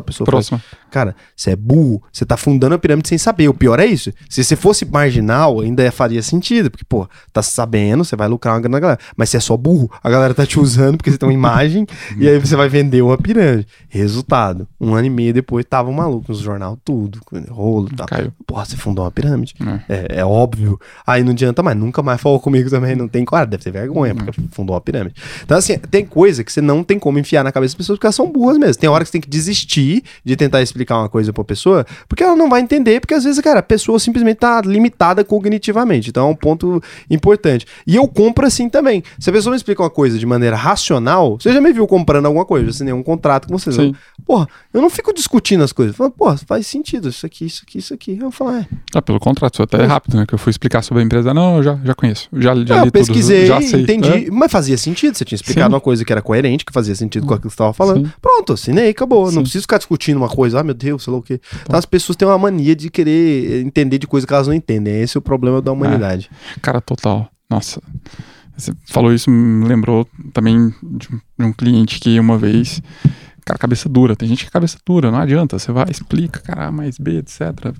pessoa 0.03 0.25
Próxima. 0.25 0.59
Fala, 0.59 0.81
cara, 0.91 1.15
você 1.35 1.51
é 1.51 1.55
burro, 1.55 2.01
você 2.11 2.25
tá 2.25 2.37
fundando 2.37 2.75
a 2.75 2.79
pirâmide 2.79 3.09
sem 3.09 3.17
saber. 3.17 3.47
O 3.47 3.53
pior 3.53 3.79
é 3.79 3.85
isso. 3.85 4.11
Se 4.29 4.43
você 4.43 4.55
fosse 4.55 4.85
marginal, 4.85 5.59
ainda 5.61 5.89
faria 5.91 6.21
sentido, 6.21 6.69
porque, 6.69 6.85
pô, 6.85 7.07
tá 7.31 7.41
sabendo, 7.41 8.03
você 8.03 8.15
vai 8.15 8.27
lucrar 8.27 8.55
uma 8.55 8.61
grana 8.61 8.75
na 8.75 8.79
galera. 8.79 8.99
Mas 9.15 9.29
você 9.29 9.37
é 9.37 9.39
só 9.39 9.57
burro, 9.57 9.89
a 10.03 10.09
galera 10.09 10.33
tá 10.33 10.45
te 10.45 10.59
usando 10.59 10.97
porque 10.97 11.11
você 11.11 11.17
tem 11.17 11.27
uma 11.27 11.33
imagem 11.33 11.85
e 12.17 12.27
aí 12.27 12.37
você 12.39 12.55
vai 12.55 12.69
vender 12.69 13.01
uma 13.01 13.17
pirâmide. 13.17 13.67
Resultado, 13.89 14.67
um 14.79 14.93
ano 14.93 15.07
e 15.07 15.09
meio 15.09 15.33
depois 15.33 15.65
tava 15.65 15.89
um 15.89 15.93
maluco 15.93 16.31
nos 16.31 16.39
jornal, 16.39 16.77
tudo, 16.83 17.19
rolo 17.49 17.89
e 17.91 17.95
tal. 17.95 18.07
Caiu. 18.07 18.31
Porra, 18.45 18.65
você 18.65 18.75
fundou 18.75 19.05
uma 19.05 19.11
pirâmide. 19.11 19.55
É. 19.89 19.95
É, 19.95 20.19
é. 20.19 20.25
óbvio. 20.25 20.79
Aí 21.05 21.23
não 21.23 21.31
adianta 21.31 21.63
mais, 21.63 21.77
nunca 21.77 22.01
mais 22.03 22.21
falou 22.21 22.39
comigo 22.39 22.69
também, 22.69 22.95
não 22.95 23.07
tem, 23.07 23.23
claro, 23.25 23.49
deve 23.49 23.63
ter 23.63 23.71
vergonha, 23.71 24.13
porque 24.13 24.31
fundou 24.51 24.75
uma 24.75 24.81
pirâmide. 24.81 25.15
Então, 25.43 25.57
assim, 25.57 25.77
tem 25.77 26.05
coisa 26.05 26.43
que 26.43 26.51
você 26.51 26.61
não 26.61 26.83
tem 26.83 26.99
como 26.99 27.19
enfiar 27.19 27.43
na 27.43 27.51
cabeça 27.51 27.73
das 27.73 27.77
pessoas 27.77 27.97
porque 27.97 28.07
elas 28.07 28.15
são 28.15 28.31
burras 28.31 28.57
mesmo. 28.57 28.79
Tem 28.79 28.89
hora 28.89 29.03
que 29.03 29.07
você 29.07 29.13
tem 29.13 29.21
que 29.21 29.29
desistir 29.29 29.54
de 29.63 30.35
tentar 30.35 30.61
explicar 30.61 30.97
uma 30.99 31.09
coisa 31.09 31.31
pra 31.31 31.43
pessoa, 31.43 31.85
porque 32.09 32.23
ela 32.23 32.35
não 32.35 32.49
vai 32.49 32.61
entender, 32.61 32.99
porque 32.99 33.13
às 33.13 33.23
vezes, 33.23 33.39
cara, 33.41 33.59
a 33.59 33.63
pessoa 33.63 33.99
simplesmente 33.99 34.37
tá 34.37 34.61
limitada 34.61 35.23
cognitivamente. 35.23 36.09
Então 36.09 36.27
é 36.27 36.31
um 36.31 36.35
ponto 36.35 36.81
importante. 37.09 37.65
E 37.85 37.95
eu 37.95 38.07
compro 38.07 38.45
assim 38.45 38.69
também. 38.69 39.03
Se 39.19 39.29
a 39.29 39.33
pessoa 39.33 39.51
me 39.51 39.57
explica 39.57 39.83
uma 39.83 39.89
coisa 39.89 40.17
de 40.17 40.25
maneira 40.25 40.55
racional, 40.55 41.37
você 41.39 41.53
já 41.53 41.61
me 41.61 41.71
viu 41.71 41.87
comprando 41.87 42.25
alguma 42.25 42.45
coisa, 42.45 42.71
você 42.71 42.83
tem 42.83 42.93
um 42.93 43.03
contrato 43.03 43.47
com 43.47 43.57
vocês. 43.57 43.75
Porra, 44.25 44.47
eu 44.73 44.81
não 44.81 44.89
fico 44.89 45.13
discutindo 45.13 45.63
as 45.63 45.71
coisas. 45.71 45.95
Falo, 45.95 46.11
porra, 46.11 46.37
faz 46.37 46.67
sentido 46.67 47.09
isso 47.09 47.25
aqui, 47.25 47.45
isso 47.45 47.63
aqui, 47.67 47.77
isso 47.77 47.93
aqui. 47.93 48.17
Eu 48.19 48.31
falo, 48.31 48.51
é. 48.51 48.67
Ah, 48.93 49.01
pelo 49.01 49.19
contrato, 49.19 49.61
até 49.61 49.81
é 49.81 49.85
rápido, 49.85 50.17
né? 50.17 50.25
Que 50.25 50.33
eu 50.33 50.39
fui 50.39 50.49
explicar 50.49 50.81
sobre 50.81 51.03
a 51.03 51.05
empresa. 51.05 51.33
Não, 51.33 51.57
eu 51.57 51.63
já, 51.63 51.79
já 51.83 51.93
conheço. 51.93 52.27
Já, 52.33 52.55
já 52.55 52.81
li 52.81 52.87
eu 52.87 52.91
pesquisei, 52.91 53.41
tudo, 53.41 53.47
já 53.47 53.61
sei. 53.61 53.81
entendi. 53.81 54.09
É? 54.09 54.31
Mas 54.31 54.51
fazia 54.51 54.77
sentido. 54.77 55.15
Você 55.15 55.25
tinha 55.25 55.35
explicado 55.35 55.69
Sim. 55.69 55.73
uma 55.73 55.81
coisa 55.81 56.03
que 56.03 56.11
era 56.11 56.21
coerente, 56.21 56.65
que 56.65 56.73
fazia 56.73 56.95
sentido 56.95 57.25
com 57.25 57.33
aquilo 57.33 57.49
que 57.49 57.55
você 57.55 57.63
estava 57.63 57.73
falando. 57.73 58.05
Sim. 58.05 58.13
Pronto, 58.21 58.53
assinei, 58.53 58.89
acabou. 58.89 59.29
Sim. 59.29 59.35
Não 59.35 59.44
preciso 59.45 59.63
ficar 59.63 59.77
discutindo 59.77 60.17
uma 60.17 60.29
coisa, 60.29 60.59
ah, 60.59 60.63
meu 60.63 60.73
Deus, 60.73 61.03
sei 61.03 61.13
lá 61.13 61.19
o 61.19 61.21
quê. 61.21 61.39
Então 61.63 61.77
as 61.77 61.85
pessoas 61.85 62.15
têm 62.15 62.27
uma 62.27 62.37
mania 62.37 62.75
de 62.75 62.89
querer 62.89 63.65
entender 63.65 63.97
de 63.97 64.07
coisas 64.07 64.27
que 64.27 64.33
elas 64.33 64.47
não 64.47 64.53
entendem. 64.53 65.01
Esse 65.01 65.17
é 65.17 65.19
o 65.19 65.21
problema 65.21 65.61
da 65.61 65.71
humanidade. 65.71 66.29
É. 66.55 66.59
Cara, 66.59 66.81
total. 66.81 67.29
Nossa. 67.49 67.81
Você 68.57 68.71
falou 68.87 69.13
isso, 69.13 69.29
me 69.29 69.67
lembrou 69.67 70.07
também 70.33 70.73
de 70.81 71.09
um 71.39 71.51
cliente 71.51 71.99
que 71.99 72.17
uma 72.19 72.37
vez 72.37 72.81
cara, 73.45 73.59
cabeça 73.59 73.87
dura. 73.87 74.15
Tem 74.15 74.27
gente 74.27 74.43
que 74.43 74.49
é 74.49 74.51
cabeça 74.51 74.77
dura, 74.85 75.11
não 75.11 75.19
adianta. 75.19 75.59
Você 75.59 75.71
vai, 75.71 75.85
explica, 75.89 76.39
cara, 76.41 76.71
mais 76.71 76.97
B, 76.97 77.19
etc. 77.19 77.73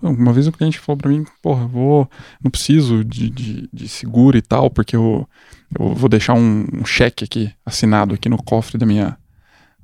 Uma 0.00 0.32
vez 0.32 0.46
um 0.46 0.52
cliente 0.52 0.78
falou 0.78 0.96
pra 0.96 1.10
mim, 1.10 1.24
porra, 1.42 1.66
vou, 1.66 2.08
não 2.42 2.50
preciso 2.50 3.04
de, 3.04 3.28
de, 3.28 3.68
de 3.72 3.88
seguro 3.88 4.38
e 4.38 4.42
tal, 4.42 4.70
porque 4.70 4.94
eu, 4.94 5.28
eu 5.78 5.94
vou 5.94 6.08
deixar 6.08 6.34
um, 6.34 6.66
um, 6.72 6.84
cheque 6.84 7.24
aqui, 7.24 7.52
assinado 7.66 8.14
aqui 8.14 8.28
no 8.28 8.40
cofre 8.40 8.78
da 8.78 8.86
minha, 8.86 9.18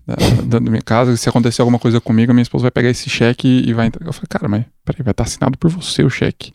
da, 0.07 0.59
da, 0.59 0.61
minha 0.61 0.83
casa, 0.83 1.17
se 1.17 1.29
acontecer 1.29 1.63
alguma 1.63 1.79
coisa 1.79 2.01
comigo, 2.01 2.33
minha 2.33 2.43
esposa 2.43 2.63
vai 2.63 2.71
pegar 2.71 2.91
esse 2.91 3.09
cheque 3.09 3.47
e 3.67 3.73
vai 3.73 3.87
entregar. 3.87 4.09
Eu 4.09 4.13
falei, 4.13 4.29
cara, 4.29 4.49
mas 4.49 4.65
peraí, 4.85 5.03
vai 5.03 5.13
estar 5.13 5.25
assinado 5.25 5.57
por 5.57 5.71
você 5.71 6.03
o 6.03 6.11
cheque. 6.11 6.53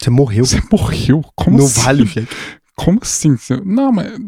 Você 0.00 0.10
morreu. 0.10 0.44
Você 0.44 0.60
morreu? 0.70 1.24
Como 1.34 1.58
não 1.58 1.66
assim? 1.66 1.80
vale 1.80 2.02
o 2.02 2.06
cheque. 2.06 2.34
Como 2.74 3.00
assim? 3.02 3.36
Não, 3.64 3.92
mas. 3.92 4.18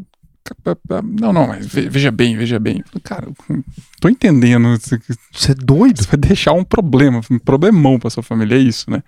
Não, 1.20 1.30
não, 1.30 1.46
mas 1.46 1.66
veja 1.66 2.10
bem, 2.10 2.34
veja 2.34 2.58
bem. 2.58 2.82
Cara, 3.02 3.28
tô 4.00 4.08
entendendo. 4.08 4.78
Você 5.32 5.52
é 5.52 5.54
doido? 5.54 6.02
Você 6.02 6.08
vai 6.08 6.16
deixar 6.16 6.52
um 6.52 6.64
problema, 6.64 7.20
um 7.30 7.38
problemão 7.38 7.98
pra 7.98 8.08
sua 8.08 8.22
família, 8.22 8.56
é 8.56 8.58
isso, 8.58 8.90
né? 8.90 9.02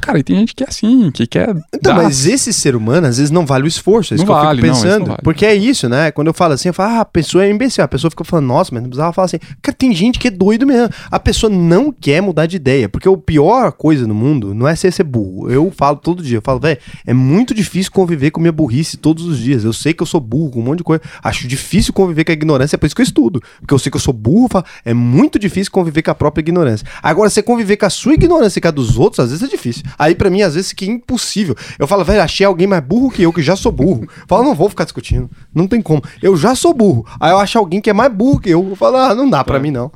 Cara, 0.00 0.18
e 0.18 0.22
tem 0.22 0.36
gente 0.36 0.54
que 0.54 0.62
é 0.62 0.66
assim, 0.68 1.10
que 1.10 1.26
quer. 1.26 1.50
Então, 1.74 1.94
dar... 1.94 2.02
mas 2.02 2.26
esse 2.26 2.52
ser 2.52 2.76
humano, 2.76 3.06
às 3.06 3.16
vezes, 3.16 3.30
não 3.30 3.46
vale 3.46 3.64
o 3.64 3.66
esforço. 3.66 4.12
É 4.12 4.16
isso 4.16 4.26
não 4.26 4.34
que 4.34 4.40
vale, 4.40 4.60
eu 4.60 4.64
fico 4.64 4.74
pensando. 4.74 4.98
Não, 5.00 5.06
vale. 5.06 5.22
Porque 5.22 5.46
é 5.46 5.54
isso, 5.54 5.88
né? 5.88 6.10
Quando 6.10 6.28
eu 6.28 6.34
falo 6.34 6.52
assim, 6.52 6.68
eu 6.68 6.74
falo, 6.74 6.96
ah, 6.96 7.00
a 7.00 7.04
pessoa 7.04 7.44
é 7.44 7.50
imbecil. 7.50 7.82
A 7.82 7.88
pessoa 7.88 8.10
fica 8.10 8.24
falando, 8.24 8.46
nossa, 8.46 8.70
mas 8.72 8.82
não 8.82 8.90
precisava 8.90 9.12
falar 9.12 9.26
assim. 9.26 9.38
Cara, 9.62 9.74
tem 9.76 9.94
gente 9.94 10.18
que 10.18 10.28
é 10.28 10.30
doido 10.30 10.66
mesmo. 10.66 10.90
A 11.10 11.18
pessoa 11.18 11.50
não 11.50 11.90
quer 11.90 12.20
mudar 12.20 12.46
de 12.46 12.56
ideia. 12.56 12.88
Porque 12.88 13.08
a 13.08 13.16
pior 13.16 13.72
coisa 13.72 14.06
no 14.06 14.14
mundo 14.14 14.54
não 14.54 14.68
é 14.68 14.76
ser, 14.76 14.92
ser 14.92 15.04
burro. 15.04 15.50
Eu 15.50 15.72
falo 15.74 15.96
todo 15.96 16.22
dia, 16.22 16.38
eu 16.38 16.42
falo, 16.42 16.60
velho, 16.60 16.78
é 17.06 17.14
muito 17.14 17.54
difícil 17.54 17.90
conviver 17.90 18.30
com 18.30 18.40
minha 18.40 18.52
burrice 18.52 18.98
todos 18.98 19.24
os 19.24 19.38
dias. 19.38 19.64
Eu 19.64 19.72
sei 19.72 19.94
que 19.94 20.02
eu 20.02 20.06
sou 20.06 20.20
burro 20.20 20.50
com 20.50 20.60
um 20.60 20.62
monte 20.62 20.78
de 20.78 20.84
coisa. 20.84 21.02
Acho 21.22 21.48
difícil 21.48 21.92
conviver 21.92 22.24
com 22.24 22.32
a 22.32 22.34
ignorância, 22.34 22.76
é 22.76 22.78
por 22.78 22.86
isso 22.86 22.94
que 22.94 23.00
eu 23.00 23.04
estudo. 23.04 23.42
Porque 23.60 23.72
eu 23.72 23.78
sei 23.78 23.90
que 23.90 23.96
eu 23.96 24.00
sou 24.00 24.12
burro, 24.12 24.48
falo, 24.50 24.64
é 24.84 24.92
muito 24.92 25.38
difícil 25.38 25.72
conviver 25.72 26.02
com 26.02 26.10
a 26.10 26.14
própria 26.14 26.42
ignorância. 26.42 26.86
Agora, 27.02 27.30
você 27.30 27.42
conviver 27.42 27.76
com 27.76 27.86
a 27.86 27.90
sua 27.90 28.14
ignorância 28.14 28.58
e 28.58 28.62
com 28.62 28.68
a 28.68 28.70
dos 28.70 28.98
outros, 28.98 29.20
às 29.20 29.30
vezes 29.30 29.42
é 29.42 29.53
difícil. 29.56 29.82
Aí, 29.98 30.14
pra 30.14 30.30
mim, 30.30 30.42
às 30.42 30.54
vezes, 30.54 30.72
que 30.72 30.84
é 30.84 30.88
impossível. 30.88 31.56
Eu 31.78 31.86
falo, 31.86 32.04
velho, 32.04 32.22
achei 32.22 32.46
alguém 32.46 32.66
mais 32.66 32.82
burro 32.82 33.10
que 33.10 33.22
eu, 33.22 33.32
que 33.32 33.42
já 33.42 33.56
sou 33.56 33.72
burro. 33.72 34.02
Eu 34.02 34.26
falo, 34.26 34.44
não 34.44 34.54
vou 34.54 34.68
ficar 34.68 34.84
discutindo. 34.84 35.30
Não 35.54 35.66
tem 35.66 35.80
como. 35.80 36.02
Eu 36.22 36.36
já 36.36 36.54
sou 36.54 36.74
burro. 36.74 37.06
Aí 37.20 37.30
eu 37.30 37.38
acho 37.38 37.58
alguém 37.58 37.80
que 37.80 37.90
é 37.90 37.92
mais 37.92 38.12
burro 38.12 38.40
que 38.40 38.50
eu. 38.50 38.66
Eu 38.70 38.76
falo, 38.76 38.96
ah, 38.96 39.14
não 39.14 39.28
dá 39.28 39.42
pra 39.44 39.56
é. 39.56 39.60
mim, 39.60 39.70
não. 39.70 39.90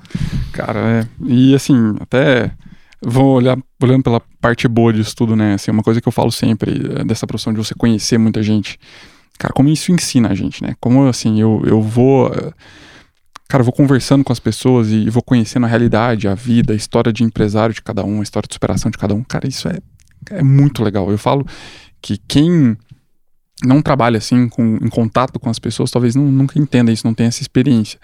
Cara, 0.52 0.80
é. 0.80 1.06
E 1.26 1.54
assim, 1.54 1.94
até 2.00 2.52
vou 3.00 3.36
olhar 3.36 3.56
olhando 3.82 4.02
pela 4.02 4.20
parte 4.40 4.66
boa 4.66 4.92
disso 4.92 5.14
tudo, 5.14 5.36
né? 5.36 5.54
Assim, 5.54 5.70
uma 5.70 5.82
coisa 5.82 6.00
que 6.00 6.08
eu 6.08 6.12
falo 6.12 6.32
sempre 6.32 6.72
é, 6.96 7.04
dessa 7.04 7.26
profissão 7.26 7.52
de 7.52 7.58
você 7.58 7.74
conhecer 7.74 8.18
muita 8.18 8.42
gente. 8.42 8.78
Cara, 9.38 9.54
como 9.54 9.68
isso 9.68 9.92
ensina 9.92 10.30
a 10.30 10.34
gente, 10.34 10.62
né? 10.62 10.74
Como 10.80 11.06
assim, 11.06 11.40
eu, 11.40 11.62
eu 11.64 11.80
vou. 11.80 12.30
Cara, 13.48 13.62
eu 13.62 13.64
vou 13.64 13.72
conversando 13.72 14.22
com 14.22 14.32
as 14.32 14.38
pessoas 14.38 14.90
e 14.90 15.08
vou 15.08 15.22
conhecendo 15.22 15.64
a 15.64 15.68
realidade, 15.68 16.28
a 16.28 16.34
vida, 16.34 16.74
a 16.74 16.76
história 16.76 17.12
de 17.12 17.24
empresário 17.24 17.74
de 17.74 17.80
cada 17.80 18.04
um, 18.04 18.20
a 18.20 18.22
história 18.22 18.46
de 18.46 18.52
superação 18.54 18.90
de 18.90 18.98
cada 18.98 19.14
um. 19.14 19.24
Cara, 19.24 19.48
isso 19.48 19.68
é 19.68 19.78
é 20.30 20.42
muito 20.42 20.82
legal. 20.82 21.10
Eu 21.10 21.18
falo 21.18 21.46
que 22.00 22.18
quem 22.28 22.76
não 23.64 23.82
trabalha 23.82 24.18
assim, 24.18 24.48
com, 24.48 24.76
em 24.76 24.88
contato 24.88 25.38
com 25.38 25.50
as 25.50 25.58
pessoas, 25.58 25.90
talvez 25.90 26.14
não, 26.14 26.24
nunca 26.24 26.58
entenda 26.58 26.92
isso, 26.92 27.06
não 27.06 27.14
tenha 27.14 27.28
essa 27.28 27.42
experiência. 27.42 27.98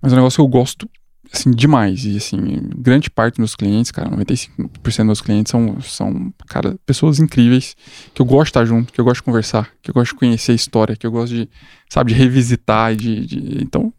Mas 0.00 0.12
é 0.12 0.16
um 0.16 0.18
negócio 0.18 0.36
que 0.36 0.42
eu 0.42 0.48
gosto 0.48 0.88
assim, 1.32 1.50
demais. 1.50 2.04
E, 2.04 2.16
assim, 2.16 2.38
grande 2.76 3.08
parte 3.08 3.34
dos 3.34 3.38
meus 3.38 3.56
clientes, 3.56 3.90
cara, 3.90 4.10
95% 4.10 4.48
dos 4.58 5.06
meus 5.06 5.20
clientes 5.22 5.50
são, 5.50 5.80
são, 5.80 6.34
cara, 6.46 6.76
pessoas 6.84 7.18
incríveis, 7.18 7.74
que 8.12 8.20
eu 8.20 8.26
gosto 8.26 8.44
de 8.44 8.50
estar 8.50 8.64
junto, 8.66 8.92
que 8.92 9.00
eu 9.00 9.04
gosto 9.04 9.20
de 9.20 9.22
conversar, 9.22 9.70
que 9.80 9.90
eu 9.90 9.94
gosto 9.94 10.12
de 10.12 10.18
conhecer 10.18 10.52
a 10.52 10.54
história, 10.54 10.94
que 10.94 11.06
eu 11.06 11.10
gosto 11.10 11.34
de, 11.34 11.48
sabe, 11.88 12.12
de 12.12 12.18
revisitar, 12.18 12.94
de, 12.94 13.24
de 13.24 13.62
então, 13.62 13.92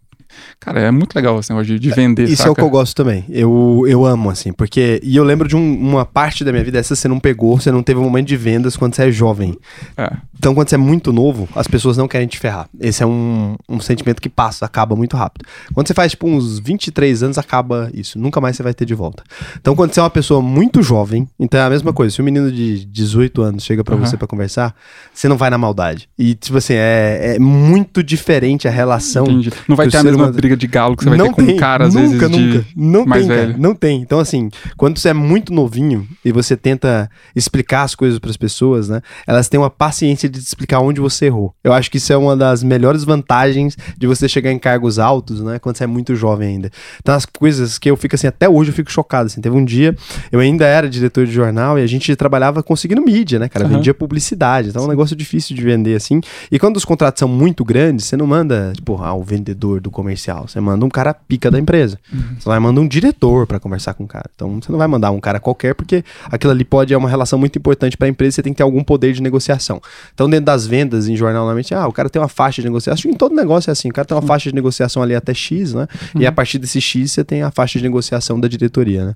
Cara, 0.60 0.80
é 0.80 0.92
muito 0.92 1.16
legal 1.16 1.40
esse 1.40 1.50
negócio 1.50 1.74
de, 1.74 1.80
de 1.80 1.90
vender. 1.92 2.24
Isso 2.24 2.38
saca? 2.38 2.50
é 2.50 2.52
o 2.52 2.56
que 2.56 2.62
eu 2.62 2.70
gosto 2.70 2.96
também. 2.96 3.26
Eu, 3.30 3.84
eu 3.88 4.06
amo, 4.06 4.30
assim, 4.30 4.52
porque. 4.54 5.00
E 5.04 5.16
eu 5.16 5.24
lembro 5.24 5.48
de 5.48 5.56
um, 5.56 5.78
uma 5.78 6.06
parte 6.06 6.44
da 6.44 6.52
minha 6.52 6.64
vida, 6.64 6.80
essa 6.80 6.96
você 6.96 7.08
não 7.08 7.20
pegou, 7.20 7.60
você 7.60 7.72
não 7.72 7.84
teve 7.84 8.00
um 8.00 8.04
momento 8.04 8.28
de 8.28 8.38
vendas 8.38 8.78
quando 8.78 8.96
você 8.96 9.04
é 9.04 9.12
jovem. 9.12 9.58
É. 9.98 10.12
Então, 10.44 10.54
quando 10.54 10.68
você 10.68 10.76
é 10.76 10.78
muito 10.78 11.14
novo, 11.14 11.48
as 11.56 11.68
pessoas 11.68 11.96
não 11.96 12.06
querem 12.06 12.28
te 12.28 12.38
ferrar. 12.38 12.68
Esse 12.78 13.02
é 13.02 13.06
um, 13.06 13.56
um 13.70 13.80
sentimento 13.80 14.22
que 14.22 14.28
passa, 14.28 14.66
acaba 14.66 14.94
muito 14.94 15.16
rápido. 15.16 15.46
Quando 15.74 15.88
você 15.88 15.94
faz, 15.94 16.12
tipo, 16.12 16.28
uns 16.28 16.60
23 16.60 17.24
anos, 17.24 17.38
acaba 17.38 17.90
isso. 17.94 18.20
Nunca 18.20 18.42
mais 18.42 18.58
você 18.58 18.64
vai 18.64 18.74
ter 18.74 18.86
de 18.86 18.94
volta. 18.94 19.24
Então, 19.60 19.74
quando 19.74 19.94
você 19.94 20.02
é 20.02 20.04
uma 20.04 20.10
pessoa 20.10 20.42
muito 20.42 20.82
jovem, 20.82 21.30
então 21.40 21.58
é 21.60 21.64
a 21.64 21.70
mesma 21.70 21.94
coisa. 21.94 22.14
Se 22.14 22.22
um 22.22 22.26
menino 22.26 22.52
de 22.52 22.86
18 22.86 23.42
anos 23.42 23.64
chega 23.64 23.86
para 23.86 23.96
uhum. 23.96 24.02
você 24.02 24.18
para 24.18 24.28
conversar, 24.28 24.76
você 25.14 25.30
não 25.30 25.38
vai 25.38 25.50
na 25.50 25.58
maldade. 25.58 26.10
E, 26.20 26.36
tipo 26.36 26.58
assim, 26.58 26.74
é, 26.74 27.36
é 27.36 27.40
muito 27.40 28.04
diferente 28.04 28.68
a 28.68 28.72
relação. 28.72 29.24
Entendi. 29.24 29.50
Não 29.66 29.78
vai 29.78 29.88
ter 29.88 29.98
a 29.98 30.04
mesma 30.04 30.23
uma 30.24 30.32
briga 30.32 30.58
de 30.58 30.68
galo 30.68 30.96
que 30.96 31.04
você 31.04 31.10
vai 31.10 31.18
não 31.18 31.28
ter 31.28 31.34
com 31.34 31.46
tem, 31.46 31.56
um 31.56 31.58
cara, 31.58 31.86
às 31.86 31.94
nunca, 31.94 32.28
vezes, 32.28 32.54
nunca. 32.54 32.66
Não 32.76 33.06
mais 33.06 33.26
tem, 33.26 33.36
velho. 33.36 33.52
Cara, 33.52 33.62
não 33.62 33.76
tem. 33.76 34.02
Então, 34.02 34.20
assim, 34.20 34.50
quando 34.78 34.98
você 34.98 35.10
é 35.10 35.14
muito 35.14 35.54
novinho 35.54 36.08
e 36.24 36.32
você 36.32 36.56
tenta 36.56 37.10
explicar 37.36 37.84
as 37.84 37.96
coisas 37.96 38.20
para 38.20 38.30
as 38.30 38.38
pessoas, 38.38 38.90
né? 38.90 39.02
Elas 39.28 39.48
têm 39.48 39.60
uma 39.60 39.70
paciência 39.70 40.30
de 40.30 40.40
te 40.40 40.46
explicar 40.46 40.80
onde 40.80 41.00
você 41.00 41.26
errou. 41.26 41.54
Eu 41.64 41.74
acho 41.74 41.90
que 41.90 41.98
isso 41.98 42.12
é 42.12 42.18
uma 42.18 42.36
das 42.36 42.64
melhores 42.64 43.04
vantagens 43.04 43.78
de 43.98 44.08
você 44.08 44.28
chegar 44.28 44.52
em 44.52 44.60
cargos 44.60 45.00
altos, 45.00 45.42
né? 45.42 45.60
Quando 45.60 45.78
você 45.78 45.84
é 45.84 45.88
muito 45.88 46.16
jovem 46.16 46.50
ainda. 46.50 46.72
Então, 47.00 47.16
as 47.16 47.26
coisas 47.26 47.78
que 47.78 47.90
eu 47.90 47.98
fico 47.98 48.16
assim, 48.16 48.28
até 48.28 48.48
hoje 48.48 48.72
eu 48.72 48.76
fico 48.76 48.92
chocado, 48.92 49.28
assim. 49.28 49.42
Teve 49.42 49.56
um 49.56 49.66
dia, 49.66 49.96
eu 50.32 50.40
ainda 50.40 50.66
era 50.66 50.90
diretor 50.90 51.26
de 51.26 51.32
jornal 51.32 51.78
e 51.78 51.82
a 51.82 51.88
gente 51.88 52.16
trabalhava 52.16 52.64
conseguindo 52.64 53.02
mídia, 53.02 53.40
né, 53.40 53.50
cara? 53.50 53.66
Uhum. 53.66 53.74
Vendia 53.74 53.94
publicidade. 53.94 54.70
Então, 54.70 54.84
é 54.84 54.86
um 54.86 54.90
negócio 54.90 55.16
difícil 55.16 55.56
de 55.56 55.62
vender, 55.62 55.96
assim. 55.96 56.22
E 56.52 56.60
quando 56.60 56.78
os 56.78 56.86
contratos 56.86 57.20
são 57.20 57.28
muito 57.28 57.64
grandes, 57.64 58.06
você 58.06 58.18
não 58.18 58.28
manda, 58.28 58.72
tipo, 58.76 59.02
ah, 59.02 59.14
o 59.14 59.24
vendedor 59.24 59.80
do 59.80 59.92
comercial. 60.14 60.48
Você 60.48 60.60
manda 60.60 60.86
um 60.86 60.90
cara 60.90 61.14
pica 61.14 61.50
da 61.50 61.60
empresa. 61.60 62.00
Uhum. 62.12 62.36
Você 62.40 62.48
vai 62.48 62.60
mandar 62.60 62.82
um 62.82 62.88
diretor 62.88 63.46
para 63.48 63.60
conversar 63.60 63.94
com 63.94 64.04
o 64.04 64.08
cara. 64.08 64.30
Então 64.34 64.62
você 64.62 64.72
não 64.72 64.80
vai 64.80 64.88
mandar 64.88 65.12
um 65.12 65.20
cara 65.20 65.40
qualquer, 65.40 65.74
porque 65.74 66.04
aquilo 66.26 66.52
ali 66.52 66.64
pode 66.64 66.94
é 66.94 66.98
uma 66.98 67.10
relação 67.10 67.38
muito 67.38 67.58
importante 67.58 67.98
para 67.98 68.08
a 68.08 68.10
empresa, 68.10 68.36
você 68.36 68.44
tem 68.44 68.54
que 68.54 68.58
ter 68.58 68.64
algum 68.64 68.84
poder 68.84 69.14
de 69.14 69.22
negociação. 69.22 69.82
Então, 70.14 70.30
dentro 70.30 70.46
das 70.46 70.66
vendas 70.66 71.08
em 71.08 71.16
jornal, 71.16 71.44
normalmente, 71.44 71.74
ah, 71.74 71.88
o 71.88 71.92
cara 71.92 72.10
tem 72.10 72.22
uma 72.22 72.28
faixa 72.28 72.62
de 72.62 72.68
negociação. 72.68 72.94
Acho 72.94 73.04
que 73.04 73.10
em 73.10 73.18
todo 73.18 73.36
negócio 73.36 73.70
é 73.70 73.74
assim, 73.74 73.90
o 73.90 73.94
cara 73.94 74.06
tem 74.06 74.16
uma 74.16 74.22
faixa 74.24 74.50
de 74.50 74.56
negociação 74.56 75.02
ali 75.02 75.16
até 75.16 75.34
X, 75.34 75.74
né? 75.74 75.88
Uhum. 76.16 76.22
E 76.22 76.26
a 76.26 76.32
partir 76.32 76.60
desse 76.60 76.80
X 76.80 77.12
você 77.12 77.24
tem 77.24 77.42
a 77.42 77.52
faixa 77.52 77.80
de 77.80 77.84
negociação 77.84 78.40
da 78.40 78.48
diretoria, 78.48 79.06
né? 79.06 79.16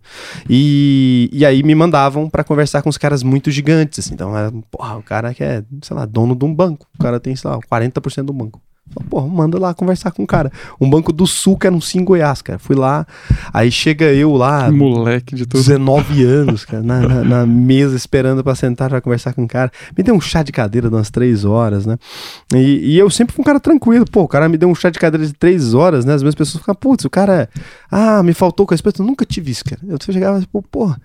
E, 0.50 1.30
e 1.32 1.45
aí 1.45 1.64
me 1.64 1.76
mandavam 1.76 2.30
para 2.30 2.43
conversar 2.43 2.82
com 2.82 2.89
os 2.89 2.98
caras 2.98 3.24
muito 3.24 3.52
gigantes, 3.52 4.00
assim. 4.00 4.14
Então, 4.14 4.36
era, 4.36 4.52
porra, 4.72 4.98
o 4.98 5.04
cara 5.04 5.34
que 5.34 5.43
é, 5.43 5.64
sei 5.82 5.95
lá, 5.95 6.06
dono 6.06 6.36
de 6.36 6.45
um 6.45 6.54
banco. 6.54 6.88
O 6.98 7.04
cara 7.04 7.20
tem, 7.20 7.36
sei 7.36 7.50
lá, 7.50 7.60
40% 7.60 8.24
do 8.24 8.34
banco. 8.34 8.62
Porra, 9.10 9.28
manda 9.28 9.60
lá 9.60 9.74
conversar 9.74 10.12
com 10.12 10.24
o 10.24 10.28
cara. 10.28 10.52
Um 10.80 10.90
banco 10.90 11.12
do 11.14 11.28
sul 11.28 11.58
que 11.58 11.68
anuncia 11.68 12.00
em 12.00 12.04
Goiás, 12.04 12.42
cara. 12.42 12.58
Fui 12.60 12.76
lá, 12.76 13.06
aí 13.54 13.72
chega 13.72 14.06
eu 14.14 14.34
lá. 14.34 14.72
Moleque 14.72 15.36
de 15.36 15.46
tudo. 15.46 15.62
19 15.62 16.24
anos, 16.26 16.66
cara, 16.66 16.82
na, 16.82 17.02
na, 17.02 17.24
na 17.24 17.46
mesa 17.46 17.96
esperando 17.96 18.44
para 18.44 18.56
sentar 18.56 18.90
pra 18.90 19.02
conversar 19.02 19.34
com 19.34 19.44
o 19.44 19.48
cara. 19.48 19.72
Me 19.96 20.04
deu 20.04 20.16
um 20.16 20.22
chá 20.22 20.44
de 20.44 20.52
cadeira 20.52 20.90
de 20.90 20.96
umas 20.96 21.10
3 21.10 21.46
horas, 21.46 21.86
né? 21.86 21.98
E, 22.54 22.94
e, 22.94 22.98
eu 22.98 23.10
sempre 23.10 23.34
fui 23.34 23.42
um 23.42 23.46
cara 23.46 23.60
tranquilo. 23.60 24.06
Pô, 24.10 24.24
o 24.24 24.28
cara 24.28 24.50
me 24.50 24.58
deu 24.58 24.70
um 24.70 24.76
chá 24.76 24.90
de 24.90 25.00
cadeira 25.00 25.26
de 25.26 25.34
3 25.34 25.74
horas, 25.74 26.06
né? 26.06 26.14
As 26.14 26.24
minhas 26.24 26.36
pessoas 26.36 26.62
ficam, 26.62 26.76
putz, 26.76 27.06
o 27.06 27.10
cara. 27.10 27.50
Ah, 27.92 28.24
me 28.24 28.34
faltou 28.34 28.66
com 28.66 28.74
respeito. 28.74 29.02
Eu 29.02 29.06
nunca 29.06 29.26
tive 29.26 29.52
isso, 29.52 29.64
cara. 29.64 29.82
Eu 29.88 29.98
chegava, 30.02 30.40
tipo, 30.40 30.62
porra. 30.64 31.00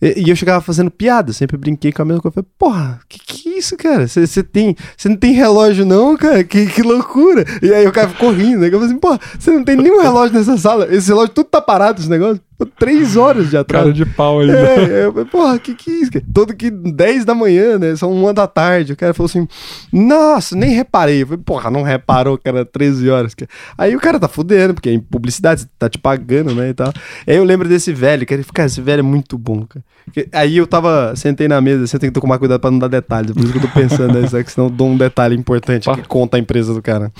E, 0.00 0.28
eu 0.28 0.36
chegava 0.36 0.60
fazendo 0.60 0.90
piada, 0.90 1.32
sempre 1.32 1.56
brinquei 1.56 1.92
com 1.92 2.02
a 2.02 2.04
mesma 2.04 2.20
coisa. 2.20 2.34
Falei, 2.34 2.48
porra, 2.58 3.00
que 3.08 3.18
que 3.18 3.48
é 3.48 3.58
isso, 3.58 3.76
cara? 3.76 4.06
Você 4.06 4.42
tem. 4.42 4.76
Você 4.96 5.08
não 5.08 5.16
tem 5.16 5.32
relógio, 5.32 5.84
não, 5.84 6.16
cara? 6.16 6.44
Que, 6.44 6.66
que 6.66 6.82
loucura! 6.82 7.44
E 7.62 7.72
aí 7.72 7.86
o 7.86 7.92
cara 7.92 8.08
ficou 8.08 8.30
rindo, 8.30 8.60
né? 8.60 8.66
Eu 8.66 8.72
falei 8.72 8.86
assim, 8.86 8.98
porra, 8.98 9.20
você 9.38 9.50
não 9.50 9.64
tem 9.64 9.76
nenhum 9.76 10.00
relógio 10.00 10.36
nessa 10.36 10.56
sala? 10.56 10.86
Esse 10.94 11.08
relógio 11.08 11.34
tudo 11.34 11.46
tá 11.46 11.60
parado, 11.60 12.00
esse 12.00 12.10
negócio. 12.10 12.40
Três 12.78 13.16
horas 13.16 13.50
de 13.50 13.56
atraso. 13.56 13.84
Cara 13.84 13.94
de 13.94 14.06
pau 14.06 14.40
ainda. 14.40 14.56
É, 14.56 15.04
eu, 15.04 15.26
porra, 15.26 15.58
que 15.58 15.74
que 15.74 15.90
é 15.90 15.94
isso? 15.94 16.12
Cara? 16.12 16.24
Todo 16.32 16.54
que 16.54 16.70
10 16.70 17.24
da 17.24 17.34
manhã, 17.34 17.78
né? 17.78 17.94
São 17.96 18.10
uma 18.12 18.32
da 18.32 18.46
tarde. 18.46 18.94
O 18.94 18.96
cara 18.96 19.12
falou 19.12 19.26
assim, 19.26 19.46
nossa, 19.92 20.56
nem 20.56 20.70
reparei. 20.70 21.22
Eu 21.22 21.26
falei, 21.26 21.42
porra, 21.44 21.70
não 21.70 21.82
reparou 21.82 22.38
que 22.38 22.48
era 22.48 22.64
13 22.64 23.10
horas. 23.10 23.34
Cara. 23.34 23.48
Aí 23.76 23.94
o 23.94 24.00
cara 24.00 24.18
tá 24.18 24.28
fudendo, 24.28 24.72
porque 24.72 24.88
é 24.88 24.92
em 24.92 25.00
publicidade, 25.00 25.66
tá 25.78 25.88
te 25.88 25.98
pagando, 25.98 26.54
né, 26.54 26.70
e 26.70 26.74
tal. 26.74 26.92
Aí 27.26 27.36
eu 27.36 27.44
lembro 27.44 27.68
desse 27.68 27.92
velho, 27.92 28.26
cara, 28.26 28.42
cara, 28.54 28.66
esse 28.66 28.80
velho 28.80 29.00
é 29.00 29.02
muito 29.02 29.36
bom, 29.36 29.66
cara. 29.66 29.84
Aí 30.32 30.56
eu 30.56 30.66
tava, 30.66 31.14
sentei 31.14 31.48
na 31.48 31.60
mesa, 31.60 31.86
você 31.86 31.98
tem 31.98 32.10
que 32.10 32.18
tomar 32.18 32.38
cuidado 32.38 32.60
pra 32.60 32.70
não 32.70 32.78
dar 32.78 32.88
detalhes. 32.88 33.32
Por 33.32 33.42
isso 33.42 33.52
que 33.52 33.58
eu 33.58 33.62
tô 33.62 33.68
pensando, 33.68 34.14
né, 34.18 34.42
que 34.42 34.52
senão 34.52 34.68
eu 34.68 34.70
dou 34.70 34.88
um 34.88 34.96
detalhe 34.96 35.36
importante 35.36 35.90
que 35.92 36.02
conta 36.08 36.36
a 36.36 36.40
empresa 36.40 36.72
do 36.72 36.80
cara. 36.80 37.12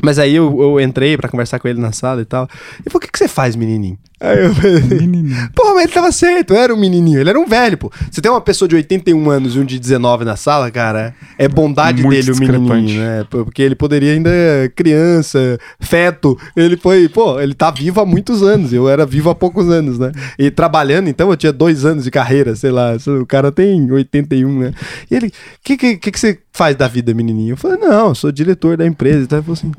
Mas 0.00 0.18
aí 0.18 0.34
eu, 0.34 0.60
eu 0.60 0.80
entrei 0.80 1.16
para 1.16 1.28
conversar 1.28 1.58
com 1.58 1.68
ele 1.68 1.80
na 1.80 1.92
sala 1.92 2.22
e 2.22 2.24
tal. 2.24 2.48
E 2.84 2.90
falou: 2.90 2.98
O 2.98 3.00
que, 3.00 3.10
que 3.10 3.18
você 3.18 3.28
faz, 3.28 3.56
menininho? 3.56 3.98
Aí 4.22 4.38
eu 4.38 4.54
falei, 4.54 4.80
menininho. 4.82 5.34
Pô, 5.52 5.74
mas 5.74 5.84
ele 5.84 5.92
tava 5.92 6.12
certo, 6.12 6.54
era 6.54 6.72
um 6.72 6.76
menininho, 6.76 7.18
ele 7.18 7.28
era 7.28 7.38
um 7.38 7.44
velho, 7.44 7.76
pô. 7.76 7.90
Você 8.08 8.20
tem 8.20 8.30
uma 8.30 8.40
pessoa 8.40 8.68
de 8.68 8.76
81 8.76 9.28
anos 9.28 9.56
e 9.56 9.58
um 9.58 9.64
de 9.64 9.80
19 9.80 10.24
na 10.24 10.36
sala, 10.36 10.70
cara, 10.70 11.12
é 11.36 11.48
bondade 11.48 12.04
Muito 12.04 12.24
dele 12.24 12.30
o 12.30 12.38
menininho, 12.38 13.00
né? 13.00 13.26
Porque 13.28 13.60
ele 13.60 13.74
poderia 13.74 14.12
ainda 14.12 14.30
criança, 14.76 15.58
feto, 15.80 16.38
ele 16.54 16.76
foi, 16.76 17.08
pô, 17.08 17.40
ele 17.40 17.52
tá 17.52 17.68
vivo 17.72 18.00
há 18.00 18.06
muitos 18.06 18.44
anos, 18.44 18.72
eu 18.72 18.88
era 18.88 19.04
vivo 19.04 19.28
há 19.28 19.34
poucos 19.34 19.68
anos, 19.68 19.98
né? 19.98 20.12
E 20.38 20.52
trabalhando, 20.52 21.08
então, 21.08 21.28
eu 21.28 21.36
tinha 21.36 21.52
dois 21.52 21.84
anos 21.84 22.04
de 22.04 22.10
carreira, 22.10 22.54
sei 22.54 22.70
lá, 22.70 22.96
o 23.20 23.26
cara 23.26 23.50
tem 23.50 23.90
81, 23.90 24.58
né? 24.60 24.72
E 25.10 25.16
ele, 25.16 25.26
o 25.26 25.32
que, 25.64 25.76
que, 25.76 25.96
que, 25.96 26.12
que 26.12 26.20
você 26.20 26.38
faz 26.52 26.76
da 26.76 26.86
vida, 26.86 27.12
menininho? 27.12 27.54
Eu 27.54 27.56
falei, 27.56 27.78
não, 27.78 28.14
sou 28.14 28.30
diretor 28.30 28.76
da 28.76 28.86
empresa. 28.86 29.24
Então 29.24 29.38
ele 29.38 29.44
falou 29.44 29.54
assim, 29.54 29.72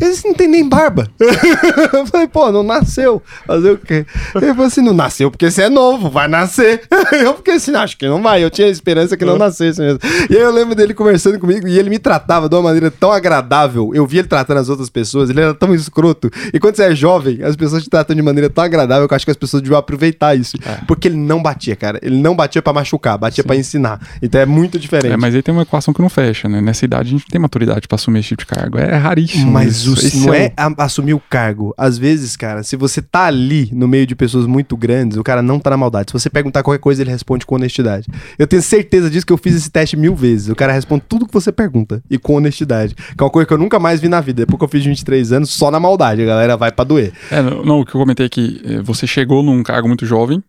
eles 0.00 0.24
não 0.24 0.32
tem 0.32 0.48
nem 0.48 0.66
barba. 0.66 1.08
eu 1.92 2.06
falei, 2.06 2.26
pô, 2.26 2.50
não 2.50 2.62
nasceu. 2.62 3.22
Fazer 3.46 3.72
o 3.72 3.78
quê? 3.78 4.06
Ele 4.34 4.54
falou 4.54 4.66
assim: 4.66 4.80
não 4.80 4.94
nasceu 4.94 5.30
porque 5.30 5.50
você 5.50 5.62
é 5.62 5.68
novo, 5.68 6.08
vai 6.08 6.26
nascer. 6.26 6.82
eu 7.12 7.36
fiquei 7.36 7.54
assim, 7.54 7.74
acho 7.74 7.96
que 7.98 8.08
não 8.08 8.22
vai. 8.22 8.42
Eu 8.42 8.50
tinha 8.50 8.68
esperança 8.68 9.16
que 9.16 9.24
não 9.24 9.36
nascesse 9.36 9.80
mesmo. 9.80 10.00
E 10.28 10.36
aí 10.36 10.42
eu 10.42 10.52
lembro 10.52 10.74
dele 10.74 10.94
conversando 10.94 11.38
comigo 11.38 11.68
e 11.68 11.78
ele 11.78 11.90
me 11.90 11.98
tratava 11.98 12.48
de 12.48 12.54
uma 12.54 12.62
maneira 12.62 12.90
tão 12.90 13.12
agradável. 13.12 13.90
Eu 13.94 14.06
vi 14.06 14.18
ele 14.18 14.28
tratando 14.28 14.58
as 14.58 14.68
outras 14.68 14.88
pessoas, 14.88 15.28
ele 15.28 15.40
era 15.40 15.54
tão 15.54 15.74
escroto. 15.74 16.30
E 16.52 16.58
quando 16.58 16.76
você 16.76 16.84
é 16.84 16.94
jovem, 16.94 17.42
as 17.42 17.56
pessoas 17.56 17.82
te 17.82 17.90
tratam 17.90 18.16
de 18.16 18.22
maneira 18.22 18.48
tão 18.48 18.64
agradável 18.64 19.06
que 19.06 19.12
eu 19.12 19.16
acho 19.16 19.24
que 19.24 19.30
as 19.30 19.36
pessoas 19.36 19.62
deviam 19.62 19.78
aproveitar 19.78 20.34
isso. 20.34 20.56
É. 20.64 20.84
Porque 20.86 21.08
ele 21.08 21.16
não 21.16 21.42
batia, 21.42 21.76
cara. 21.76 21.98
Ele 22.02 22.20
não 22.20 22.34
batia 22.34 22.62
para 22.62 22.72
machucar, 22.72 23.18
batia 23.18 23.44
para 23.44 23.56
ensinar. 23.56 24.00
Então 24.22 24.40
é 24.40 24.46
muito 24.46 24.78
diferente. 24.78 25.12
É, 25.12 25.16
mas 25.16 25.34
aí 25.34 25.42
tem 25.42 25.52
uma 25.52 25.62
equação 25.62 25.92
que 25.92 26.00
não 26.00 26.08
fecha, 26.08 26.48
né? 26.48 26.60
Nessa 26.60 26.84
idade 26.84 27.08
a 27.08 27.10
gente 27.10 27.22
não 27.22 27.30
tem 27.30 27.40
maturidade 27.40 27.86
para 27.86 27.96
assumir 27.96 28.20
esse 28.20 28.30
tipo 28.30 28.42
de 28.42 28.46
cargo. 28.46 28.78
É 28.78 28.96
raríssimo. 28.96 29.50
Mas 29.50 29.86
não 30.26 30.34
é, 30.34 30.46
é 30.46 30.52
assumir 30.78 31.14
o 31.14 31.20
cargo. 31.20 31.74
Às 31.76 31.98
vezes, 31.98 32.36
cara, 32.36 32.62
se 32.62 32.76
você 32.76 33.00
tá 33.02 33.24
ali 33.24 33.70
no 33.72 33.86
meio 33.88 34.06
de 34.06 34.14
pessoas 34.14 34.46
muito 34.46 34.76
grandes, 34.76 35.16
o 35.16 35.22
cara 35.22 35.42
não 35.42 35.58
tá 35.58 35.70
na 35.70 35.76
maldade. 35.76 36.10
Se 36.10 36.12
você 36.12 36.30
perguntar 36.30 36.62
qualquer 36.62 36.80
coisa, 36.80 37.02
ele 37.02 37.10
responde 37.10 37.46
com 37.46 37.54
honestidade. 37.54 38.06
Eu 38.38 38.46
tenho 38.46 38.62
certeza 38.62 39.10
disso 39.10 39.26
que 39.26 39.32
eu 39.32 39.38
fiz 39.38 39.54
esse 39.54 39.70
teste 39.70 39.96
mil 39.96 40.14
vezes. 40.14 40.48
O 40.48 40.56
cara 40.56 40.72
responde 40.72 41.04
tudo 41.08 41.26
que 41.26 41.32
você 41.32 41.52
pergunta 41.52 42.02
e 42.10 42.18
com 42.18 42.34
honestidade. 42.34 42.94
Que 42.94 43.22
é 43.22 43.24
uma 43.24 43.30
coisa 43.30 43.46
que 43.46 43.54
eu 43.54 43.58
nunca 43.58 43.78
mais 43.78 44.00
vi 44.00 44.08
na 44.08 44.20
vida. 44.20 44.44
Depois 44.44 44.58
que 44.58 44.64
eu 44.64 44.68
fiz 44.68 44.84
23 44.84 45.32
anos, 45.32 45.50
só 45.50 45.70
na 45.70 45.80
maldade. 45.80 46.22
A 46.22 46.26
galera 46.26 46.56
vai 46.56 46.72
pra 46.72 46.84
doer. 46.84 47.12
É, 47.30 47.42
não, 47.42 47.80
o 47.80 47.84
que 47.84 47.94
eu 47.94 48.00
comentei 48.00 48.26
aqui, 48.26 48.60
é 48.64 48.82
você 48.82 49.06
chegou 49.06 49.42
num 49.42 49.62
cargo 49.62 49.88
muito 49.88 50.06
jovem, 50.06 50.42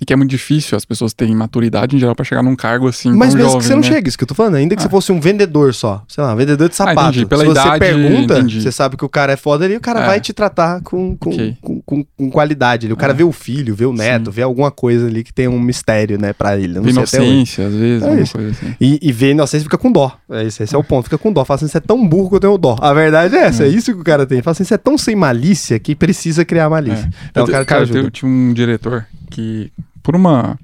e 0.00 0.04
que 0.04 0.12
é 0.12 0.16
muito 0.16 0.30
difícil 0.30 0.76
as 0.76 0.84
pessoas 0.84 1.14
terem 1.14 1.34
maturidade 1.34 1.96
em 1.96 1.98
geral 1.98 2.14
para 2.14 2.24
chegar 2.24 2.42
num 2.42 2.54
cargo 2.54 2.86
assim. 2.86 3.10
Mas 3.12 3.34
mesmo 3.34 3.50
jovem, 3.50 3.60
que 3.60 3.64
você 3.66 3.74
não 3.74 3.80
né? 3.80 3.88
chegue, 3.88 4.08
isso 4.08 4.18
que 4.18 4.24
eu 4.24 4.28
tô 4.28 4.34
falando. 4.34 4.56
Ainda 4.56 4.76
que 4.76 4.80
ah. 4.80 4.84
você 4.84 4.90
fosse 4.90 5.12
um 5.12 5.20
vendedor 5.20 5.72
só, 5.72 6.04
sei 6.06 6.22
lá, 6.22 6.34
um 6.34 6.36
vendedor 6.36 6.68
de 6.68 6.76
sapato. 6.76 7.00
Ah, 7.00 7.08
entendi. 7.08 7.26
Pela 7.26 7.44
Se 7.44 7.50
idade, 7.50 7.70
você 7.70 7.78
pergunta, 7.78 8.38
entendi. 8.38 8.62
você 8.62 8.72
sabe 8.72 8.96
que 8.96 9.04
o 9.04 9.08
cara 9.08 9.32
é 9.32 9.36
foda 9.36 9.64
ali, 9.64 9.76
o 9.76 9.80
cara 9.80 10.02
é. 10.02 10.06
vai 10.06 10.20
te 10.20 10.32
tratar 10.32 10.82
com, 10.82 11.16
com, 11.16 11.30
okay. 11.30 11.56
com, 11.62 11.80
com, 11.80 12.04
com, 12.04 12.30
qualidade. 12.30 12.92
O 12.92 12.96
cara 12.96 13.12
é. 13.12 13.16
vê 13.16 13.24
o 13.24 13.32
filho, 13.32 13.74
vê 13.74 13.86
o 13.86 13.92
neto, 13.92 14.26
Sim. 14.26 14.32
vê 14.32 14.42
alguma 14.42 14.70
coisa 14.70 15.06
ali 15.06 15.24
que 15.24 15.32
tem 15.32 15.48
um 15.48 15.58
mistério, 15.58 16.18
né, 16.18 16.32
pra 16.32 16.58
ele. 16.58 16.74
Não 16.74 16.86
inocência, 16.86 17.66
às 17.66 17.74
vezes, 17.74 18.06
é 18.06 18.20
isso. 18.20 18.32
coisa 18.34 18.50
assim. 18.50 18.74
E, 18.80 18.98
e 19.00 19.12
vê 19.12 19.30
inocência 19.30 19.64
fica 19.64 19.78
com 19.78 19.90
dó. 19.90 20.12
É 20.30 20.44
esse, 20.44 20.62
esse 20.62 20.74
é 20.74 20.78
o 20.78 20.84
ponto, 20.84 21.04
fica 21.04 21.18
com 21.18 21.32
dó. 21.32 21.44
Fala 21.44 21.56
assim, 21.56 21.68
você 21.68 21.78
é 21.78 21.80
tão 21.80 22.06
burro 22.06 22.28
que 22.28 22.36
eu 22.36 22.40
tenho 22.40 22.58
dó. 22.58 22.76
A 22.80 22.92
verdade 22.92 23.34
é 23.34 23.44
essa, 23.44 23.64
é, 23.64 23.66
é 23.66 23.70
isso 23.70 23.92
que 23.94 24.00
o 24.00 24.04
cara 24.04 24.26
tem. 24.26 24.42
Fala 24.42 24.52
assim, 24.52 24.64
você 24.64 24.74
é 24.74 24.78
tão 24.78 24.98
sem 24.98 25.16
malícia 25.16 25.78
que 25.78 25.94
precisa 25.94 26.44
criar 26.44 26.68
malícia. 26.68 27.06
É. 27.06 27.28
Então, 27.30 27.44
eu, 27.44 27.48
o 27.48 27.50
cara, 27.50 27.64
cara 27.64 27.84
eu 27.84 28.10
tinha 28.10 28.30
um 28.30 28.52
diretor 28.52 29.06
que 29.30 29.72
por 30.06 30.14
uma 30.14 30.56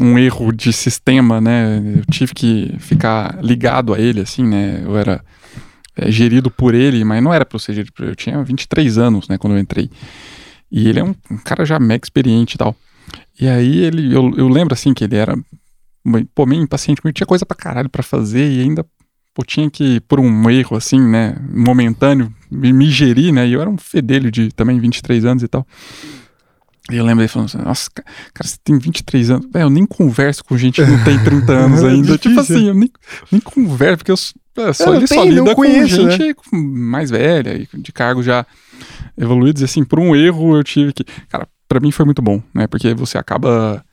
um 0.00 0.18
erro 0.18 0.50
de 0.50 0.72
sistema, 0.72 1.42
né? 1.42 1.78
Eu 1.98 2.04
tive 2.10 2.32
que 2.32 2.74
ficar 2.78 3.38
ligado 3.42 3.92
a 3.92 3.98
ele, 3.98 4.20
assim, 4.22 4.46
né? 4.46 4.82
Eu 4.82 4.96
era 4.96 5.22
é, 5.94 6.10
gerido 6.10 6.50
por 6.50 6.74
ele, 6.74 7.04
mas 7.04 7.22
não 7.22 7.34
era 7.34 7.44
para 7.44 7.58
ser 7.58 7.74
gerido 7.74 7.92
por 7.92 8.04
ele. 8.04 8.12
Eu 8.12 8.16
tinha 8.16 8.42
23 8.42 8.96
anos, 8.96 9.28
né, 9.28 9.36
quando 9.36 9.54
eu 9.54 9.58
entrei. 9.58 9.90
E 10.72 10.88
ele 10.88 11.00
é 11.00 11.04
um, 11.04 11.14
um 11.30 11.36
cara 11.36 11.66
já 11.66 11.78
mega 11.78 12.02
experiente 12.02 12.54
e 12.54 12.58
tal. 12.58 12.74
E 13.38 13.46
aí 13.46 13.78
ele, 13.84 14.14
eu, 14.14 14.32
eu 14.38 14.48
lembro, 14.48 14.72
assim, 14.72 14.94
que 14.94 15.04
ele 15.04 15.16
era 15.16 15.36
pô, 16.34 16.46
meio 16.46 16.62
impaciente, 16.62 17.02
porque 17.02 17.12
tinha 17.12 17.26
coisa 17.26 17.44
pra 17.44 17.56
caralho 17.56 17.90
pra 17.90 18.02
fazer 18.02 18.50
e 18.50 18.62
ainda 18.62 18.86
pô, 19.34 19.42
tinha 19.44 19.68
que, 19.68 20.00
por 20.00 20.18
um 20.18 20.48
erro, 20.48 20.78
assim, 20.78 21.00
né, 21.00 21.36
momentâneo, 21.52 22.32
me, 22.50 22.72
me 22.72 22.90
gerir, 22.90 23.34
né, 23.34 23.46
e 23.46 23.52
eu 23.52 23.60
era 23.60 23.68
um 23.68 23.76
fedelho 23.76 24.30
de 24.30 24.50
também 24.50 24.80
23 24.80 25.26
anos 25.26 25.42
e 25.42 25.48
tal. 25.48 25.66
E 26.90 26.96
eu 26.96 27.04
lembro 27.04 27.22
ele 27.22 27.28
falando 27.28 27.48
assim, 27.48 27.58
nossa, 27.58 27.90
cara, 27.90 28.48
você 28.48 28.56
tem 28.64 28.78
23 28.78 29.30
anos. 29.30 29.46
Véio, 29.52 29.64
eu 29.64 29.70
nem 29.70 29.84
converso 29.84 30.42
com 30.42 30.56
gente 30.56 30.82
que 30.82 30.90
não 30.90 31.04
tem 31.04 31.22
30 31.22 31.52
anos 31.52 31.84
ainda. 31.84 32.16
tipo 32.16 32.40
assim, 32.40 32.68
eu 32.68 32.74
nem, 32.74 32.90
nem 33.30 33.40
converso, 33.40 33.98
porque 33.98 34.10
eu, 34.12 34.64
é, 34.64 34.72
só, 34.72 34.86
eu 34.86 34.94
ele 34.94 35.06
tenho, 35.06 35.22
só 35.22 35.28
lida 35.28 35.54
conheço, 35.54 36.02
com 36.02 36.10
gente 36.10 36.26
né? 36.28 36.34
mais 36.52 37.10
velha 37.10 37.66
de 37.74 37.92
cargos 37.92 38.24
já 38.24 38.46
evoluídos. 39.16 39.60
E 39.62 39.64
assim, 39.66 39.84
por 39.84 39.98
um 39.98 40.16
erro 40.16 40.56
eu 40.56 40.64
tive 40.64 40.92
que. 40.92 41.04
Cara, 41.28 41.46
pra 41.68 41.78
mim 41.78 41.90
foi 41.90 42.06
muito 42.06 42.22
bom, 42.22 42.42
né? 42.54 42.66
Porque 42.66 42.94
você 42.94 43.18
acaba. 43.18 43.84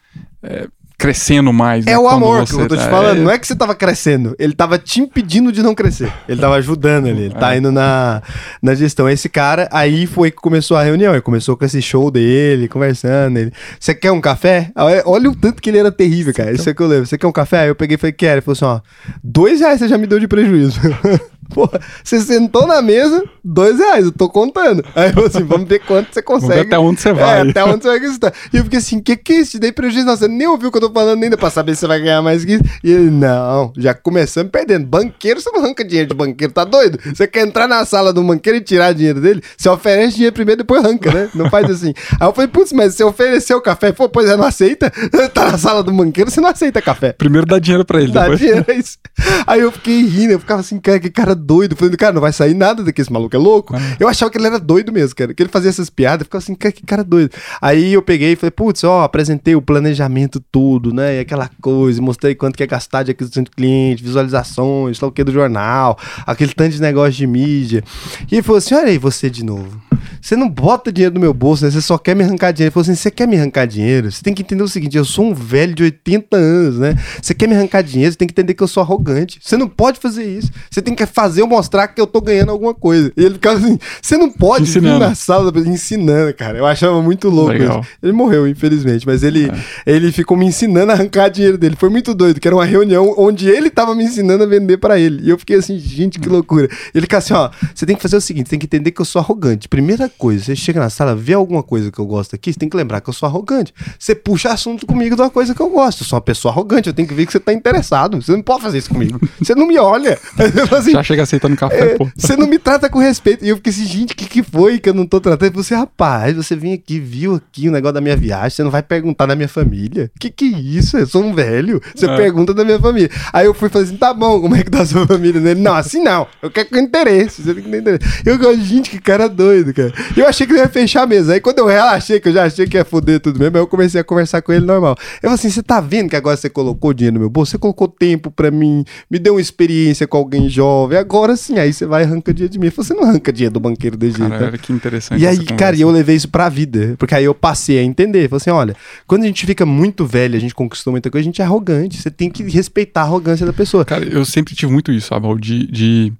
É, 0.42 0.68
crescendo 1.06 1.54
mais. 1.54 1.86
É 1.86 1.92
né, 1.92 1.98
o 2.00 2.08
amor 2.08 2.46
que 2.46 2.54
eu 2.54 2.68
tô 2.68 2.76
te 2.76 2.84
tá, 2.84 2.90
falando. 2.90 3.20
É... 3.20 3.22
Não 3.22 3.30
é 3.30 3.38
que 3.38 3.46
você 3.46 3.56
tava 3.56 3.76
crescendo. 3.76 4.36
Ele 4.40 4.54
tava 4.54 4.80
te 4.80 5.02
impedindo 5.02 5.52
de 5.52 5.62
não 5.62 5.76
crescer. 5.76 6.12
Ele 6.28 6.42
tava 6.42 6.56
ajudando 6.56 7.08
ali. 7.08 7.26
Ele 7.26 7.34
tá 7.36 7.54
é. 7.54 7.58
indo 7.60 7.72
na, 7.72 8.24
na 8.62 8.74
gestão. 8.74 9.08
Esse 9.08 9.30
cara, 9.30 9.70
aí 9.72 10.08
foi 10.08 10.32
que 10.32 10.38
começou 10.38 10.76
a 10.76 10.82
reunião. 10.82 11.14
Ele 11.14 11.22
começou 11.22 11.56
com 11.56 11.64
esse 11.64 11.80
show 11.80 12.10
dele, 12.10 12.68
conversando. 12.68 13.38
Ele, 13.38 13.52
você 13.80 13.94
quer 13.94 14.12
um 14.12 14.20
café? 14.20 14.72
Olha 15.06 15.30
o 15.30 15.36
tanto 15.36 15.62
que 15.62 15.70
ele 15.70 15.78
era 15.78 15.92
terrível, 15.92 16.34
cara. 16.34 16.52
Isso 16.52 16.68
é 16.68 16.74
que 16.74 16.82
eu 16.82 16.88
lembro. 16.88 17.06
Você 17.06 17.18
quer 17.18 17.28
um 17.28 17.32
café? 17.32 17.60
Aí 17.60 17.68
eu 17.68 17.76
peguei 17.76 17.96
e 17.96 17.98
falei, 18.00 18.14
quero. 18.14 18.36
Ele 18.36 18.42
falou 18.42 18.54
assim, 18.54 18.66
ó, 18.66 18.80
dois 19.24 19.60
reais 19.60 19.80
você 19.80 19.88
já 19.88 19.98
me 19.98 20.08
deu 20.08 20.20
de 20.20 20.28
prejuízo. 20.28 20.80
Porra, 21.50 21.80
você 22.04 22.20
sentou 22.20 22.68
na 22.68 22.82
mesa, 22.82 23.24
dois 23.44 23.78
reais, 23.78 24.06
eu 24.06 24.12
tô 24.12 24.30
contando. 24.30 24.84
Aí 24.96 25.14
eu 25.16 25.26
assim, 25.26 25.44
vamos 25.44 25.68
ver 25.68 25.80
quanto 25.80 26.14
você 26.14 26.22
consegue. 26.22 26.62
Até 26.62 26.80
onde 26.80 27.02
você 27.02 27.14
vai. 27.14 27.40
É, 27.40 27.50
até 27.50 27.64
onde 27.64 27.84
você 27.84 27.88
vai 27.90 28.00
gastar. 28.00 28.34
E 28.54 28.58
eu 28.58 28.64
fiquei 28.64 28.80
assim, 28.80 29.00
que 29.00 29.16
que 29.16 29.34
é 29.34 29.40
isso? 29.42 29.52
Te 29.52 29.60
dei 29.60 29.72
prejuízo. 29.72 30.06
Não, 30.06 30.16
você 30.16 30.28
nem 30.28 30.48
ouviu 30.48 30.70
o 30.70 30.72
que 30.72 30.78
eu 30.78 30.82
tô 30.82 30.92
falando 30.92 31.24
ainda 31.24 31.38
pra 31.38 31.50
saber 31.50 31.76
se 31.76 31.82
você 31.82 31.88
vai 31.88 32.00
ganhar 32.00 32.22
mais 32.22 32.44
que 32.44 32.54
isso. 32.54 32.64
E 32.84 32.92
ele, 32.92 33.10
não, 33.10 33.72
já 33.78 33.94
começamos 33.94 34.52
perdendo. 34.52 34.86
Banqueiro, 34.86 35.40
você 35.40 35.50
não 35.52 35.60
arranca 35.60 35.84
dinheiro 35.84 36.10
de 36.10 36.16
banqueiro, 36.16 36.54
tá 36.54 36.64
doido? 36.64 37.00
Você 37.06 37.28
quer 37.28 37.46
entrar 37.46 37.68
na 37.68 37.86
sala 37.86 38.12
do 38.12 38.24
banqueiro 38.24 38.58
e 38.58 38.62
tirar 38.62 38.94
dinheiro 38.94 39.22
dele? 39.22 39.42
Você 39.58 39.70
oferece 39.70 40.16
dinheiro 40.16 40.34
primeiro, 40.34 40.60
depois 40.60 40.84
arranca, 40.84 41.12
né? 41.12 41.30
Não 41.34 41.50
faz 41.50 41.70
assim. 41.70 41.94
Aí 42.20 42.28
eu 42.28 42.34
falei, 42.34 42.48
putz, 42.48 42.74
mas 42.74 42.96
você 42.96 43.04
ofereceu 43.04 43.62
café? 43.62 43.92
Pô, 43.92 44.10
pois 44.10 44.30
é, 44.30 44.36
não 44.36 44.46
aceita? 44.46 44.92
Tá 45.36 45.52
na 45.52 45.58
sala 45.58 45.84
do 45.84 45.92
banqueiro, 45.92 46.30
você 46.32 46.40
não 46.40 46.50
aceita 46.50 46.82
café. 46.82 47.12
Primeiro 47.12 47.46
dá 47.46 47.60
dinheiro 47.60 47.84
pra 47.84 48.02
ele, 48.02 48.12
dá 48.12 48.22
depois. 48.22 48.40
dinheiro, 48.40 48.66
é 48.68 48.74
isso. 48.76 48.98
Aí 49.46 49.60
eu 49.60 49.72
fiquei 49.72 50.02
rindo, 50.06 50.34
eu 50.34 50.40
ficava 50.40 50.62
assim, 50.62 50.80
cara, 50.80 51.00
que 51.00 51.10
cara 51.10 51.35
doido. 51.36 51.76
Falei, 51.76 51.96
cara, 51.98 52.14
não 52.14 52.22
vai 52.22 52.34
sair 52.34 52.54
nada 52.54 52.84
daqui, 52.84 53.02
esse 53.02 53.12
maluco 53.12 53.36
é 53.36 53.40
louco. 53.40 53.76
Ah. 53.76 53.80
Eu 54.00 54.08
achava 54.08 54.32
que 54.32 54.38
ele 54.38 54.48
era 54.48 54.60
doido 54.60 54.92
mesmo, 54.92 55.16
cara. 55.16 55.34
Que 55.34 55.44
ele 55.44 55.50
fazia 55.50 55.70
essas 55.70 55.90
piadas, 55.90 56.26
ficava 56.26 56.44
assim, 56.44 56.56
cara, 56.56 56.72
que 56.72 56.86
cara 56.86 57.04
doido. 57.04 57.32
Aí 57.62 57.94
eu 57.94 58.02
peguei 58.02 58.34
e 58.34 58.36
falei, 58.36 58.52
putz, 58.52 58.84
ó, 58.84 59.04
apresentei 59.04 59.56
o 59.56 59.62
planejamento 59.62 60.40
tudo, 60.52 60.94
né? 60.94 61.18
E 61.18 61.20
aquela 61.20 61.50
coisa, 61.62 62.02
mostrei 62.02 62.36
quanto 62.36 62.56
que 62.56 62.64
é 62.64 62.68
gastar 62.68 63.04
de 63.04 63.12
aquisição 63.12 63.44
de 63.44 63.52
cliente, 63.52 64.04
visualizações, 64.04 64.98
tal 64.98 65.10
o 65.10 65.12
que 65.12 65.24
do 65.24 65.32
jornal, 65.32 65.98
aquele 66.26 66.54
tanto 66.54 66.72
de 66.72 66.82
negócio 66.82 67.14
de 67.14 67.28
mídia. 67.28 67.84
E 68.32 68.36
ele 68.36 68.44
falou 68.44 68.58
assim: 68.58 68.76
olha 68.76 68.88
aí 68.88 68.98
você 68.98 69.30
de 69.30 69.44
novo. 69.44 69.82
Você 70.22 70.36
não 70.36 70.50
bota 70.50 70.92
dinheiro 70.92 71.14
no 71.14 71.22
meu 71.22 71.34
bolso, 71.34 71.64
né? 71.64 71.72
Você 71.72 71.82
só 71.82 71.98
quer 71.98 72.16
me 72.16 72.24
arrancar 72.24 72.52
dinheiro. 72.52 72.70
Ele 72.70 72.74
falou 72.74 72.84
assim: 72.84 72.96
você 72.96 73.12
quer 73.12 73.28
me 73.28 73.38
arrancar 73.38 73.66
dinheiro? 73.66 74.12
Você 74.12 74.24
tem 74.24 74.34
que 74.34 74.42
entender 74.42 74.64
o 74.64 74.68
seguinte: 74.68 74.98
eu 74.98 75.06
sou 75.06 75.26
um 75.26 75.34
velho 75.34 75.76
de 75.76 75.84
80 75.84 76.36
anos, 76.36 76.80
né? 76.80 76.96
Você 77.22 77.34
quer 77.34 77.48
me 77.48 77.56
arrancar 77.56 77.84
dinheiro, 77.84 78.12
você 78.12 78.18
tem 78.18 78.28
que 78.28 78.34
entender 78.34 78.54
que 78.54 78.64
eu 78.64 78.68
sou 78.68 78.82
arrogante. 78.82 79.40
Você 79.42 79.56
não 79.58 79.68
pode 79.68 80.00
fazer 80.00 80.24
isso. 80.24 80.52
Você 80.70 80.82
tem 80.82 80.96
que 80.96 81.06
fazer 81.06 81.25
eu 81.38 81.48
mostrar 81.48 81.88
que 81.88 82.00
eu 82.00 82.08
tô 82.08 82.22
ganhando 82.22 82.52
alguma 82.52 82.74
coisa. 82.74 83.12
E 83.16 83.24
ele 83.24 83.36
ficava 83.36 83.58
assim: 83.58 83.78
você 84.02 84.18
não 84.18 84.30
pode 84.30 84.64
ensinando. 84.64 85.00
vir 85.00 85.10
na 85.10 85.16
sala 85.16 85.52
ensinando, 85.66 86.34
cara. 86.34 86.58
Eu 86.58 86.66
achava 86.66 87.02
muito 87.02 87.30
louco 87.30 87.52
Legal. 87.52 87.82
isso. 87.82 87.90
Ele 88.02 88.12
morreu, 88.12 88.48
infelizmente, 88.48 89.06
mas 89.06 89.24
ele, 89.24 89.50
é. 89.50 89.96
ele 89.96 90.12
ficou 90.12 90.38
me 90.38 90.46
ensinando 90.46 90.92
a 90.92 90.96
arrancar 90.96 91.30
dinheiro 91.30 91.58
dele. 91.58 91.76
Foi 91.78 91.90
muito 91.90 92.14
doido, 92.14 92.40
que 92.40 92.48
era 92.48 92.56
uma 92.56 92.66
reunião 92.66 93.14
onde 93.18 93.50
ele 93.50 93.70
tava 93.70 93.96
me 93.96 94.04
ensinando 94.04 94.44
a 94.44 94.48
vender 94.48 94.78
para 94.78 95.00
ele. 95.00 95.24
E 95.24 95.30
eu 95.30 95.38
fiquei 95.38 95.58
assim, 95.58 95.78
gente, 95.78 96.20
que 96.20 96.30
loucura. 96.30 96.70
Ele 96.94 97.02
fica 97.02 97.18
assim: 97.18 97.34
ó, 97.34 97.50
você 97.74 97.86
tem 97.86 97.96
que 97.96 98.02
fazer 98.02 98.18
o 98.18 98.22
seguinte: 98.22 98.50
tem 98.50 98.60
que 98.60 98.66
entender 98.66 98.92
que 98.92 99.02
eu 99.02 99.06
sou 99.06 99.20
arrogante. 99.20 99.68
Primeira 99.68 100.10
coisa, 100.10 100.44
você 100.44 100.56
chega 100.56 100.80
na 100.80 100.90
sala, 100.90 101.16
vê 101.16 101.34
alguma 101.34 101.64
coisa 101.64 101.92
que 101.92 102.00
eu 102.00 102.06
gosto 102.06 102.36
aqui, 102.36 102.52
você 102.52 102.60
tem 102.60 102.70
que 102.70 102.78
lembrar 102.78 103.02
que 103.02 103.10
eu 103.10 103.14
sou 103.14 103.28
arrogante. 103.28 103.74
Você 103.98 104.16
puxa 104.16 104.52
assunto 104.52 104.86
comigo 104.86 105.16
de 105.16 105.22
uma 105.22 105.30
coisa 105.30 105.54
que 105.54 105.62
eu 105.62 105.70
gosto. 105.70 106.02
Eu 106.02 106.08
sou 106.08 106.18
uma 106.18 106.22
pessoa 106.22 106.52
arrogante, 106.52 106.88
eu 106.88 106.94
tenho 106.94 107.08
que 107.08 107.14
ver 107.14 107.26
que 107.26 107.32
você 107.32 107.40
tá 107.40 107.54
interessado. 107.54 108.22
Você 108.22 108.32
não 108.32 108.42
pode 108.42 108.62
fazer 108.62 108.78
isso 108.78 108.90
comigo. 108.90 109.20
Você 109.40 109.56
não 109.56 109.68
me 109.68 109.78
olha. 109.78 110.18
Assim, 110.76 110.94
chega 111.16 111.24
aceitando 111.24 111.56
café, 111.56 111.94
é, 111.94 111.98
pô. 111.98 112.08
Você 112.16 112.36
não 112.36 112.48
me 112.48 112.60
trata 112.60 112.90
com 112.90 113.00
respeito. 113.00 113.44
E 113.44 113.50
eu 113.50 113.56
fiquei 113.56 113.72
assim, 113.72 113.86
gente, 113.86 114.14
o 114.14 114.16
que, 114.16 114.26
que 114.26 114.44
foi 114.44 114.80
que 114.80 114.90
eu 114.90 114.94
não 114.94 115.06
tô 115.06 115.20
tratando? 115.20 115.54
Você, 115.54 115.74
rapaz, 115.74 116.36
você 116.36 116.56
vem 116.56 116.74
aqui, 116.74 117.00
viu 117.00 117.36
aqui 117.36 117.70
o 117.70 117.72
negócio 117.72 117.94
da 117.94 118.02
minha 118.02 118.16
viagem, 118.16 118.50
você 118.50 118.64
não 118.64 118.72
vai 118.72 118.84
perguntar 118.84 119.26
da 119.26 119.36
minha 119.36 119.48
família. 119.48 120.12
Que 120.20 120.30
que 120.30 120.54
é 120.54 120.58
isso? 120.58 120.98
Eu 120.98 121.08
sou 121.08 121.24
um 121.24 121.34
velho. 121.34 121.82
Você 121.96 122.06
é. 122.06 122.16
pergunta 122.16 122.54
da 122.54 122.64
minha 122.64 122.80
família. 122.80 123.10
Aí 123.32 123.46
eu 123.46 123.54
fui 123.54 123.70
falar 123.70 123.86
assim, 123.86 123.98
tá 123.98 124.14
bom, 124.14 124.42
como 124.42 124.56
é 124.56 124.64
que 124.64 124.70
tá 124.70 124.82
a 124.82 124.86
sua 124.86 125.08
família? 125.08 125.40
Ele, 125.40 125.62
não, 125.62 125.74
assim 125.74 126.04
não. 126.04 126.28
Eu 126.42 126.52
quero 126.52 126.70
com 126.70 126.78
interesse. 126.78 127.42
Você 127.42 127.54
tem 127.54 127.64
que 127.64 127.70
ter 127.70 127.80
interesse. 127.80 128.22
Eu 128.26 128.38
gosto, 128.38 128.62
gente, 128.62 128.90
que 128.90 129.00
cara 129.00 129.28
doido, 129.28 129.74
cara. 129.74 129.94
Eu 130.16 130.28
achei 130.28 130.46
que 130.46 130.54
ele 130.54 130.60
ia 130.60 130.70
fechar 130.70 131.04
a 131.04 131.08
mesa. 131.08 131.34
Aí 131.34 131.40
quando 131.40 131.60
eu 131.60 131.68
relaxei, 131.68 132.20
que 132.20 132.30
eu 132.30 132.34
já 132.34 132.46
achei 132.46 132.68
que 132.68 132.78
ia 132.78 132.86
foder 132.86 133.20
tudo 133.20 133.40
mesmo, 133.40 133.58
aí 133.58 133.64
eu 133.64 133.68
comecei 133.68 134.02
a 134.02 134.04
conversar 134.04 134.42
com 134.42 134.52
ele 134.52 134.66
normal. 134.66 134.96
Eu 135.22 135.30
falei 135.30 135.36
assim: 135.36 135.50
você 135.50 135.64
tá 135.64 135.80
vendo 135.80 136.10
que 136.10 136.16
agora 136.16 136.36
você 136.36 136.50
colocou 136.50 136.94
dinheiro 136.94 137.16
no 137.16 137.20
meu 137.22 137.30
bolso? 137.30 137.52
Você 137.52 137.58
colocou 137.58 137.88
tempo 137.88 138.32
pra 138.32 138.52
mim, 138.52 138.84
me 139.10 139.20
deu 139.20 139.36
uma 139.36 139.42
experiência 139.42 140.08
com 140.08 140.18
alguém 140.18 140.50
jovem. 140.50 140.98
Agora 141.06 141.36
sim, 141.36 141.60
aí 141.60 141.72
você 141.72 141.86
vai 141.86 142.02
e 142.02 142.06
arranca 142.06 142.34
dinheiro 142.34 142.52
de 142.52 142.60
mim. 142.60 142.70
Você 142.70 142.94
não 142.94 143.04
arranca 143.04 143.32
dinheiro 143.32 143.54
do 143.54 143.60
banqueiro 143.60 143.96
desse 143.96 144.18
jeito. 144.18 144.32
Cara, 144.32 144.58
que 144.58 144.74
interessante. 144.74 145.22
E 145.22 145.28
aí, 145.28 145.46
cara, 145.46 145.78
eu 145.78 145.90
levei 145.92 146.16
isso 146.16 146.28
pra 146.28 146.50
vida. 146.50 146.96
Porque 146.98 147.14
aí 147.14 147.24
eu 147.24 147.36
passei 147.36 147.80
a 147.80 147.84
entender. 147.84 148.28
Falei 148.28 148.38
assim: 148.38 148.50
olha, 148.50 148.76
quando 149.06 149.24
a 149.24 149.28
gente 149.28 149.46
fica 149.46 149.66
muito 149.66 150.06
velho, 150.06 150.36
a 150.36 150.40
gente 150.40 150.56
conquistou 150.56 150.92
muita 150.92 151.12
coisa, 151.12 151.24
a 151.24 151.30
gente 151.30 151.42
é 151.42 151.46
arrogante. 151.46 152.02
Você 152.02 152.10
tem 152.10 152.30
que 152.30 152.44
respeitar 152.44 153.02
a 153.02 153.04
arrogância 153.04 153.46
da 153.46 153.54
pessoa. 153.54 153.86
Cara, 153.86 154.04
eu 154.04 154.26
sempre 154.26 154.56
tive 154.56 154.72
muito 154.72 154.92
isso, 154.92 155.08
sabe? 155.08 155.28
De, 155.40 155.68
de, 155.68 156.14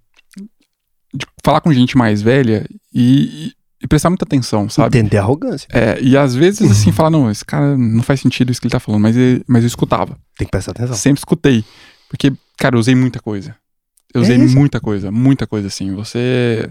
de 1.14 1.26
falar 1.44 1.62
com 1.62 1.74
gente 1.74 1.98
mais 1.98 2.22
velha 2.22 2.66
e, 2.94 3.54
e 3.82 3.88
prestar 3.88 4.10
muita 4.10 4.26
atenção, 4.26 4.70
sabe? 4.70 4.98
Entender 4.98 5.18
a 5.18 5.22
arrogância. 5.22 5.68
É, 5.72 6.00
e 6.02 6.16
às 6.16 6.36
vezes, 6.36 6.70
assim, 6.70 6.92
falar, 6.94 7.10
não, 7.10 7.30
esse 7.30 7.44
cara 7.44 7.78
não 7.78 8.04
faz 8.04 8.20
sentido 8.22 8.52
isso 8.52 8.62
que 8.62 8.68
ele 8.68 8.72
tá 8.72 8.80
falando, 8.80 9.02
mas, 9.02 9.18
ele, 9.18 9.44
mas 9.48 9.64
eu 9.64 9.68
escutava. 9.68 10.18
Tem 10.38 10.46
que 10.46 10.52
prestar 10.52 10.72
atenção. 10.72 10.96
Sempre 10.96 11.20
escutei. 11.20 11.64
Porque, 12.10 12.32
cara, 12.58 12.76
eu 12.76 12.80
usei 12.80 12.96
muita 12.96 13.20
coisa. 13.20 13.56
Eu 14.16 14.22
usei 14.22 14.36
é 14.36 14.40
muita 14.40 14.80
coisa, 14.80 15.12
muita 15.12 15.46
coisa, 15.46 15.68
assim. 15.68 15.94
Você. 15.94 16.70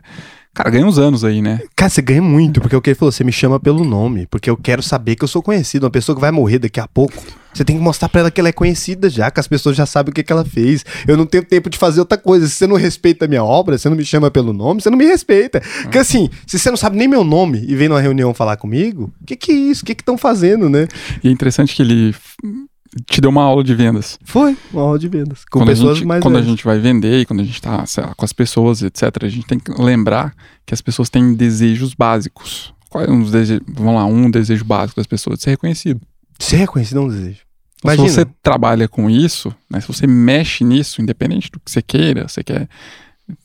Cara, 0.54 0.70
ganha 0.70 0.86
uns 0.86 0.98
anos 0.98 1.24
aí, 1.24 1.42
né? 1.42 1.60
Cara, 1.76 1.90
você 1.90 2.00
ganha 2.00 2.22
muito, 2.22 2.60
porque 2.60 2.74
o 2.74 2.80
que 2.80 2.90
ele 2.90 2.94
falou, 2.94 3.12
você 3.12 3.24
me 3.24 3.32
chama 3.32 3.60
pelo 3.60 3.84
nome, 3.84 4.26
porque 4.28 4.48
eu 4.48 4.56
quero 4.56 4.82
saber 4.82 5.16
que 5.16 5.24
eu 5.24 5.28
sou 5.28 5.42
conhecido, 5.42 5.84
uma 5.84 5.90
pessoa 5.90 6.14
que 6.14 6.20
vai 6.20 6.30
morrer 6.30 6.60
daqui 6.60 6.78
a 6.80 6.86
pouco. 6.86 7.22
Você 7.52 7.64
tem 7.64 7.76
que 7.76 7.82
mostrar 7.82 8.08
pra 8.08 8.20
ela 8.20 8.30
que 8.30 8.40
ela 8.40 8.48
é 8.48 8.52
conhecida 8.52 9.10
já, 9.10 9.30
que 9.30 9.38
as 9.38 9.46
pessoas 9.46 9.76
já 9.76 9.84
sabem 9.84 10.10
o 10.10 10.14
que, 10.14 10.22
que 10.22 10.32
ela 10.32 10.44
fez. 10.44 10.84
Eu 11.06 11.16
não 11.16 11.26
tenho 11.26 11.44
tempo 11.44 11.68
de 11.68 11.76
fazer 11.76 12.00
outra 12.00 12.16
coisa. 12.16 12.48
Se 12.48 12.54
você 12.54 12.66
não 12.66 12.76
respeita 12.76 13.26
a 13.26 13.28
minha 13.28 13.44
obra, 13.44 13.76
você 13.76 13.88
não 13.88 13.96
me 13.96 14.04
chama 14.04 14.30
pelo 14.30 14.52
nome, 14.52 14.80
você 14.80 14.90
não 14.90 14.98
me 14.98 15.04
respeita. 15.04 15.60
Porque 15.82 15.98
assim, 15.98 16.30
se 16.46 16.58
você 16.58 16.70
não 16.70 16.76
sabe 16.76 16.96
nem 16.96 17.08
meu 17.08 17.24
nome 17.24 17.64
e 17.68 17.76
vem 17.76 17.88
numa 17.88 18.00
reunião 18.00 18.32
falar 18.32 18.56
comigo, 18.56 19.12
o 19.20 19.24
que, 19.26 19.36
que 19.36 19.52
é 19.52 19.54
isso? 19.54 19.82
O 19.82 19.86
que 19.86 19.92
estão 19.92 20.16
fazendo, 20.16 20.70
né? 20.70 20.88
E 21.22 21.28
é 21.28 21.30
interessante 21.30 21.74
que 21.74 21.82
ele 21.82 22.14
te 23.10 23.20
deu 23.20 23.30
uma 23.30 23.42
aula 23.42 23.64
de 23.64 23.74
vendas. 23.74 24.18
Foi, 24.24 24.56
uma 24.72 24.82
aula 24.82 24.98
de 24.98 25.08
vendas. 25.08 25.44
Com 25.44 25.60
quando 25.60 25.68
pessoas 25.68 25.92
a 25.92 25.94
gente, 25.94 26.06
mais 26.06 26.22
Quando 26.22 26.34
velhas. 26.34 26.46
a 26.46 26.50
gente 26.50 26.64
vai 26.64 26.78
vender 26.78 27.20
e 27.20 27.26
quando 27.26 27.40
a 27.40 27.44
gente 27.44 27.60
tá 27.60 27.84
lá, 27.96 28.14
com 28.14 28.24
as 28.24 28.32
pessoas, 28.32 28.82
etc., 28.82 29.02
a 29.22 29.28
gente 29.28 29.46
tem 29.46 29.58
que 29.58 29.70
lembrar 29.72 30.34
que 30.64 30.72
as 30.72 30.80
pessoas 30.80 31.10
têm 31.10 31.34
desejos 31.34 31.94
básicos. 31.94 32.72
Qual 32.88 33.04
é 33.04 33.10
um 33.10 33.22
desejo, 33.22 33.60
vamos 33.66 33.94
lá, 33.94 34.06
um 34.06 34.30
desejo 34.30 34.64
básico 34.64 35.00
das 35.00 35.06
pessoas? 35.06 35.40
Ser 35.40 35.50
reconhecido. 35.50 36.00
Ser 36.38 36.56
reconhecido 36.56 36.98
é 36.98 37.00
um 37.00 37.08
desejo. 37.08 37.40
Imagina. 37.82 38.08
Se 38.08 38.14
você 38.14 38.26
trabalha 38.42 38.88
com 38.88 39.10
isso, 39.10 39.54
né, 39.68 39.80
se 39.80 39.88
você 39.88 40.06
mexe 40.06 40.64
nisso, 40.64 41.02
independente 41.02 41.50
do 41.50 41.60
que 41.60 41.70
você 41.70 41.82
queira, 41.82 42.28
você 42.28 42.42
quer 42.42 42.68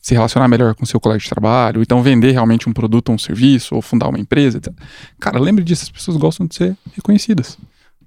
se 0.00 0.14
relacionar 0.14 0.46
melhor 0.48 0.74
com 0.74 0.84
seu 0.86 1.00
colega 1.00 1.20
de 1.20 1.28
trabalho, 1.28 1.78
ou 1.78 1.82
então 1.82 2.02
vender 2.02 2.32
realmente 2.32 2.68
um 2.68 2.72
produto 2.72 3.08
ou 3.08 3.14
um 3.14 3.18
serviço, 3.18 3.74
ou 3.74 3.82
fundar 3.82 4.08
uma 4.08 4.18
empresa, 4.18 4.58
etc. 4.58 4.72
Cara, 5.18 5.38
lembre 5.38 5.64
disso, 5.64 5.84
as 5.84 5.90
pessoas 5.90 6.16
gostam 6.16 6.46
de 6.46 6.54
ser 6.54 6.76
reconhecidas. 6.94 7.58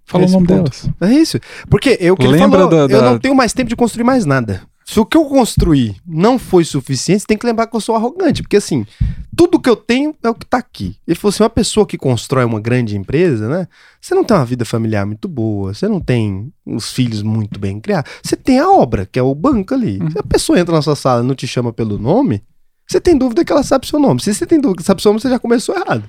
Fala 0.06 0.26
o 0.26 0.30
nome 0.30 0.48
ponto. 0.48 0.58
delas. 0.58 0.90
É 1.02 1.14
isso. 1.14 1.40
Porque 1.70 1.98
eu 2.00 2.16
que 2.16 2.28
Lembra 2.28 2.60
falou, 2.60 2.70
da, 2.70 2.88
da... 2.88 2.94
eu 2.94 3.02
não 3.02 3.20
tenho 3.20 3.36
mais 3.36 3.54
tempo 3.54 3.70
de 3.70 3.76
construir 3.76 4.04
mais 4.04 4.26
nada. 4.26 4.62
Se 4.86 5.00
o 5.00 5.06
que 5.06 5.16
eu 5.16 5.26
construí 5.26 5.96
não 6.06 6.38
foi 6.38 6.66
suficiente, 6.66 7.22
você 7.22 7.28
tem 7.28 7.38
que 7.38 7.46
lembrar 7.46 7.68
que 7.68 7.76
eu 7.76 7.80
sou 7.80 7.96
arrogante. 7.96 8.42
Porque 8.42 8.58
assim, 8.58 8.86
tudo 9.36 9.60
que 9.60 9.70
eu 9.70 9.76
tenho 9.76 10.14
é 10.22 10.30
o 10.30 10.36
que 10.36 10.46
tá 10.46 10.58
aqui. 10.58 10.98
Ele 11.08 11.16
falou 11.16 11.30
assim: 11.30 11.44
uma 11.44 11.50
pessoa 11.50 11.86
que 11.86 11.98
constrói 11.98 12.44
uma 12.44 12.60
grande 12.60 12.98
empresa, 12.98 13.48
né? 13.48 13.68
Você 14.02 14.14
não 14.14 14.24
tem 14.24 14.36
uma 14.36 14.46
vida 14.46 14.66
familiar 14.66 15.06
muito 15.06 15.28
boa, 15.28 15.74
você 15.74 15.88
não 15.88 16.02
tem 16.02 16.52
os 16.66 16.92
filhos 16.92 17.24
muito 17.24 17.60
bem 17.60 17.80
criados. 17.80 18.12
Você 18.22 18.36
tem 18.36 18.60
a 18.60 18.70
obra, 18.70 19.08
que 19.10 19.18
é 19.18 19.24
o 19.24 19.34
banco 19.34 19.74
ali. 19.74 20.00
Uhum. 20.02 20.12
Se 20.12 20.20
a 20.20 20.24
pessoa 20.24 20.60
entra 20.60 20.76
na 20.76 20.82
sua 20.82 20.96
sala 20.96 21.24
e 21.24 21.28
não 21.28 21.36
te 21.36 21.48
chama 21.48 21.72
pelo 21.72 21.98
nome, 21.98 22.44
você 22.86 23.00
tem 23.00 23.18
dúvida 23.18 23.46
que 23.46 23.52
ela 23.52 23.64
sabe 23.64 23.88
seu 23.88 24.00
nome. 24.00 24.22
Se 24.22 24.34
você 24.34 24.46
tem 24.46 24.60
dúvida 24.60 24.82
que 24.82 24.84
sabe 24.84 25.02
seu 25.02 25.12
nome, 25.12 25.22
você 25.22 25.30
já 25.30 25.40
começou 25.40 25.76
errado. 25.76 26.04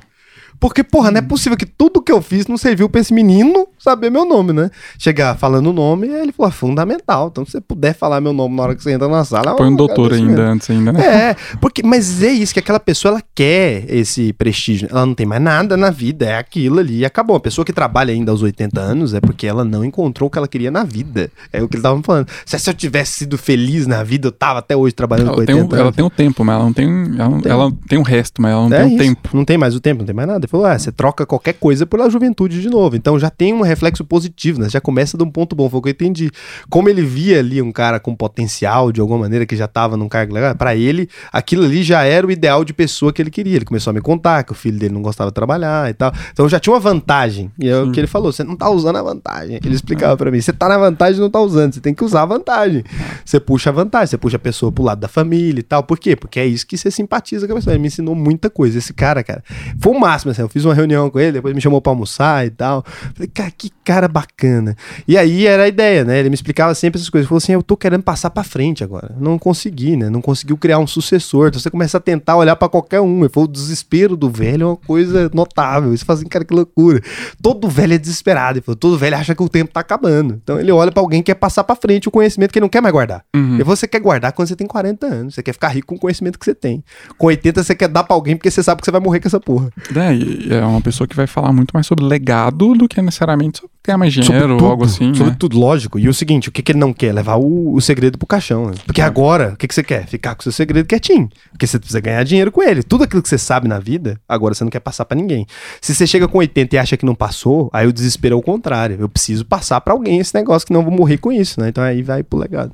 Porque, 0.61 0.83
porra, 0.83 1.11
não 1.11 1.19
é 1.19 1.23
possível 1.23 1.57
que 1.57 1.67
tudo 1.67 2.01
que 2.03 2.13
eu 2.13 2.23
fiz 2.23 2.47
não 2.47 2.57
serviu 2.57 2.89
pra 2.89 3.01
esse 3.01 3.13
menino 3.13 3.67
saber 3.79 4.11
meu 4.11 4.25
nome, 4.25 4.53
né? 4.53 4.71
Chegar 4.99 5.37
falando 5.37 5.69
o 5.69 5.73
nome, 5.73 6.09
ele 6.09 6.33
falou, 6.33 6.51
é 6.51 6.53
fundamental. 6.53 7.29
Então, 7.31 7.45
se 7.45 7.53
você 7.53 7.61
puder 7.61 7.95
falar 7.95 8.21
meu 8.21 8.33
nome 8.33 8.57
na 8.57 8.63
hora 8.63 8.75
que 8.75 8.83
você 8.83 8.93
entra 8.93 9.09
na 9.09 9.25
sala... 9.25 9.57
Põe 9.57 9.69
um 9.69 9.77
doutor 9.77 10.13
ainda 10.13 10.43
antes, 10.43 10.71
ainda, 10.71 10.93
né? 10.93 11.05
É, 11.05 11.37
porque, 11.61 11.83
mas 11.83 12.23
é 12.23 12.31
isso, 12.31 12.55
que 12.55 12.61
aquela 12.61 12.81
pessoa, 12.81 13.13
ela 13.13 13.23
quer 13.35 13.85
esse 13.89 14.33
prestígio. 14.33 14.89
Ela 14.91 15.05
não 15.05 15.15
tem 15.15 15.27
mais 15.27 15.43
nada 15.43 15.77
na 15.77 15.91
vida, 15.91 16.27
é 16.27 16.39
aquilo 16.39 16.79
ali 16.79 16.99
e 16.99 17.05
acabou. 17.05 17.37
A 17.37 17.41
pessoa 17.41 17.65
que 17.65 17.73
trabalha 17.73 18.13
ainda 18.13 18.31
aos 18.31 18.43
80 18.43 18.81
anos 18.81 19.15
é 19.15 19.21
porque 19.21 19.47
ela 19.47 19.65
não 19.65 19.85
encontrou 19.85 20.29
o 20.29 20.31
que 20.31 20.39
ela 20.39 20.49
queria 20.49 20.71
na 20.71 20.85
vida. 20.85 21.31
É 21.53 21.63
o 21.63 21.69
que 21.69 21.77
ele 21.77 21.83
tava 21.83 22.01
falando. 22.03 22.29
Se, 22.47 22.59
se 22.59 22.71
eu 22.71 22.75
tivesse 22.75 23.13
sido 23.19 23.37
feliz 23.37 23.87
na 23.87 24.03
vida, 24.03 24.29
eu 24.29 24.33
tava 24.33 24.61
até 24.61 24.77
hoje 24.77 24.95
trabalhando 24.95 25.29
ela 25.29 25.35
com 25.35 25.41
80 25.41 25.53
tem 25.53 25.63
um, 25.63 25.67
anos. 25.67 25.79
Ela 25.79 25.93
tem 25.93 26.05
o 26.05 26.11
tempo, 26.11 26.45
mas 26.45 26.55
ela 26.57 26.65
não 26.65 26.73
tem, 26.73 26.87
ela, 27.19 27.41
tem. 27.41 27.53
ela 27.53 27.73
tem 27.89 27.99
o 27.99 28.03
resto, 28.03 28.41
mas 28.41 28.53
ela 28.53 28.69
não 28.69 28.77
É 28.77 28.81
tem 28.81 28.87
o 28.87 28.89
isso. 28.89 28.99
tempo. 28.99 29.31
Não 29.35 29.45
tem 29.45 29.59
mais 29.59 29.75
o 29.75 29.81
tempo, 29.81 29.99
não 30.01 30.07
tem 30.07 30.15
mais 30.15 30.29
nada. 30.29 30.44
Ele 30.45 30.51
falou, 30.51 30.67
ah, 30.67 30.79
você 30.79 30.93
troca 30.93 31.27
qualquer 31.27 31.55
coisa 31.55 31.87
pela 31.87 32.09
juventude 32.11 32.61
de 32.61 32.69
novo. 32.69 32.97
Então 32.97 33.19
já 33.19 33.31
tem 33.31 33.53
um 33.53 33.63
reflexo 33.63 34.05
positivo, 34.05 34.61
né? 34.61 34.69
Já 34.69 34.81
começa 34.81 35.17
de 35.17 35.25
um 35.25 35.31
ponto 35.31 35.57
bom. 35.57 35.69
Foi 35.69 35.81
o 35.81 35.83
que 35.83 35.89
eu 35.89 35.93
entendi. 35.93 36.31
Como 36.69 36.89
ele 36.89 37.03
via 37.03 37.39
ali 37.39 37.61
um 37.63 37.73
cara 37.73 37.99
com 37.99 38.15
potencial, 38.15 38.93
de 38.93 39.01
alguma 39.01 39.21
maneira, 39.21 39.47
que 39.47 39.57
já 39.57 39.67
tava 39.67 39.97
num 39.97 40.09
cargo 40.09 40.35
legal, 40.35 40.55
pra 40.55 40.77
ele, 40.77 41.09
aquilo 41.33 41.65
ali 41.65 41.83
já 41.83 42.05
era 42.05 42.27
o 42.27 42.31
ideal 42.31 42.65
de 42.65 42.73
pessoa 42.73 43.13
que 43.13 43.23
ele 43.23 43.31
queria. 43.31 43.57
Ele 43.57 43.65
começou 43.65 43.91
a 43.91 43.95
me 43.95 44.01
contar 44.01 44.45
que 44.45 44.53
o 44.53 44.55
filho 44.55 44.79
dele 44.79 44.95
não 44.95 45.03
gostava 45.03 45.31
de 45.31 45.35
trabalhar 45.35 45.91
e 45.91 45.95
tal. 45.95 46.13
Então 46.33 46.49
já 46.49 46.61
tinha 46.61 46.73
uma 46.73 46.81
vantagem. 46.81 47.51
E 47.59 47.69
é 47.69 47.81
o 47.81 47.91
que 47.91 48.01
ele 48.01 48.07
falou, 48.07 48.33
você 48.33 48.45
não 48.45 48.57
tá 48.57 48.69
usando 48.69 48.97
a 48.97 49.03
vantagem. 49.03 49.59
Ele 49.65 49.75
explicava 49.75 50.17
pra 50.17 50.31
mim, 50.31 50.41
você 50.41 50.53
tá 50.53 50.69
na 50.69 50.79
vantagem 50.79 51.21
não 51.21 51.31
tá 51.31 51.41
usando, 51.41 51.75
você 51.75 51.81
tem 51.81 51.95
que 51.95 52.05
usar 52.05 52.23
a 52.23 52.27
vantagem. 52.27 52.85
Você 53.25 53.41
puxa 53.41 53.71
a 53.71 53.73
vantagem, 53.73 54.09
você 54.09 54.19
puxa 54.19 54.37
a 54.37 54.41
pessoa 54.41 54.71
pro 54.71 54.85
lado 54.85 55.01
da 55.01 55.09
família 55.09 55.61
e 55.61 55.63
tal. 55.63 55.83
Por 55.83 55.99
quê? 55.99 56.15
Porque 56.15 56.39
é 56.39 56.47
isso 56.47 56.67
que 56.67 56.77
você 56.77 56.91
simpatiza 56.91 57.47
com 57.47 57.53
a 57.53 57.57
pessoa. 57.57 57.73
Ele 57.73 57.81
me 57.81 57.89
ensinou 57.89 58.15
muita 58.15 58.51
coisa. 58.51 58.79
Esse 58.79 58.93
cara, 58.93 59.23
cara, 59.23 59.43
foi 59.79 59.93
o 59.93 59.99
máximo, 59.99 60.34
assim. 60.35 60.43
Eu 60.43 60.49
fiz 60.49 60.65
uma 60.65 60.75
reunião 60.75 61.09
com 61.11 61.19
ele, 61.19 61.33
depois 61.33 61.55
me 61.55 61.61
chamou 61.61 61.81
pra 61.81 61.93
almoçar 61.93 62.47
e 62.47 62.51
tal. 62.51 62.85
Falei, 63.15 63.31
cara, 63.33 63.51
que 63.51 63.71
cara 63.85 64.09
bacana. 64.09 64.77
E 65.07 65.17
aí 65.17 65.47
era 65.47 65.65
a 65.65 65.69
ideia, 65.69 66.05
né? 66.05 66.19
Ele 66.19 66.31
me 66.31 66.35
explicava 66.35 66.75
sempre 66.75 66.99
essas 66.99 67.11
coisas. 67.11 67.25
Ele 67.25 67.29
falou 67.29 67.39
assim: 67.39 67.53
eu 67.53 67.63
tô 67.63 67.77
querendo 67.77 68.03
passar 68.03 68.31
pra 68.31 68.43
frente 68.43 68.83
agora. 68.83 69.15
Não 69.19 69.39
consegui, 69.39 69.97
né? 69.97 70.09
Não 70.09 70.21
conseguiu 70.21 70.57
criar 70.57 70.79
um 70.79 70.87
sucessor. 70.87 71.49
Então 71.49 71.61
você 71.61 71.71
começa 71.71 71.99
a 71.99 72.01
tentar 72.01 72.37
olhar 72.37 72.57
pra 72.57 72.69
qualquer 72.69 73.01
um. 73.01 73.21
Ele 73.21 73.29
falou: 73.29 73.49
o 73.49 73.53
desespero 73.53 74.17
do 74.17 74.31
velho 74.31 74.63
é 74.63 74.67
uma 74.67 74.77
coisa 74.77 75.31
notável. 75.35 75.93
Isso 75.93 76.05
faz 76.05 76.21
assim, 76.21 76.29
cara, 76.29 76.45
que 76.45 76.55
loucura. 76.55 77.01
Todo 77.43 77.69
velho 77.69 77.95
é 77.95 77.99
desesperado. 77.99 78.59
Ele 78.59 78.65
falou: 78.65 78.77
todo 78.77 78.99
velho 78.99 79.17
acha 79.17 79.35
que 79.35 79.43
o 79.43 79.49
tempo 79.49 79.73
tá 79.73 79.81
acabando. 79.81 80.41
Então 80.43 80.59
ele 80.59 80.73
olha 80.73 80.91
pra 80.91 81.03
alguém 81.03 81.23
que 81.23 81.27
quer 81.27 81.35
passar 81.35 81.65
pra 81.65 81.77
frente 81.77 82.09
o 82.09 82.11
conhecimento 82.11 82.53
que 82.53 82.59
ele 82.59 82.65
não 82.65 82.71
quer 82.71 82.81
mais 82.81 82.93
guardar. 82.93 83.25
Uhum. 83.35 83.59
E 83.59 83.63
você 83.63 83.87
quer 83.87 84.01
guardar 84.01 84.33
quando 84.33 84.49
você 84.49 84.57
tem 84.57 84.67
40 84.67 85.07
anos. 85.07 85.35
Você 85.35 85.43
quer 85.43 85.53
ficar 85.53 85.69
rico 85.69 85.89
com 85.89 85.95
o 85.97 85.99
conhecimento 85.99 86.39
que 86.39 86.45
você 86.45 86.55
tem. 86.55 86.83
Com 87.19 87.27
80 87.27 87.63
você 87.63 87.75
quer 87.75 87.89
dar 87.89 88.05
pra 88.05 88.15
alguém 88.15 88.37
porque 88.37 88.51
você 88.51 88.63
sabe 88.63 88.81
que 88.81 88.87
você 88.87 88.91
vai 88.91 89.01
morrer 89.01 89.21
com 89.21 89.29
essa 89.29 89.41
porra. 89.41 89.71
É, 89.95 90.15
é 90.51 90.65
uma 90.65 90.81
pessoa 90.81 91.07
que 91.07 91.17
vai 91.17 91.27
falar 91.27 91.53
muito 91.53 91.73
mais 91.73 91.87
sobre 91.87 92.05
legado 92.05 92.75
do 92.75 92.89
que 92.89 93.01
necessariamente 93.01 93.59
sobre 93.59 93.74
ganhar 93.87 93.99
mais 93.99 94.13
dinheiro 94.13 94.33
Sobre 94.33 94.53
ou 94.53 94.59
tudo, 94.59 94.71
algo 94.71 94.85
assim, 94.85 95.13
né? 95.13 95.37
tudo, 95.39 95.59
lógico. 95.59 95.99
E 95.99 96.09
o 96.09 96.15
seguinte, 96.15 96.49
o 96.49 96.53
que, 96.53 96.63
que 96.63 96.73
ele 96.73 96.79
não 96.79 96.93
quer? 96.93 97.13
Levar 97.13 97.37
o, 97.37 97.75
o 97.75 97.81
segredo 97.81 98.17
pro 98.17 98.27
caixão. 98.27 98.67
né? 98.69 98.75
Porque 98.87 99.03
agora, 99.03 99.53
o 99.53 99.57
que, 99.57 99.69
que 99.69 99.75
você 99.75 99.83
quer? 99.83 100.07
Ficar 100.07 100.35
com 100.35 100.41
o 100.41 100.43
seu 100.45 100.53
segredo 100.53 100.87
quietinho. 100.87 101.29
Porque 101.51 101.67
você 101.67 101.79
precisa 101.79 102.01
ganhar 102.01 102.23
dinheiro 102.25 102.51
com 102.51 102.63
ele. 102.63 102.83
Tudo 102.83 103.05
aquilo 103.05 103.23
que 103.23 103.29
você 103.29 103.37
sabe 103.39 103.69
na 103.69 103.79
vida, 103.79 104.19
agora 104.29 104.55
você 104.55 104.65
não 104.65 104.71
quer 104.71 104.81
passar 104.81 105.05
pra 105.05 105.17
ninguém. 105.17 105.47
Se 105.81 105.95
você 105.95 106.07
chega 106.07 106.27
com 106.27 106.39
80 106.39 106.75
e 106.75 106.79
acha 106.79 106.97
que 106.97 107.05
não 107.05 107.15
passou, 107.15 107.69
aí 107.73 107.87
o 107.87 107.93
desespero 107.93 108.35
é 108.35 108.39
o 108.39 108.43
contrário. 108.43 108.97
Eu 108.99 109.09
preciso 109.09 109.45
passar 109.45 109.81
pra 109.81 109.93
alguém 109.93 110.19
esse 110.19 110.35
negócio, 110.35 110.67
que 110.67 110.73
não 110.73 110.83
vou 110.83 110.93
morrer 110.93 111.19
com 111.19 111.31
isso, 111.31 111.61
né? 111.61 111.69
Então 111.69 111.85
aí 111.85 112.03
vai 112.03 112.23
pro 112.23 112.39
legado. 112.39 112.73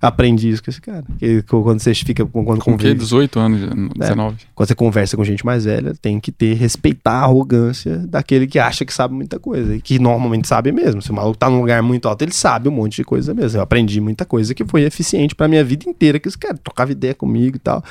Aprendi 0.00 0.48
isso 0.50 0.62
com 0.62 0.70
esse 0.70 0.80
cara. 0.80 1.04
Que, 1.18 1.42
quando 1.42 1.80
você 1.80 1.92
fica... 1.92 2.24
Quando, 2.24 2.44
Com 2.46 2.56
que? 2.76 2.84
convive- 2.84 2.94
18 2.94 3.38
anos, 3.40 3.60
19. 3.96 4.36
quando 4.54 4.68
você 4.68 4.74
conversa 4.74 5.16
com 5.16 5.24
gente 5.24 5.44
mais 5.44 5.64
velha, 5.64 5.92
tem 6.00 6.20
que 6.20 6.30
ter, 6.30 6.54
respeitar 6.54 7.14
a 7.14 7.22
arrogância 7.24 7.98
daquele 8.06 8.46
que 8.46 8.60
acha 8.60 8.84
que 8.84 8.94
sabe 8.94 9.12
muita 9.14 9.40
coisa. 9.40 9.74
E 9.74 9.80
que 9.80 9.98
normalmente 9.98 10.37
sabe 10.46 10.70
mesmo. 10.72 11.00
Se 11.02 11.10
o 11.10 11.14
maluco 11.14 11.36
tá 11.38 11.48
num 11.50 11.60
lugar 11.60 11.82
muito 11.82 12.08
alto, 12.08 12.22
ele 12.22 12.32
sabe 12.32 12.68
um 12.68 12.72
monte 12.72 12.96
de 12.96 13.04
coisa 13.04 13.32
mesmo. 13.34 13.58
Eu 13.58 13.62
aprendi 13.62 14.00
muita 14.00 14.24
coisa 14.24 14.54
que 14.54 14.64
foi 14.64 14.82
eficiente 14.82 15.34
pra 15.34 15.48
minha 15.48 15.64
vida 15.64 15.88
inteira, 15.88 16.18
que 16.18 16.28
esse 16.28 16.38
cara 16.38 16.56
trocava 16.62 16.92
ideia 16.92 17.14
comigo 17.14 17.56
e 17.56 17.58
tal. 17.58 17.82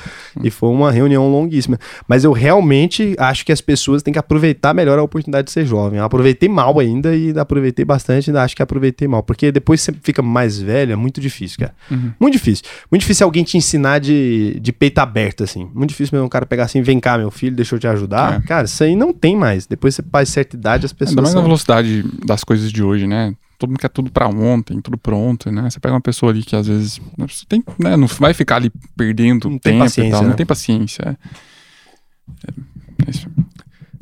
E 0.42 0.50
foi 0.50 0.68
uma 0.70 0.90
reunião 0.90 1.28
longuíssima. 1.30 1.78
Mas 2.06 2.24
eu 2.24 2.32
realmente 2.32 3.14
acho 3.18 3.44
que 3.44 3.52
as 3.52 3.60
pessoas 3.60 4.02
têm 4.02 4.12
que 4.12 4.18
aproveitar 4.18 4.74
melhor 4.74 4.98
a 4.98 5.02
oportunidade 5.02 5.46
de 5.46 5.52
ser 5.52 5.66
jovem. 5.66 5.98
Eu 5.98 6.04
aproveitei 6.04 6.48
mal 6.48 6.78
ainda 6.78 7.14
e 7.14 7.36
aproveitei 7.38 7.84
bastante, 7.84 8.30
ainda 8.30 8.42
acho 8.42 8.54
que 8.56 8.62
aproveitei 8.62 9.06
mal. 9.08 9.22
Porque 9.22 9.50
depois 9.52 9.80
você 9.80 9.92
fica 10.02 10.22
mais 10.22 10.58
velho, 10.58 10.92
é 10.92 10.96
muito 10.96 11.20
difícil, 11.20 11.58
cara. 11.58 11.74
Muito 12.20 12.32
difícil. 12.34 12.64
Muito 12.90 13.00
difícil 13.02 13.24
alguém 13.24 13.44
te 13.44 13.56
ensinar 13.56 13.98
de, 13.98 14.58
de 14.60 14.72
peito 14.72 14.98
aberto, 14.98 15.44
assim. 15.44 15.68
Muito 15.74 15.90
difícil 15.90 16.14
mesmo 16.16 16.26
um 16.26 16.28
cara 16.30 16.46
pegar 16.46 16.64
assim, 16.64 16.82
vem 16.82 16.98
cá, 17.00 17.16
meu 17.18 17.30
filho, 17.30 17.54
deixa 17.56 17.74
eu 17.74 17.78
te 17.78 17.86
ajudar. 17.86 18.40
É. 18.42 18.46
Cara, 18.46 18.64
isso 18.64 18.82
aí 18.84 18.94
não 18.96 19.12
tem 19.12 19.36
mais. 19.36 19.66
Depois 19.66 19.94
você 19.94 20.02
faz 20.10 20.28
certa 20.28 20.56
idade, 20.56 20.86
as 20.86 20.92
pessoas. 20.92 21.10
Ainda 21.10 21.22
mais 21.22 21.34
na 21.34 21.40
são- 21.40 21.46
velocidade 21.46 22.04
das 22.38 22.44
coisas 22.44 22.70
de 22.72 22.82
hoje, 22.82 23.06
né? 23.06 23.34
Todo 23.58 23.70
mundo 23.70 23.80
quer 23.80 23.88
tudo 23.88 24.10
pra 24.10 24.28
ontem, 24.28 24.80
tudo 24.80 24.96
pronto, 24.96 25.50
né? 25.50 25.68
Você 25.68 25.80
pega 25.80 25.94
uma 25.94 26.00
pessoa 26.00 26.30
ali 26.30 26.44
que 26.44 26.54
às 26.54 26.68
vezes 26.68 27.00
você 27.16 27.44
tem, 27.48 27.62
né, 27.78 27.96
não 27.96 28.06
vai 28.06 28.32
ficar 28.32 28.56
ali 28.56 28.70
perdendo 28.96 29.50
Não 29.50 29.58
tem 29.58 29.72
tempo 29.72 29.84
e 29.84 29.86
paciência, 29.86 30.10
tal, 30.12 30.22
né? 30.22 30.28
não 30.28 30.36
tem 30.36 30.46
paciência. 30.46 31.02
É. 31.02 31.16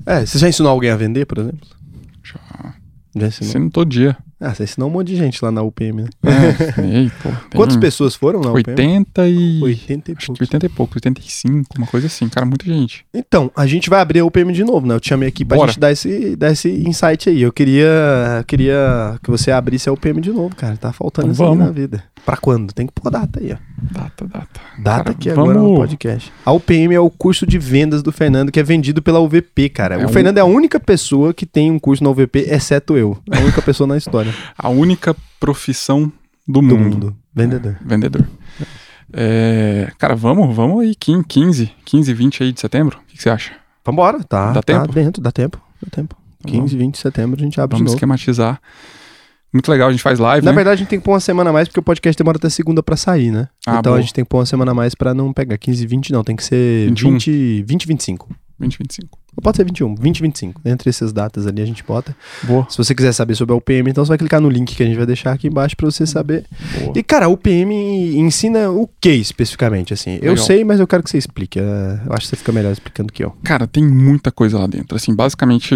É, 0.06 0.14
é. 0.14 0.20
É, 0.20 0.26
você 0.26 0.38
já 0.38 0.48
ensinou 0.48 0.70
alguém 0.70 0.90
a 0.90 0.96
vender, 0.96 1.24
por 1.24 1.38
exemplo? 1.38 1.66
Já. 2.22 2.74
Já 3.16 3.26
ensinou? 3.28 3.48
Ensino 3.48 3.70
todo 3.70 3.88
dia. 3.88 4.16
Ah, 4.38 4.52
você 4.52 4.64
ensinou 4.64 4.90
um 4.90 4.92
monte 4.92 5.06
de 5.08 5.16
gente 5.16 5.42
lá 5.42 5.50
na 5.50 5.62
UPM, 5.62 6.02
né? 6.02 6.08
É, 6.22 6.80
ei, 6.84 7.10
pô, 7.22 7.30
Quantas 7.56 7.78
pessoas 7.78 8.14
foram 8.14 8.40
na 8.42 8.50
UPM? 8.50 8.68
80 8.68 9.28
e. 9.28 9.62
80 9.62 10.10
e 10.10 10.14
Acho 10.18 10.26
poucos. 10.26 10.40
80 10.42 10.66
e 10.66 10.68
pouco, 10.68 10.94
85, 10.96 11.68
uma 11.78 11.86
coisa 11.86 12.06
assim, 12.06 12.28
cara, 12.28 12.44
muita 12.44 12.66
gente. 12.66 13.06
Então, 13.14 13.50
a 13.56 13.66
gente 13.66 13.88
vai 13.88 14.00
abrir 14.00 14.20
a 14.20 14.24
UPM 14.26 14.52
de 14.52 14.62
novo, 14.62 14.86
né? 14.86 14.94
Eu 14.94 15.00
te 15.00 15.08
chamei 15.08 15.28
aqui 15.30 15.42
pra 15.42 15.56
Bora. 15.56 15.70
gente 15.70 15.80
dar 15.80 15.90
esse, 15.90 16.36
dar 16.36 16.52
esse 16.52 16.68
insight 16.68 17.30
aí. 17.30 17.40
Eu 17.40 17.50
queria, 17.52 18.44
queria 18.46 19.18
que 19.22 19.30
você 19.30 19.50
abrisse 19.50 19.88
a 19.88 19.92
UPM 19.92 20.20
de 20.20 20.30
novo, 20.30 20.54
cara. 20.54 20.76
Tá 20.76 20.92
faltando 20.92 21.28
Então 21.28 21.32
isso 21.32 21.42
aí 21.42 21.48
vamos. 21.48 21.64
na 21.66 21.72
vida. 21.72 22.04
Pra 22.26 22.36
quando? 22.36 22.72
Tem 22.72 22.88
que 22.88 22.92
pôr 22.92 23.08
data 23.08 23.38
aí, 23.40 23.52
ó. 23.52 23.56
Data, 23.92 24.26
data. 24.26 24.60
Data 24.78 25.04
Cara, 25.04 25.10
aqui 25.12 25.30
agora 25.30 25.58
no 25.60 25.76
podcast. 25.76 26.32
A 26.44 26.50
UPM 26.52 26.92
é 26.92 26.98
o 26.98 27.08
curso 27.08 27.46
de 27.46 27.56
vendas 27.56 28.02
do 28.02 28.10
Fernando, 28.10 28.50
que 28.50 28.58
é 28.58 28.64
vendido 28.64 29.00
pela 29.00 29.20
UVP, 29.20 29.68
cara. 29.68 29.94
É 29.94 30.04
o 30.04 30.06
um- 30.06 30.12
Fernando 30.12 30.36
é 30.38 30.40
a 30.40 30.44
única 30.44 30.80
pessoa 30.80 31.32
que 31.32 31.46
tem 31.46 31.70
um 31.70 31.78
curso 31.78 32.02
na 32.02 32.10
UVP, 32.10 32.40
exceto 32.48 32.96
eu. 32.96 33.16
É 33.30 33.38
a 33.38 33.40
única 33.40 33.62
pessoa 33.62 33.86
na 33.86 33.96
história 33.96 34.34
A 34.58 34.68
única 34.68 35.14
profissão 35.38 36.10
do, 36.46 36.54
do 36.54 36.62
mundo. 36.62 36.78
mundo. 36.82 37.16
Vendedor. 37.32 37.76
Vendedor. 37.80 38.26
É, 39.12 39.92
cara, 39.96 40.16
vamos, 40.16 40.54
vamos 40.54 40.82
aí, 40.82 40.94
15, 40.96 41.24
15, 41.28 41.72
15, 41.84 42.12
20 42.12 42.42
aí 42.42 42.52
de 42.52 42.60
setembro. 42.60 42.98
O 42.98 43.06
que, 43.06 43.16
que 43.16 43.22
você 43.22 43.30
acha? 43.30 43.52
Vambora, 43.84 44.22
tá. 44.24 44.48
Dá 44.48 44.54
tá 44.54 44.62
tempo? 44.62 44.92
dentro, 44.92 45.22
dá 45.22 45.30
tempo. 45.30 45.60
Dá 45.80 45.88
tempo. 45.90 46.16
Então 46.44 46.60
15, 46.60 46.76
20 46.76 46.94
de 46.94 47.00
setembro 47.00 47.40
a 47.40 47.42
gente 47.44 47.60
abre 47.60 47.74
Vamos 47.76 47.82
de 47.82 47.84
novo. 47.92 47.96
esquematizar. 47.96 48.60
Muito 49.52 49.70
legal, 49.70 49.88
a 49.88 49.90
gente 49.92 50.02
faz 50.02 50.18
live, 50.18 50.44
Na 50.44 50.52
né? 50.52 50.56
verdade, 50.56 50.74
a 50.74 50.78
gente 50.78 50.88
tem 50.88 50.98
que 50.98 51.04
pôr 51.04 51.12
uma 51.12 51.20
semana 51.20 51.50
a 51.50 51.52
mais, 51.52 51.68
porque 51.68 51.80
o 51.80 51.82
podcast 51.82 52.18
demora 52.18 52.36
até 52.36 52.48
segunda 52.50 52.82
pra 52.82 52.96
sair, 52.96 53.30
né? 53.30 53.48
Ah, 53.66 53.78
então 53.78 53.92
boa. 53.92 53.98
a 53.98 54.00
gente 54.00 54.12
tem 54.12 54.24
que 54.24 54.28
pôr 54.28 54.38
uma 54.38 54.46
semana 54.46 54.72
a 54.72 54.74
mais 54.74 54.94
pra 54.94 55.14
não 55.14 55.32
pegar 55.32 55.56
15, 55.56 55.86
20, 55.86 56.12
não. 56.12 56.22
Tem 56.22 56.36
que 56.36 56.44
ser 56.44 56.88
21. 56.88 57.12
20, 57.12 57.62
20, 57.62 57.86
25. 57.86 58.36
20, 58.58 58.78
25. 58.78 59.18
Ou 59.36 59.42
pode 59.42 59.56
ser 59.58 59.64
21, 59.64 59.94
20, 59.96 60.22
25. 60.22 60.60
Entre 60.64 60.88
essas 60.88 61.12
datas 61.12 61.46
ali 61.46 61.60
a 61.60 61.66
gente 61.66 61.84
bota. 61.84 62.16
Boa. 62.42 62.66
Se 62.70 62.78
você 62.78 62.94
quiser 62.94 63.12
saber 63.12 63.34
sobre 63.34 63.52
a 63.52 63.56
UPM, 63.56 63.90
então 63.90 64.02
você 64.04 64.08
vai 64.08 64.16
clicar 64.18 64.40
no 64.40 64.48
link 64.48 64.74
que 64.74 64.82
a 64.82 64.86
gente 64.86 64.96
vai 64.96 65.04
deixar 65.04 65.32
aqui 65.32 65.46
embaixo 65.48 65.76
pra 65.76 65.84
você 65.90 66.06
saber. 66.06 66.44
Boa. 66.80 66.92
E, 66.96 67.02
cara, 67.02 67.26
a 67.26 67.28
UPM 67.28 67.74
ensina 68.18 68.70
o 68.70 68.88
que 69.00 69.10
especificamente, 69.10 69.92
assim? 69.92 70.14
Eu 70.22 70.32
Legal. 70.32 70.36
sei, 70.38 70.64
mas 70.64 70.80
eu 70.80 70.86
quero 70.86 71.02
que 71.02 71.10
você 71.10 71.18
explique. 71.18 71.58
É, 71.58 71.62
Eu 72.06 72.12
acho 72.12 72.22
que 72.22 72.28
você 72.28 72.36
fica 72.36 72.50
melhor 72.52 72.72
explicando 72.72 73.12
que 73.12 73.22
eu. 73.22 73.30
Cara, 73.44 73.66
tem 73.66 73.86
muita 73.86 74.32
coisa 74.32 74.58
lá 74.58 74.66
dentro. 74.66 74.96
Assim, 74.96 75.14
basicamente, 75.14 75.74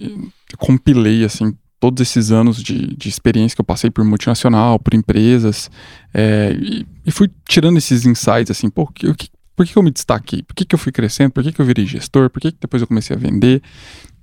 eu 0.00 0.30
compilei, 0.56 1.24
assim, 1.24 1.54
todos 1.82 2.00
esses 2.00 2.30
anos 2.30 2.62
de, 2.62 2.94
de 2.96 3.08
experiência 3.08 3.56
que 3.56 3.60
eu 3.60 3.64
passei 3.64 3.90
por 3.90 4.04
multinacional, 4.04 4.78
por 4.78 4.94
empresas, 4.94 5.68
é, 6.14 6.56
e, 6.56 6.86
e 7.04 7.10
fui 7.10 7.28
tirando 7.48 7.76
esses 7.76 8.06
insights, 8.06 8.52
assim, 8.52 8.70
pô, 8.70 8.86
que, 8.86 9.12
que- 9.14 9.28
por 9.56 9.66
que 9.66 9.76
eu 9.76 9.82
me 9.82 9.90
destaquei? 9.90 10.44
Por 10.44 10.54
que, 10.54 10.64
que 10.64 10.76
eu 10.76 10.78
fui 10.78 10.92
crescendo? 10.92 11.32
Por 11.32 11.42
que, 11.42 11.50
que 11.50 11.60
eu 11.60 11.66
virei 11.66 11.84
gestor? 11.84 12.30
Por 12.30 12.40
que, 12.40 12.52
que 12.52 12.58
depois 12.60 12.80
eu 12.80 12.86
comecei 12.86 13.16
a 13.16 13.18
vender? 13.18 13.60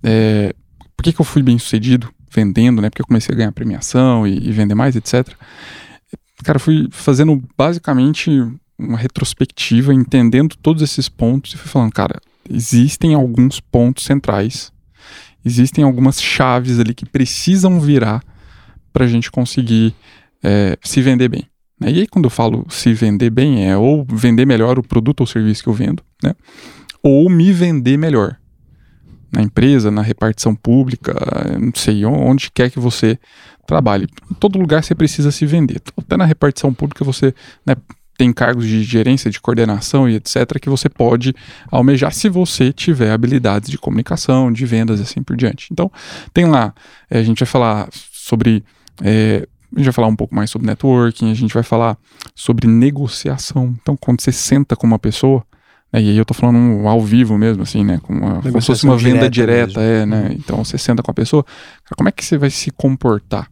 É, 0.02 0.56
por 0.96 1.04
que, 1.04 1.12
que 1.12 1.20
eu 1.20 1.26
fui 1.26 1.44
bem 1.44 1.60
sucedido 1.60 2.10
vendendo, 2.32 2.82
né? 2.82 2.90
Porque 2.90 3.02
eu 3.02 3.06
comecei 3.08 3.36
a 3.36 3.38
ganhar 3.38 3.52
premiação 3.52 4.26
e, 4.26 4.38
e 4.38 4.52
vender 4.54 4.74
mais, 4.74 4.96
etc. 4.96 5.28
Cara, 6.46 6.60
fui 6.60 6.88
fazendo 6.92 7.44
basicamente 7.58 8.32
uma 8.78 8.98
retrospectiva, 8.98 9.94
entendendo 9.94 10.56
todos 10.62 10.82
esses 10.82 11.10
pontos 11.10 11.54
e 11.54 11.58
fui 11.58 11.68
falando, 11.70 11.92
cara, 11.92 12.22
existem 12.50 13.14
alguns 13.14 13.60
pontos 13.60 14.06
centrais, 14.06 14.72
existem 15.44 15.84
algumas 15.84 16.22
chaves 16.22 16.80
ali 16.80 16.94
que 16.94 17.06
precisam 17.06 17.80
virar 17.80 18.24
para 18.92 19.06
a 19.06 19.08
gente 19.08 19.32
conseguir 19.32 19.96
é, 20.44 20.78
se 20.84 21.02
vender 21.02 21.30
bem. 21.30 21.46
né? 21.80 21.92
E 21.92 22.00
aí, 22.00 22.08
quando 22.08 22.26
eu 22.26 22.30
falo 22.30 22.66
se 22.70 22.94
vender 22.94 23.30
bem, 23.30 23.70
é 23.70 23.78
ou 23.78 24.06
vender 24.10 24.46
melhor 24.46 24.80
o 24.80 24.84
produto 24.84 25.22
ou 25.22 25.28
serviço 25.28 25.64
que 25.64 25.70
eu 25.70 25.74
vendo, 25.74 26.04
né? 26.24 26.34
ou 27.04 27.30
me 27.30 27.52
vender 27.52 27.98
melhor. 27.98 28.38
Na 29.32 29.44
empresa, 29.44 29.92
na 29.92 30.02
repartição 30.02 30.56
pública, 30.56 31.14
não 31.60 31.72
sei, 31.76 32.04
onde 32.04 32.50
quer 32.52 32.72
que 32.72 32.80
você 32.80 33.20
trabalhe. 33.68 34.08
Em 34.32 34.34
todo 34.34 34.58
lugar 34.58 34.84
você 34.84 34.96
precisa 34.96 35.32
se 35.32 35.46
vender. 35.46 35.80
Até 35.96 36.18
na 36.18 36.26
repartição 36.26 36.74
pública 36.74 37.06
você 37.06 37.34
né, 37.64 37.76
tem 38.20 38.34
cargos 38.34 38.68
de 38.68 38.84
gerência, 38.84 39.32
de 39.32 39.40
coordenação 39.40 40.10
e 40.10 40.16
etc., 40.16 40.60
que 40.62 40.70
você 40.70 40.90
pode 40.90 41.34
almejar 41.72 42.12
se 42.12 42.28
você 42.28 42.74
tiver 42.74 43.12
habilidades 43.12 43.70
de 43.70 43.78
comunicação, 43.78 44.52
de 44.52 44.66
vendas 44.66 45.00
e 45.00 45.04
assim 45.04 45.24
por 45.24 45.38
diante. 45.38 45.70
Então, 45.72 45.90
tem 46.34 46.46
lá, 46.46 46.74
é, 47.10 47.20
a 47.20 47.24
gente 47.24 47.40
vai 47.40 47.48
falar 47.48 47.88
sobre. 48.12 48.62
É, 49.02 49.48
a 49.74 49.80
gente 49.80 49.86
vai 49.86 49.94
falar 49.94 50.08
um 50.10 50.18
pouco 50.18 50.36
mais 50.36 50.50
sobre 50.50 50.68
networking, 50.68 51.32
a 51.32 51.34
gente 51.34 51.54
vai 51.54 51.64
falar 51.64 51.98
sobre 52.36 52.68
negociação. 52.68 53.74
Então, 53.82 53.96
quando 53.96 54.20
você 54.20 54.34
senta 54.34 54.76
com 54.76 54.86
uma 54.86 55.00
pessoa, 55.00 55.42
né, 55.94 56.02
e 56.02 56.10
aí 56.10 56.18
eu 56.18 56.26
tô 56.26 56.34
falando 56.34 56.86
ao 56.90 57.00
vivo 57.00 57.38
mesmo, 57.38 57.64
assim, 57.64 57.86
né? 57.86 58.02
Como, 58.04 58.20
uma, 58.20 58.42
como 58.42 58.60
se 58.60 58.68
fosse 58.68 58.84
uma 58.84 58.98
venda 58.98 59.30
direta, 59.30 59.80
direta 59.80 59.82
é, 59.82 60.06
né? 60.06 60.24
Uhum. 60.24 60.32
Então 60.34 60.66
você 60.66 60.78
senta 60.78 61.02
com 61.02 61.12
a 61.12 61.14
pessoa, 61.14 61.46
como 61.96 62.10
é 62.10 62.12
que 62.12 62.26
você 62.26 62.38
vai 62.38 62.50
se 62.50 62.70
comportar? 62.70 63.50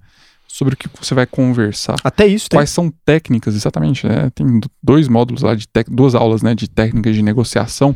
Sobre 0.57 0.73
o 0.73 0.77
que 0.77 0.89
você 0.99 1.13
vai 1.13 1.27
conversar. 1.27 1.95
Até 2.03 2.25
isso, 2.25 2.47
Quais 2.49 2.69
tem. 2.69 2.73
são 2.73 2.93
técnicas, 3.05 3.53
exatamente, 3.53 4.07
né? 4.07 4.31
Tem 4.33 4.59
dois 4.81 5.07
módulos 5.07 5.43
lá 5.43 5.53
de 5.53 5.67
duas 5.87 6.15
aulas, 6.15 6.41
né? 6.41 6.55
De 6.55 6.67
técnicas 6.67 7.15
de 7.15 7.21
negociação, 7.21 7.95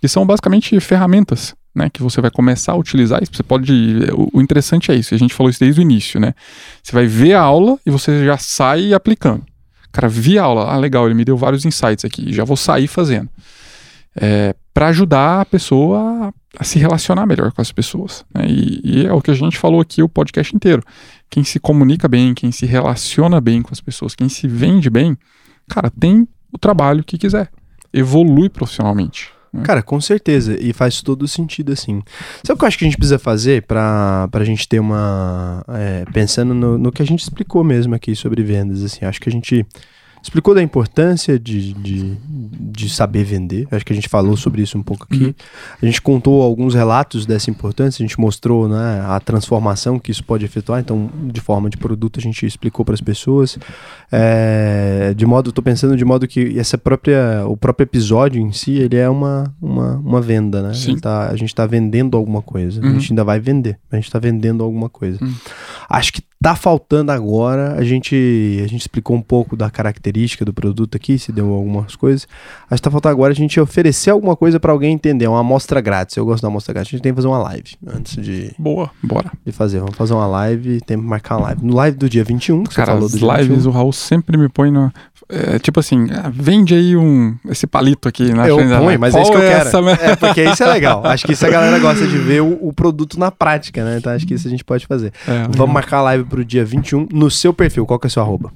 que 0.00 0.08
são 0.08 0.26
basicamente 0.26 0.78
ferramentas 0.80 1.54
né, 1.74 1.90
que 1.90 2.02
você 2.02 2.20
vai 2.20 2.30
começar 2.30 2.72
a 2.72 2.76
utilizar. 2.76 3.20
Você 3.30 3.42
pode. 3.42 3.72
O, 4.32 4.40
interessante 4.40 4.92
é 4.92 4.94
isso, 4.94 5.14
a 5.14 5.18
gente 5.18 5.34
falou 5.34 5.50
isso 5.50 5.60
desde 5.60 5.80
o 5.80 5.82
início, 5.82 6.20
né? 6.20 6.34
Você 6.82 6.92
vai 6.92 7.06
ver 7.06 7.34
a 7.34 7.40
aula 7.40 7.78
e 7.84 7.90
você 7.90 8.24
já 8.24 8.38
sai 8.38 8.94
aplicando. 8.94 9.44
Cara, 9.90 10.08
vi 10.08 10.38
a 10.38 10.44
aula, 10.44 10.72
ah, 10.72 10.76
legal, 10.76 11.06
ele 11.06 11.14
me 11.14 11.24
deu 11.24 11.36
vários 11.36 11.64
insights 11.64 12.04
aqui, 12.04 12.32
já 12.32 12.44
vou 12.44 12.56
sair 12.56 12.86
fazendo. 12.86 13.28
É, 14.16 14.54
para 14.72 14.88
ajudar 14.88 15.40
a 15.40 15.44
pessoa 15.44 16.28
a, 16.28 16.32
a, 16.60 16.64
se 16.64 16.78
relacionar 16.78 17.26
melhor 17.26 17.52
com 17.52 17.60
as 17.60 17.70
pessoas. 17.70 18.24
Né? 18.34 18.46
E, 18.48 18.80
e, 18.84 19.06
é 19.06 19.12
o 19.12 19.20
que 19.20 19.30
a 19.30 19.34
gente 19.34 19.58
falou 19.58 19.80
aqui 19.80 20.02
o 20.02 20.08
podcast 20.08 20.54
inteiro. 20.54 20.82
Quem 21.30 21.42
se 21.42 21.58
comunica 21.58 22.06
bem, 22.06 22.34
quem 22.34 22.52
se 22.52 22.66
relaciona 22.66 23.40
bem 23.40 23.62
com 23.62 23.70
as 23.72 23.80
pessoas, 23.80 24.14
quem 24.14 24.28
se 24.28 24.46
vende 24.46 24.88
bem, 24.88 25.16
cara, 25.68 25.90
tem 25.90 26.28
o 26.52 26.58
trabalho 26.58 27.02
que 27.02 27.18
quiser. 27.18 27.50
Evolui 27.92 28.48
profissionalmente. 28.48 29.32
Né? 29.52 29.62
Cara, 29.62 29.82
com 29.82 30.00
certeza. 30.00 30.56
E 30.60 30.72
faz 30.72 31.00
todo 31.00 31.28
sentido, 31.28 31.72
assim. 31.72 32.02
Sabe 32.42 32.56
o 32.56 32.58
que 32.58 32.64
eu 32.64 32.68
acho 32.68 32.78
que 32.78 32.84
a 32.84 32.88
gente 32.88 32.96
precisa 32.96 33.18
fazer 33.18 33.62
pra, 33.62 34.28
pra 34.30 34.44
gente 34.44 34.68
ter 34.68 34.80
uma. 34.80 35.64
É, 35.68 36.04
pensando 36.12 36.52
no, 36.52 36.76
no 36.76 36.90
que 36.90 37.02
a 37.02 37.06
gente 37.06 37.20
explicou 37.20 37.62
mesmo 37.62 37.94
aqui 37.94 38.16
sobre 38.16 38.42
vendas, 38.42 38.82
assim. 38.82 39.04
Acho 39.04 39.20
que 39.20 39.28
a 39.28 39.32
gente 39.32 39.64
explicou 40.24 40.54
da 40.54 40.62
importância 40.62 41.38
de, 41.38 41.74
de, 41.74 42.16
de, 42.18 42.88
saber 42.88 43.24
vender. 43.24 43.68
Acho 43.70 43.84
que 43.84 43.92
a 43.92 43.94
gente 43.94 44.08
falou 44.08 44.38
sobre 44.38 44.62
isso 44.62 44.78
um 44.78 44.82
pouco 44.82 45.04
aqui. 45.04 45.26
Uhum. 45.26 45.34
A 45.82 45.84
gente 45.84 46.00
contou 46.00 46.42
alguns 46.42 46.74
relatos 46.74 47.26
dessa 47.26 47.50
importância, 47.50 48.02
a 48.02 48.06
gente 48.06 48.18
mostrou 48.18 48.66
né, 48.66 49.04
a 49.06 49.20
transformação 49.20 49.98
que 49.98 50.10
isso 50.10 50.24
pode 50.24 50.42
efetuar. 50.42 50.80
Então, 50.80 51.10
de 51.24 51.42
forma 51.42 51.68
de 51.68 51.76
produto, 51.76 52.18
a 52.18 52.22
gente 52.22 52.46
explicou 52.46 52.86
para 52.86 52.94
as 52.94 53.02
pessoas. 53.02 53.58
É, 54.10 55.12
de 55.14 55.26
modo, 55.26 55.50
estou 55.50 55.62
pensando 55.62 55.94
de 55.94 56.04
modo 56.06 56.26
que 56.26 56.58
essa 56.58 56.78
própria, 56.78 57.44
o 57.46 57.54
próprio 57.54 57.84
episódio 57.84 58.40
em 58.40 58.50
si, 58.50 58.72
ele 58.78 58.96
é 58.96 59.08
uma, 59.10 59.54
uma, 59.60 59.96
uma 59.96 60.20
venda, 60.22 60.62
né? 60.62 60.72
Tá, 61.02 61.28
a 61.28 61.36
gente 61.36 61.50
está 61.50 61.66
vendendo 61.66 62.16
alguma 62.16 62.40
coisa. 62.40 62.80
Uhum. 62.80 62.88
A 62.88 62.92
gente 62.94 63.12
ainda 63.12 63.24
vai 63.24 63.38
vender, 63.38 63.78
a 63.92 63.96
gente 63.96 64.06
está 64.06 64.18
vendendo 64.18 64.64
alguma 64.64 64.88
coisa. 64.88 65.22
Uhum. 65.22 65.34
Acho 65.90 66.14
que 66.14 66.22
tá 66.44 66.54
faltando 66.54 67.10
agora. 67.10 67.74
A 67.74 67.82
gente, 67.82 68.60
a 68.62 68.68
gente 68.68 68.82
explicou 68.82 69.16
um 69.16 69.22
pouco 69.22 69.56
da 69.56 69.70
característica 69.70 70.44
do 70.44 70.52
produto 70.52 70.94
aqui, 70.94 71.18
se 71.18 71.32
deu 71.32 71.50
algumas 71.50 71.96
coisas. 71.96 72.28
Acho 72.70 72.82
que 72.82 72.82
tá 72.82 72.90
faltando 72.90 73.12
agora 73.12 73.32
a 73.32 73.34
gente 73.34 73.58
oferecer 73.58 74.10
alguma 74.10 74.36
coisa 74.36 74.60
para 74.60 74.70
alguém 74.70 74.92
entender, 74.92 75.26
uma 75.26 75.40
amostra 75.40 75.80
grátis. 75.80 76.18
Eu 76.18 76.26
gosto 76.26 76.42
da 76.42 76.48
amostra 76.48 76.74
grátis. 76.74 76.90
A 76.90 76.96
gente 76.96 77.02
tem 77.02 77.12
que 77.12 77.16
fazer 77.16 77.28
uma 77.28 77.38
live 77.38 77.76
antes 77.86 78.22
de. 78.22 78.54
Boa, 78.58 78.90
bora. 79.02 79.32
De 79.42 79.52
fazer. 79.52 79.78
Vamos 79.78 79.96
fazer 79.96 80.12
uma 80.12 80.26
live, 80.26 80.82
tem 80.82 80.98
que 80.98 81.04
marcar 81.04 81.38
uma 81.38 81.46
live. 81.46 81.64
No 81.64 81.74
live 81.74 81.96
do 81.96 82.10
dia 82.10 82.22
21, 82.22 82.64
que 82.64 82.74
Cara, 82.74 82.92
você 82.92 82.92
falou 82.92 83.08
do 83.08 83.30
as 83.30 83.38
lives, 83.38 83.56
21. 83.64 83.70
o 83.70 83.72
Raul 83.72 83.92
sempre 83.94 84.36
me 84.36 84.50
põe 84.50 84.70
no. 84.70 84.92
É, 85.28 85.58
tipo 85.58 85.80
assim, 85.80 86.06
ah, 86.10 86.30
vende 86.32 86.74
aí 86.74 86.96
um 86.96 87.34
esse 87.48 87.66
palito 87.66 88.08
aqui 88.08 88.32
na 88.32 88.46
eu 88.46 88.56
frente 88.56 88.76
ponho, 88.76 89.00
mas 89.00 89.14
é 89.14 89.22
isso 89.22 89.30
que 89.30 89.36
eu 89.36 89.42
é 89.42 89.64
quero. 89.64 89.88
É, 89.88 90.16
porque 90.16 90.44
isso 90.44 90.62
é 90.62 90.66
legal. 90.66 91.04
Acho 91.06 91.26
que 91.26 91.32
isso 91.32 91.46
a 91.46 91.50
galera 91.50 91.78
gosta 91.78 92.06
de 92.06 92.18
ver 92.18 92.42
o, 92.42 92.58
o 92.60 92.72
produto 92.72 93.18
na 93.18 93.30
prática, 93.30 93.84
né? 93.84 93.96
Então 93.98 94.12
acho 94.12 94.26
que 94.26 94.34
isso 94.34 94.46
a 94.46 94.50
gente 94.50 94.64
pode 94.64 94.86
fazer. 94.86 95.12
É, 95.26 95.46
Vamos 95.50 95.72
marcar 95.72 95.98
a 95.98 96.02
live 96.02 96.24
pro 96.24 96.44
dia 96.44 96.64
21 96.64 97.08
no 97.12 97.30
seu 97.30 97.54
perfil. 97.54 97.86
Qual 97.86 97.98
que 97.98 98.06
é 98.06 98.08
o 98.08 98.10
seu 98.10 98.22
arroba? 98.22 98.52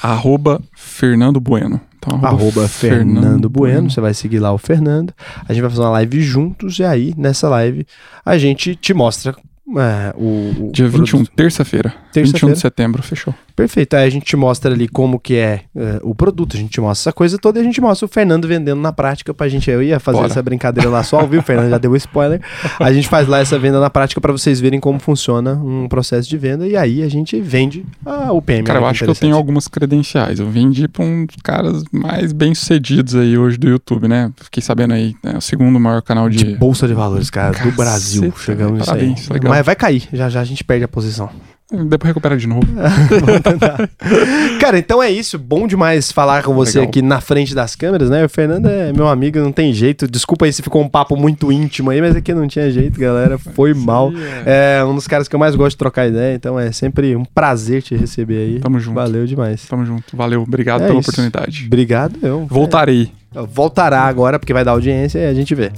Arroba 0.00 0.60
Fernando 0.74 1.40
Bueno. 1.40 1.80
Então, 1.98 2.16
arroba, 2.16 2.28
arroba 2.28 2.68
Fernando, 2.68 3.22
Fernando 3.22 3.48
bueno. 3.48 3.74
bueno. 3.74 3.90
Você 3.90 4.00
vai 4.00 4.12
seguir 4.12 4.40
lá 4.40 4.52
o 4.52 4.58
Fernando. 4.58 5.14
A 5.48 5.52
gente 5.52 5.62
vai 5.62 5.70
fazer 5.70 5.82
uma 5.82 5.90
live 5.90 6.20
juntos 6.20 6.78
e 6.80 6.84
aí, 6.84 7.14
nessa 7.16 7.48
live, 7.48 7.86
a 8.24 8.36
gente 8.36 8.74
te 8.74 8.92
mostra 8.92 9.36
é, 9.78 10.12
o, 10.16 10.68
o 10.68 10.72
Dia 10.72 10.88
21, 10.88 11.24
terça-feira. 11.24 11.94
Terça 12.12 12.32
21 12.32 12.52
de 12.52 12.58
setembro, 12.58 13.02
fechou. 13.02 13.32
Perfeito. 13.54 13.94
Aí 13.94 14.06
a 14.06 14.10
gente 14.10 14.34
mostra 14.36 14.72
ali 14.72 14.88
como 14.88 15.18
que 15.18 15.36
é, 15.36 15.62
é, 15.76 16.00
o 16.02 16.14
produto, 16.14 16.56
a 16.56 16.60
gente 16.60 16.80
mostra 16.80 17.10
essa 17.10 17.12
coisa 17.12 17.38
toda 17.38 17.58
e 17.58 17.62
a 17.62 17.64
gente 17.64 17.80
mostra 17.80 18.06
o 18.06 18.08
Fernando 18.08 18.46
vendendo 18.48 18.80
na 18.80 18.92
prática 18.92 19.32
pra 19.32 19.48
gente. 19.48 19.70
Eu 19.70 19.82
ia 19.82 20.00
fazer 20.00 20.18
Bora. 20.18 20.30
essa 20.30 20.42
brincadeira 20.42 20.88
lá 20.90 21.02
só, 21.02 21.24
viu? 21.26 21.40
O 21.40 21.42
Fernando 21.42 21.70
já 21.70 21.78
deu 21.78 21.94
spoiler. 21.96 22.40
A 22.78 22.92
gente 22.92 23.08
faz 23.08 23.28
lá 23.28 23.40
essa 23.40 23.58
venda 23.58 23.80
na 23.80 23.90
prática 23.90 24.20
para 24.20 24.32
vocês 24.32 24.60
verem 24.60 24.80
como 24.80 24.98
funciona 24.98 25.54
um 25.54 25.88
processo 25.88 26.28
de 26.28 26.36
venda 26.36 26.66
e 26.66 26.76
aí 26.76 27.02
a 27.02 27.08
gente 27.08 27.40
vende 27.40 27.84
a 28.04 28.32
UPM. 28.32 28.64
Cara, 28.64 28.80
eu 28.80 28.86
acho 28.86 29.04
que 29.04 29.10
eu 29.10 29.14
tenho 29.14 29.36
algumas 29.36 29.68
credenciais. 29.68 30.40
Eu 30.40 30.48
vendi 30.50 30.88
pra 30.88 31.04
um 31.04 31.26
dos 31.26 31.36
caras 31.42 31.82
mais 31.92 32.32
bem 32.32 32.54
sucedidos 32.54 33.14
aí 33.14 33.36
hoje 33.36 33.58
do 33.58 33.68
YouTube, 33.68 34.08
né? 34.08 34.32
Fiquei 34.36 34.62
sabendo 34.62 34.94
aí, 34.94 35.14
né? 35.22 35.36
o 35.36 35.40
segundo 35.40 35.78
maior 35.78 36.02
canal 36.02 36.28
de... 36.28 36.38
de 36.38 36.56
Bolsa 36.56 36.86
de 36.86 36.94
Valores, 36.94 37.30
cara, 37.30 37.52
Caceta, 37.52 37.70
do 37.70 37.76
Brasil. 37.76 38.32
Chegamos 38.36 38.86
parabéns, 38.86 39.30
aí. 39.30 39.34
Legal. 39.34 39.52
Mas 39.52 39.66
vai 39.66 39.76
cair, 39.76 40.08
já 40.12 40.28
já 40.28 40.40
a 40.40 40.44
gente 40.44 40.64
perde 40.64 40.84
a 40.84 40.88
posição. 40.88 41.30
Depois 41.72 42.08
recupera 42.08 42.36
de 42.36 42.46
novo. 42.46 42.66
Cara, 44.60 44.78
então 44.78 45.02
é 45.02 45.10
isso. 45.10 45.38
Bom 45.38 45.66
demais 45.66 46.12
falar 46.12 46.42
com 46.42 46.54
você 46.54 46.78
Legal. 46.78 46.90
aqui 46.90 47.02
na 47.02 47.20
frente 47.20 47.54
das 47.54 47.74
câmeras, 47.74 48.10
né? 48.10 48.24
O 48.24 48.28
Fernando 48.28 48.66
é 48.66 48.92
meu 48.92 49.08
amigo, 49.08 49.38
não 49.38 49.52
tem 49.52 49.72
jeito. 49.72 50.06
Desculpa 50.06 50.44
aí 50.44 50.52
se 50.52 50.62
ficou 50.62 50.82
um 50.82 50.88
papo 50.88 51.16
muito 51.16 51.50
íntimo 51.50 51.90
aí, 51.90 52.00
mas 52.00 52.14
aqui 52.14 52.34
não 52.34 52.46
tinha 52.46 52.70
jeito, 52.70 53.00
galera. 53.00 53.38
Foi 53.38 53.72
mal. 53.72 54.12
É. 54.44 54.78
é 54.80 54.84
um 54.84 54.94
dos 54.94 55.06
caras 55.06 55.28
que 55.28 55.34
eu 55.34 55.40
mais 55.40 55.54
gosto 55.54 55.72
de 55.72 55.78
trocar 55.78 56.06
ideia, 56.06 56.34
então 56.34 56.58
é 56.58 56.70
sempre 56.72 57.16
um 57.16 57.24
prazer 57.24 57.82
te 57.82 57.96
receber 57.96 58.38
aí. 58.38 58.60
Tamo 58.60 58.78
junto. 58.78 58.94
Valeu 58.94 59.26
demais. 59.26 59.66
Tamo 59.66 59.84
junto. 59.86 60.16
Valeu. 60.16 60.42
Obrigado 60.42 60.82
é 60.82 60.86
pela 60.88 61.00
isso. 61.00 61.10
oportunidade. 61.10 61.64
Obrigado, 61.66 62.18
eu. 62.22 62.46
Voltarei. 62.46 63.10
Voltará 63.50 64.02
agora, 64.02 64.38
porque 64.38 64.52
vai 64.52 64.64
dar 64.64 64.72
audiência 64.72 65.18
e 65.18 65.26
a 65.26 65.32
gente 65.32 65.54
vê. 65.54 65.72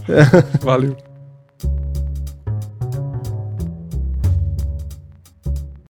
Valeu. 0.61 0.97